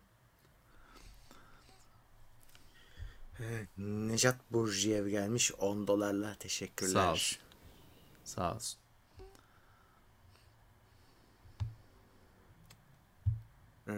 Nejat 3.79 4.37
Burjiyev 4.51 5.09
gelmiş 5.09 5.53
10 5.59 5.87
dolarla 5.87 6.35
teşekkürler. 6.39 6.93
Sağ 6.93 7.13
olsun. 7.13 7.39
Sağ 8.25 8.55
olsun. 8.55 8.81
Ee, 13.89 13.93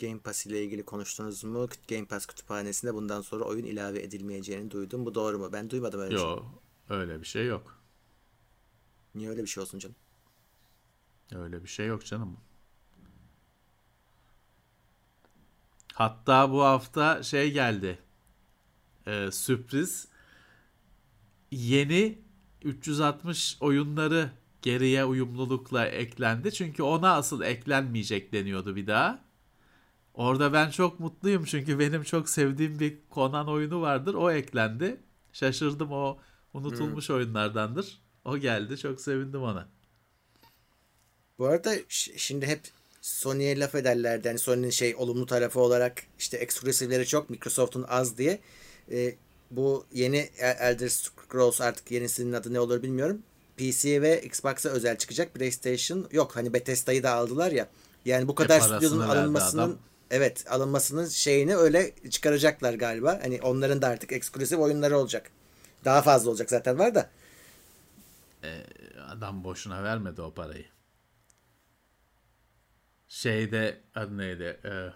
Game 0.00 0.18
Pass 0.18 0.46
ile 0.46 0.64
ilgili 0.64 0.84
konuştunuz 0.84 1.44
mu? 1.44 1.68
Game 1.88 2.04
Pass 2.04 2.26
kütüphanesinde 2.26 2.94
bundan 2.94 3.20
sonra 3.20 3.44
oyun 3.44 3.64
ilave 3.64 4.02
edilmeyeceğini 4.02 4.70
duydum. 4.70 5.06
Bu 5.06 5.14
doğru 5.14 5.38
mu? 5.38 5.52
Ben 5.52 5.70
duymadım 5.70 6.00
öyle 6.00 6.14
Yo, 6.14 6.20
şey. 6.20 6.28
Yok. 6.30 6.62
Öyle 6.88 7.20
bir 7.20 7.26
şey 7.26 7.46
yok. 7.46 7.78
Niye 9.14 9.30
öyle 9.30 9.42
bir 9.42 9.48
şey 9.48 9.62
olsun 9.62 9.78
canım? 9.78 9.96
Öyle 11.34 11.62
bir 11.62 11.68
şey 11.68 11.86
yok 11.86 12.06
canım. 12.06 12.36
Hatta 15.94 16.52
bu 16.52 16.62
hafta 16.62 17.22
şey 17.22 17.52
geldi 17.52 18.05
e, 19.06 19.30
sürpriz 19.30 20.08
yeni 21.50 22.18
360 22.64 23.56
oyunları 23.60 24.30
geriye 24.62 25.04
uyumlulukla 25.04 25.86
eklendi. 25.86 26.52
Çünkü 26.52 26.82
ona 26.82 27.12
asıl 27.14 27.42
eklenmeyecek 27.42 28.32
deniyordu 28.32 28.76
bir 28.76 28.86
daha. 28.86 29.26
Orada 30.14 30.52
ben 30.52 30.70
çok 30.70 31.00
mutluyum 31.00 31.44
çünkü 31.44 31.78
benim 31.78 32.02
çok 32.02 32.28
sevdiğim 32.28 32.80
bir 32.80 32.98
Conan 33.14 33.48
oyunu 33.48 33.80
vardır. 33.80 34.14
O 34.14 34.30
eklendi. 34.30 35.00
Şaşırdım 35.32 35.92
o 35.92 36.18
unutulmuş 36.54 37.08
hmm. 37.08 37.16
oyunlardandır. 37.16 37.98
O 38.24 38.38
geldi. 38.38 38.78
Çok 38.78 39.00
sevindim 39.00 39.42
ona. 39.42 39.68
Bu 41.38 41.46
arada 41.46 41.74
şimdi 42.16 42.46
hep 42.46 42.60
Sony'ye 43.00 43.58
laf 43.58 43.74
ederlerdi. 43.74 44.28
Yani 44.28 44.38
Sony'nin 44.38 44.70
şey 44.70 44.94
olumlu 44.96 45.26
tarafı 45.26 45.60
olarak 45.60 46.02
işte 46.18 46.36
eksklusivleri 46.36 47.06
çok 47.06 47.30
Microsoft'un 47.30 47.84
az 47.88 48.18
diye 48.18 48.40
e, 48.92 49.14
bu 49.50 49.86
yeni 49.92 50.28
Elder 50.38 50.88
Scrolls 50.88 51.60
artık 51.60 51.90
yenisinin 51.90 52.32
adı 52.32 52.54
ne 52.54 52.60
olur 52.60 52.82
bilmiyorum. 52.82 53.22
PC 53.56 54.02
ve 54.02 54.22
Xbox'a 54.22 54.68
özel 54.68 54.98
çıkacak. 54.98 55.34
PlayStation 55.34 56.08
yok. 56.12 56.36
Hani 56.36 56.52
Bethesda'yı 56.52 57.02
da 57.02 57.12
aldılar 57.12 57.52
ya. 57.52 57.68
Yani 58.04 58.28
bu 58.28 58.34
kadar 58.34 58.60
stüdyonun 58.60 59.00
alınmasının 59.00 59.78
evet 60.10 60.44
alınmasının 60.50 61.08
şeyini 61.08 61.56
öyle 61.56 61.92
çıkaracaklar 62.10 62.74
galiba. 62.74 63.20
Hani 63.22 63.42
onların 63.42 63.82
da 63.82 63.88
artık 63.88 64.12
eksklusif 64.12 64.58
oyunları 64.58 64.98
olacak. 64.98 65.30
Daha 65.84 66.02
fazla 66.02 66.30
olacak 66.30 66.50
zaten 66.50 66.78
var 66.78 66.94
da. 66.94 67.10
Ee, 68.44 68.64
adam 69.08 69.44
boşuna 69.44 69.82
vermedi 69.82 70.22
o 70.22 70.34
parayı. 70.34 70.64
Şeyde 73.08 73.80
adı 73.94 74.18
neydi? 74.18 74.60
Ee, 74.64 74.88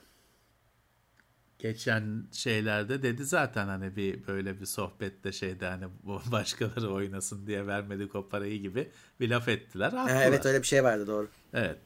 geçen 1.62 2.26
şeylerde 2.32 3.02
dedi 3.02 3.24
zaten 3.24 3.66
hani 3.66 3.96
bir 3.96 4.26
böyle 4.26 4.60
bir 4.60 4.66
sohbette 4.66 5.32
şeyde 5.32 5.66
hani 5.66 5.84
bu 6.02 6.22
başkaları 6.32 6.90
oynasın 6.92 7.46
diye 7.46 7.66
vermedik 7.66 8.14
o 8.14 8.28
parayı 8.28 8.60
gibi 8.60 8.90
bir 9.20 9.30
laf 9.30 9.48
ettiler. 9.48 9.92
Ha, 9.92 10.22
evet 10.24 10.46
öyle 10.46 10.62
bir 10.62 10.66
şey 10.66 10.84
vardı 10.84 11.06
doğru. 11.06 11.28
Evet. 11.52 11.78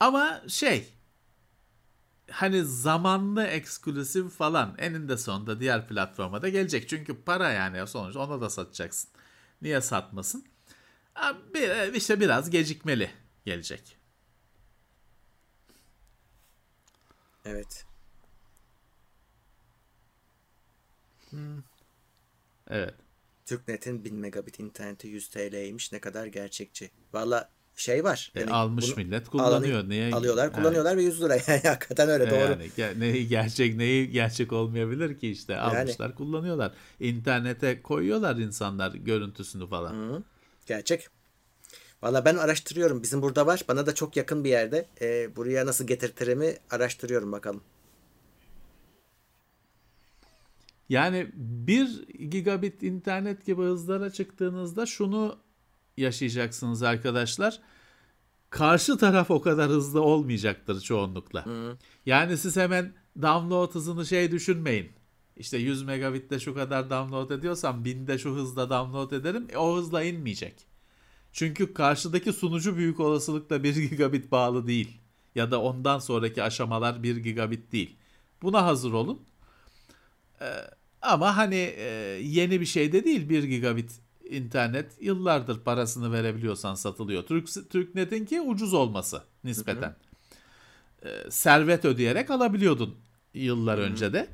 Ama 0.00 0.42
şey 0.48 0.88
hani 2.30 2.64
zamanlı 2.64 3.44
eksklusif 3.44 4.32
falan 4.32 4.74
eninde 4.78 5.16
sonunda 5.16 5.60
diğer 5.60 5.88
platforma 5.88 6.42
da 6.42 6.48
gelecek. 6.48 6.88
Çünkü 6.88 7.22
para 7.22 7.50
yani 7.50 7.86
sonuçta 7.86 8.20
ona 8.20 8.40
da 8.40 8.50
satacaksın. 8.50 9.10
Niye 9.62 9.80
satmasın? 9.80 10.44
Bir, 11.54 11.92
işte 11.94 12.20
biraz 12.20 12.50
gecikmeli 12.50 13.10
gelecek. 13.44 13.96
Evet. 17.44 17.86
Hmm. 21.34 21.62
Evet. 22.70 22.94
Türknet'in 23.46 24.04
1000 24.04 24.14
megabit 24.14 24.60
interneti 24.60 25.08
100 25.08 25.28
TL'ymiş. 25.28 25.92
Ne 25.92 25.98
kadar 25.98 26.26
gerçekçi. 26.26 26.90
Valla 27.12 27.50
şey 27.76 28.04
var. 28.04 28.32
E, 28.34 28.40
yani 28.40 28.52
almış 28.52 28.96
millet 28.96 29.28
kullanıyor. 29.28 29.78
Alanı, 29.78 29.88
Niye? 29.88 30.12
Alıyorlar, 30.12 30.52
kullanıyorlar 30.52 30.90
yani. 30.90 30.98
ve 30.98 31.02
100 31.02 31.22
lira. 31.22 31.36
Yani 31.48 31.60
hakikaten 31.62 32.08
öyle 32.08 32.30
doğru. 32.30 32.58
Yani 32.76 33.00
neyi 33.00 33.28
gerçek, 33.28 33.76
neyi 33.76 34.10
gerçek 34.10 34.52
olmayabilir 34.52 35.18
ki 35.18 35.30
işte. 35.30 35.56
Almışlar, 35.56 36.06
yani. 36.06 36.14
kullanıyorlar. 36.14 36.72
İnternete 37.00 37.82
koyuyorlar 37.82 38.36
insanlar 38.36 38.94
görüntüsünü 38.94 39.68
falan. 39.68 39.92
Hı, 39.92 40.22
gerçek. 40.66 41.08
Valla 42.02 42.24
ben 42.24 42.36
araştırıyorum. 42.36 43.02
Bizim 43.02 43.22
burada 43.22 43.46
var. 43.46 43.64
Bana 43.68 43.86
da 43.86 43.94
çok 43.94 44.16
yakın 44.16 44.44
bir 44.44 44.50
yerde. 44.50 44.86
E, 45.00 45.36
buraya 45.36 45.66
nasıl 45.66 45.86
getirtirimi 45.86 46.56
araştırıyorum 46.70 47.32
bakalım. 47.32 47.62
Yani 50.88 51.30
1 51.34 52.08
gigabit 52.30 52.82
internet 52.82 53.46
gibi 53.46 53.62
hızlara 53.62 54.10
çıktığınızda 54.10 54.86
şunu 54.86 55.38
yaşayacaksınız 55.96 56.82
arkadaşlar. 56.82 57.60
karşı 58.50 58.96
taraf 58.98 59.30
o 59.30 59.40
kadar 59.40 59.70
hızlı 59.70 60.02
olmayacaktır 60.02 60.80
çoğunlukla. 60.80 61.44
Yani 62.06 62.36
siz 62.38 62.56
hemen 62.56 62.92
download 63.22 63.74
hızını 63.74 64.06
şey 64.06 64.30
düşünmeyin. 64.32 64.92
İşte 65.36 65.58
100 65.58 65.82
megabitte 65.82 66.38
şu 66.40 66.54
kadar 66.54 66.90
download 66.90 67.30
ediyorsam 67.30 67.84
1000'de 67.84 68.18
şu 68.18 68.30
hızda 68.30 68.70
download 68.70 69.10
ederim. 69.10 69.46
E, 69.52 69.56
o 69.56 69.76
hızla 69.76 70.02
inmeyecek. 70.02 70.54
Çünkü 71.32 71.74
karşıdaki 71.74 72.32
sunucu 72.32 72.76
büyük 72.76 73.00
olasılıkla 73.00 73.62
1 73.62 73.76
gigabit 73.76 74.32
bağlı 74.32 74.66
değil. 74.66 74.98
Ya 75.34 75.50
da 75.50 75.60
ondan 75.60 75.98
sonraki 75.98 76.42
aşamalar 76.42 77.02
1 77.02 77.16
gigabit 77.16 77.72
değil. 77.72 77.96
Buna 78.42 78.64
hazır 78.64 78.92
olun. 78.92 79.20
Ee, 80.40 80.44
ama 81.02 81.36
hani 81.36 81.74
e, 81.76 81.84
yeni 82.22 82.60
bir 82.60 82.66
şey 82.66 82.92
de 82.92 83.04
değil 83.04 83.28
1 83.28 83.44
gigabit 83.44 83.90
internet. 84.30 84.92
Yıllardır 85.00 85.60
parasını 85.60 86.12
verebiliyorsan 86.12 86.74
satılıyor. 86.74 87.22
Türk 87.22 87.70
Türknet'in 87.70 88.24
ki 88.24 88.40
ucuz 88.40 88.74
olması 88.74 89.22
nispeten. 89.44 89.82
Hı 89.82 91.06
hı. 91.06 91.08
Ee, 91.08 91.30
servet 91.30 91.84
ödeyerek 91.84 92.30
alabiliyordun 92.30 92.94
yıllar 93.34 93.78
hı 93.78 93.82
hı. 93.82 93.86
önce 93.86 94.12
de. 94.12 94.28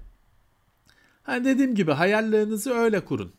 Hani 1.22 1.44
dediğim 1.44 1.74
gibi 1.74 1.93
hayallerinizi 1.93 2.70
öyle 2.70 3.05
kurun. 3.05 3.32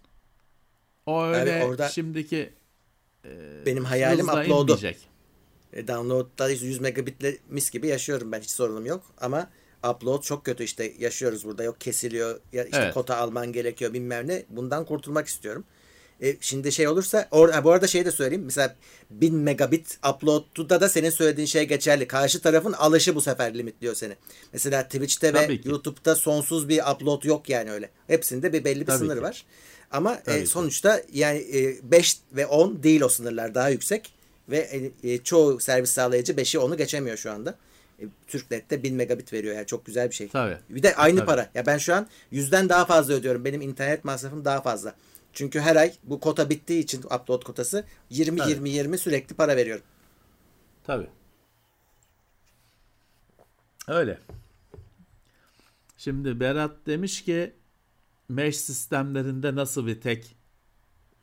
O 1.06 1.24
öyle 1.24 1.50
yani 1.50 1.64
orada 1.64 1.90
şimdiki 1.90 2.54
e, 3.26 3.30
benim 3.66 3.86
hayalim 3.86 4.30
upload'u. 4.30 4.80
E, 5.74 5.88
download'da 5.88 6.50
100 6.50 6.82
megabitle 6.82 7.38
mis 7.50 7.72
gibi 7.72 7.88
yaşıyorum 7.88 8.32
ben 8.32 8.40
hiç 8.40 8.50
sorunum 8.50 8.86
yok 8.86 9.04
ama 9.22 9.50
upload 9.90 10.22
çok 10.22 10.46
kötü 10.46 10.64
işte 10.64 10.94
yaşıyoruz 11.00 11.46
burada 11.46 11.64
yok 11.64 11.82
kesiliyor 11.82 12.40
ya 12.54 12.64
işte 12.64 12.78
evet. 12.78 12.94
kota 12.94 13.18
alman 13.18 13.54
gerekiyor 13.54 13.94
bilmem 13.94 14.28
ne 14.28 14.44
bundan 14.50 14.86
kurtulmak 14.86 15.28
istiyorum. 15.28 15.64
E, 16.22 16.38
şimdi 16.42 16.72
şey 16.72 16.88
olursa 16.88 17.28
or, 17.32 17.64
bu 17.64 17.72
arada 17.72 17.88
şey 17.88 18.06
de 18.06 18.12
söyleyeyim 18.12 18.46
mesela 18.46 18.76
1000 19.10 19.36
megabit 19.36 20.00
upload'da 20.10 20.82
da 20.82 20.90
senin 20.90 21.10
söylediğin 21.10 21.48
şey 21.48 21.64
geçerli. 21.64 22.08
Karşı 22.08 22.42
tarafın 22.42 22.74
alışı 22.74 23.16
bu 23.16 23.22
sefer 23.22 23.58
limitliyor 23.58 23.96
seni. 23.96 24.16
Mesela 24.54 24.84
Twitch'te 24.84 25.32
Tabii 25.32 25.54
ve 25.54 25.62
ki. 25.62 25.70
YouTube'da 25.70 26.16
sonsuz 26.16 26.70
bir 26.70 26.82
upload 26.94 27.24
yok 27.24 27.50
yani 27.50 27.72
öyle. 27.72 27.90
Hepsinde 28.08 28.54
bir 28.54 28.64
belli 28.64 28.82
bir 28.82 28.86
Tabii 28.86 28.98
sınır 28.98 29.16
ki. 29.16 29.22
var. 29.22 29.46
Ama 29.92 30.22
e, 30.28 30.46
sonuçta 30.46 31.02
yani 31.14 31.38
e, 31.38 31.92
5 31.92 32.18
ve 32.32 32.46
10 32.46 32.84
değil 32.84 33.02
o 33.02 33.10
sınırlar 33.10 33.56
daha 33.56 33.70
yüksek 33.70 34.14
ve 34.50 34.92
e, 35.04 35.12
e 35.12 35.18
çoğu 35.18 35.60
servis 35.60 35.92
sağlayıcı 35.92 36.34
5'i 36.34 36.60
10'u 36.60 36.78
geçemiyor 36.78 37.18
şu 37.18 37.32
anda. 37.32 37.56
E, 38.02 38.06
TürkNet'te 38.28 38.84
1000 38.84 38.96
megabit 38.96 39.34
veriyor 39.34 39.56
yani 39.56 39.66
çok 39.66 39.86
güzel 39.86 40.10
bir 40.10 40.16
şey. 40.16 40.28
Tabii. 40.28 40.58
Bir 40.70 40.84
de 40.84 40.96
aynı 40.96 41.18
Tabii. 41.18 41.26
para. 41.26 41.50
Ya 41.56 41.66
ben 41.66 41.78
şu 41.78 41.96
an 41.96 42.08
yüzden 42.32 42.70
daha 42.70 42.86
fazla 42.86 43.14
ödüyorum. 43.14 43.46
Benim 43.46 43.62
internet 43.62 44.06
masrafım 44.06 44.46
daha 44.46 44.62
fazla. 44.62 44.96
Çünkü 45.34 45.60
her 45.60 45.76
ay 45.76 45.94
bu 46.04 46.20
kota 46.20 46.50
bittiği 46.50 46.84
için 46.84 47.04
upload 47.04 47.44
kotası 47.44 47.86
20 48.10 48.38
Tabii. 48.38 48.50
20 48.50 48.70
20 48.70 48.98
sürekli 48.98 49.36
para 49.36 49.58
veriyorum. 49.58 49.84
Tabii. 50.84 51.08
Öyle. 53.88 54.20
Şimdi 55.98 56.40
Berat 56.40 56.76
demiş 56.86 57.24
ki 57.24 57.54
mesh 58.30 58.58
sistemlerinde 58.58 59.56
nasıl 59.56 59.88
bir 59.88 60.02
tek 60.02 60.36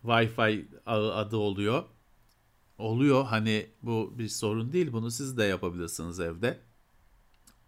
Wi-Fi 0.05 0.65
ağı 0.87 1.15
adı 1.15 1.37
oluyor? 1.37 1.85
Oluyor 2.79 3.25
hani 3.25 3.67
bu 3.83 4.15
bir 4.19 4.29
sorun 4.29 4.73
değil 4.73 4.93
bunu 4.93 5.11
siz 5.11 5.37
de 5.37 5.45
yapabilirsiniz 5.45 6.21
evde. 6.21 6.59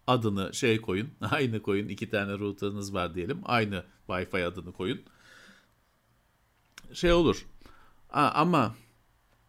Adını 0.07 0.53
şey 0.53 0.81
koyun 0.81 1.09
aynı 1.21 1.61
koyun 1.61 1.87
iki 1.87 2.09
tane 2.09 2.39
router'ınız 2.39 2.93
var 2.93 3.15
diyelim 3.15 3.41
aynı 3.43 3.83
Wi-Fi 4.07 4.45
adını 4.45 4.73
koyun. 4.73 5.01
Şey 6.93 7.11
olur 7.11 7.45
Aa, 8.09 8.29
ama 8.29 8.75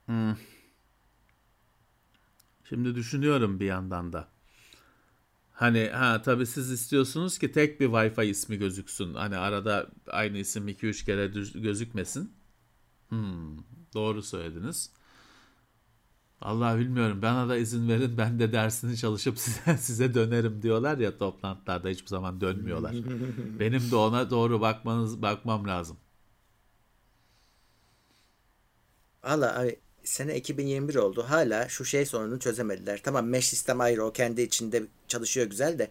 hmm, 0.07 0.37
şimdi 2.69 2.95
düşünüyorum 2.95 3.61
bir 3.61 3.67
yandan 3.67 4.13
da. 4.13 4.29
Hani 5.53 5.89
ha 5.89 6.23
tabii 6.23 6.47
siz 6.47 6.71
istiyorsunuz 6.71 7.39
ki 7.39 7.53
tek 7.53 7.81
bir 7.81 7.87
Wi-Fi 7.87 8.25
ismi 8.25 8.57
gözüksün. 8.59 9.15
Hani 9.15 9.37
arada 9.37 9.91
aynı 10.07 10.39
isim 10.39 10.69
2-3 10.69 11.05
kere 11.05 11.27
gözükmesin. 11.61 12.33
Hmm, 13.09 13.57
doğru 13.95 14.23
söylediniz. 14.23 14.91
Allah 16.43 16.79
bilmiyorum. 16.79 17.23
Bana 17.23 17.49
da 17.49 17.57
izin 17.57 17.89
verin. 17.89 18.19
Ben 18.19 18.39
de 18.39 18.53
dersini 18.53 18.97
çalışıp 18.97 19.39
size, 19.39 19.79
size 19.79 20.15
dönerim 20.15 20.63
diyorlar 20.63 20.99
ya 20.99 21.19
toplantılarda 21.19 21.89
hiçbir 21.89 22.09
zaman 22.09 22.41
dönmüyorlar. 22.41 22.95
Benim 23.61 23.91
de 23.91 23.97
ona 23.97 24.31
doğru 24.31 24.61
bakmanız 24.61 25.23
bakmam 25.23 25.69
lazım. 25.69 25.97
Valla 29.25 29.61
abi 29.61 29.77
sene 30.05 30.37
2021 30.37 30.95
oldu. 30.95 31.25
Hala 31.29 31.69
şu 31.69 31.85
şey 31.85 32.07
sorununu 32.07 32.39
çözemediler. 32.41 33.01
Tamam 33.03 33.27
mesh 33.27 33.49
sistem 33.49 33.81
ayrı 33.81 34.05
o 34.05 34.13
kendi 34.13 34.43
içinde 34.43 34.83
çalışıyor 35.09 35.47
güzel 35.47 35.79
de. 35.79 35.91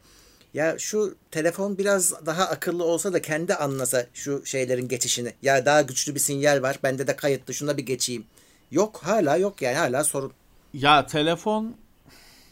Ya 0.53 0.79
şu 0.79 1.15
telefon 1.31 1.77
biraz 1.77 2.25
daha 2.25 2.43
akıllı 2.45 2.83
olsa 2.83 3.13
da 3.13 3.21
kendi 3.21 3.55
anlasa 3.55 4.07
şu 4.13 4.45
şeylerin 4.45 4.87
geçişini. 4.87 5.33
Ya 5.41 5.65
daha 5.65 5.81
güçlü 5.81 6.15
bir 6.15 6.19
sinyal 6.19 6.61
var. 6.61 6.79
Bende 6.83 7.07
de 7.07 7.15
kayıtlı 7.15 7.53
şuna 7.53 7.77
bir 7.77 7.85
geçeyim. 7.85 8.25
Yok 8.71 8.99
hala 9.03 9.37
yok 9.37 9.61
yani 9.61 9.77
hala 9.77 10.03
sorun. 10.03 10.33
Ya 10.73 11.05
telefon 11.05 11.77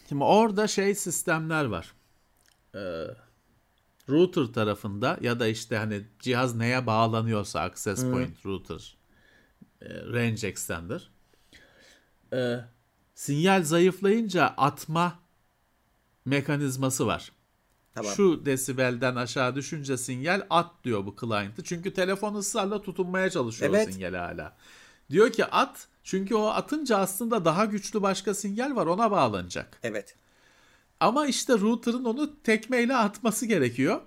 şimdi 0.10 0.24
orada 0.24 0.68
şey 0.68 0.96
sistemler 0.96 1.66
var. 1.66 1.94
Ee, 2.76 3.06
router 4.10 4.46
tarafında 4.46 5.18
ya 5.22 5.40
da 5.40 5.48
işte 5.48 5.78
hani 5.78 6.04
cihaz 6.20 6.56
neye 6.56 6.88
bağlanıyorsa 6.88 7.60
access 7.60 8.02
point 8.02 8.44
hmm. 8.44 8.52
router 8.52 8.98
e, 9.82 9.88
range 9.90 10.48
extender 10.48 11.10
e, 12.34 12.60
sinyal 13.16 13.64
zayıflayınca 13.64 14.54
atma 14.58 15.20
mekanizması 16.26 17.08
var. 17.08 17.32
Tamam. 17.96 18.14
Şu 18.14 18.46
desibelden 18.46 19.16
aşağı 19.16 19.56
düşünce 19.56 19.98
sinyal 19.98 20.42
at 20.50 20.72
diyor 20.84 21.06
bu 21.06 21.16
client'ı. 21.20 21.64
Çünkü 21.64 21.94
telefon 21.94 22.36
ısrarla 22.36 22.82
tutunmaya 22.82 23.30
çalışıyor 23.30 23.72
evet. 23.74 23.88
o 23.88 23.92
sinyal 23.92 24.14
hala. 24.14 24.58
Diyor 25.10 25.32
ki 25.32 25.46
at 25.46 25.88
çünkü 26.04 26.36
o 26.36 26.46
atınca 26.46 26.98
aslında 26.98 27.46
daha 27.46 27.66
güçlü 27.66 28.02
başka 28.02 28.34
sinyal 28.34 28.76
var 28.76 28.86
ona 28.86 29.12
bağlanacak. 29.12 29.80
Evet. 29.84 30.16
Ama 31.00 31.28
işte 31.28 31.54
router'ın 31.54 32.06
onu 32.06 32.44
tekmeyle 32.44 32.96
atması 32.96 33.46
gerekiyor. 33.46 34.02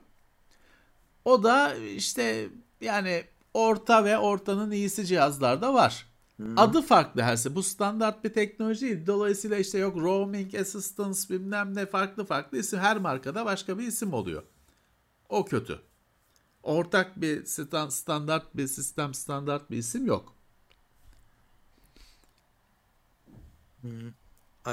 O 1.25 1.43
da 1.43 1.75
işte 1.75 2.49
yani 2.81 3.25
orta 3.55 4.05
ve 4.05 4.19
ortanın 4.19 4.71
iyisi 4.71 5.07
cihazlarda 5.07 5.75
var. 5.75 6.07
Hmm. 6.37 6.59
Adı 6.59 6.83
farklı 6.83 7.23
herse. 7.23 7.55
Bu 7.55 7.63
standart 7.63 8.25
bir 8.25 8.33
teknoloji 8.33 8.87
değil. 8.87 9.07
Dolayısıyla 9.07 9.59
işte 9.59 9.79
yok 9.79 9.97
roaming 9.97 10.55
assistance 10.55 11.21
bilmem 11.31 11.75
ne 11.75 11.87
farklı 11.87 12.25
farklı 12.25 12.59
isim. 12.59 12.79
Her 12.79 12.99
markada 12.99 13.45
başka 13.45 13.79
bir 13.79 13.87
isim 13.87 14.13
oluyor. 14.13 14.43
O 15.29 15.45
kötü. 15.45 15.81
Ortak 16.63 17.21
bir 17.21 17.45
standart 17.91 18.57
bir 18.57 18.67
sistem 18.67 19.15
standart 19.15 19.71
bir 19.71 19.77
isim 19.77 20.07
yok. 20.07 20.35
Hmm. 23.83 24.09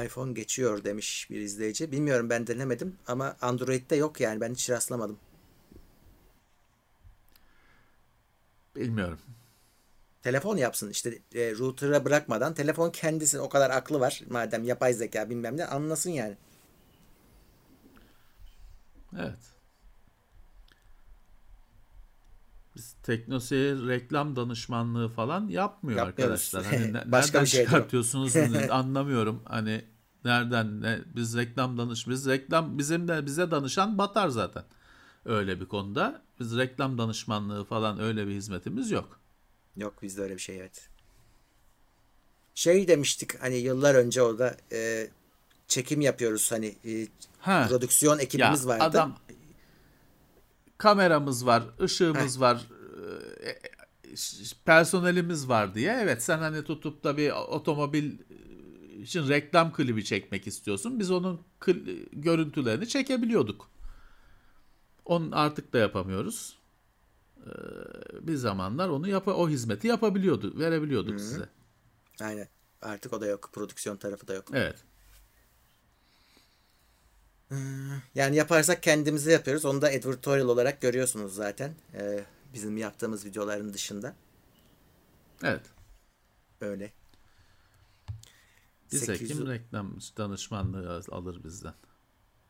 iPhone 0.06 0.34
geçiyor 0.34 0.84
demiş 0.84 1.27
bir 1.30 1.41
izleyici. 1.41 1.91
Bilmiyorum 1.91 2.30
ben 2.30 2.48
denemedim 2.48 2.95
ama 3.07 3.36
Android'de 3.41 3.95
yok 3.95 4.22
yani 4.22 4.41
ben 4.41 4.53
hiç 4.53 4.69
rastlamadım. 4.69 5.19
Bilmiyorum. 8.76 9.19
Telefon 10.23 10.57
yapsın 10.57 10.90
işte 10.90 11.19
e, 11.36 11.52
router'a 11.52 12.06
bırakmadan 12.06 12.53
telefon 12.53 12.91
kendisinin 12.91 13.41
o 13.41 13.49
kadar 13.49 13.69
aklı 13.69 13.99
var 13.99 14.22
madem 14.30 14.64
yapay 14.64 14.94
zeka 14.94 15.30
bilmem 15.30 15.57
ne 15.57 15.65
anlasın 15.65 16.10
yani. 16.10 16.38
Evet. 19.19 19.40
Biz 22.76 22.95
Teknoseyir 23.10 23.88
reklam 23.88 24.36
danışmanlığı 24.36 25.10
falan 25.10 25.48
yapmıyor 25.48 25.98
Yapmıyoruz. 25.98 26.07
arkadaşlar. 26.07 26.65
Hani 26.65 26.94
ne, 26.94 27.11
Başka 27.11 27.27
nereden 27.27 27.44
bir 27.44 27.49
şey 27.49 27.65
çıkartıyorsunuz 27.65 28.36
anlamıyorum. 28.69 29.44
Hani 29.45 29.86
nereden 30.26 30.81
ne, 30.81 30.99
biz 31.15 31.38
reklam 31.38 31.77
danış 31.77 32.07
biz 32.07 32.27
reklam 32.27 32.77
bizim 32.77 33.07
de 33.07 33.26
bize 33.26 33.52
danışan 33.52 33.98
batar 33.98 34.30
zaten. 34.30 34.64
Öyle 35.26 35.61
bir 35.61 35.65
konuda. 35.65 36.22
Biz 36.40 36.57
reklam 36.57 36.98
danışmanlığı 36.98 37.65
falan 37.65 37.99
öyle 37.99 38.27
bir 38.27 38.31
hizmetimiz 38.31 38.91
yok. 38.91 39.19
Yok 39.77 40.02
bizde 40.02 40.22
öyle 40.22 40.34
bir 40.34 40.41
şey 40.41 40.60
evet. 40.60 40.90
Şey 42.56 42.88
demiştik 42.88 43.41
hani 43.41 43.56
yıllar 43.56 43.95
önce 43.95 44.22
orada 44.22 44.57
e, 44.72 45.07
çekim 45.68 46.02
yapıyoruz 46.02 46.52
hani 46.52 46.76
e, 46.86 47.07
ha. 47.40 47.65
prodüksiyon 47.69 48.19
ekibimiz 48.19 48.64
ya, 48.64 48.68
vardı. 48.68 48.84
Adam 48.84 49.18
kameramız 50.77 51.45
var, 51.45 51.64
ışığımız 51.81 52.36
Heh. 52.36 52.41
var, 52.41 52.68
personelimiz 54.65 55.49
var 55.49 55.76
diye. 55.76 55.99
Evet 56.01 56.23
sen 56.23 56.38
hani 56.38 56.63
tutup 56.63 57.03
da 57.03 57.17
bir 57.17 57.31
otomobil 57.31 58.19
için 59.01 59.30
reklam 59.30 59.73
klibi 59.73 60.05
çekmek 60.05 60.47
istiyorsun. 60.47 60.99
Biz 60.99 61.11
onun 61.11 61.41
görüntülerini 62.13 62.88
çekebiliyorduk. 62.88 63.69
Onu 65.05 65.30
artık 65.31 65.73
da 65.73 65.77
yapamıyoruz. 65.77 66.59
Ee, 67.45 67.51
bir 68.27 68.35
zamanlar 68.35 68.89
onu 68.89 69.07
yap 69.07 69.27
o 69.27 69.49
hizmeti 69.49 69.88
yapabiliyordu, 69.88 70.59
verebiliyorduk 70.59 71.11
Hı-hı. 71.11 71.19
size. 71.19 71.49
Aynen. 72.21 72.47
Artık 72.81 73.13
o 73.13 73.21
da 73.21 73.26
yok. 73.26 73.49
Prodüksiyon 73.53 73.97
tarafı 73.97 74.27
da 74.27 74.34
yok. 74.34 74.45
Evet. 74.53 74.76
Yani 78.15 78.35
yaparsak 78.35 78.84
kendimize 78.84 79.31
yapıyoruz. 79.31 79.65
Onu 79.65 79.81
da 79.81 79.88
advertorial 79.88 80.47
olarak 80.47 80.81
görüyorsunuz 80.81 81.35
zaten. 81.35 81.76
Ee, 81.93 82.23
bizim 82.53 82.77
yaptığımız 82.77 83.26
videoların 83.26 83.73
dışında. 83.73 84.15
Evet. 85.43 85.65
Öyle. 86.61 86.93
Bize 88.91 89.17
kim 89.17 89.47
reklam 89.47 89.99
danışmanlığı 90.17 91.01
alır 91.11 91.43
bizden? 91.43 91.73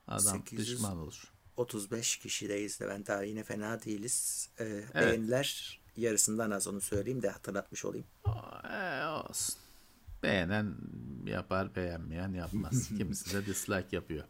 Adam 0.08 0.38
800... 0.38 0.70
pişman 0.70 0.98
olur. 0.98 1.34
35 1.58 2.18
kişideyiz 2.18 2.80
de 2.80 2.88
ben 2.88 3.06
daha 3.06 3.24
yine 3.24 3.44
fena 3.44 3.84
değiliz. 3.84 4.50
Ee, 4.60 4.64
evet. 4.64 4.96
Beğeniler 4.96 5.80
yarısından 5.96 6.52
az 6.52 6.68
onu 6.68 6.82
söyleyeyim 6.82 7.22
de 7.22 7.30
hatırlatmış 7.30 7.86
olayım. 7.86 8.08
Ee, 8.64 9.06
olsun. 9.06 9.56
Beğenen 10.24 10.76
yapar, 11.26 11.76
beğenmeyen 11.76 12.34
yapmaz. 12.34 12.90
Kimisi 12.98 13.34
de 13.34 13.46
dislike 13.46 13.96
yapıyor. 13.96 14.26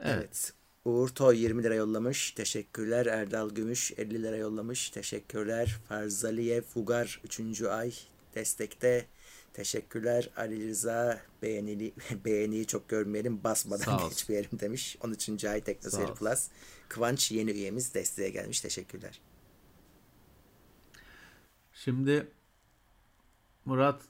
Evet. 0.00 0.18
evet. 0.18 0.52
Uğur 0.84 1.08
Toy 1.08 1.42
20 1.42 1.62
lira 1.62 1.74
yollamış. 1.74 2.30
Teşekkürler. 2.30 3.06
Erdal 3.06 3.50
Gümüş 3.50 3.92
50 3.96 4.22
lira 4.22 4.36
yollamış. 4.36 4.90
Teşekkürler. 4.90 5.78
Farzaliye 5.88 6.60
Fugar 6.62 7.20
3. 7.24 7.62
ay 7.62 7.92
destekte. 8.34 9.06
Teşekkürler. 9.52 10.30
Ali 10.36 10.68
Rıza 10.68 11.20
beğenili, 11.42 11.92
beğeniyi 12.24 12.66
çok 12.66 12.88
görmeyelim 12.88 13.44
basmadan 13.44 14.08
geçmeyelim 14.08 14.60
demiş. 14.60 14.96
13. 15.00 15.44
ay 15.44 15.60
Teknoseyir 15.60 16.08
Plus. 16.08 16.48
Kıvanç 16.88 17.32
yeni 17.32 17.50
üyemiz 17.50 17.94
desteğe 17.94 18.30
gelmiş. 18.30 18.60
Teşekkürler. 18.60 19.20
Şimdi 21.72 22.26
Murat 23.64 24.02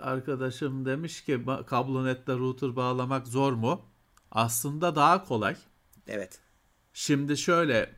arkadaşım 0.00 0.86
demiş 0.86 1.24
ki 1.24 1.40
kablonetle 1.66 2.32
router 2.32 2.76
bağlamak 2.76 3.28
zor 3.28 3.52
mu? 3.52 3.82
Aslında 4.30 4.96
daha 4.96 5.24
kolay. 5.24 5.56
Evet. 6.06 6.40
Şimdi 6.92 7.36
şöyle 7.36 7.94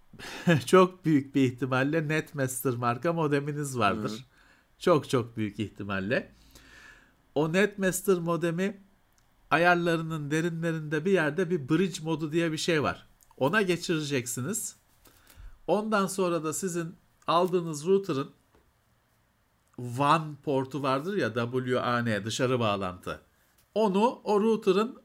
çok 0.66 1.04
büyük 1.04 1.34
bir 1.34 1.44
ihtimalle 1.44 2.08
Netmaster 2.08 2.74
marka 2.74 3.12
modeminiz 3.12 3.78
vardır. 3.78 4.10
Hı-hı. 4.10 4.18
Çok 4.78 5.08
çok 5.08 5.36
büyük 5.36 5.60
ihtimalle. 5.60 6.32
O 7.34 7.52
Netmaster 7.52 8.18
modemi 8.18 8.80
ayarlarının 9.50 10.30
derinlerinde 10.30 11.04
bir 11.04 11.12
yerde 11.12 11.50
bir 11.50 11.68
bridge 11.68 12.02
modu 12.02 12.32
diye 12.32 12.52
bir 12.52 12.56
şey 12.56 12.82
var. 12.82 13.06
Ona 13.36 13.62
geçireceksiniz. 13.62 14.76
Ondan 15.66 16.06
sonra 16.06 16.44
da 16.44 16.52
sizin 16.52 16.94
aldığınız 17.26 17.86
router'ın 17.86 18.30
WAN 19.76 20.36
portu 20.44 20.82
vardır 20.82 21.16
ya 21.16 21.34
WAN 21.34 22.24
dışarı 22.24 22.60
bağlantı. 22.60 23.20
Onu 23.74 24.20
o 24.24 24.40
router'ın 24.40 25.02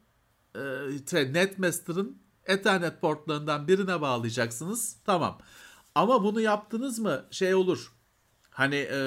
e, 0.55 1.34
Netmaster'ın 1.34 2.17
Ethernet 2.48 3.02
portlarından 3.02 3.68
birine 3.68 4.02
bağlayacaksınız. 4.02 4.98
Tamam. 5.06 5.40
Ama 5.95 6.24
bunu 6.24 6.41
yaptınız 6.41 6.99
mı 6.99 7.26
şey 7.32 7.56
olur. 7.56 7.94
Hani 8.49 8.76
e, 8.76 8.99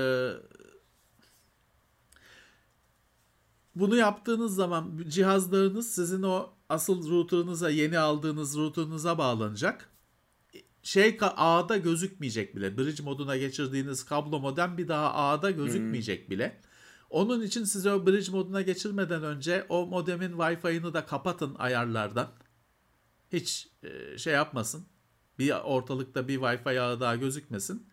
bunu 3.75 3.97
yaptığınız 3.97 4.55
zaman 4.55 5.03
cihazlarınız 5.09 5.95
sizin 5.95 6.23
o 6.23 6.51
asıl 6.69 7.11
router'ınıza 7.11 7.71
yeni 7.71 7.99
aldığınız 7.99 8.57
router'ınıza 8.57 9.19
bağlanacak. 9.19 9.91
Şey 10.83 11.19
ağda 11.21 11.77
gözükmeyecek 11.77 12.57
bile. 12.57 12.79
Bridge 12.79 13.03
moduna 13.03 13.37
geçirdiğiniz 13.37 14.05
kablo 14.05 14.41
modem 14.41 14.79
bir 14.79 14.89
daha 14.89 15.15
ağda 15.15 15.51
gözükmeyecek 15.51 16.23
hmm. 16.23 16.31
bile. 16.31 16.61
Onun 17.11 17.43
için 17.43 17.65
size 17.65 17.93
o 17.93 18.07
bridge 18.07 18.31
moduna 18.31 18.63
geçirmeden 18.63 19.23
önce 19.23 19.67
o 19.69 19.87
modemin 19.87 20.33
Wi-Fi'ını 20.33 20.95
da 20.95 21.07
kapatın 21.07 21.55
ayarlardan. 21.59 22.29
Hiç 23.33 23.69
e, 23.83 24.19
şey 24.19 24.35
yapmasın. 24.35 24.87
Bir 25.39 25.51
ortalıkta 25.51 26.29
bir 26.29 26.39
Wi-Fi 26.39 26.81
ağı 26.81 27.01
daha 27.01 27.17
gözükmesin. 27.17 27.87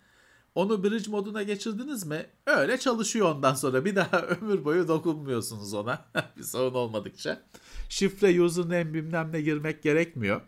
Onu 0.55 0.84
bridge 0.84 1.11
moduna 1.11 1.43
geçirdiniz 1.43 2.05
mi? 2.05 2.26
Öyle 2.45 2.77
çalışıyor 2.77 3.35
ondan 3.35 3.53
sonra. 3.53 3.85
Bir 3.85 3.95
daha 3.95 4.22
ömür 4.22 4.65
boyu 4.65 4.88
dokunmuyorsunuz 4.88 5.73
ona. 5.73 6.05
bir 6.38 6.43
sorun 6.43 6.73
olmadıkça. 6.73 7.41
Şifre, 7.89 8.41
username 8.41 8.93
bilmem 8.93 9.31
ne 9.31 9.41
girmek 9.41 9.84
gerekmiyor. 9.84 10.41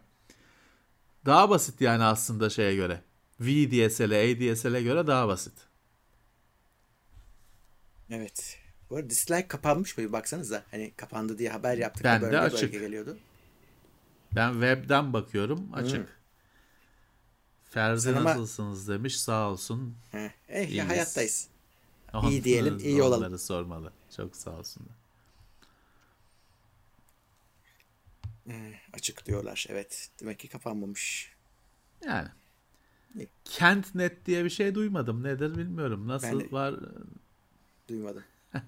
Daha 1.26 1.50
basit 1.50 1.82
yani 1.82 2.04
aslında 2.04 2.50
şeye 2.50 2.76
göre. 2.76 3.02
VDSL'e, 3.40 4.52
ADSL'e 4.52 4.82
göre 4.82 5.08
daha 5.08 5.28
basit. 5.28 5.54
Evet. 8.10 8.58
Bu 8.90 8.96
arada 8.96 9.10
dislike 9.10 9.48
kapanmış 9.48 9.98
mı? 9.98 10.04
Bir 10.04 10.12
baksanıza. 10.12 10.64
Hani 10.72 10.94
kapandı 10.98 11.38
diye 11.38 11.50
haber 11.50 11.78
yaptık. 11.78 12.04
Ben 12.04 12.22
de 12.22 12.40
açık. 12.40 12.72
geliyordu. 12.72 13.18
Ben 14.36 14.52
webden 14.52 15.14
bakıyorum. 15.14 15.74
Açık. 15.74 15.98
Hmm. 15.98 16.20
Ferdi 17.70 18.02
Sen 18.02 18.24
nasılsınız 18.24 18.90
ama... 18.90 19.00
demiş. 19.00 19.20
Sağ 19.20 19.50
olsun. 19.50 19.96
Heh, 20.12 20.30
eh, 20.48 20.76
ya 20.76 20.90
hayattayız. 20.90 21.48
Onları, 22.14 22.32
iyi 22.32 22.44
diyelim, 22.44 22.78
iyi 22.78 23.02
olalım. 23.02 23.24
Onları 23.24 23.40
sormalı. 23.40 23.94
Çok 24.16 24.36
sağ 24.36 24.52
olsunlar. 24.52 24.96
Eh, 28.48 28.54
açık 28.94 29.26
diyorlar. 29.26 29.66
Evet. 29.70 30.10
Demek 30.20 30.40
ki 30.40 30.48
kapanmamış. 30.48 31.34
Yani. 32.06 32.30
Kent 33.46 33.96
net 33.96 34.26
diye 34.26 34.46
bir 34.46 34.50
şey 34.50 34.76
duymadım. 34.76 35.24
Nedir 35.24 35.58
bilmiyorum. 35.58 36.08
Nasıl 36.08 36.40
de... 36.40 36.52
var? 36.52 36.76
Duymadım. 37.90 38.24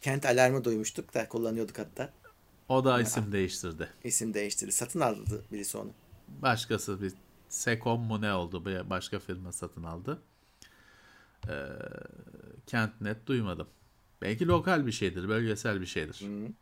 Kent 0.00 0.26
alarmı 0.26 0.64
duymuştuk 0.64 1.14
da 1.14 1.28
kullanıyorduk 1.28 1.78
hatta. 1.78 2.12
O 2.70 2.84
da 2.84 3.00
isim 3.00 3.32
değiştirdi. 3.32 3.88
İsim 4.04 4.34
değiştirdi. 4.34 4.72
Satın 4.72 5.00
aldı 5.00 5.44
birisi 5.52 5.78
onu. 5.78 5.90
Başkası 6.28 7.02
bir 7.02 7.12
Sekom 7.48 8.00
mu 8.00 8.20
ne 8.20 8.32
oldu? 8.34 8.64
Bir 8.66 8.90
başka 8.90 9.18
firma 9.18 9.52
satın 9.52 9.82
aldı. 9.82 10.22
Ee, 11.48 11.68
Kentnet 12.66 13.26
duymadım. 13.26 13.68
Belki 14.22 14.46
lokal 14.46 14.86
bir 14.86 14.92
şeydir, 14.92 15.28
bölgesel 15.28 15.80
bir 15.80 15.86
şeydir. 15.86 16.20
Hı. 16.20 16.52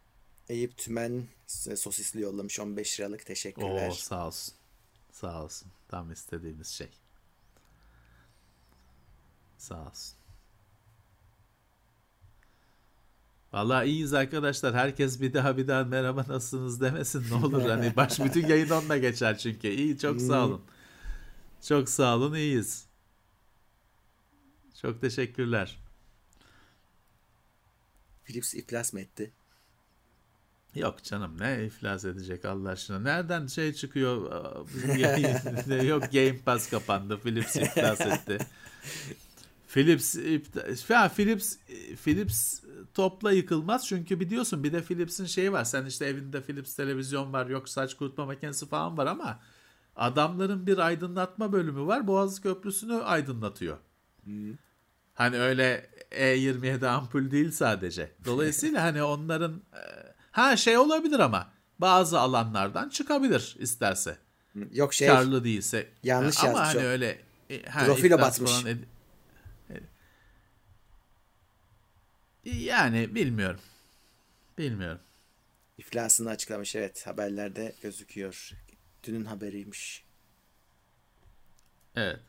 Eyüp 0.48 0.76
Tümen 0.78 1.26
sosisli 1.76 2.20
yollamış 2.20 2.60
15 2.60 3.00
liralık 3.00 3.26
teşekkürler. 3.26 3.88
Oo, 3.88 3.94
sağ 3.94 4.26
olsun. 4.26 4.54
Sağ 5.12 5.44
olsun. 5.44 5.68
Tam 5.88 6.12
istediğimiz 6.12 6.68
şey. 6.68 6.90
Sağ 9.58 9.86
olsun. 9.86 10.17
Vallahi 13.52 13.86
iyiyiz 13.88 14.14
arkadaşlar. 14.14 14.74
Herkes 14.74 15.20
bir 15.20 15.32
daha 15.32 15.56
bir 15.56 15.68
daha 15.68 15.84
merhaba 15.84 16.24
nasılsınız 16.28 16.80
demesin 16.80 17.24
ne 17.30 17.34
olur. 17.34 17.62
Hani 17.62 17.92
baş 17.96 18.20
bütün 18.20 18.46
yayın 18.46 18.70
onunla 18.70 18.98
geçer 18.98 19.38
çünkü. 19.38 19.68
İyi 19.68 19.98
çok 19.98 20.20
sağ 20.20 20.46
olun. 20.46 20.62
Çok 21.68 21.88
sağ 21.88 22.16
olun 22.16 22.34
iyiyiz. 22.34 22.86
Çok 24.80 25.00
teşekkürler. 25.00 25.78
Philips 28.24 28.54
iflas 28.54 28.92
mı 28.92 29.00
etti? 29.00 29.32
Yok 30.74 31.04
canım 31.04 31.40
ne 31.40 31.64
iflas 31.64 32.04
edecek 32.04 32.44
Allah 32.44 32.70
aşkına. 32.70 32.98
Nereden 32.98 33.46
şey 33.46 33.72
çıkıyor? 33.72 34.16
Yok 35.84 36.12
Game 36.12 36.38
Pass 36.38 36.70
kapandı. 36.70 37.20
Philips 37.20 37.56
iflas 37.56 38.00
etti. 38.00 38.38
Philips 39.68 40.14
ya 40.88 41.08
Philips 41.08 41.56
Philips 42.04 42.60
topla 42.94 43.32
yıkılmaz 43.32 43.86
çünkü 43.86 44.20
biliyorsun 44.20 44.64
bir 44.64 44.72
de 44.72 44.82
Philips'in 44.82 45.26
şeyi 45.26 45.52
var. 45.52 45.64
Sen 45.64 45.86
işte 45.86 46.06
evinde 46.06 46.42
Philips 46.42 46.74
televizyon 46.74 47.32
var, 47.32 47.46
yok 47.46 47.68
saç 47.68 47.94
kurutma 47.94 48.26
makinesi 48.26 48.68
falan 48.68 48.98
var 48.98 49.06
ama 49.06 49.40
adamların 49.96 50.66
bir 50.66 50.78
aydınlatma 50.78 51.52
bölümü 51.52 51.86
var. 51.86 52.06
Boğaz 52.06 52.40
Köprüsü'nü 52.40 52.94
aydınlatıyor. 52.94 53.76
Hmm. 54.24 54.52
Hani 55.14 55.38
öyle 55.38 55.90
E27 56.10 56.86
ampul 56.86 57.30
değil 57.30 57.50
sadece. 57.50 58.12
Dolayısıyla 58.24 58.82
hani 58.82 59.02
onların 59.02 59.52
e, 59.52 59.82
ha 60.30 60.56
şey 60.56 60.78
olabilir 60.78 61.18
ama 61.18 61.50
bazı 61.78 62.20
alanlardan 62.20 62.88
çıkabilir 62.88 63.56
isterse. 63.58 64.18
Yok 64.72 64.94
şey. 64.94 65.08
Karlı 65.08 65.44
değilse. 65.44 65.88
Yanlış 66.02 66.38
ama 66.38 66.48
yazmış. 66.48 66.60
Ama 66.60 66.74
hani 66.74 66.86
öyle 66.86 67.18
e, 67.50 67.62
ha, 67.62 67.84
Profilo 67.84 68.18
batmış. 68.18 68.50
Ed- 68.50 68.97
Yani 72.56 73.14
bilmiyorum. 73.14 73.60
Bilmiyorum. 74.58 75.00
İflasını 75.78 76.30
açıklamış 76.30 76.76
evet 76.76 77.06
haberlerde 77.06 77.74
gözüküyor. 77.82 78.50
Dünün 79.04 79.24
haberiymiş. 79.24 80.04
Evet. 81.96 82.20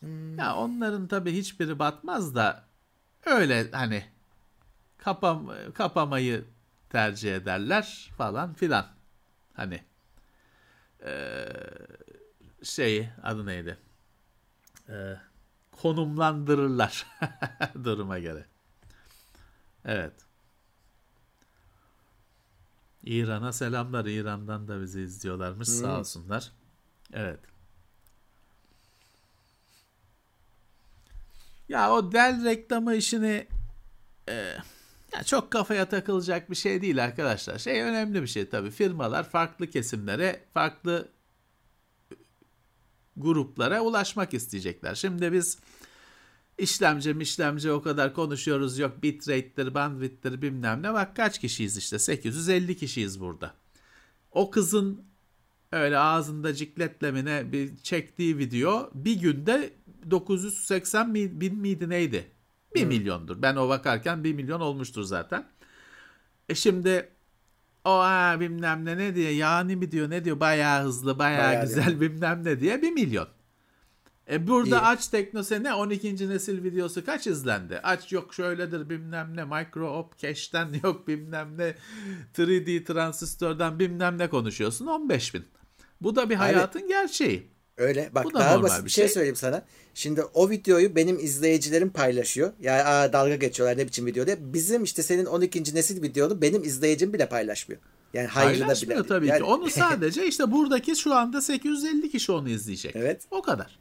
Hmm. 0.00 0.38
Ya 0.38 0.56
onların 0.56 1.08
tabii 1.08 1.32
hiçbiri 1.32 1.78
batmaz 1.78 2.34
da 2.34 2.64
öyle 3.26 3.70
hani 3.70 4.04
kapam 4.98 5.52
kapamayı 5.74 6.44
tercih 6.90 7.36
ederler 7.36 8.10
falan 8.16 8.54
filan. 8.54 8.86
Hani 9.54 9.82
ee, 11.04 11.46
şey 12.62 13.08
adı 13.22 13.46
neydi? 13.46 13.78
Ee, 14.90 15.16
konumlandırırlar 15.72 17.06
duruma 17.84 18.18
göre. 18.18 18.46
Evet. 19.84 20.12
İran'a 23.04 23.52
selamlar. 23.52 24.04
İran'dan 24.04 24.68
da 24.68 24.82
bizi 24.82 25.00
izliyorlarmış. 25.00 25.68
Hmm. 25.68 25.74
Sağ 25.74 25.98
olsunlar. 25.98 26.52
Evet. 27.12 27.40
Ya 31.68 31.92
o 31.92 32.12
Dell 32.12 32.44
reklamı 32.44 32.94
işini 32.94 33.46
e, 34.28 34.34
ya 35.12 35.22
çok 35.24 35.50
kafaya 35.50 35.88
takılacak 35.88 36.50
bir 36.50 36.56
şey 36.56 36.82
değil 36.82 37.04
arkadaşlar. 37.04 37.58
Şey 37.58 37.82
önemli 37.82 38.22
bir 38.22 38.26
şey 38.26 38.48
tabii. 38.48 38.70
Firmalar 38.70 39.28
farklı 39.28 39.66
kesimlere, 39.66 40.44
farklı 40.54 41.08
gruplara 43.20 43.80
ulaşmak 43.80 44.34
isteyecekler. 44.34 44.94
Şimdi 44.94 45.32
biz 45.32 45.58
işlemci 46.58 47.16
işlemci 47.20 47.72
o 47.72 47.82
kadar 47.82 48.14
konuşuyoruz. 48.14 48.78
Yok 48.78 49.02
bitrate'tir, 49.02 49.74
bandwidth'tir 49.74 50.42
bilmem 50.42 50.82
ne. 50.82 50.92
Bak 50.92 51.16
kaç 51.16 51.38
kişiyiz 51.38 51.76
işte 51.76 51.98
850 51.98 52.76
kişiyiz 52.76 53.20
burada. 53.20 53.54
O 54.32 54.50
kızın 54.50 55.02
öyle 55.72 55.98
ağzında 55.98 56.54
cikletlemine 56.54 57.52
bir 57.52 57.76
çektiği 57.76 58.38
video 58.38 58.90
bir 58.94 59.20
günde 59.20 59.72
980 60.10 61.14
bin 61.14 61.54
miydi 61.54 61.88
neydi? 61.88 62.30
1 62.74 62.80
hmm. 62.80 62.88
milyondur. 62.88 63.42
Ben 63.42 63.56
o 63.56 63.68
bakarken 63.68 64.24
1 64.24 64.32
milyon 64.32 64.60
olmuştur 64.60 65.02
zaten. 65.02 65.46
E 66.48 66.54
şimdi 66.54 67.08
o 67.84 67.90
ha 67.90 68.36
bilmem 68.40 68.84
ne 68.84 68.98
ne 68.98 69.14
diye 69.14 69.32
yani 69.32 69.76
mi 69.76 69.92
diyor 69.92 70.10
ne 70.10 70.24
diyor 70.24 70.40
bayağı 70.40 70.84
hızlı 70.84 71.18
bayağı, 71.18 71.48
bayağı 71.48 71.64
güzel 71.66 71.86
değil. 71.86 72.00
bilmem 72.00 72.44
ne 72.44 72.60
diye 72.60 72.82
1 72.82 72.90
milyon. 72.90 73.28
E 74.30 74.46
burada 74.46 74.76
İyi. 74.76 74.80
aç 74.80 75.08
teknose 75.08 75.62
ne 75.62 75.74
12. 75.74 76.28
nesil 76.28 76.64
videosu 76.64 77.04
kaç 77.04 77.26
izlendi? 77.26 77.78
Aç 77.78 78.12
yok 78.12 78.34
şöyledir 78.34 78.90
bilmem 78.90 79.36
ne 79.36 79.44
micro 79.44 79.98
op 79.98 80.18
cache'den 80.18 80.68
yok 80.84 81.08
bilmem 81.08 81.58
ne 81.58 81.74
3D 82.34 82.84
transistörden 82.84 83.78
bilmem 83.78 84.18
ne 84.18 84.30
konuşuyorsun 84.30 84.86
15 84.86 85.34
bin. 85.34 85.44
Bu 86.00 86.16
da 86.16 86.30
bir 86.30 86.34
hayatın 86.34 86.80
Abi, 86.80 86.88
gerçeği. 86.88 87.50
Öyle. 87.80 88.10
Bak 88.14 88.26
daha 88.34 88.62
basit 88.62 88.84
bir 88.84 88.90
şey. 88.90 89.04
şey 89.04 89.14
söyleyeyim 89.14 89.36
sana. 89.36 89.62
Şimdi 89.94 90.22
o 90.22 90.50
videoyu 90.50 90.96
benim 90.96 91.18
izleyicilerim 91.18 91.90
paylaşıyor. 91.90 92.52
Ya 92.60 92.76
yani, 92.76 93.12
dalga 93.12 93.36
geçiyorlar 93.36 93.78
ne 93.78 93.86
biçim 93.86 94.06
video 94.06 94.26
diye. 94.26 94.36
Bizim 94.40 94.84
işte 94.84 95.02
senin 95.02 95.26
12. 95.26 95.74
nesil 95.74 96.02
videonu 96.02 96.42
benim 96.42 96.64
izleyicim 96.64 97.12
bile 97.12 97.28
paylaşmıyor. 97.28 97.80
Yani 98.14 98.26
hayırlı 98.26 98.66
bile. 98.66 99.06
tabii 99.06 99.26
yani... 99.26 99.38
ki. 99.38 99.44
Onu 99.44 99.70
sadece 99.70 100.26
işte 100.26 100.52
buradaki 100.52 100.96
şu 100.96 101.14
anda 101.14 101.42
850 101.42 102.10
kişi 102.10 102.32
onu 102.32 102.48
izleyecek. 102.48 102.96
Evet. 102.96 103.26
O 103.30 103.42
kadar. 103.42 103.78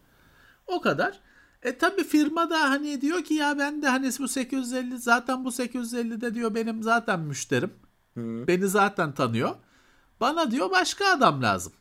O 0.68 0.82
kadar. 0.82 1.20
E 1.64 1.78
tabi 1.78 2.04
firma 2.04 2.50
da 2.50 2.70
hani 2.70 3.02
diyor 3.02 3.24
ki 3.24 3.34
ya 3.34 3.60
ben 3.60 3.82
de 3.82 3.88
hani 3.88 4.12
bu 4.20 4.28
850 4.28 4.98
zaten 4.98 5.46
bu 5.46 5.50
850'de 5.50 6.34
diyor 6.34 6.56
benim 6.56 6.84
zaten 6.84 7.20
müşterim. 7.20 7.72
Hı. 8.14 8.48
Beni 8.48 8.68
zaten 8.68 9.12
tanıyor. 9.12 9.56
Bana 10.20 10.52
diyor 10.52 10.72
başka 10.72 11.06
adam 11.06 11.42
lazım. 11.42 11.74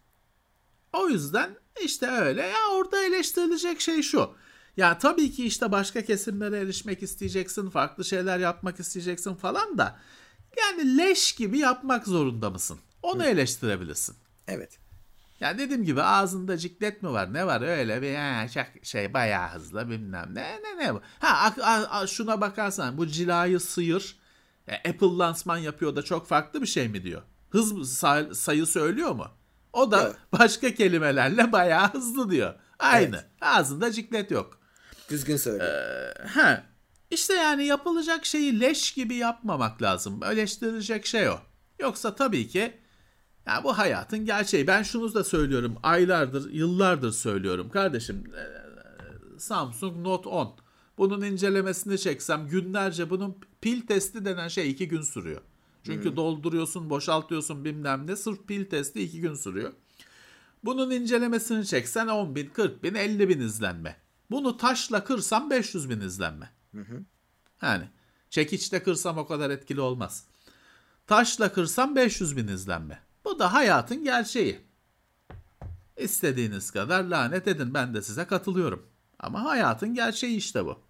O 0.92 1.08
yüzden 1.08 1.50
işte 1.84 2.06
öyle 2.06 2.42
ya 2.42 2.58
orada 2.72 3.04
eleştirilecek 3.04 3.80
şey 3.80 4.02
şu. 4.02 4.30
Ya 4.76 4.98
tabii 4.98 5.30
ki 5.30 5.46
işte 5.46 5.72
başka 5.72 6.04
kesimlere 6.04 6.58
erişmek 6.58 7.02
isteyeceksin, 7.02 7.70
farklı 7.70 8.04
şeyler 8.04 8.38
yapmak 8.38 8.80
isteyeceksin 8.80 9.34
falan 9.34 9.78
da 9.78 9.98
yani 10.58 10.98
leş 10.98 11.32
gibi 11.32 11.58
yapmak 11.58 12.06
zorunda 12.06 12.50
mısın? 12.50 12.78
Onu 13.02 13.22
Hı. 13.22 13.26
eleştirebilirsin. 13.26 14.16
Evet. 14.48 14.78
Ya 15.40 15.58
dediğim 15.58 15.84
gibi 15.84 16.02
ağzında 16.02 16.58
ciklet 16.58 17.02
mi 17.02 17.12
var 17.12 17.34
ne 17.34 17.46
var 17.46 17.60
öyle 17.60 18.02
bir 18.02 18.14
ha, 18.14 18.46
şey 18.82 19.14
bayağı 19.14 19.48
hızlı 19.48 19.90
bilmem 19.90 20.28
ne 20.32 20.60
ne 20.62 20.84
ne 20.84 20.94
bu. 20.94 21.00
Ha 21.18 21.54
a, 21.62 22.00
a, 22.00 22.06
şuna 22.06 22.40
bakarsan 22.40 22.98
bu 22.98 23.06
cilayı 23.06 23.60
sıyır 23.60 24.16
ya, 24.66 24.74
Apple 24.74 25.16
lansman 25.18 25.58
yapıyor 25.58 25.96
da 25.96 26.02
çok 26.02 26.26
farklı 26.28 26.62
bir 26.62 26.66
şey 26.66 26.88
mi 26.88 27.02
diyor. 27.02 27.22
Hız 27.50 27.92
say, 27.92 28.34
sayı 28.34 28.66
söylüyor 28.66 29.10
mu? 29.10 29.26
O 29.72 29.90
da 29.90 30.02
evet. 30.02 30.16
başka 30.40 30.74
kelimelerle 30.74 31.52
bayağı 31.52 31.92
hızlı 31.92 32.30
diyor. 32.30 32.54
Aynı. 32.78 33.16
Evet. 33.16 33.26
Ağzında 33.40 33.92
ciklet 33.92 34.30
yok. 34.30 34.58
Düzgün 35.10 35.36
söylüyor. 35.36 35.70
Ee, 35.70 36.28
ha. 36.28 36.64
İşte 37.10 37.34
yani 37.34 37.66
yapılacak 37.66 38.26
şeyi 38.26 38.60
leş 38.60 38.92
gibi 38.92 39.14
yapmamak 39.14 39.82
lazım. 39.82 40.20
Eleştirilecek 40.24 41.06
şey 41.06 41.28
o. 41.28 41.38
Yoksa 41.80 42.14
tabii 42.14 42.48
ki 42.48 42.78
ya 43.46 43.64
bu 43.64 43.78
hayatın 43.78 44.24
gerçeği. 44.24 44.66
Ben 44.66 44.82
şunu 44.82 45.14
da 45.14 45.24
söylüyorum. 45.24 45.76
Aylardır, 45.82 46.50
yıllardır 46.52 47.12
söylüyorum. 47.12 47.70
Kardeşim 47.70 48.24
e, 48.36 48.44
Samsung 49.38 49.96
Note 49.96 50.28
10. 50.28 50.56
Bunun 50.98 51.22
incelemesini 51.22 51.98
çeksem 51.98 52.48
günlerce 52.48 53.10
bunun 53.10 53.38
pil 53.60 53.86
testi 53.86 54.24
denen 54.24 54.48
şey 54.48 54.70
iki 54.70 54.88
gün 54.88 55.02
sürüyor. 55.02 55.40
Çünkü 55.82 56.08
hmm. 56.08 56.16
dolduruyorsun, 56.16 56.90
boşaltıyorsun 56.90 57.64
bilmem 57.64 58.06
ne. 58.06 58.16
Sırf 58.16 58.46
pil 58.46 58.64
testi 58.64 59.02
iki 59.02 59.20
gün 59.20 59.34
sürüyor. 59.34 59.72
Bunun 60.64 60.90
incelemesini 60.90 61.66
çeksen 61.66 62.06
10 62.06 62.34
bin, 62.34 62.46
40 62.48 62.82
bin, 62.82 62.94
50 62.94 63.28
bin 63.28 63.40
izlenme. 63.40 63.96
Bunu 64.30 64.56
taşla 64.56 65.04
kırsam 65.04 65.50
500 65.50 65.90
bin 65.90 66.00
izlenme. 66.00 66.50
Hı 66.74 67.04
Yani 67.62 67.88
çekiçle 68.30 68.82
kırsam 68.82 69.18
o 69.18 69.26
kadar 69.26 69.50
etkili 69.50 69.80
olmaz. 69.80 70.24
Taşla 71.06 71.52
kırsam 71.52 71.96
500 71.96 72.36
bin 72.36 72.48
izlenme. 72.48 73.02
Bu 73.24 73.38
da 73.38 73.52
hayatın 73.52 74.04
gerçeği. 74.04 74.60
İstediğiniz 75.96 76.70
kadar 76.70 77.04
lanet 77.04 77.48
edin 77.48 77.74
ben 77.74 77.94
de 77.94 78.02
size 78.02 78.24
katılıyorum. 78.24 78.86
Ama 79.18 79.44
hayatın 79.44 79.94
gerçeği 79.94 80.36
işte 80.36 80.64
bu. 80.64 80.80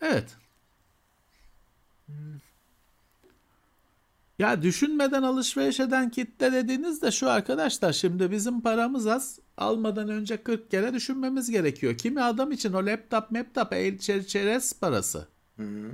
Evet. 0.00 0.36
Ya 4.38 4.62
düşünmeden 4.62 5.22
alışveriş 5.22 5.80
eden 5.80 6.10
kitle 6.10 6.52
dediğiniz 6.52 7.02
de 7.02 7.10
şu 7.10 7.30
arkadaşlar 7.30 7.92
şimdi 7.92 8.30
bizim 8.30 8.60
paramız 8.60 9.06
az 9.06 9.38
almadan 9.56 10.08
önce 10.08 10.36
40 10.36 10.70
kere 10.70 10.94
düşünmemiz 10.94 11.50
gerekiyor. 11.50 11.98
Kimi 11.98 12.22
adam 12.22 12.52
için 12.52 12.72
o 12.72 12.86
laptop 12.86 13.34
laptop 13.34 13.72
el 13.72 13.98
çerçeres 13.98 14.80
parası. 14.80 15.26
Hı 15.56 15.62
hı. 15.62 15.90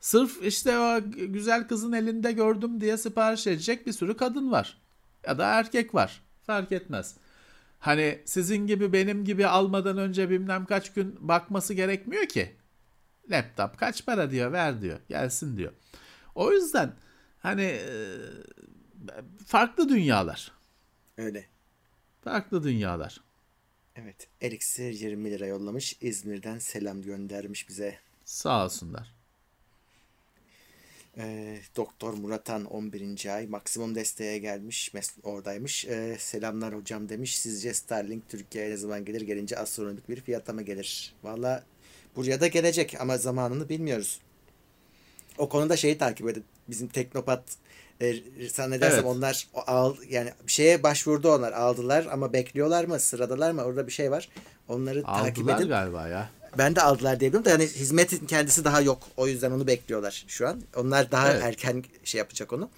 Sırf 0.00 0.42
işte 0.42 0.78
o 0.78 1.00
güzel 1.16 1.68
kızın 1.68 1.92
elinde 1.92 2.32
gördüm 2.32 2.80
diye 2.80 2.96
sipariş 2.96 3.46
edecek 3.46 3.86
bir 3.86 3.92
sürü 3.92 4.16
kadın 4.16 4.50
var. 4.52 4.78
Ya 5.26 5.38
da 5.38 5.46
erkek 5.46 5.94
var. 5.94 6.22
Fark 6.42 6.72
etmez. 6.72 7.14
Hani 7.78 8.18
sizin 8.24 8.66
gibi 8.66 8.92
benim 8.92 9.24
gibi 9.24 9.46
almadan 9.46 9.98
önce 9.98 10.30
bilmem 10.30 10.64
kaç 10.64 10.92
gün 10.92 11.16
bakması 11.20 11.74
gerekmiyor 11.74 12.26
ki. 12.26 12.56
Laptop 13.30 13.78
kaç 13.78 14.06
para 14.06 14.30
diyor 14.30 14.52
ver 14.52 14.82
diyor 14.82 14.98
gelsin 15.08 15.56
diyor. 15.56 15.72
O 16.34 16.52
yüzden 16.52 16.92
hani 17.38 17.62
e, 17.62 18.16
farklı 19.46 19.88
dünyalar. 19.88 20.52
Öyle. 21.18 21.46
Farklı 22.24 22.64
dünyalar. 22.64 23.20
Evet. 23.96 24.28
Elixir 24.40 24.92
20 24.92 25.30
lira 25.30 25.46
yollamış. 25.46 25.96
İzmir'den 26.00 26.58
selam 26.58 27.02
göndermiş 27.02 27.68
bize. 27.68 27.98
Sağ 28.24 28.64
olsunlar. 28.64 29.14
E, 31.16 31.56
Doktor 31.76 32.14
Muratan 32.14 32.64
11. 32.64 33.34
ay 33.34 33.46
maksimum 33.46 33.94
desteğe 33.94 34.38
gelmiş. 34.38 34.92
Oradaymış. 35.22 35.84
E, 35.84 36.16
selamlar 36.18 36.74
hocam 36.74 37.08
demiş. 37.08 37.38
Sizce 37.38 37.74
Starlink 37.74 38.28
Türkiye'ye 38.28 38.70
ne 38.70 38.76
zaman 38.76 39.04
gelir? 39.04 39.20
Gelince 39.20 39.58
astronomik 39.58 40.08
bir 40.08 40.20
fiyata 40.20 40.52
mı 40.52 40.62
gelir? 40.62 41.14
Valla 41.22 41.64
buraya 42.16 42.40
da 42.40 42.46
gelecek 42.46 42.96
ama 43.00 43.18
zamanını 43.18 43.68
bilmiyoruz. 43.68 44.20
O 45.38 45.48
konuda 45.48 45.76
şeyi 45.76 45.98
takip 45.98 46.28
edin. 46.28 46.44
Bizim 46.68 46.88
Teknopat 46.88 47.42
e, 48.00 48.14
zannedersem 48.48 48.98
evet. 48.98 49.16
onlar 49.16 49.48
al, 49.54 49.94
yani 50.10 50.32
bir 50.46 50.52
şeye 50.52 50.82
başvurdu 50.82 51.32
onlar 51.32 51.52
aldılar 51.52 52.06
ama 52.12 52.32
bekliyorlar 52.32 52.84
mı 52.84 53.00
sıradalar 53.00 53.50
mı 53.50 53.62
orada 53.62 53.86
bir 53.86 53.92
şey 53.92 54.10
var. 54.10 54.28
Onları 54.68 54.98
aldılar 55.06 55.24
takip 55.24 55.50
edin. 55.50 55.68
galiba 55.68 56.08
ya. 56.08 56.30
Ben 56.58 56.76
de 56.76 56.82
aldılar 56.82 57.20
diyebilirim 57.20 57.44
de 57.44 57.50
yani 57.50 57.64
hizmetin 57.64 58.26
kendisi 58.26 58.64
daha 58.64 58.80
yok. 58.80 58.98
O 59.16 59.26
yüzden 59.26 59.50
onu 59.50 59.66
bekliyorlar 59.66 60.24
şu 60.28 60.48
an. 60.48 60.62
Onlar 60.76 61.10
daha 61.10 61.32
evet. 61.32 61.42
erken 61.42 61.84
şey 62.04 62.18
yapacak 62.18 62.52
onu. 62.52 62.70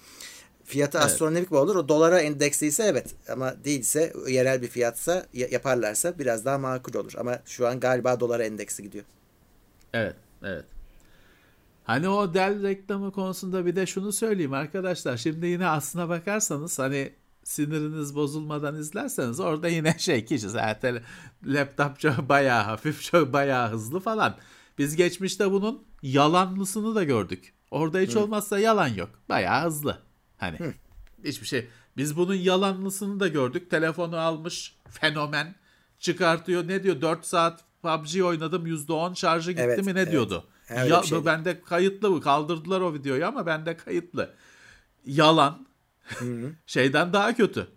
Fiyatı 0.65 0.97
evet. 0.97 1.07
astronomik 1.07 1.51
mi 1.51 1.57
olur? 1.57 1.75
O 1.75 1.87
dolara 1.87 2.19
endeksliyse 2.21 2.83
evet 2.83 3.07
ama 3.29 3.55
değilse 3.63 4.13
yerel 4.27 4.61
bir 4.61 4.67
fiyatsa 4.67 5.25
yaparlarsa 5.33 6.19
biraz 6.19 6.45
daha 6.45 6.57
makul 6.57 6.93
olur. 6.93 7.13
Ama 7.17 7.39
şu 7.45 7.67
an 7.67 7.79
galiba 7.79 8.19
dolara 8.19 8.43
endeksi 8.43 8.83
gidiyor. 8.83 9.05
Evet, 9.93 10.15
evet. 10.43 10.65
Hani 11.83 12.09
o 12.09 12.33
Dell 12.33 12.63
reklamı 12.63 13.11
konusunda 13.11 13.65
bir 13.65 13.75
de 13.75 13.85
şunu 13.85 14.11
söyleyeyim 14.11 14.53
arkadaşlar. 14.53 15.17
Şimdi 15.17 15.45
yine 15.47 15.67
aslına 15.67 16.09
bakarsanız 16.09 16.79
hani 16.79 17.13
siniriniz 17.43 18.15
bozulmadan 18.15 18.75
izlerseniz 18.75 19.39
orada 19.39 19.67
yine 19.67 19.95
şey 19.99 20.25
kişi 20.25 20.49
zaten 20.49 21.01
laptop 21.45 21.99
çok 21.99 22.29
bayağı 22.29 22.63
hafif 22.63 23.01
çok 23.01 23.33
bayağı 23.33 23.69
hızlı 23.71 23.99
falan. 23.99 24.37
Biz 24.77 24.95
geçmişte 24.95 25.51
bunun 25.51 25.83
yalanlısını 26.01 26.95
da 26.95 27.03
gördük. 27.03 27.53
Orada 27.71 27.99
hiç 27.99 28.15
Hı. 28.15 28.19
olmazsa 28.19 28.59
yalan 28.59 28.87
yok. 28.87 29.09
Bayağı 29.29 29.65
hızlı. 29.65 29.97
Hani 30.37 30.59
Hı. 30.59 30.73
hiçbir 31.23 31.47
şey. 31.47 31.67
Biz 31.97 32.17
bunun 32.17 32.35
yalanlısını 32.35 33.19
da 33.19 33.27
gördük. 33.27 33.69
Telefonu 33.71 34.17
almış 34.17 34.75
fenomen 34.89 35.55
çıkartıyor. 35.99 36.67
Ne 36.67 36.83
diyor 36.83 37.01
4 37.01 37.25
saat 37.25 37.63
PUBG 37.87 38.21
oynadım 38.23 38.67
%10 38.67 39.15
şarjı 39.15 39.51
gitti 39.51 39.63
Evet, 39.65 39.85
mi 39.85 39.95
ne 39.95 39.99
evet. 39.99 40.11
diyordu. 40.11 40.43
Öyle 40.69 40.93
Ya, 40.93 41.03
şeydi. 41.03 41.25
bende 41.25 41.61
kayıtlı 41.61 42.11
mı? 42.11 42.21
Kaldırdılar 42.21 42.81
o 42.81 42.93
videoyu 42.93 43.25
ama 43.27 43.45
bende 43.45 43.77
kayıtlı. 43.77 44.33
Yalan. 45.05 45.67
Şeyden 46.65 47.13
daha 47.13 47.35
kötü. 47.35 47.67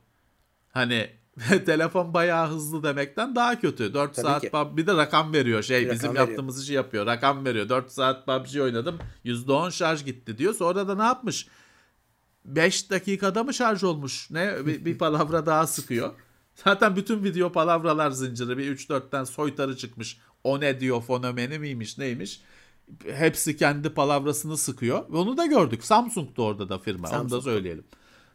Hani 0.72 1.10
telefon 1.66 2.14
bayağı 2.14 2.48
hızlı 2.48 2.82
demekten 2.82 3.36
daha 3.36 3.60
kötü. 3.60 3.94
4 3.94 4.14
Tabii 4.14 4.26
saat 4.26 4.40
ki. 4.42 4.50
PUBG 4.50 4.76
bir 4.76 4.86
de 4.86 4.96
rakam 4.96 5.32
veriyor. 5.32 5.62
Şey 5.62 5.86
Bir 5.86 5.90
bizim 5.90 6.02
rakam 6.02 6.14
veriyor. 6.14 6.28
yaptığımız 6.28 6.62
işi 6.62 6.72
yapıyor. 6.72 7.06
Rakam 7.06 7.44
veriyor. 7.44 7.68
4 7.68 7.92
saat 7.92 8.26
PUBG 8.26 8.60
oynadım. 8.60 8.98
%10 9.24 9.70
şarj 9.72 10.04
gitti 10.04 10.38
diyor. 10.38 10.54
Sonra 10.54 10.88
da 10.88 10.94
ne 10.94 11.02
yapmış? 11.02 11.46
5 12.44 12.90
dakikada 12.90 13.44
mı 13.44 13.54
şarj 13.54 13.84
olmuş? 13.84 14.30
Ne? 14.30 14.66
Bir, 14.66 14.84
bir 14.84 14.98
palavra 14.98 15.46
daha 15.46 15.66
sıkıyor. 15.66 16.10
Zaten 16.54 16.96
bütün 16.96 17.24
video 17.24 17.52
palavralar 17.52 18.10
zinciri. 18.10 18.58
Bir 18.58 18.76
3-4'ten 18.76 19.24
soytarı 19.24 19.76
çıkmış. 19.76 20.18
O 20.44 20.60
ne 20.60 20.80
diyor? 20.80 21.02
Fonomeni 21.02 21.58
miymiş? 21.58 21.98
Neymiş? 21.98 22.40
Hepsi 23.06 23.56
kendi 23.56 23.90
palavrasını 23.90 24.56
sıkıyor. 24.56 25.12
Ve 25.12 25.16
onu 25.16 25.36
da 25.36 25.46
gördük. 25.46 25.84
Samsung'du 25.84 26.42
orada 26.42 26.68
da 26.68 26.78
firma. 26.78 27.10
Onu 27.20 27.30
da 27.30 27.42
söyleyelim. 27.42 27.84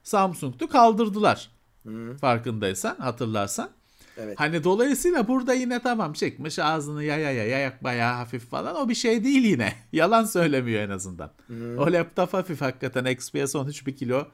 Samsung'tu 0.03 0.69
kaldırdılar. 0.69 1.51
Farkındaysan, 2.21 2.95
hatırlarsan. 2.95 3.69
Evet. 4.17 4.39
Hani 4.39 4.63
dolayısıyla 4.63 5.27
burada 5.27 5.53
yine 5.53 5.81
tamam 5.81 6.13
çekmiş 6.13 6.59
ağzını 6.59 7.03
yaya 7.03 7.31
yaya 7.31 7.59
yak 7.59 7.83
bayağı 7.83 8.15
hafif 8.15 8.49
falan 8.49 8.75
o 8.75 8.89
bir 8.89 8.95
şey 8.95 9.23
değil 9.23 9.43
yine. 9.43 9.73
Yalan 9.93 10.23
söylemiyor 10.23 10.81
en 10.81 10.89
azından. 10.89 11.31
O 11.77 11.93
laptop 11.93 12.33
hafif 12.33 12.61
hakikaten 12.61 13.05
XPS 13.05 13.55
13 13.55 13.87
bir 13.87 13.95
kilo 13.95 14.27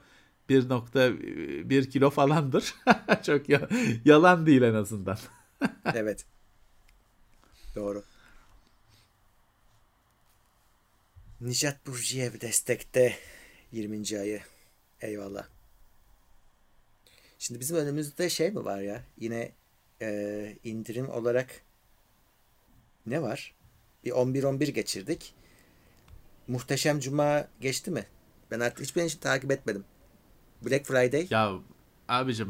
1.1 0.48 1.88
kilo 1.90 2.10
falandır. 2.10 2.74
Çok 3.22 3.48
ya- 3.48 3.68
yalan 4.04 4.46
değil 4.46 4.62
en 4.62 4.74
azından. 4.74 5.18
Evet. 5.94 6.26
Doğru. 7.74 8.04
Nijat 11.40 11.86
Burjiyev 11.86 12.40
destekte 12.40 13.16
20. 13.72 14.18
ayı. 14.18 14.40
Eyvallah. 15.00 15.46
Şimdi 17.38 17.60
bizim 17.60 17.76
önümüzde 17.76 18.30
şey 18.30 18.50
mi 18.50 18.64
var 18.64 18.80
ya? 18.80 19.02
Yine 19.18 19.52
e, 20.02 20.56
indirim 20.64 21.08
olarak 21.10 21.62
ne 23.06 23.22
var? 23.22 23.54
Bir 24.04 24.10
11-11 24.10 24.70
geçirdik. 24.70 25.34
Muhteşem 26.48 27.00
Cuma 27.00 27.48
geçti 27.60 27.90
mi? 27.90 28.06
Ben 28.50 28.60
artık 28.60 28.80
hiçbirini 28.80 29.08
hiç 29.08 29.14
takip 29.16 29.50
etmedim. 29.50 29.84
Black 30.66 30.86
Friday. 30.86 31.26
Ya 31.30 31.52
abicim 32.08 32.48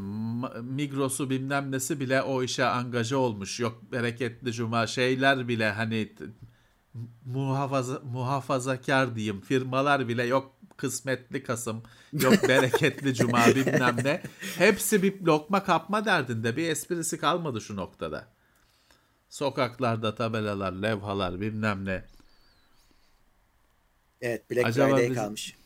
Migros'u 0.62 1.30
bilmem 1.30 1.72
nesi 1.72 2.00
bile 2.00 2.22
o 2.22 2.42
işe 2.42 2.64
angaja 2.64 3.16
olmuş. 3.16 3.60
Yok 3.60 3.92
bereketli 3.92 4.52
cuma 4.52 4.86
şeyler 4.86 5.48
bile 5.48 5.70
hani 5.70 6.12
muhafaza 7.24 8.00
muhafazakar 8.04 9.16
diyeyim 9.16 9.40
firmalar 9.40 10.08
bile 10.08 10.22
yok 10.24 10.56
kısmetli 10.76 11.42
Kasım 11.42 11.82
yok 12.12 12.34
bereketli 12.48 13.14
cuma 13.14 13.46
bilmem 13.46 13.96
ne. 14.04 14.22
Hepsi 14.58 15.02
bir 15.02 15.20
lokma 15.20 15.64
kapma 15.64 16.04
derdinde. 16.04 16.56
Bir 16.56 16.68
esprisi 16.68 17.18
kalmadı 17.18 17.60
şu 17.60 17.76
noktada. 17.76 18.28
Sokaklarda 19.28 20.14
tabelalar, 20.14 20.72
levhalar 20.72 21.40
bilmem 21.40 21.84
ne. 21.84 22.04
Evet 24.20 24.50
Black 24.50 24.66
Acaba 24.66 24.88
Friday 24.88 25.10
bizim- 25.10 25.22
kalmış. 25.22 25.61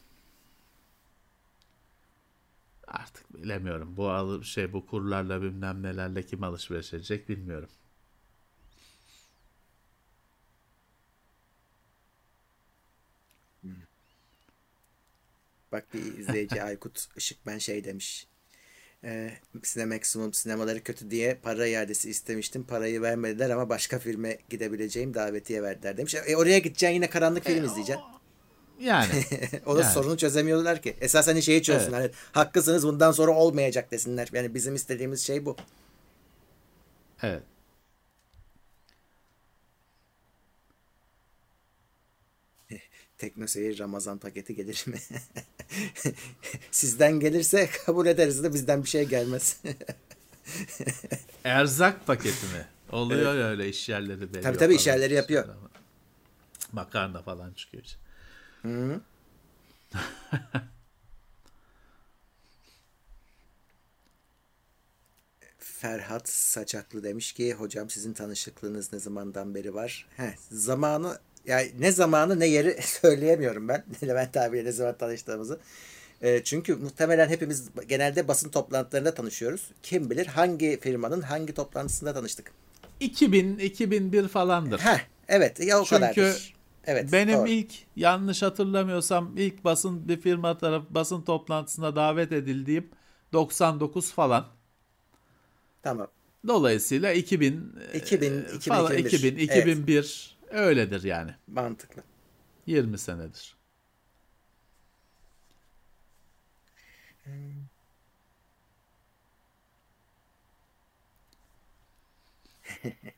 Artık 2.86 3.34
bilemiyorum. 3.34 3.96
Bu 3.96 4.10
alı 4.10 4.44
şey 4.44 4.72
bu 4.72 4.86
kurlarla 4.86 5.42
bilmem 5.42 5.82
nelerle 5.82 6.22
kim 6.22 6.42
alışveriş 6.44 6.94
edecek 6.94 7.28
bilmiyorum. 7.28 7.68
Bak 15.72 15.94
bir 15.94 16.18
izleyici 16.18 16.62
Aykut 16.62 17.08
Işıkmen 17.16 17.58
şey 17.58 17.84
demiş. 17.84 18.26
E, 19.04 19.30
Sinemeximum 19.62 20.32
sinemaları 20.34 20.82
kötü 20.82 21.10
diye 21.10 21.34
para 21.34 21.66
iadesi 21.66 22.10
istemiştim. 22.10 22.64
Parayı 22.64 23.02
vermediler 23.02 23.50
ama 23.50 23.68
başka 23.68 23.98
filme 23.98 24.38
gidebileceğim 24.50 25.14
davetiye 25.14 25.62
verdiler 25.62 25.96
demiş. 25.96 26.14
E, 26.14 26.36
oraya 26.36 26.58
gideceksin 26.58 26.94
yine 26.94 27.10
karanlık 27.10 27.44
film 27.44 27.64
izleyeceksin. 27.64 28.04
Yani 28.80 29.24
Onun 29.66 29.82
yani. 29.82 29.92
sorunu 29.92 30.16
çözemiyorlar 30.16 30.82
ki. 30.82 30.96
Esas 31.00 31.26
hani 31.26 31.42
şeyi 31.42 31.62
çözsün. 31.62 31.92
Hani, 31.92 32.10
haklısınız 32.32 32.86
bundan 32.86 33.12
sonra 33.12 33.32
olmayacak 33.32 33.90
desinler. 33.90 34.28
Yani 34.32 34.54
bizim 34.54 34.74
istediğimiz 34.74 35.20
şey 35.26 35.46
bu. 35.46 35.56
evet. 37.22 37.42
Tekno 43.18 43.46
Seyir 43.46 43.78
Ramazan 43.78 44.18
paketi 44.18 44.54
gelir 44.54 44.84
mi? 44.86 44.98
Sizden 46.70 47.20
gelirse 47.20 47.68
kabul 47.86 48.06
ederiz 48.06 48.42
de 48.42 48.54
bizden 48.54 48.82
bir 48.84 48.88
şey 48.88 49.04
gelmez. 49.04 49.60
Erzak 51.44 52.06
paketi 52.06 52.46
mi? 52.46 52.66
Oluyor 52.92 53.34
ya 53.34 53.46
öyle 53.46 53.68
iş 53.68 53.88
yerleri 53.88 54.20
veriyor. 54.20 54.42
Tabii 54.42 54.58
tabii, 54.58 54.74
iş 54.74 54.86
yerleri 54.86 55.14
yapıyor. 55.14 55.44
Makarna 56.72 57.22
falan 57.22 57.52
çıkıyor. 57.52 57.84
işte. 57.84 58.05
Ferhat 65.58 66.28
Saçaklı 66.28 67.04
demiş 67.04 67.32
ki 67.32 67.54
hocam 67.54 67.90
sizin 67.90 68.12
tanışıklığınız 68.12 68.92
ne 68.92 68.98
zamandan 68.98 69.54
beri 69.54 69.74
var? 69.74 70.06
Heh, 70.16 70.36
zamanı 70.50 71.18
yani 71.46 71.70
ne 71.78 71.92
zamanı 71.92 72.40
ne 72.40 72.46
yeri 72.46 72.82
söyleyemiyorum 72.82 73.68
ben. 73.68 73.84
Levent 74.06 74.36
abiyle 74.36 74.64
ne 74.64 74.72
zaman 74.72 74.98
tanıştığımızı. 74.98 75.60
E, 76.22 76.44
çünkü 76.44 76.74
muhtemelen 76.74 77.28
hepimiz 77.28 77.68
genelde 77.88 78.28
basın 78.28 78.50
toplantılarında 78.50 79.14
tanışıyoruz. 79.14 79.70
Kim 79.82 80.10
bilir 80.10 80.26
hangi 80.26 80.80
firmanın 80.80 81.20
hangi 81.20 81.54
toplantısında 81.54 82.14
tanıştık. 82.14 82.52
2000 83.00 83.58
2001 83.58 84.28
falandır. 84.28 84.78
Heh, 84.78 85.00
evet 85.28 85.60
ya 85.60 85.80
o 85.80 85.84
Çünkü 85.84 86.00
kadardır. 86.00 86.55
Evet, 86.86 87.12
Benim 87.12 87.38
doğru. 87.38 87.48
ilk 87.48 87.72
yanlış 87.96 88.42
hatırlamıyorsam 88.42 89.36
ilk 89.36 89.64
basın 89.64 90.08
bir 90.08 90.20
firma 90.20 90.58
taraf 90.58 90.84
basın 90.90 91.22
toplantısına 91.22 91.96
davet 91.96 92.32
edildiğim 92.32 92.90
99 93.32 94.12
falan. 94.12 94.46
Tamam. 95.82 96.08
Dolayısıyla 96.46 97.12
2000 97.12 97.72
2000, 97.94 98.32
e, 98.32 98.38
2000, 98.56 98.74
falan 98.74 98.96
2001. 98.96 99.32
2000 99.32 99.36
Evet. 99.36 99.66
2001 99.66 100.36
öyledir 100.50 101.02
yani. 101.02 101.30
Mantıklı. 101.46 102.02
20 102.66 102.98
senedir. 102.98 103.56
Size 107.24 107.32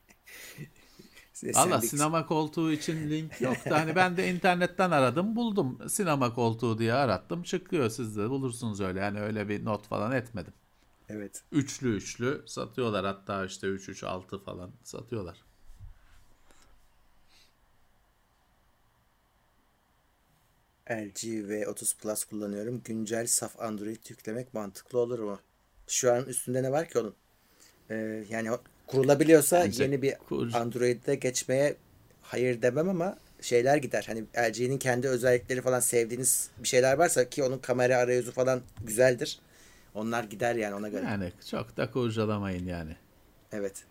Allah 1.43 1.75
sendik- 1.75 1.87
sinema 1.87 2.25
koltuğu 2.25 2.71
için 2.71 3.09
link 3.09 3.41
yok 3.41 3.65
da 3.69 3.79
hani 3.79 3.95
ben 3.95 4.17
de 4.17 4.29
internetten 4.29 4.91
aradım 4.91 5.35
buldum. 5.35 5.89
Sinema 5.89 6.33
koltuğu 6.33 6.79
diye 6.79 6.93
arattım 6.93 7.43
çıkıyor 7.43 7.89
siz 7.89 8.17
de 8.17 8.29
bulursunuz 8.29 8.81
öyle 8.81 8.99
yani 8.99 9.21
öyle 9.21 9.49
bir 9.49 9.65
not 9.65 9.87
falan 9.87 10.11
etmedim. 10.11 10.53
Evet. 11.09 11.43
Üçlü 11.51 11.95
üçlü 11.95 12.43
satıyorlar 12.47 13.05
hatta 13.05 13.45
işte 13.45 13.67
3 13.67 13.89
3 13.89 14.03
6 14.03 14.39
falan 14.39 14.71
satıyorlar. 14.83 15.37
LG 20.91 21.23
V30 21.23 21.97
Plus 21.97 22.23
kullanıyorum. 22.25 22.81
Güncel 22.85 23.27
saf 23.27 23.59
Android 23.59 24.09
yüklemek 24.09 24.53
mantıklı 24.53 24.99
olur 24.99 25.19
mu? 25.19 25.39
Şu 25.87 26.13
an 26.13 26.25
üstünde 26.25 26.63
ne 26.63 26.71
var 26.71 26.89
ki 26.89 26.99
onun? 26.99 27.15
Ee, 27.89 28.25
yani 28.29 28.49
kurulabiliyorsa 28.91 29.63
Bence 29.65 29.83
yeni 29.83 30.01
bir 30.01 30.15
kur- 30.29 30.53
Android'de 30.53 31.15
geçmeye 31.15 31.75
hayır 32.21 32.61
demem 32.61 32.89
ama 32.89 33.17
şeyler 33.41 33.77
gider. 33.77 34.03
Hani 34.07 34.23
LG'nin 34.49 34.77
kendi 34.77 35.07
özellikleri 35.07 35.61
falan 35.61 35.79
sevdiğiniz 35.79 36.49
bir 36.57 36.67
şeyler 36.67 36.97
varsa 36.97 37.29
ki 37.29 37.43
onun 37.43 37.57
kamera 37.57 37.97
arayüzü 37.97 38.31
falan 38.31 38.61
güzeldir. 38.85 39.39
Onlar 39.95 40.23
gider 40.23 40.55
yani 40.55 40.75
ona 40.75 40.89
göre. 40.89 41.05
Yani 41.05 41.31
çok 41.51 41.77
da 41.77 41.91
kurcalamayın 41.91 42.65
yani. 42.65 42.95
Evet. 43.51 43.83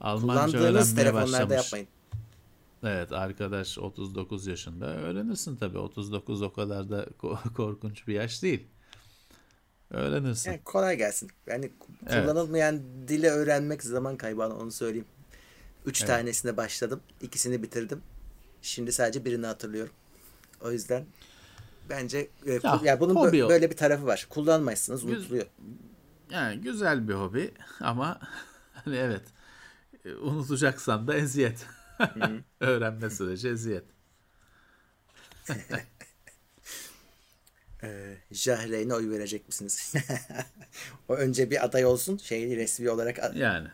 Almanca 0.00 0.58
Kullandığınız 0.58 0.64
öğrenmeye 0.98 1.04
telefonlarda 1.04 1.50
başlamış. 1.50 1.56
yapmayın. 1.56 1.88
Evet 2.84 3.12
arkadaş 3.12 3.78
39 3.78 4.46
yaşında 4.46 4.86
öğrenirsin 4.86 5.56
tabii 5.56 5.78
39 5.78 6.42
o 6.42 6.52
kadar 6.52 6.90
da 6.90 7.04
ko- 7.22 7.52
korkunç 7.56 8.08
bir 8.08 8.14
yaş 8.14 8.42
değil. 8.42 8.66
Öğrenirsin. 9.90 10.50
Yani 10.50 10.60
kolay 10.64 10.96
gelsin. 10.96 11.30
Yani 11.46 11.70
Evet. 12.06 12.22
kullanılmayan 12.22 12.80
dili 13.08 13.28
öğrenmek 13.28 13.82
zaman 13.82 14.16
kaybı 14.16 14.42
onu 14.42 14.72
söyleyeyim. 14.72 15.06
Üç 15.86 16.00
Evet. 16.00 16.08
tanesine 16.08 16.56
başladım. 16.56 17.00
ikisini 17.20 17.62
bitirdim. 17.62 18.02
Şimdi 18.62 18.92
sadece 18.92 19.24
birini 19.24 19.46
hatırlıyorum. 19.46 19.92
O 20.60 20.72
yüzden 20.72 21.04
bence 21.90 22.28
e, 22.46 22.52
Ya, 22.62 22.80
ya 22.84 23.00
bunun 23.00 23.14
bö- 23.14 23.48
böyle 23.48 23.70
bir 23.70 23.76
tarafı 23.76 24.06
var. 24.06 24.26
Kullanmazsınız 24.30 25.06
Güz- 25.06 25.10
unutuluyor. 25.18 25.46
Yani 26.30 26.60
güzel 26.60 27.08
bir 27.08 27.14
hobi 27.14 27.54
ama 27.80 28.20
hani 28.84 28.96
evet 28.96 29.22
e, 30.04 30.14
unutacaksan 30.14 31.06
da 31.08 31.14
eziyet. 31.14 31.66
Öğrenme 32.60 33.10
süreci 33.10 33.48
eziyet. 33.48 33.84
Ee, 37.82 38.16
Jahreyn'e 38.30 38.94
oy 38.94 39.10
verecek 39.10 39.48
misiniz? 39.48 39.92
o 41.08 41.14
önce 41.14 41.50
bir 41.50 41.64
aday 41.64 41.84
olsun. 41.84 42.16
Şey 42.16 42.56
resmi 42.56 42.90
olarak. 42.90 43.36
Yani. 43.36 43.68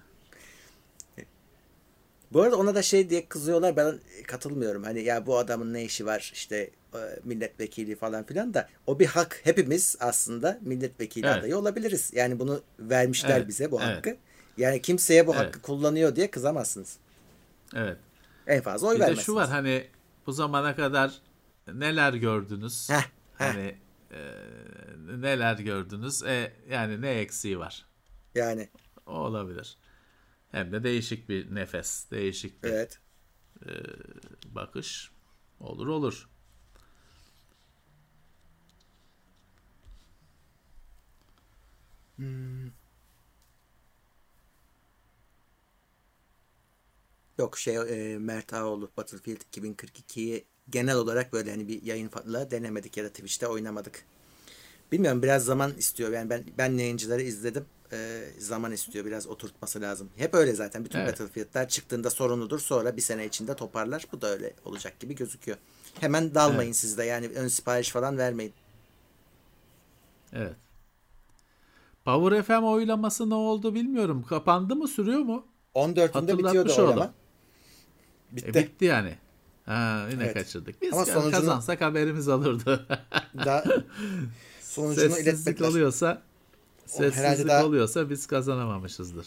Bu 2.33 2.43
arada 2.43 2.57
ona 2.57 2.75
da 2.75 2.83
şey 2.83 3.11
diye 3.11 3.27
kızıyorlar. 3.27 3.77
Ben 3.77 3.99
katılmıyorum. 4.27 4.83
Hani 4.83 5.03
ya 5.03 5.27
bu 5.27 5.39
adamın 5.39 5.75
ne 5.75 5.85
işi 5.85 6.07
var 6.07 6.31
işte 6.35 6.71
e, 6.95 6.99
milletvekili 7.25 7.97
falan 7.97 8.27
filan 8.27 8.55
da 8.55 8.69
o 8.87 8.99
bir 8.99 9.07
hak. 9.07 9.41
Hepimiz 9.45 9.97
aslında 10.01 10.59
milletvekili 10.63 11.27
evet. 11.27 11.37
adayı 11.37 11.59
olabiliriz. 11.59 12.11
Yani 12.15 12.39
bunu 12.39 12.63
vermişler 12.79 13.37
evet. 13.37 13.49
bize 13.49 13.71
bu 13.71 13.81
evet. 13.83 13.97
hakkı. 13.97 14.17
Yani 14.57 14.83
kimseye 14.83 15.27
bu 15.27 15.35
evet. 15.35 15.47
hakkı 15.47 15.63
kullanıyor 15.63 16.17
diye 16.17 16.31
kızamazsınız. 16.31 16.97
Evet. 17.75 17.97
En 18.47 18.61
fazla 18.61 18.89
oy 18.89 18.95
bir 18.95 19.01
vermezsiniz. 19.01 19.19
Bir 19.19 19.23
de 19.23 19.27
şu 19.27 19.35
var 19.35 19.49
hani 19.49 19.87
bu 20.27 20.33
zamana 20.33 20.77
kadar 20.77 21.13
neler 21.75 22.13
gördünüz? 22.13 22.91
Heh, 22.91 23.05
hani 23.39 23.75
e, 24.13 24.19
neler 24.99 25.59
gördünüz? 25.59 26.23
E, 26.23 26.53
yani 26.69 27.01
ne 27.01 27.11
eksiği 27.11 27.59
var? 27.59 27.87
Yani. 28.35 28.69
O 29.07 29.13
olabilir. 29.13 29.77
Hem 30.51 30.73
de 30.73 30.85
değişik 30.85 31.29
bir 31.29 31.55
nefes, 31.55 32.11
değişik 32.11 32.63
bir 32.63 32.69
evet. 32.69 33.01
e, 33.67 33.71
bakış. 34.55 35.11
Olur 35.61 35.87
olur. 35.87 36.29
Hmm. 42.17 42.71
Yok 47.39 47.59
şey 47.59 47.77
e, 47.77 48.19
Mert 48.19 48.53
Ağoğlu 48.53 48.91
Battlefield 48.97 49.41
2042'yi 49.41 50.47
genel 50.73 50.97
olarak 50.97 51.33
böyle 51.33 51.51
hani 51.51 51.69
bir 51.69 51.83
yayın 51.83 52.09
falan 52.09 52.51
denemedik 52.51 52.97
ya 52.97 53.05
da 53.05 53.09
Twitch'te 53.09 53.47
oynamadık. 53.47 54.05
Bilmiyorum 54.93 55.23
biraz 55.23 55.45
zaman 55.45 55.73
istiyor. 55.79 56.13
Yani 56.13 56.31
ben 56.31 56.45
ben 56.59 56.79
yayıncıları 56.79 57.23
izledim. 57.23 57.65
Ee, 57.93 58.25
zaman 58.39 58.73
istiyor. 58.73 59.05
Biraz 59.05 59.27
oturtması 59.27 59.81
lazım. 59.81 60.09
Hep 60.17 60.35
öyle 60.35 60.53
zaten. 60.53 60.85
Bütün 60.85 60.99
evet. 60.99 61.21
Battlefield'ler 61.21 61.69
çıktığında 61.69 62.11
sorunludur. 62.11 62.59
Sonra 62.61 62.97
bir 62.97 63.03
sene 63.03 63.27
içinde 63.27 63.57
toparlar. 63.57 64.07
Bu 64.13 64.21
da 64.21 64.29
öyle 64.29 64.53
olacak 64.65 65.01
gibi 65.01 65.15
gözüküyor. 65.15 65.59
Hemen 66.01 66.35
dalmayın 66.35 66.69
evet. 66.69 66.77
siz 66.77 66.99
de. 66.99 67.05
Yani 67.05 67.29
ön 67.29 67.49
sipariş 67.49 67.91
falan 67.91 68.19
vermeyin. 68.19 68.53
Evet. 70.33 70.57
Power 72.05 72.43
FM 72.43 72.65
oylaması 72.65 73.31
ne 73.31 73.35
oldu 73.35 73.75
bilmiyorum. 73.75 74.25
Kapandı 74.29 74.77
mı 74.77 74.89
sürüyor 74.89 75.21
mu? 75.21 75.47
14'ünde 75.75 76.39
bitiyordu 76.39 76.73
oylama. 76.79 77.15
Bitti. 78.33 78.51
E, 78.51 78.55
bitti 78.55 78.85
yani. 78.85 79.15
Ha, 79.67 80.07
yine 80.11 80.25
evet. 80.25 80.35
kaçırdık. 80.35 80.83
Biz 80.83 80.93
Ama 80.93 81.05
sonucunu... 81.05 81.31
kazansak 81.31 81.81
haberimiz 81.81 82.29
olurdu. 82.29 82.87
da 83.45 83.65
sonucunu 84.61 85.05
Sessizlik 85.05 85.27
iletmekler. 85.27 85.69
oluyorsa 85.69 86.23
sessizlik 86.87 87.49
daha... 87.49 87.65
oluyorsa 87.65 88.11
biz 88.11 88.27
kazanamamışızdır. 88.27 89.27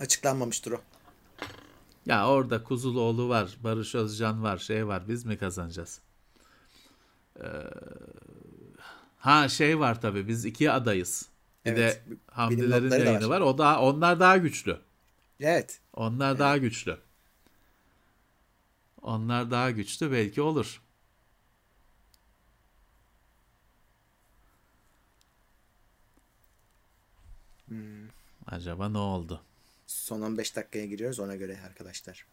Açıklanmamıştır 0.00 0.72
o. 0.72 0.80
Ya 2.06 2.28
orada 2.28 2.62
Kuzuloğlu 2.62 3.28
var, 3.28 3.56
Barış 3.64 3.94
Özcan 3.94 4.42
var, 4.42 4.58
şey 4.58 4.86
var. 4.86 5.02
Biz 5.08 5.24
mi 5.24 5.38
kazanacağız? 5.38 6.00
Ee, 7.40 7.46
ha 9.18 9.48
şey 9.48 9.78
var 9.78 10.00
tabii. 10.00 10.28
Biz 10.28 10.44
iki 10.44 10.70
adayız. 10.70 11.28
Bir 11.64 11.70
evet, 11.70 12.02
de 12.10 12.16
Hamdilerin 12.30 12.90
yayını 12.90 13.28
var. 13.28 13.36
var. 13.36 13.40
O 13.40 13.58
da 13.58 13.80
onlar 13.80 14.20
daha 14.20 14.36
güçlü. 14.36 14.78
Evet. 15.40 15.80
Onlar 15.92 16.30
evet. 16.30 16.40
daha 16.40 16.56
güçlü. 16.56 16.96
Onlar 19.06 19.50
daha 19.50 19.70
güçlü 19.70 20.12
belki 20.12 20.42
olur. 20.42 20.82
Hmm. 27.68 28.08
Acaba 28.46 28.88
ne 28.88 28.98
oldu? 28.98 29.42
Son 29.86 30.20
15 30.20 30.56
dakikaya 30.56 30.86
giriyoruz 30.86 31.20
ona 31.20 31.36
göre 31.36 31.58
arkadaşlar. 31.66 32.26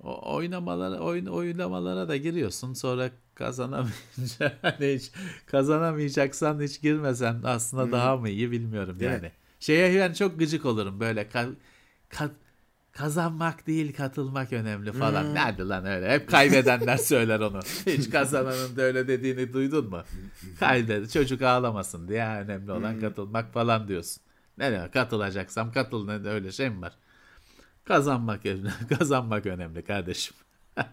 O 0.00 0.34
oynamalara 0.34 1.00
oyun 1.00 1.26
oynamalara 1.26 2.08
da 2.08 2.16
giriyorsun 2.16 2.74
sonra 2.74 3.10
kazanamayınca 3.34 4.58
hani 4.62 4.94
hiç 4.94 5.10
kazanamayacaksan 5.46 6.60
hiç 6.60 6.80
girmesen 6.80 7.40
aslında 7.44 7.84
hmm. 7.84 7.92
daha 7.92 8.16
mı 8.16 8.28
iyi 8.28 8.50
bilmiyorum 8.50 9.00
Değil 9.00 9.10
yani. 9.10 9.22
Mi? 9.22 9.32
Şeye 9.60 9.92
yani 9.92 10.14
çok 10.14 10.38
gıcık 10.38 10.64
olurum 10.64 11.00
böyle 11.00 11.28
ka, 11.28 11.46
ka, 12.08 12.30
kazanmak 12.92 13.66
değil 13.66 13.96
katılmak 13.96 14.52
önemli 14.52 14.92
falan. 14.92 15.24
Hmm. 15.24 15.34
Nerede 15.34 15.62
lan 15.62 15.86
öyle? 15.86 16.10
Hep 16.10 16.30
kaybedenler 16.30 16.96
söyler 17.10 17.40
onu. 17.40 17.60
Hiç 17.86 18.10
kazananın 18.10 18.76
da 18.76 18.82
öyle 18.82 19.08
dediğini 19.08 19.52
duydun 19.52 19.90
mu? 19.90 20.02
Kaybedi. 20.60 21.10
Çocuk 21.10 21.42
ağlamasın 21.42 22.08
diye 22.08 22.26
önemli 22.26 22.72
olan 22.72 22.92
hmm. 22.92 23.00
katılmak 23.00 23.52
falan 23.52 23.88
diyorsun. 23.88 24.22
Ne 24.58 24.72
demek 24.72 24.92
katılacaksam 24.92 25.72
katıl 25.72 26.06
ne 26.06 26.28
öyle 26.28 26.52
şey 26.52 26.70
mi 26.70 26.80
var? 26.80 26.92
Kazanmak 27.84 28.46
önemli. 28.46 28.70
Kazanmak 28.98 29.46
önemli 29.46 29.84
kardeşim. 29.84 30.36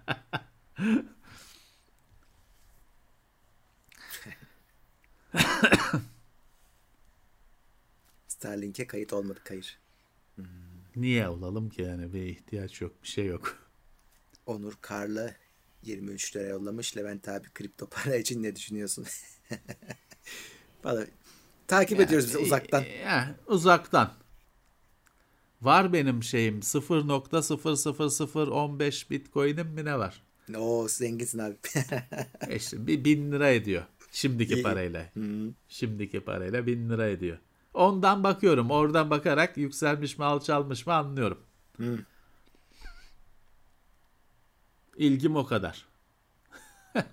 Starlink'e 8.28 8.88
kayıt 8.88 9.14
olmadı 9.14 9.40
hayır. 9.48 9.80
Hmm. 10.36 10.67
Niye 10.98 11.28
olalım 11.28 11.70
ki 11.70 11.82
yani 11.82 12.14
bir 12.14 12.22
ihtiyaç 12.22 12.82
yok 12.82 13.04
bir 13.04 13.08
şey 13.08 13.26
yok. 13.26 13.58
Onur 14.46 14.74
Karlı 14.82 15.36
23 15.84 16.36
lira 16.36 16.44
yollamış. 16.44 16.98
Levent 16.98 17.28
abi 17.28 17.48
kripto 17.54 17.88
para 17.90 18.16
için 18.16 18.44
ne 18.44 18.56
düşünüyorsun? 18.56 19.06
Valla 20.84 21.06
takip 21.68 22.00
yani, 22.00 22.08
ediyoruz 22.08 22.28
biz 22.28 22.36
uzaktan. 22.36 22.84
Ya, 23.04 23.36
uzaktan. 23.48 24.12
Var 25.62 25.94
benim 25.94 26.24
şeyim 26.24 26.60
0.00015 26.60 29.10
bitcoin'im 29.10 29.68
mi 29.68 29.86
ne 29.86 29.98
var? 29.98 30.24
Oo 30.56 30.88
zenginsin 30.88 31.40
abi. 31.40 31.56
e 32.50 32.56
işte 32.56 32.88
bir 32.88 33.06
bin 33.06 33.32
lira 33.32 33.50
ediyor. 33.50 33.84
Şimdiki 34.12 34.62
parayla. 34.62 35.14
Hmm. 35.14 35.54
Şimdiki 35.68 36.20
parayla 36.20 36.68
bin 36.68 36.90
lira 36.90 37.08
ediyor. 37.08 37.38
Ondan 37.78 38.24
bakıyorum. 38.24 38.72
Oradan 38.72 39.10
bakarak 39.10 39.58
yükselmiş 39.58 40.18
mi 40.18 40.26
alçalmış 40.26 40.88
mı 40.88 40.94
anlıyorum. 40.94 41.44
Hmm. 41.76 41.98
İlgim 44.96 45.36
o 45.36 45.46
kadar. 45.46 45.88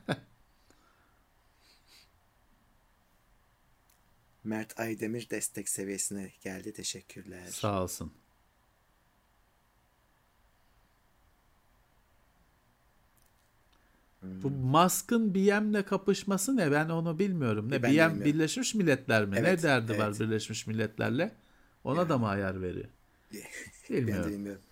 Mert 4.45 4.81
Aydemir 4.81 5.31
destek 5.31 5.69
seviyesine 5.69 6.33
geldi. 6.43 6.73
Teşekkürler. 6.73 7.47
Sağ 7.47 7.83
olsun. 7.83 8.13
Bu 14.43 14.51
Musk'ın 14.51 15.35
BM'le 15.35 15.83
kapışması 15.83 16.57
ne? 16.57 16.73
Ben 16.73 16.89
onu 16.89 17.19
bilmiyorum. 17.19 17.71
Ne? 17.71 17.83
Ben 17.83 17.83
BM 17.83 17.89
bilmiyorum. 17.91 18.25
Birleşmiş 18.25 18.75
Milletler 18.75 19.25
mi? 19.25 19.37
Evet, 19.39 19.59
ne 19.59 19.63
derdi 19.63 19.93
evet. 19.93 20.01
var 20.01 20.21
Birleşmiş 20.21 20.67
Milletler'le? 20.67 21.31
Ona 21.85 21.99
yani. 21.99 22.09
da 22.09 22.19
mı 22.19 22.29
ayar 22.29 22.63
veriyor? 22.63 22.89
Bilmiyorum. 23.91 24.31
Bilmiyorum. 24.31 24.63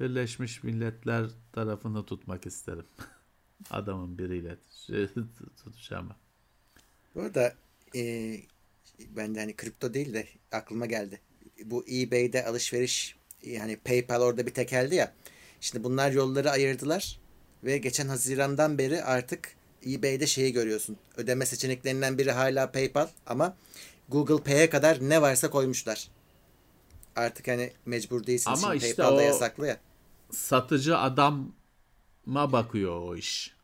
Birleşmiş 0.00 0.62
Milletler 0.62 1.26
tarafını 1.52 2.06
tutmak 2.06 2.46
isterim. 2.46 2.86
Adamın 3.70 4.18
biriyle 4.18 4.56
tutacağım. 5.64 6.10
Bu 7.14 7.20
arada 7.22 7.54
e, 7.94 8.34
ben 9.16 9.34
de 9.34 9.40
hani 9.40 9.56
kripto 9.56 9.94
değil 9.94 10.14
de 10.14 10.26
aklıma 10.52 10.86
geldi. 10.86 11.20
Bu 11.64 11.84
eBay'de 11.88 12.46
alışveriş 12.46 13.17
yani 13.42 13.76
PayPal 13.76 14.20
orada 14.20 14.46
bir 14.46 14.54
tekeldi 14.54 14.94
ya. 14.94 15.12
Şimdi 15.60 15.84
bunlar 15.84 16.10
yolları 16.10 16.50
ayırdılar 16.50 17.18
ve 17.64 17.78
geçen 17.78 18.08
Haziran'dan 18.08 18.78
beri 18.78 19.02
artık 19.02 19.56
eBay'de 19.86 20.26
şeyi 20.26 20.52
görüyorsun. 20.52 20.96
Ödeme 21.16 21.46
seçeneklerinden 21.46 22.18
biri 22.18 22.32
hala 22.32 22.72
PayPal 22.72 23.08
ama 23.26 23.56
Google 24.08 24.44
Pay'e 24.44 24.70
kadar 24.70 24.98
ne 25.00 25.22
varsa 25.22 25.50
koymuşlar. 25.50 26.08
Artık 27.16 27.48
hani 27.48 27.72
mecbur 27.86 28.26
değilsin. 28.26 28.50
Ama 28.50 28.58
Şimdi 28.58 28.76
işte 28.76 28.94
PayPal'da 28.94 29.22
yasaklı 29.22 29.66
ya. 29.66 29.76
Satıcı 30.30 30.98
adama 30.98 32.52
bakıyor 32.52 33.00
o 33.00 33.16
iş. 33.16 33.58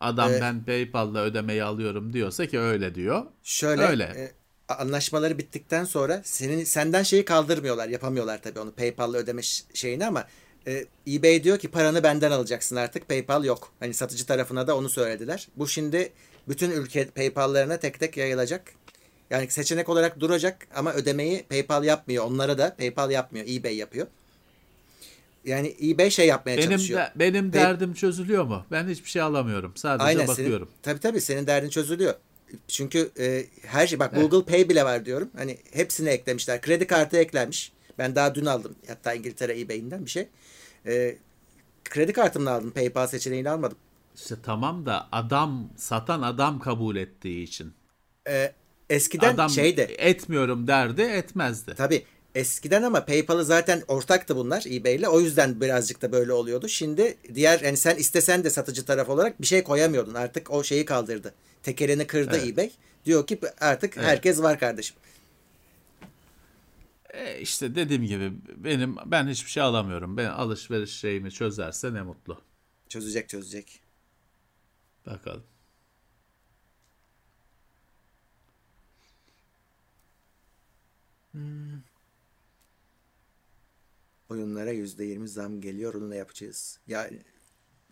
Adam 0.00 0.32
ee, 0.32 0.40
ben 0.40 0.64
PayPal'da 0.64 1.24
ödemeyi 1.24 1.64
alıyorum 1.64 2.12
diyorsa 2.12 2.46
ki 2.46 2.58
öyle 2.58 2.94
diyor. 2.94 3.26
Şöyle 3.42 3.82
öyle. 3.82 4.04
E, 4.04 4.32
anlaşmaları 4.78 5.38
bittikten 5.38 5.84
sonra 5.84 6.22
senin 6.24 6.64
senden 6.64 7.02
şeyi 7.02 7.24
kaldırmıyorlar. 7.24 7.88
Yapamıyorlar 7.88 8.42
tabii 8.42 8.60
onu 8.60 8.72
PayPal'la 8.72 9.18
ödeme 9.18 9.42
şeyini 9.74 10.06
ama 10.06 10.26
e, 10.66 10.84
eBay 11.08 11.44
diyor 11.44 11.58
ki 11.58 11.70
paranı 11.70 12.02
benden 12.02 12.30
alacaksın 12.30 12.76
artık. 12.76 13.08
PayPal 13.08 13.44
yok. 13.44 13.72
Hani 13.80 13.94
satıcı 13.94 14.26
tarafına 14.26 14.66
da 14.66 14.76
onu 14.76 14.88
söylediler. 14.88 15.48
Bu 15.56 15.68
şimdi 15.68 16.12
bütün 16.48 16.70
ülke 16.70 17.04
PayPal'larına 17.06 17.76
tek 17.76 18.00
tek 18.00 18.16
yayılacak. 18.16 18.72
Yani 19.30 19.50
seçenek 19.50 19.88
olarak 19.88 20.20
duracak 20.20 20.66
ama 20.74 20.92
ödemeyi 20.92 21.42
PayPal 21.42 21.84
yapmıyor. 21.84 22.24
Onlara 22.24 22.58
da 22.58 22.76
PayPal 22.76 23.10
yapmıyor. 23.10 23.46
eBay 23.48 23.76
yapıyor. 23.76 24.06
Yani 25.44 25.76
eBay 25.82 26.10
şey 26.10 26.26
yapmaya 26.26 26.56
benim 26.56 26.70
çalışıyor. 26.70 27.00
De, 27.00 27.12
benim 27.16 27.50
Pay- 27.50 27.60
derdim 27.60 27.94
çözülüyor 27.94 28.44
mu? 28.44 28.66
Ben 28.70 28.88
hiçbir 28.88 29.08
şey 29.08 29.22
alamıyorum. 29.22 29.72
Sadece 29.76 30.04
Aynen 30.04 30.28
bakıyorum. 30.28 30.68
senin, 30.68 30.82
tabii 30.82 31.00
tabii 31.00 31.20
senin 31.20 31.46
derdin 31.46 31.68
çözülüyor. 31.68 32.14
Çünkü 32.68 33.10
e, 33.18 33.44
her 33.66 33.86
şey 33.86 33.98
bak 33.98 34.14
Google 34.14 34.52
Pay 34.52 34.68
bile 34.68 34.84
var 34.84 35.04
diyorum. 35.04 35.30
Hani 35.36 35.58
hepsini 35.72 36.08
eklemişler. 36.08 36.60
Kredi 36.60 36.86
kartı 36.86 37.16
eklenmiş. 37.16 37.72
Ben 37.98 38.14
daha 38.14 38.34
dün 38.34 38.46
aldım. 38.46 38.74
Hatta 38.88 39.14
İngiltere 39.14 39.60
eBay'inden 39.60 40.04
bir 40.04 40.10
şey. 40.10 40.28
E, 40.86 41.16
kredi 41.84 42.12
kartımla 42.12 42.50
aldım. 42.50 42.70
PayPal 42.70 43.06
seçeneğini 43.06 43.50
almadım. 43.50 43.78
İşte 44.16 44.34
tamam 44.42 44.86
da 44.86 45.08
adam 45.12 45.70
satan 45.76 46.22
adam 46.22 46.60
kabul 46.60 46.96
ettiği 46.96 47.42
için. 47.44 47.72
E, 48.28 48.52
eskiden 48.90 49.34
adam 49.34 49.50
şeydi. 49.50 49.80
etmiyorum 49.98 50.66
derdi 50.66 51.02
etmezdi. 51.02 51.74
Tabii 51.76 52.04
eskiden 52.34 52.82
ama 52.82 53.04
PayPal'ı 53.04 53.44
zaten 53.44 53.82
ortaktı 53.88 54.36
bunlar 54.36 54.64
eBay'le. 54.70 55.08
O 55.08 55.20
yüzden 55.20 55.60
birazcık 55.60 56.02
da 56.02 56.12
böyle 56.12 56.32
oluyordu. 56.32 56.68
Şimdi 56.68 57.16
diğer 57.34 57.60
yani 57.60 57.76
sen 57.76 57.96
istesen 57.96 58.44
de 58.44 58.50
satıcı 58.50 58.84
taraf 58.84 59.08
olarak 59.08 59.40
bir 59.40 59.46
şey 59.46 59.62
koyamıyordun. 59.62 60.14
Artık 60.14 60.50
o 60.50 60.64
şeyi 60.64 60.84
kaldırdı. 60.84 61.34
Tekerini 61.62 62.06
kırdı 62.06 62.36
Evet. 62.36 62.48
eBay. 62.48 62.70
Diyor 63.04 63.26
ki 63.26 63.40
artık 63.60 63.96
Evet. 63.96 64.06
herkes 64.06 64.42
var 64.42 64.58
kardeşim. 64.60 64.96
E 67.10 67.40
işte 67.40 67.74
dediğim 67.74 68.04
gibi 68.04 68.32
benim 68.56 68.96
ben 69.06 69.28
hiçbir 69.28 69.50
şey 69.50 69.62
alamıyorum. 69.62 70.16
Ben 70.16 70.26
alışveriş 70.26 70.90
şeyimi 70.90 71.30
çözerse 71.30 71.94
ne 71.94 72.02
mutlu. 72.02 72.40
Çözecek 72.88 73.28
çözecek. 73.28 73.80
Bakalım. 75.06 75.44
Oyunlara 84.28 84.72
%20 84.72 85.26
zam 85.28 85.60
geliyor. 85.60 85.94
Onu 85.94 86.10
ne 86.10 86.16
yapacağız? 86.16 86.78
Yani 86.86 87.20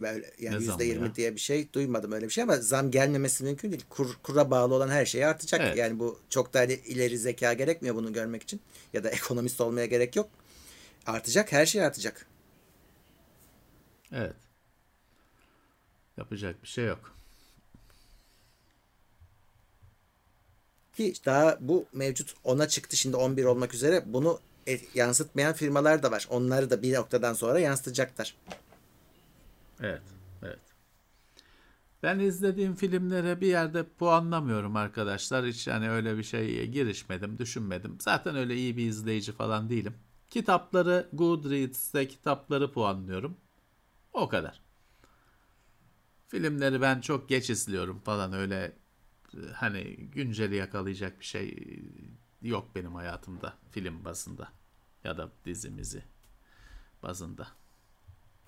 böyle 0.01 0.31
yani 0.39 0.65
%20 0.65 1.05
ya? 1.05 1.15
diye 1.15 1.35
bir 1.35 1.41
şey 1.41 1.73
duymadım 1.73 2.13
öyle 2.13 2.27
bir 2.27 2.31
şey 2.31 2.45
ama 2.45 2.57
zam 2.57 2.91
gelmemesi 2.91 3.45
mümkün 3.45 3.73
değil. 3.73 3.85
Kur, 3.91 4.19
kura 4.23 4.51
bağlı 4.51 4.75
olan 4.75 4.89
her 4.89 5.07
şey 5.07 5.25
artacak. 5.25 5.61
Evet. 5.61 5.77
Yani 5.77 5.99
bu 5.99 6.21
çok 6.31 6.55
da 6.55 6.59
hani 6.59 6.73
ileri 6.73 7.19
zeka 7.19 7.53
gerekmiyor 7.53 7.95
bunu 7.95 8.13
görmek 8.13 8.43
için. 8.43 8.61
Ya 8.93 9.05
da 9.05 9.11
ekonomist 9.11 9.61
olmaya 9.61 9.87
gerek 9.87 10.17
yok. 10.17 10.31
Artacak. 11.07 11.53
Her 11.53 11.67
şey 11.67 11.85
artacak. 11.85 12.27
Evet. 14.13 14.35
Yapacak 16.17 16.63
bir 16.63 16.69
şey 16.69 16.85
yok. 16.85 17.15
Ki 20.97 21.13
daha 21.27 21.59
bu 21.61 21.87
mevcut 21.93 22.35
10'a 22.45 22.69
çıktı 22.69 22.97
şimdi 22.97 23.17
11 23.17 23.45
olmak 23.45 23.75
üzere. 23.75 24.03
Bunu 24.07 24.41
e- 24.69 24.81
yansıtmayan 24.95 25.53
firmalar 25.53 26.03
da 26.03 26.11
var. 26.11 26.27
Onları 26.31 26.71
da 26.71 26.83
bir 26.83 26.95
noktadan 26.95 27.35
sonra 27.35 27.59
yansıtacaklar. 27.59 28.37
Evet, 29.81 30.03
evet. 30.43 30.61
Ben 32.03 32.19
izlediğim 32.19 32.75
filmlere 32.75 33.41
bir 33.41 33.47
yerde 33.47 33.89
puanlamıyorum 33.89 34.77
arkadaşlar. 34.77 35.47
Hiç 35.47 35.67
yani 35.67 35.91
öyle 35.91 36.19
bir 36.19 36.23
şeye 36.23 36.67
girişmedim, 36.67 37.39
düşünmedim. 37.39 37.97
Zaten 38.01 38.37
öyle 38.37 38.57
iyi 38.57 38.77
bir 38.77 38.87
izleyici 38.87 39.33
falan 39.33 39.71
değilim. 39.71 39.95
Kitapları 40.31 41.09
Goodreads'te 41.13 42.09
kitapları 42.09 42.73
puanlıyorum. 42.73 43.37
O 44.13 44.29
kadar. 44.29 44.63
Filmleri 46.29 46.81
ben 46.81 47.01
çok 47.01 47.29
geç 47.29 47.51
izliyorum 47.51 48.01
falan 48.01 48.33
öyle 48.33 48.73
e, 49.35 49.41
hani 49.55 49.97
günceli 49.97 50.57
yakalayacak 50.57 51.21
bir 51.21 51.25
şey 51.25 51.79
yok 52.43 52.75
benim 52.75 52.95
hayatımda 52.95 53.55
film 53.71 54.05
bazında 54.05 54.49
ya 55.05 55.19
da 55.19 55.33
dizimizi 55.45 56.03
bazında. 57.03 57.49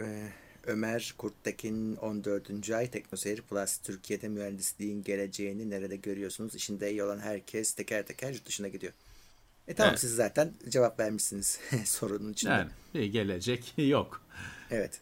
Ee, 0.01 0.33
Ömer 0.67 1.15
Kurttekin 1.19 1.97
14. 1.97 2.71
ay 2.71 2.91
Teknoseyir 2.91 3.43
Plus 3.43 3.79
Türkiye'de 3.79 4.29
mühendisliğin 4.29 5.03
geleceğini 5.03 5.71
nerede 5.71 5.97
görüyorsunuz? 5.97 6.55
İşinde 6.55 6.91
iyi 6.91 7.03
olan 7.03 7.19
herkes 7.19 7.75
teker 7.75 8.07
teker 8.07 8.33
yurt 8.33 8.47
dışına 8.47 8.69
gidiyor. 8.69 8.93
E 9.69 9.75
tamam 9.75 9.91
Evet. 9.91 10.01
siz 10.01 10.15
zaten 10.15 10.53
cevap 10.69 11.01
vermişsiniz 11.01 11.61
sorunun 11.85 12.33
içinde. 12.33 12.53
Yani 12.53 12.71
bir 12.95 13.05
gelecek 13.05 13.75
yok. 13.77 14.23
Evet. 14.71 15.01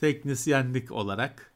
Teknisyenlik 0.00 0.92
olarak 0.92 1.52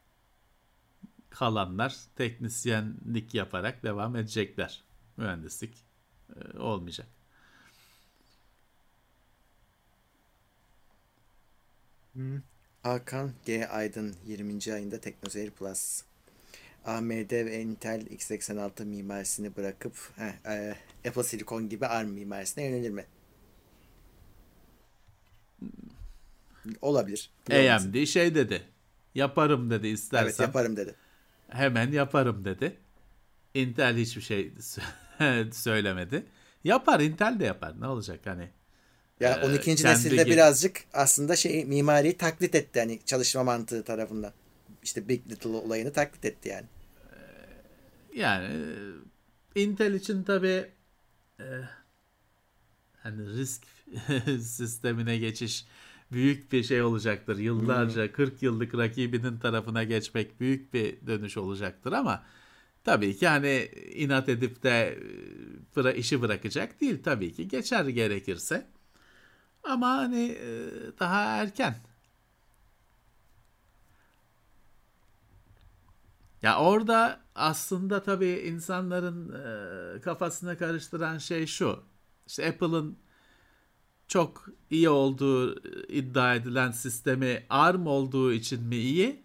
kalanlar 1.29 1.95
teknisyenlik 2.15 3.33
yaparak 3.33 3.83
devam 3.83 4.15
edecekler. 4.15 4.83
Mühendislik 5.17 5.73
e, 6.35 6.57
olmayacak. 12.15 12.43
Hakan 12.83 13.31
G. 13.45 13.67
Aydın 13.67 14.15
20. 14.25 14.73
ayında 14.73 14.99
Teknoseyir 14.99 15.51
Plus. 15.51 16.03
AMD 16.85 17.31
ve 17.31 17.61
Intel 17.61 18.01
x86 18.01 18.85
mimarisini 18.85 19.55
bırakıp 19.55 19.93
heh, 20.15 20.51
e, 20.51 20.75
Apple 21.07 21.23
Silicon 21.23 21.69
gibi 21.69 21.87
ARM 21.87 22.09
mimarisine 22.09 22.63
yönelir 22.65 22.89
mi? 22.89 23.05
Olabilir. 26.81 27.31
AMD 27.51 28.05
şey 28.05 28.35
dedi. 28.35 28.61
Yaparım 29.15 29.69
dedi 29.69 29.87
Evet 29.87 29.99
istersen. 29.99 30.43
yaparım 30.43 30.77
dedi. 30.77 30.95
Hemen 31.49 31.91
yaparım 31.91 32.45
dedi. 32.45 32.77
Intel 33.53 33.97
hiçbir 33.97 34.21
şey 34.21 34.51
sö- 34.59 35.51
söylemedi. 35.53 36.25
Yapar 36.63 36.99
Intel 36.99 37.39
de 37.39 37.45
yapar. 37.45 37.81
Ne 37.81 37.87
olacak 37.87 38.19
hani? 38.25 38.49
Ya 39.21 39.39
Ee, 39.41 39.45
12. 39.45 39.75
kendi 39.75 39.83
nesilde 39.83 40.25
birazcık 40.25 40.83
aslında 40.93 41.35
şey 41.35 41.65
mimariyi 41.65 42.17
taklit 42.17 42.55
etti 42.55 42.79
hani 42.79 42.99
çalışma 43.05 43.43
mantığı 43.43 43.83
tarafından. 43.83 44.33
İşte 44.83 45.07
Big 45.09 45.31
Little 45.31 45.49
olayını 45.49 45.93
taklit 45.93 46.25
etti 46.25 46.49
yani. 46.49 46.65
Yani 48.15 48.45
e, 49.55 49.61
Intel 49.61 49.93
için 49.93 50.23
tabii 50.23 50.65
e, 51.39 51.45
hani 52.97 53.29
risk 53.37 53.63
sistemine 54.41 55.17
geçiş 55.17 55.65
büyük 56.11 56.51
bir 56.51 56.63
şey 56.63 56.81
olacaktır. 56.81 57.37
Yıllarca 57.37 58.11
40 58.11 58.43
yıllık 58.43 58.75
rakibinin 58.77 59.37
tarafına 59.39 59.83
geçmek 59.83 60.39
büyük 60.39 60.73
bir 60.73 61.07
dönüş 61.07 61.37
olacaktır 61.37 61.91
ama 61.91 62.23
tabii 62.83 63.17
ki 63.17 63.27
hani 63.27 63.69
inat 63.95 64.29
edip 64.29 64.63
de 64.63 64.99
e, 65.85 65.95
işi 65.95 66.21
bırakacak 66.21 66.81
değil 66.81 67.03
tabii 67.03 67.33
ki 67.33 67.47
geçer 67.47 67.85
gerekirse. 67.85 68.67
Ama 69.63 69.89
hani 69.89 70.37
e, 70.41 70.69
daha 70.99 71.21
erken. 71.21 71.75
Ya 76.41 76.59
orada 76.59 77.19
aslında 77.35 78.03
tabii 78.03 78.43
insanların 78.45 79.29
e, 79.97 80.01
kafasına 80.01 80.57
karıştıran 80.57 81.17
şey 81.17 81.47
şu. 81.47 81.83
İşte 82.27 82.49
Apple'ın 82.49 82.97
çok 84.07 84.49
iyi 84.69 84.89
olduğu 84.89 85.55
e, 85.55 85.87
iddia 85.87 86.35
edilen 86.35 86.71
sistemi 86.71 87.45
ARM 87.49 87.87
olduğu 87.87 88.33
için 88.33 88.63
mi 88.63 88.75
iyi? 88.75 89.23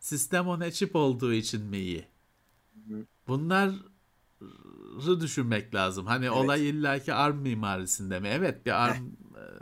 Sistem 0.00 0.48
on 0.48 0.70
chip 0.70 0.96
olduğu 0.96 1.32
için 1.32 1.62
mi 1.62 1.78
iyi? 1.78 2.08
Bunları 3.28 3.74
düşünmek 5.20 5.74
lazım. 5.74 6.06
Hani 6.06 6.30
olay 6.30 6.68
illaki 6.68 7.14
ARM 7.14 7.36
mimarisinde 7.36 8.20
mi? 8.20 8.28
Evet 8.28 8.66
bir 8.66 8.84
ARM 8.84 9.04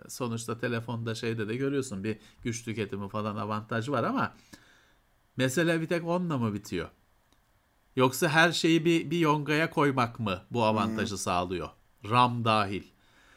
sonuçta 0.09 0.59
telefonda 0.59 1.15
şeyde 1.15 1.49
de 1.49 1.57
görüyorsun 1.57 2.05
bir 2.05 2.19
güç 2.43 2.65
tüketimi 2.65 3.09
falan 3.09 3.37
avantaj 3.37 3.89
var 3.89 4.05
ama 4.05 4.35
mesele 5.37 5.81
bir 5.81 5.87
tek 5.89 6.05
onunla 6.05 6.39
mı 6.39 6.55
bitiyor? 6.55 6.89
Yoksa 7.97 8.29
her 8.29 8.53
şeyi 8.53 8.85
bir, 8.85 9.11
bir 9.11 9.19
yongaya 9.19 9.71
koymak 9.71 10.21
mı 10.21 10.43
bu 10.51 10.65
avantajı 10.65 11.19
sağlıyor? 11.19 11.69
RAM 12.11 12.45
dahil. 12.45 12.83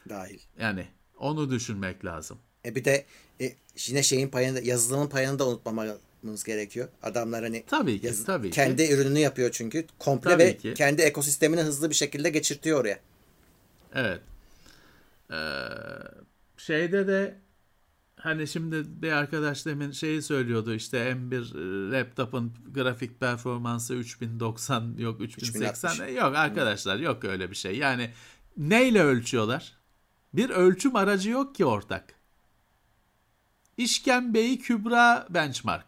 Dahil. 0.09 0.39
Yani 0.59 0.87
onu 1.17 1.49
düşünmek 1.49 2.05
lazım. 2.05 2.37
E 2.65 2.75
bir 2.75 2.85
de 2.85 3.05
e, 3.41 3.55
yine 3.87 4.03
şeyin 4.03 4.29
payını 4.29 4.61
yazılımın 4.61 5.07
payını 5.07 5.39
da 5.39 5.47
unutmamamız 5.47 6.43
gerekiyor. 6.45 6.87
Adamlar 7.03 7.43
hani 7.43 7.63
Tabii 7.67 8.01
ki, 8.01 8.07
yaz- 8.07 8.23
tabii 8.25 8.49
ki. 8.49 8.55
kendi 8.55 8.91
ürününü 8.91 9.19
yapıyor 9.19 9.49
çünkü. 9.53 9.87
Komple 9.99 10.29
Tabii 10.31 10.43
ve 10.43 10.57
ki. 10.57 10.73
kendi 10.73 11.01
ekosistemini 11.01 11.61
hızlı 11.61 11.89
bir 11.89 11.95
şekilde 11.95 12.29
geçirtiyor 12.29 12.79
oraya. 12.81 12.99
Evet. 13.93 14.21
Ee, 15.31 15.35
şeyde 16.59 17.07
de 17.07 17.41
hani 18.15 18.47
şimdi 18.47 19.01
bir 19.01 19.11
arkadaş 19.11 19.65
demin 19.65 19.91
şeyi 19.91 20.21
söylüyordu 20.21 20.73
işte 20.73 20.97
M1 20.97 21.89
e, 21.89 21.91
laptopun 21.91 22.53
grafik 22.71 23.19
performansı 23.19 23.93
3090 23.95 24.95
yok 24.97 25.21
3080 25.21 25.89
3060. 25.89 26.15
yok 26.15 26.35
arkadaşlar 26.35 26.97
yok 26.97 27.23
öyle 27.23 27.49
bir 27.49 27.55
şey. 27.55 27.77
Yani 27.77 28.11
neyle 28.57 29.03
ölçüyorlar? 29.03 29.79
Bir 30.33 30.49
ölçüm 30.49 30.95
aracı 30.95 31.29
yok 31.29 31.55
ki 31.55 31.65
ortak. 31.65 32.13
İşkembeyi 33.77 34.59
Kübra 34.59 35.27
benchmark. 35.29 35.85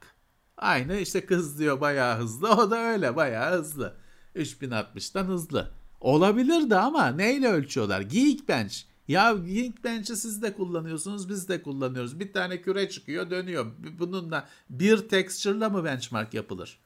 Aynı 0.58 0.98
işte 0.98 1.26
kız 1.26 1.60
diyor 1.60 1.82
bayağı 1.82 2.18
hızlı. 2.18 2.50
O 2.50 2.72
da 2.72 2.78
öyle 2.78 3.16
bayağı 3.16 3.58
hızlı. 3.58 3.98
3060'tan 4.36 5.24
hızlı. 5.24 5.72
Olabilir 6.00 6.70
de 6.70 6.76
ama 6.76 7.08
neyle 7.08 7.48
ölçüyorlar? 7.48 8.02
Geekbench. 8.02 8.91
Ya 9.12 9.34
Geekbench'i 9.34 10.16
siz 10.16 10.42
de 10.42 10.54
kullanıyorsunuz, 10.54 11.30
biz 11.30 11.50
de 11.50 11.64
kullanıyoruz. 11.64 12.20
Bir 12.20 12.34
tane 12.34 12.62
küre 12.62 12.90
çıkıyor, 12.90 13.30
dönüyor. 13.30 13.66
Bununla 14.00 14.48
bir 14.70 14.98
texture'la 14.98 15.70
mı 15.70 15.84
benchmark 15.84 16.34
yapılır? 16.34 16.80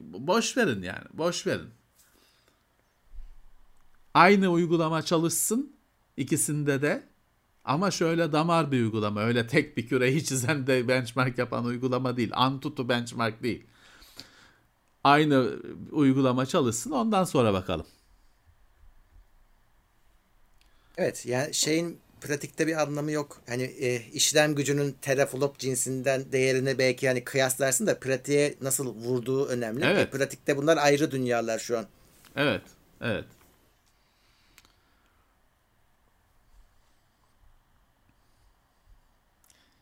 Boş 0.00 0.56
verin 0.56 0.82
yani, 0.82 1.04
boş 1.12 1.46
verin. 1.46 1.68
Aynı 4.14 4.48
uygulama 4.48 5.02
çalışsın 5.02 5.76
ikisinde 6.16 6.82
de 6.82 7.08
ama 7.64 7.90
şöyle 7.90 8.32
damar 8.32 8.72
bir 8.72 8.80
uygulama. 8.80 9.20
Öyle 9.20 9.46
tek 9.46 9.76
bir 9.76 9.86
küreyi 9.86 10.24
çizen 10.24 10.66
de 10.66 10.88
benchmark 10.88 11.38
yapan 11.38 11.64
uygulama 11.64 12.16
değil. 12.16 12.30
Antutu 12.34 12.88
benchmark 12.88 13.42
değil. 13.42 13.66
Aynı 15.04 15.50
uygulama 15.90 16.46
çalışsın 16.46 16.90
ondan 16.90 17.24
sonra 17.24 17.52
bakalım. 17.52 17.86
Evet 20.98 21.26
yani 21.26 21.54
şeyin 21.54 22.00
pratikte 22.20 22.66
bir 22.66 22.82
anlamı 22.82 23.12
yok. 23.12 23.40
Hani 23.48 23.62
e, 23.62 24.02
işlem 24.12 24.54
gücünün 24.54 24.96
teraflop 25.02 25.58
cinsinden 25.58 26.32
değerini 26.32 26.78
belki 26.78 27.08
hani 27.08 27.24
kıyaslarsın 27.24 27.86
da 27.86 28.00
pratiğe 28.00 28.54
nasıl 28.60 28.94
vurduğu 28.94 29.46
önemli. 29.46 29.84
Evet. 29.84 30.08
E, 30.08 30.10
pratikte 30.10 30.56
bunlar 30.56 30.76
ayrı 30.76 31.10
dünyalar 31.10 31.58
şu 31.58 31.78
an. 31.78 31.86
Evet, 32.36 32.62
evet. 33.00 33.24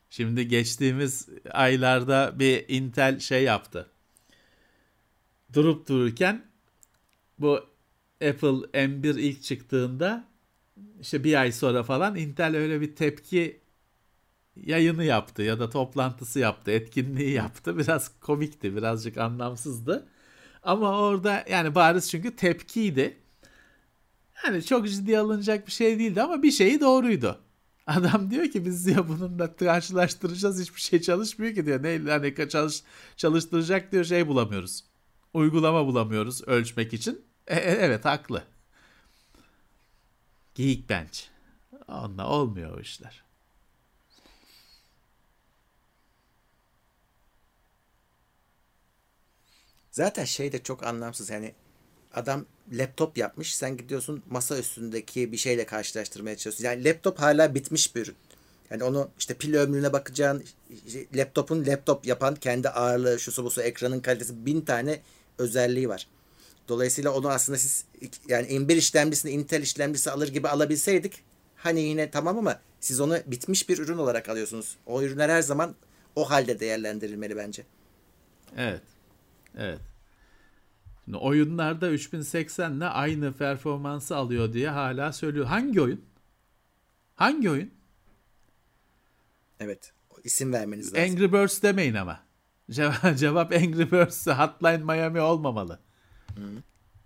Şimdi 0.09 0.47
geçtiğimiz 0.47 1.27
aylarda 1.51 2.39
bir 2.39 2.65
Intel 2.67 3.19
şey 3.19 3.43
yaptı. 3.43 3.89
Durup 5.53 5.87
dururken 5.87 6.45
bu 7.39 7.53
Apple 8.21 8.67
M1 8.73 9.19
ilk 9.19 9.43
çıktığında 9.43 10.32
işte 11.01 11.23
bir 11.23 11.41
ay 11.41 11.51
sonra 11.51 11.83
falan 11.83 12.15
Intel 12.15 12.55
öyle 12.55 12.81
bir 12.81 12.95
tepki 12.95 13.61
yayını 14.55 15.03
yaptı 15.03 15.41
ya 15.41 15.59
da 15.59 15.69
toplantısı 15.69 16.39
yaptı, 16.39 16.71
etkinliği 16.71 17.31
yaptı. 17.31 17.77
Biraz 17.79 18.19
komikti, 18.19 18.75
birazcık 18.75 19.17
anlamsızdı. 19.17 20.07
Ama 20.63 20.99
orada 20.99 21.45
yani 21.49 21.75
bariz 21.75 22.09
çünkü 22.09 22.35
tepkiydi. 22.35 23.17
Yani 24.45 24.63
çok 24.65 24.87
ciddi 24.89 25.19
alınacak 25.19 25.67
bir 25.67 25.71
şey 25.71 25.99
değildi 25.99 26.21
ama 26.21 26.43
bir 26.43 26.51
şeyi 26.51 26.79
doğruydu. 26.79 27.39
Adam 27.87 28.31
diyor 28.31 28.47
ki 28.51 28.65
biz 28.65 28.85
diyor 28.87 29.07
bununla 29.07 29.55
karşılaştıracağız 29.55 30.61
hiçbir 30.61 30.81
şey 30.81 31.01
çalışmıyor 31.01 31.55
ki 31.55 31.65
diyor. 31.65 31.83
Ne 31.83 32.11
hani 32.11 32.49
çalış, 32.49 32.83
çalıştıracak 33.17 33.91
diyor 33.91 34.03
şey 34.03 34.27
bulamıyoruz. 34.27 34.83
Uygulama 35.33 35.85
bulamıyoruz 35.87 36.47
ölçmek 36.47 36.93
için. 36.93 37.21
E, 37.47 37.55
e, 37.55 37.71
evet 37.71 38.05
haklı. 38.05 38.43
Geekbench. 40.55 41.19
Onunla 41.87 42.29
olmuyor 42.29 42.77
o 42.77 42.81
işler. 42.81 43.23
Zaten 49.91 50.25
şey 50.25 50.51
de 50.51 50.63
çok 50.63 50.83
anlamsız 50.83 51.29
yani 51.29 51.53
adam 52.13 52.45
laptop 52.71 53.17
yapmış 53.17 53.55
sen 53.55 53.77
gidiyorsun 53.77 54.23
masa 54.29 54.57
üstündeki 54.57 55.31
bir 55.31 55.37
şeyle 55.37 55.65
karşılaştırmaya 55.65 56.37
çalışıyorsun. 56.37 56.77
Yani 56.77 56.89
laptop 56.89 57.19
hala 57.19 57.55
bitmiş 57.55 57.95
bir 57.95 58.01
ürün. 58.01 58.15
Yani 58.69 58.83
onu 58.83 59.09
işte 59.19 59.33
pil 59.33 59.55
ömrüne 59.55 59.93
bakacaksın. 59.93 60.45
Laptopun 61.15 61.65
laptop 61.65 62.05
yapan 62.05 62.35
kendi 62.35 62.69
ağırlığı, 62.69 63.19
şusu 63.19 63.43
busu, 63.43 63.61
ekranın 63.61 63.99
kalitesi 63.99 64.45
bin 64.45 64.61
tane 64.61 65.01
özelliği 65.37 65.89
var. 65.89 66.07
Dolayısıyla 66.67 67.11
onu 67.11 67.29
aslında 67.29 67.57
siz 67.57 67.85
yani 68.27 68.47
M1 68.47 68.75
işlemcisini 68.75 69.31
Intel 69.31 69.61
işlemcisi 69.61 70.11
alır 70.11 70.27
gibi 70.27 70.47
alabilseydik 70.47 71.23
hani 71.55 71.81
yine 71.81 72.11
tamam 72.11 72.37
ama 72.37 72.59
siz 72.79 72.99
onu 72.99 73.17
bitmiş 73.25 73.69
bir 73.69 73.77
ürün 73.77 73.97
olarak 73.97 74.29
alıyorsunuz. 74.29 74.77
O 74.85 75.01
ürünler 75.01 75.29
her 75.29 75.41
zaman 75.41 75.75
o 76.15 76.29
halde 76.29 76.59
değerlendirilmeli 76.59 77.37
bence. 77.37 77.63
Evet. 78.57 78.81
Evet. 79.57 79.79
Şimdi 81.05 81.17
oyunlarda 81.17 81.89
3080 81.89 82.73
ile 82.73 82.85
aynı 82.85 83.33
performansı 83.33 84.15
alıyor 84.15 84.53
diye 84.53 84.69
hala 84.69 85.13
söylüyor. 85.13 85.45
Hangi 85.45 85.81
oyun? 85.81 86.01
Hangi 87.15 87.49
oyun? 87.49 87.71
Evet. 89.59 89.93
isim 90.23 90.53
vermeniz 90.53 90.93
lazım. 90.93 91.11
Angry 91.11 91.33
Birds 91.33 91.61
demeyin 91.61 91.93
ama. 91.93 92.19
Cevap, 92.71 93.17
cevap 93.17 93.51
Angry 93.51 93.91
Birds 93.91 94.27
Hotline 94.27 94.77
Miami 94.77 95.21
olmamalı. 95.21 95.79
Hı. 96.35 96.63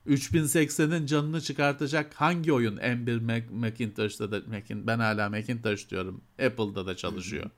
3080'in 0.07 1.05
canını 1.05 1.41
çıkartacak 1.41 2.13
hangi 2.13 2.53
oyun 2.53 2.77
M1 2.77 3.19
Mac, 3.19 3.45
Macintosh'ta 3.51 4.31
da 4.31 4.41
Macin, 4.47 4.87
ben 4.87 4.99
hala 4.99 5.29
Macintosh 5.29 5.89
diyorum. 5.89 6.21
Apple'da 6.45 6.85
da 6.85 6.97
çalışıyor. 6.97 7.43
Hı 7.43 7.47
hı. 7.47 7.51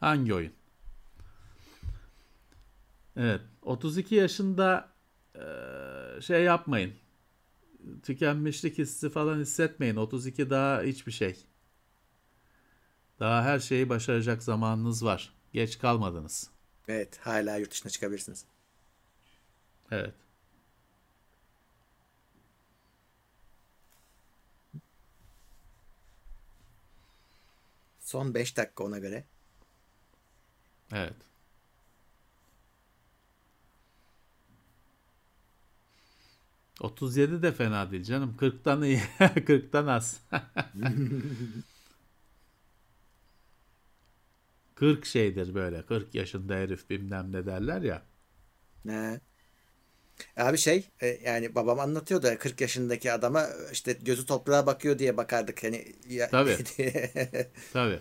Hangi 0.00 0.34
oyun? 0.34 0.52
Evet. 3.16 3.40
32 3.62 4.14
yaşında 4.14 4.88
şey 6.20 6.42
yapmayın. 6.42 6.94
Tükenmişlik 8.02 8.78
hissi 8.78 9.10
falan 9.10 9.40
hissetmeyin. 9.40 9.96
32 9.96 10.50
daha 10.50 10.82
hiçbir 10.82 11.12
şey. 11.12 11.44
Daha 13.20 13.42
her 13.42 13.58
şeyi 13.58 13.88
başaracak 13.88 14.42
zamanınız 14.42 15.04
var. 15.04 15.32
Geç 15.52 15.78
kalmadınız. 15.78 16.50
Evet. 16.88 17.18
Hala 17.22 17.56
yurt 17.56 17.70
dışına 17.70 17.90
çıkabilirsiniz. 17.90 18.44
Evet. 19.90 20.14
Son 28.00 28.34
5 28.34 28.56
dakika 28.56 28.84
ona 28.84 28.98
göre. 28.98 29.24
Evet. 30.92 31.14
...37 36.80 37.42
de 37.42 37.52
fena 37.52 37.90
değil 37.90 38.04
canım. 38.04 38.36
40'tan 38.38 38.84
iyi. 38.86 38.98
40'tan 39.20 39.90
az. 39.90 40.20
40 44.74 45.06
şeydir 45.06 45.54
böyle. 45.54 45.86
40 45.86 46.14
yaşında 46.14 46.54
herif 46.54 46.90
bilmem 46.90 47.32
ne 47.32 47.46
derler 47.46 47.82
ya. 47.82 48.02
Ne? 48.84 49.20
Abi 50.36 50.58
şey 50.58 50.84
e, 51.02 51.06
yani 51.24 51.54
babam 51.54 51.80
anlatıyordu 51.80 52.28
40 52.38 52.60
yaşındaki 52.60 53.12
adama 53.12 53.46
işte 53.72 53.92
gözü 53.92 54.26
toprağa 54.26 54.66
bakıyor 54.66 54.98
diye 54.98 55.16
bakardık 55.16 55.64
hani. 55.64 55.84
Ya, 56.08 56.30
Tabii. 56.30 56.56
Tabii. 57.72 57.98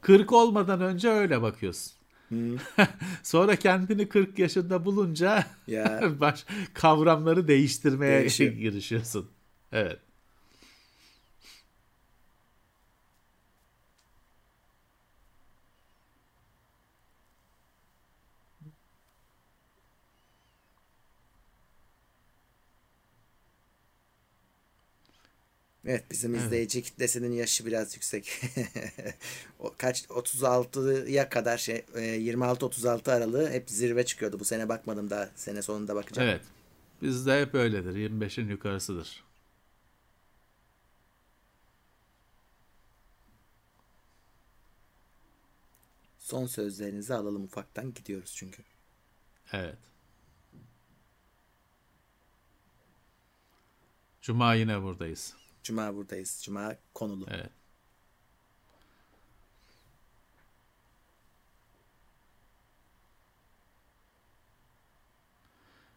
40 0.00 0.32
olmadan 0.32 0.80
önce 0.80 1.08
öyle 1.08 1.42
bakıyorsun. 1.42 1.92
Hmm. 2.28 2.56
Sonra 3.22 3.56
kendini 3.56 4.08
40 4.08 4.38
yaşında 4.38 4.84
bulunca 4.84 5.46
ya. 5.66 6.02
baş 6.20 6.44
kavramları 6.74 7.48
değiştirmeye 7.48 8.20
Değişiyor. 8.20 8.52
girişiyorsun. 8.52 9.30
Evet. 9.72 9.98
Evet 25.84 26.04
bizim 26.10 26.34
evet. 26.34 26.44
izleyici 26.44 26.82
kitlesinin 26.82 27.32
yaşı 27.32 27.66
biraz 27.66 27.94
yüksek. 27.94 28.42
o 29.58 29.74
kaç 29.78 30.04
36'ya 30.04 31.28
kadar 31.28 31.58
şey 31.58 31.76
26-36 31.94 33.12
aralığı 33.12 33.50
hep 33.50 33.70
zirve 33.70 34.04
çıkıyordu. 34.04 34.40
Bu 34.40 34.44
sene 34.44 34.68
bakmadım 34.68 35.10
daha. 35.10 35.30
Sene 35.34 35.62
sonunda 35.62 35.94
bakacağım. 35.94 36.28
Evet. 36.28 36.42
Bizde 37.02 37.40
hep 37.40 37.54
öyledir. 37.54 37.94
25'in 37.94 38.48
yukarısıdır. 38.48 39.24
Son 46.18 46.46
sözlerinizi 46.46 47.14
alalım 47.14 47.44
ufaktan 47.44 47.94
gidiyoruz 47.94 48.34
çünkü. 48.36 48.62
Evet. 49.52 49.78
Cuma 54.22 54.54
yine 54.54 54.82
buradayız. 54.82 55.39
Cuma 55.62 55.96
buradayız. 55.96 56.40
Cuma 56.42 56.76
konulu. 56.94 57.26
Evet. 57.30 57.50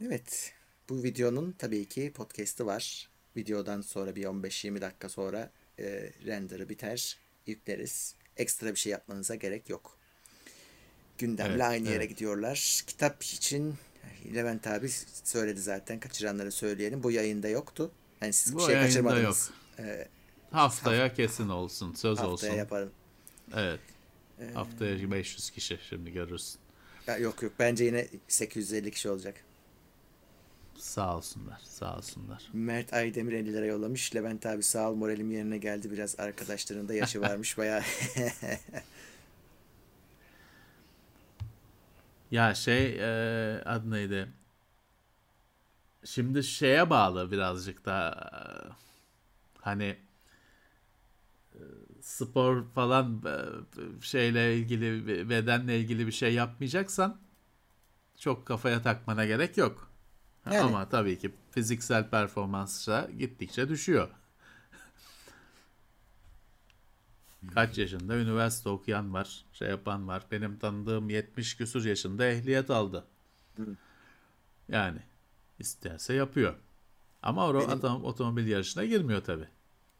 Evet. 0.01 0.53
Bu 0.89 1.03
videonun 1.03 1.55
tabii 1.57 1.85
ki 1.85 2.11
podcast'i 2.15 2.65
var. 2.65 3.09
Videodan 3.37 3.81
sonra 3.81 4.15
bir 4.15 4.23
15-20 4.23 4.81
dakika 4.81 5.09
sonra 5.09 5.51
e, 5.79 6.11
render'ı 6.25 6.69
biter. 6.69 7.17
Yükleriz. 7.47 8.15
Ekstra 8.37 8.71
bir 8.71 8.75
şey 8.79 8.91
yapmanıza 8.91 9.35
gerek 9.35 9.69
yok. 9.69 9.97
Gündemle 11.17 11.51
Evet, 11.51 11.61
aynı 11.61 11.87
yere 11.87 11.97
evet. 11.97 12.09
gidiyorlar. 12.09 12.83
Kitap 12.87 13.23
için 13.23 13.75
Levent 14.35 14.67
abi 14.67 14.89
söyledi 15.23 15.61
zaten. 15.61 15.99
Kaçıranları 15.99 16.51
söyleyelim. 16.51 17.03
Bu 17.03 17.11
yayında 17.11 17.47
yoktu. 17.47 17.91
Yani 18.23 18.33
siz 18.33 18.55
Bu 18.55 18.59
şey 18.65 18.75
kaçırmadınız. 18.75 19.23
yok. 19.23 19.57
Ee, 19.87 20.07
Haftaya 20.51 21.13
kesin 21.13 21.49
olsun. 21.49 21.93
Söz 21.93 22.17
haftaya 22.17 22.33
olsun. 22.33 22.47
yaparım. 22.53 22.91
Evet. 23.55 23.79
Haftaya 24.53 25.11
500 25.11 25.49
kişi 25.49 25.79
şimdi 25.89 26.11
görürsün. 26.13 26.59
Ya 27.07 27.17
yok 27.17 27.41
yok 27.43 27.51
bence 27.59 27.83
yine 27.85 28.07
850 28.27 28.91
kişi 28.91 29.09
olacak. 29.09 29.35
Sağ 30.77 31.17
olsunlar. 31.17 31.61
Sağ 31.63 31.97
olsunlar. 31.97 32.49
Mert 32.53 32.93
Aydemir 32.93 33.33
50 33.33 33.53
lira 33.53 33.65
yollamış. 33.65 34.15
Levent 34.15 34.45
abi 34.45 34.63
sağ 34.63 34.91
ol 34.91 34.95
moralim 34.95 35.31
yerine 35.31 35.57
geldi. 35.57 35.91
Biraz 35.91 36.19
arkadaşlarının 36.19 36.87
da 36.89 36.93
yaşı 36.93 37.21
varmış 37.21 37.57
bayağı. 37.57 37.81
Ya 42.31 42.55
şey 42.55 42.85
e, 42.99 43.61
adı 43.65 43.91
neydi? 43.91 44.27
Şimdi 46.05 46.43
şeye 46.43 46.89
bağlı 46.89 47.31
birazcık 47.31 47.85
da 47.85 48.29
hani 49.61 49.97
spor 52.01 52.63
falan 52.75 53.23
şeyle 54.01 54.57
ilgili 54.57 55.29
bedenle 55.29 55.79
ilgili 55.79 56.07
bir 56.07 56.11
şey 56.11 56.33
yapmayacaksan 56.33 57.17
çok 58.17 58.45
kafaya 58.45 58.81
takmana 58.81 59.25
gerek 59.25 59.57
yok. 59.57 59.91
Yani. 60.45 60.59
Ama 60.59 60.89
tabii 60.89 61.19
ki 61.19 61.31
fiziksel 61.51 62.09
performansla 62.09 63.09
gittikçe 63.19 63.69
düşüyor. 63.69 64.09
Kaç 67.53 67.77
yaşında 67.77 68.15
üniversite 68.15 68.69
okuyan 68.69 69.13
var, 69.13 69.45
şey 69.53 69.69
yapan 69.69 70.07
var. 70.07 70.23
Benim 70.31 70.59
tanıdığım 70.59 71.09
70 71.09 71.57
küsur 71.57 71.85
yaşında 71.85 72.25
ehliyet 72.25 72.69
aldı. 72.69 73.05
Yani 74.69 74.99
isterse 75.63 76.13
yapıyor. 76.13 76.55
Ama 77.21 77.47
o 77.47 77.53
Benim- 77.55 77.69
adam 77.69 78.03
otomobil 78.05 78.47
yarışına 78.47 78.85
girmiyor 78.85 79.23
tabii. 79.23 79.47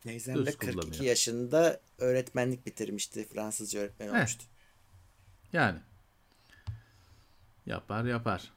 Neyzen 0.06 0.36
de 0.36 0.46
Düz 0.46 0.58
42 0.58 0.72
kullanıyor. 0.80 1.04
yaşında 1.04 1.80
öğretmenlik 1.98 2.66
bitirmişti. 2.66 3.28
Fransızca 3.28 3.80
öğretmen 3.80 4.10
olmuştu. 4.10 4.44
Yani 5.54 5.80
yapar 7.66 8.06
yapar. 8.06 8.52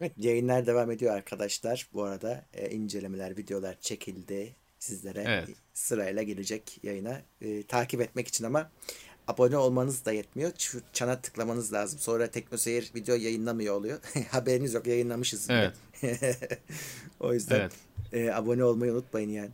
Evet, 0.00 0.12
yayınlar 0.16 0.66
devam 0.66 0.90
ediyor 0.90 1.14
arkadaşlar. 1.14 1.88
Bu 1.92 2.02
arada 2.02 2.44
e, 2.52 2.70
incelemeler, 2.70 3.36
videolar 3.36 3.80
çekildi. 3.80 4.56
Sizlere 4.78 5.24
Evet. 5.26 5.48
sırayla 5.74 6.22
gelecek 6.22 6.78
yayına. 6.82 7.22
E, 7.40 7.62
takip 7.62 8.00
etmek 8.00 8.28
için 8.28 8.44
ama 8.44 8.70
abone 9.28 9.56
olmanız 9.56 10.04
da 10.04 10.12
yetmiyor. 10.12 10.52
Şu 10.58 10.80
çana 10.92 11.20
tıklamanız 11.20 11.72
lazım. 11.72 11.98
Sonra 11.98 12.26
TeknoSeyir 12.26 12.90
video 12.94 13.14
yayınlamıyor 13.16 13.74
oluyor. 13.74 13.98
Haberiniz 14.30 14.74
yok 14.74 14.86
yayınlamışız. 14.86 15.48
bile. 15.48 15.72
o 17.20 17.34
yüzden 17.34 17.60
Evet. 17.60 17.72
e, 18.12 18.32
abone 18.32 18.64
olmayı 18.64 18.92
unutmayın 18.92 19.30
yani. 19.30 19.50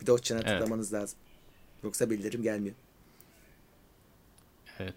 Bir 0.00 0.06
de 0.06 0.12
o 0.12 0.18
çana 0.18 0.40
Evet. 0.40 0.48
tıklamanız 0.50 0.92
lazım. 0.92 1.18
Yoksa 1.84 2.10
bildirim 2.10 2.42
gelmiyor. 2.42 2.74
Evet. 4.78 4.94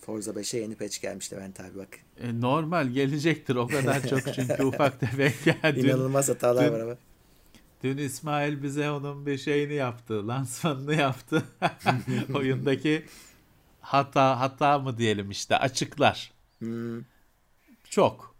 Forza 0.00 0.30
5'e 0.30 0.60
yeni 0.60 0.74
patch 0.74 1.00
gelmiş 1.02 1.32
Levent 1.32 1.60
abi 1.60 1.78
bak. 1.78 1.88
E, 2.20 2.40
normal 2.40 2.86
gelecektir 2.88 3.56
o 3.56 3.66
kadar 3.66 4.08
çok 4.08 4.20
çünkü 4.34 4.62
ufak 4.64 5.00
tefek 5.00 5.34
geldi. 5.44 5.80
İnanılmaz 5.80 6.28
hatalar 6.28 6.66
dün- 6.66 6.72
var 6.72 6.80
ama. 6.80 6.96
Dün 7.86 7.96
İsmail 7.96 8.62
bize 8.62 8.90
onun 8.90 9.26
bir 9.26 9.38
şeyini 9.38 9.74
yaptı. 9.74 10.28
Lansmanını 10.28 10.94
yaptı. 10.94 11.42
Oyundaki 12.34 13.06
hata 13.80 14.40
hata 14.40 14.78
mı 14.78 14.98
diyelim 14.98 15.30
işte 15.30 15.56
açıklar. 15.56 16.32
Hmm. 16.58 17.00
Çok. 17.90 18.36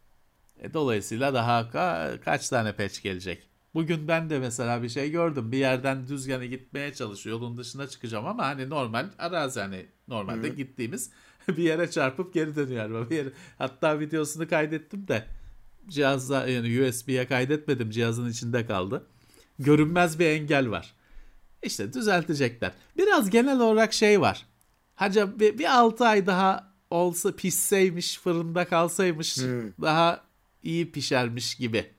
E, 0.60 0.74
dolayısıyla 0.74 1.35
daha 1.35 1.60
ka- 1.60 2.20
kaç 2.20 2.48
tane 2.48 2.73
patch 2.73 3.02
gelecek? 3.02 3.43
Bugün 3.74 4.09
ben 4.09 4.31
de 4.31 4.39
mesela 4.39 4.82
bir 4.82 4.89
şey 4.89 5.10
gördüm. 5.10 5.52
Bir 5.52 5.59
yerden 5.59 6.09
düz 6.09 6.27
yana 6.27 6.44
gitmeye 6.44 6.94
çalışıyor. 6.94 7.40
Yolun 7.40 7.56
dışına 7.56 7.86
çıkacağım 7.86 8.27
ama 8.27 8.47
hani 8.47 8.70
normal 8.70 9.06
arazi 9.18 9.60
hani 9.60 9.86
normalde 10.09 10.48
gittiğimiz 10.48 11.10
bir 11.48 11.62
yere 11.62 11.90
çarpıp 11.90 12.35
geri 12.35 12.56
dönüyor. 12.56 13.10
Bir 13.10 13.16
yere, 13.16 13.32
hatta 13.59 14.01
videosunu 14.01 14.48
kaydettim 14.48 15.09
de 15.09 15.24
cihazda 15.89 16.48
yani 16.48 16.82
USB'ye 16.82 17.27
kaydetmedim. 17.27 17.90
Cihazın 17.90 18.31
içinde 18.31 18.66
kaldı. 18.66 19.06
Görünmez 19.58 20.18
bir 20.18 20.26
engel 20.26 20.70
var. 20.70 20.94
İşte 21.62 21.92
düzeltecekler. 21.92 22.72
Biraz 22.96 23.30
genel 23.30 23.60
olarak 23.60 23.92
şey 23.92 24.20
var. 24.20 24.46
Hacı 24.94 25.40
bir, 25.40 25.58
bir 25.58 25.76
6 25.78 26.04
ay 26.06 26.26
daha 26.26 26.72
olsa 26.90 27.36
pişseymiş, 27.36 28.18
fırında 28.18 28.64
kalsaymış 28.64 29.38
daha 29.80 30.24
iyi 30.62 30.92
pişermiş 30.92 31.54
gibi. 31.54 31.90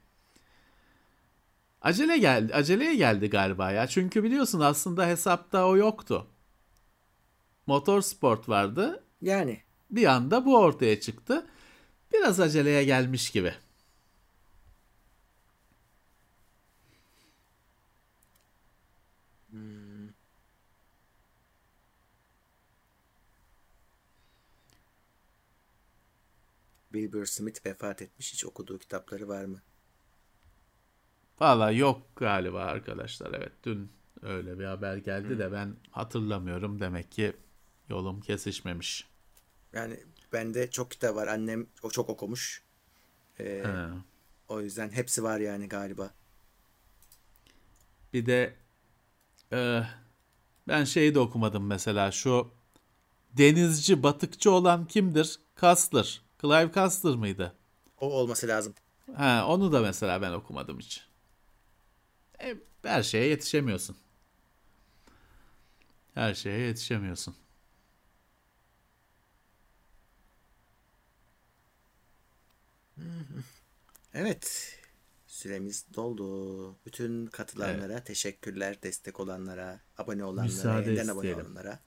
Acele 1.82 2.18
geldi, 2.18 2.54
aceleye 2.54 2.96
geldi 2.96 3.30
galiba 3.30 3.72
ya. 3.72 3.88
Çünkü 3.88 4.24
biliyorsun 4.24 4.60
aslında 4.60 5.08
hesapta 5.08 5.68
o 5.68 5.78
yoktu. 5.78 6.28
Motorsport 7.68 8.50
vardı. 8.50 9.04
Yani 9.22 9.62
Bir 9.92 10.06
anda 10.06 10.46
bu 10.46 10.58
ortaya 10.58 11.00
çıktı. 11.00 11.46
Biraz 12.14 12.40
aceleye 12.40 12.84
gelmiş 12.84 13.30
gibi. 13.30 13.54
Wilbur 27.02 27.26
Smith 27.26 27.66
vefat 27.66 28.02
etmiş. 28.02 28.34
Hiç 28.34 28.46
okuduğu 28.46 28.78
kitapları 28.80 29.28
var 29.28 29.46
mı? 29.46 29.62
Valla 31.40 31.72
yok 31.72 32.02
galiba 32.16 32.64
arkadaşlar. 32.64 33.34
Evet 33.34 33.52
dün 33.64 33.92
öyle 34.22 34.60
bir 34.60 34.66
haber 34.66 34.98
geldi 34.98 35.40
de 35.40 35.52
ben 35.52 35.76
hatırlamıyorum. 35.92 36.80
Demek 36.80 37.12
ki 37.12 37.34
yolum 37.90 38.22
kesişmemiş. 38.22 39.08
Yani 39.74 40.00
bende 40.34 40.72
çok 40.72 40.92
kitap 40.92 41.16
var. 41.16 41.28
Annem 41.28 41.68
o 41.84 41.90
çok 41.90 42.10
okumuş. 42.10 42.64
Ee, 43.40 43.64
Ha. 43.66 43.90
o 44.48 44.62
yüzden 44.62 44.90
hepsi 44.90 45.24
var 45.24 45.40
yani 45.40 45.70
galiba. 45.70 46.12
Bir 48.14 48.26
de 48.26 48.56
e, 49.52 49.84
ben 50.68 50.84
şeyi 50.84 51.16
de 51.16 51.20
okumadım 51.20 51.68
mesela 51.68 52.12
şu 52.12 52.52
denizci 53.34 54.04
batıkçı 54.04 54.52
olan 54.52 54.86
kimdir? 54.86 55.40
Custer. 55.62 56.22
Clive 56.42 56.72
Custer 56.74 57.16
mıydı? 57.16 57.56
O 58.02 58.12
olması 58.14 58.48
lazım. 58.48 58.74
Ha, 59.16 59.46
onu 59.48 59.72
da 59.72 59.80
mesela 59.82 60.22
ben 60.22 60.32
okumadım 60.32 60.80
hiç. 60.80 61.04
E, 62.44 62.56
her 62.84 63.04
şeye 63.04 63.28
yetişemiyorsun. 63.28 63.98
Her 66.14 66.34
şeye 66.34 66.60
yetişemiyorsun. 66.60 67.36
Evet. 74.14 74.74
Süremiz 75.28 75.86
doldu. 75.96 76.76
Bütün 76.86 77.26
katılanlara 77.26 78.04
teşekkürler. 78.04 78.84
Destek 78.84 79.20
olanlara, 79.20 79.80
abone 79.98 80.24
olanlara, 80.26 80.44
Müsaade 80.46 80.90
yeniden 80.90 81.08
abone 81.08 81.18
isteyelim. 81.28 81.46
olanlara. 81.46 81.80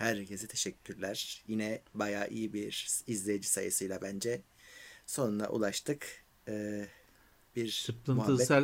Herkese 0.00 0.46
teşekkürler. 0.46 1.42
Yine 1.46 1.82
bayağı 1.94 2.28
iyi 2.28 2.52
bir 2.52 2.88
izleyici 3.06 3.48
sayısıyla 3.48 4.02
bence 4.02 4.42
sonuna 5.06 5.48
ulaştık. 5.48 6.06
Ee, 6.48 6.86
bir 7.56 7.88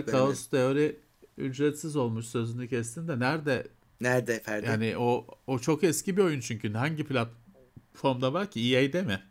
bölümü. 0.06 0.10
kaos 0.10 0.46
teori 0.46 1.00
ücretsiz 1.38 1.96
olmuş 1.96 2.26
sözünü 2.26 2.68
kestin 2.68 3.08
de 3.08 3.18
nerede? 3.18 3.66
Nerede 4.00 4.40
Ferdi? 4.40 4.66
Yani 4.66 4.96
o 4.98 5.26
o 5.46 5.58
çok 5.58 5.84
eski 5.84 6.16
bir 6.16 6.22
oyun 6.22 6.40
çünkü. 6.40 6.72
Hangi 6.72 7.04
platformda 7.04 8.32
var 8.32 8.50
ki? 8.50 8.76
EA'de 8.76 9.02
mi? 9.02 9.22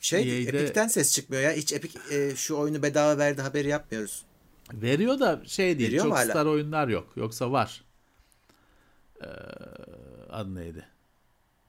Şey 0.00 0.20
EA'de 0.20 0.58
Epic'ten 0.58 0.88
ses 0.88 1.14
çıkmıyor 1.14 1.42
ya. 1.42 1.52
Hiç 1.52 1.72
Epic 1.72 1.98
e, 2.10 2.36
şu 2.36 2.56
oyunu 2.56 2.82
bedava 2.82 3.18
verdi 3.18 3.42
haberi 3.42 3.68
yapmıyoruz. 3.68 4.24
Veriyor 4.72 5.20
da 5.20 5.42
şey 5.46 5.78
değil. 5.78 5.88
Veriyor 5.88 6.04
çok 6.04 6.16
hala? 6.16 6.30
star 6.30 6.46
oyunlar 6.46 6.88
yok. 6.88 7.12
Yoksa 7.16 7.52
var. 7.52 7.91
Ee, 9.22 9.26
adı 10.30 10.54
neydi? 10.54 10.86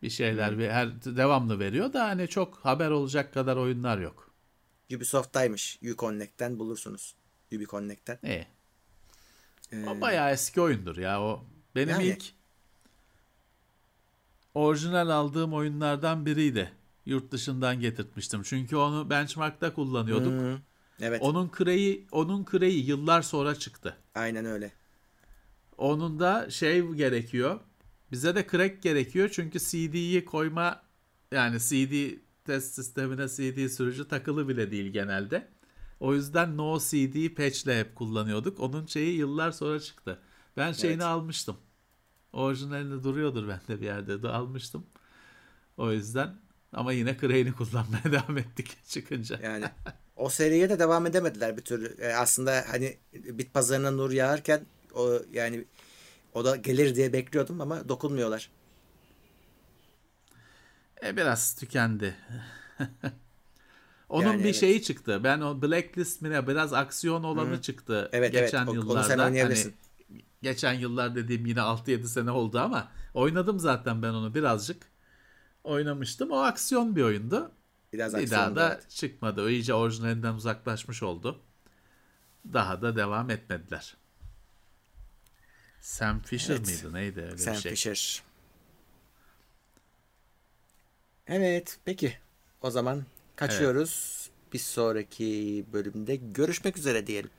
Bir 0.02 0.10
şeyler 0.10 0.58
ve 0.58 0.74
her 0.74 1.06
devamlı 1.06 1.60
veriyor 1.60 1.94
da 1.94 2.04
hani 2.04 2.28
çok 2.28 2.58
haber 2.58 2.90
olacak 2.90 3.34
kadar 3.34 3.58
oyunlar 3.58 3.98
yok. 3.98 4.32
Ubisoft'taymış. 4.96 5.80
Uconnect'ten 5.94 6.60
bulursunuz. 6.60 7.16
Ubiconnect'ten. 7.52 8.20
İyi. 8.24 8.48
Ee, 9.72 9.86
O 9.86 10.02
bayağı 10.02 10.32
eski 10.32 10.62
oyundur 10.62 10.98
ya 10.98 11.22
o. 11.22 11.46
Benim 11.76 11.90
Yani. 11.90 12.06
ilk 12.06 12.24
orijinal 14.54 15.10
aldığım 15.10 15.54
oyunlardan 15.54 16.26
biriydi. 16.26 16.72
Yurt 17.06 17.32
dışından 17.32 17.80
getirtmiştim. 17.80 18.44
Çünkü 18.44 18.76
onu 18.76 19.10
benchmark'ta 19.10 19.74
kullanıyorduk. 19.74 20.34
hı, 20.34 20.60
evet. 21.02 21.22
Onun 21.22 21.50
kreyi, 21.50 22.08
onun 22.12 22.46
kreyi 22.46 22.86
yıllar 22.86 23.22
sonra 23.22 23.56
çıktı. 23.56 23.98
Aynen 24.16 24.46
öyle. 24.46 24.72
Onun 25.84 26.20
da 26.20 26.50
şey 26.50 26.88
gerekiyor. 26.88 27.60
Bize 28.12 28.36
de 28.36 28.48
crack 28.52 28.82
gerekiyor 28.82 29.30
çünkü 29.34 29.60
CD'yi 29.60 30.26
koyma 30.26 30.82
yani 31.32 31.60
CD 31.60 32.18
test 32.46 32.76
sistemine 32.76 33.28
CD 33.28 33.68
sürücü 33.68 34.08
takılı 34.08 34.48
bile 34.48 34.72
değil 34.72 34.94
genelde. 34.94 35.48
O 36.00 36.14
yüzden 36.14 36.58
no 36.58 36.80
CD 36.80 37.36
patch 37.36 37.64
ile 37.64 37.80
hep 37.80 37.96
kullanıyorduk. 37.96 38.60
Onun 38.60 38.86
şeyi 38.86 39.18
yıllar 39.18 39.52
sonra 39.52 39.80
çıktı. 39.80 40.20
Ben 40.58 40.72
şeyini 40.72 40.94
Evet. 40.94 41.04
almıştım. 41.04 41.58
Orijinalinde 42.34 43.04
duruyordur 43.04 43.48
bende 43.48 43.82
bir 43.82 43.86
yerde 43.86 44.24
de 44.24 44.28
almıştım. 44.30 44.86
O 45.78 45.92
yüzden 45.92 46.36
ama 46.74 46.94
yine 46.94 47.18
Crane'i 47.18 47.52
kullanmaya 47.52 48.04
devam 48.12 48.38
ettik 48.38 48.78
çıkınca. 48.86 49.40
Yani 49.44 49.66
o 50.16 50.30
seriye 50.30 50.70
de 50.70 50.80
devam 50.80 51.06
edemediler 51.06 51.58
bir 51.58 51.62
türlü. 51.62 52.02
E, 52.02 52.14
aslında 52.14 52.66
hani 52.68 52.98
bit 53.14 53.54
pazarına 53.54 53.92
nur 53.92 54.12
yağarken 54.12 54.66
o 54.96 55.22
yani 55.34 55.66
o 56.34 56.46
da 56.46 56.56
gelir 56.56 56.96
diye 56.96 57.14
bekliyordum 57.14 57.62
ama 57.62 57.90
dokunmuyorlar. 57.90 58.52
E 61.04 61.18
biraz 61.18 61.56
tükendi. 61.56 62.16
Onun 64.10 64.30
Yani 64.30 64.44
bir 64.44 64.54
evet. 64.54 64.54
şeyi 64.54 64.82
çıktı. 64.84 65.22
Ben 65.24 65.42
o 65.42 65.62
Blacklist 65.62 66.22
mi 66.22 66.30
ne 66.30 66.48
biraz 66.48 66.74
aksiyon 66.74 67.24
olanı 67.24 67.62
çıktı 67.62 68.12
Evet, 68.12 68.32
geçen 68.32 68.66
evet. 68.66 68.68
O- 68.68 68.72
onu 68.72 68.74
yıllarda. 68.74 69.04
sen 69.04 69.20
oynayabilirsin. 69.20 69.74
Hani 69.74 70.26
geçen 70.42 70.74
yıllar 70.74 71.16
dediğim 71.16 71.46
yine 71.46 71.62
6-7 71.62 72.08
sene 72.08 72.32
oldu 72.32 72.60
ama 72.60 72.92
oynadım 73.14 73.60
zaten 73.60 74.02
ben 74.02 74.10
onu 74.14 74.36
birazcık. 74.36 74.92
Oynamıştım. 75.64 76.32
O 76.32 76.38
aksiyon 76.40 76.96
bir 76.96 77.04
oyundu. 77.04 77.52
Biraz 77.94 78.16
Bir 78.16 78.32
daha 78.32 78.56
da 78.56 78.82
evet. 78.82 78.90
çıkmadı. 78.90 79.44
O 79.44 79.50
iyice 79.50 79.74
orijinalinden 79.74 80.34
uzaklaşmış 80.36 81.04
oldu. 81.04 81.42
Daha 82.54 82.82
da 82.82 82.96
devam 82.96 83.30
etmediler. 83.30 83.98
Sam 85.84 86.20
Fisher 86.22 86.56
Evet. 86.56 86.68
mıydı? 86.68 86.94
Neydi 86.94 87.22
öyle 87.22 87.38
Sam 87.38 87.54
bir 87.54 87.60
şey? 87.60 87.72
Fisher. 87.72 88.24
Evet, 91.28 91.80
peki. 91.86 92.18
O 92.62 92.72
zaman 92.72 93.04
kaçıyoruz. 93.36 94.24
Bir 94.54 94.60
sonraki 94.60 95.66
bölümde 95.74 96.16
görüşmek 96.16 96.78
üzere 96.78 97.08
diyelim. 97.08 97.30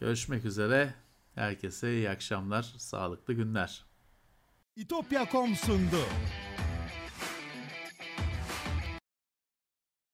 Görüşmek 0.00 0.44
üzere. 0.44 0.94
Herkese 1.34 1.92
iyi 1.94 2.10
akşamlar, 2.10 2.74
sağlıklı 2.78 3.34
günler. 3.34 3.84
İtopya.com 4.76 5.56
sundu. 5.56 6.00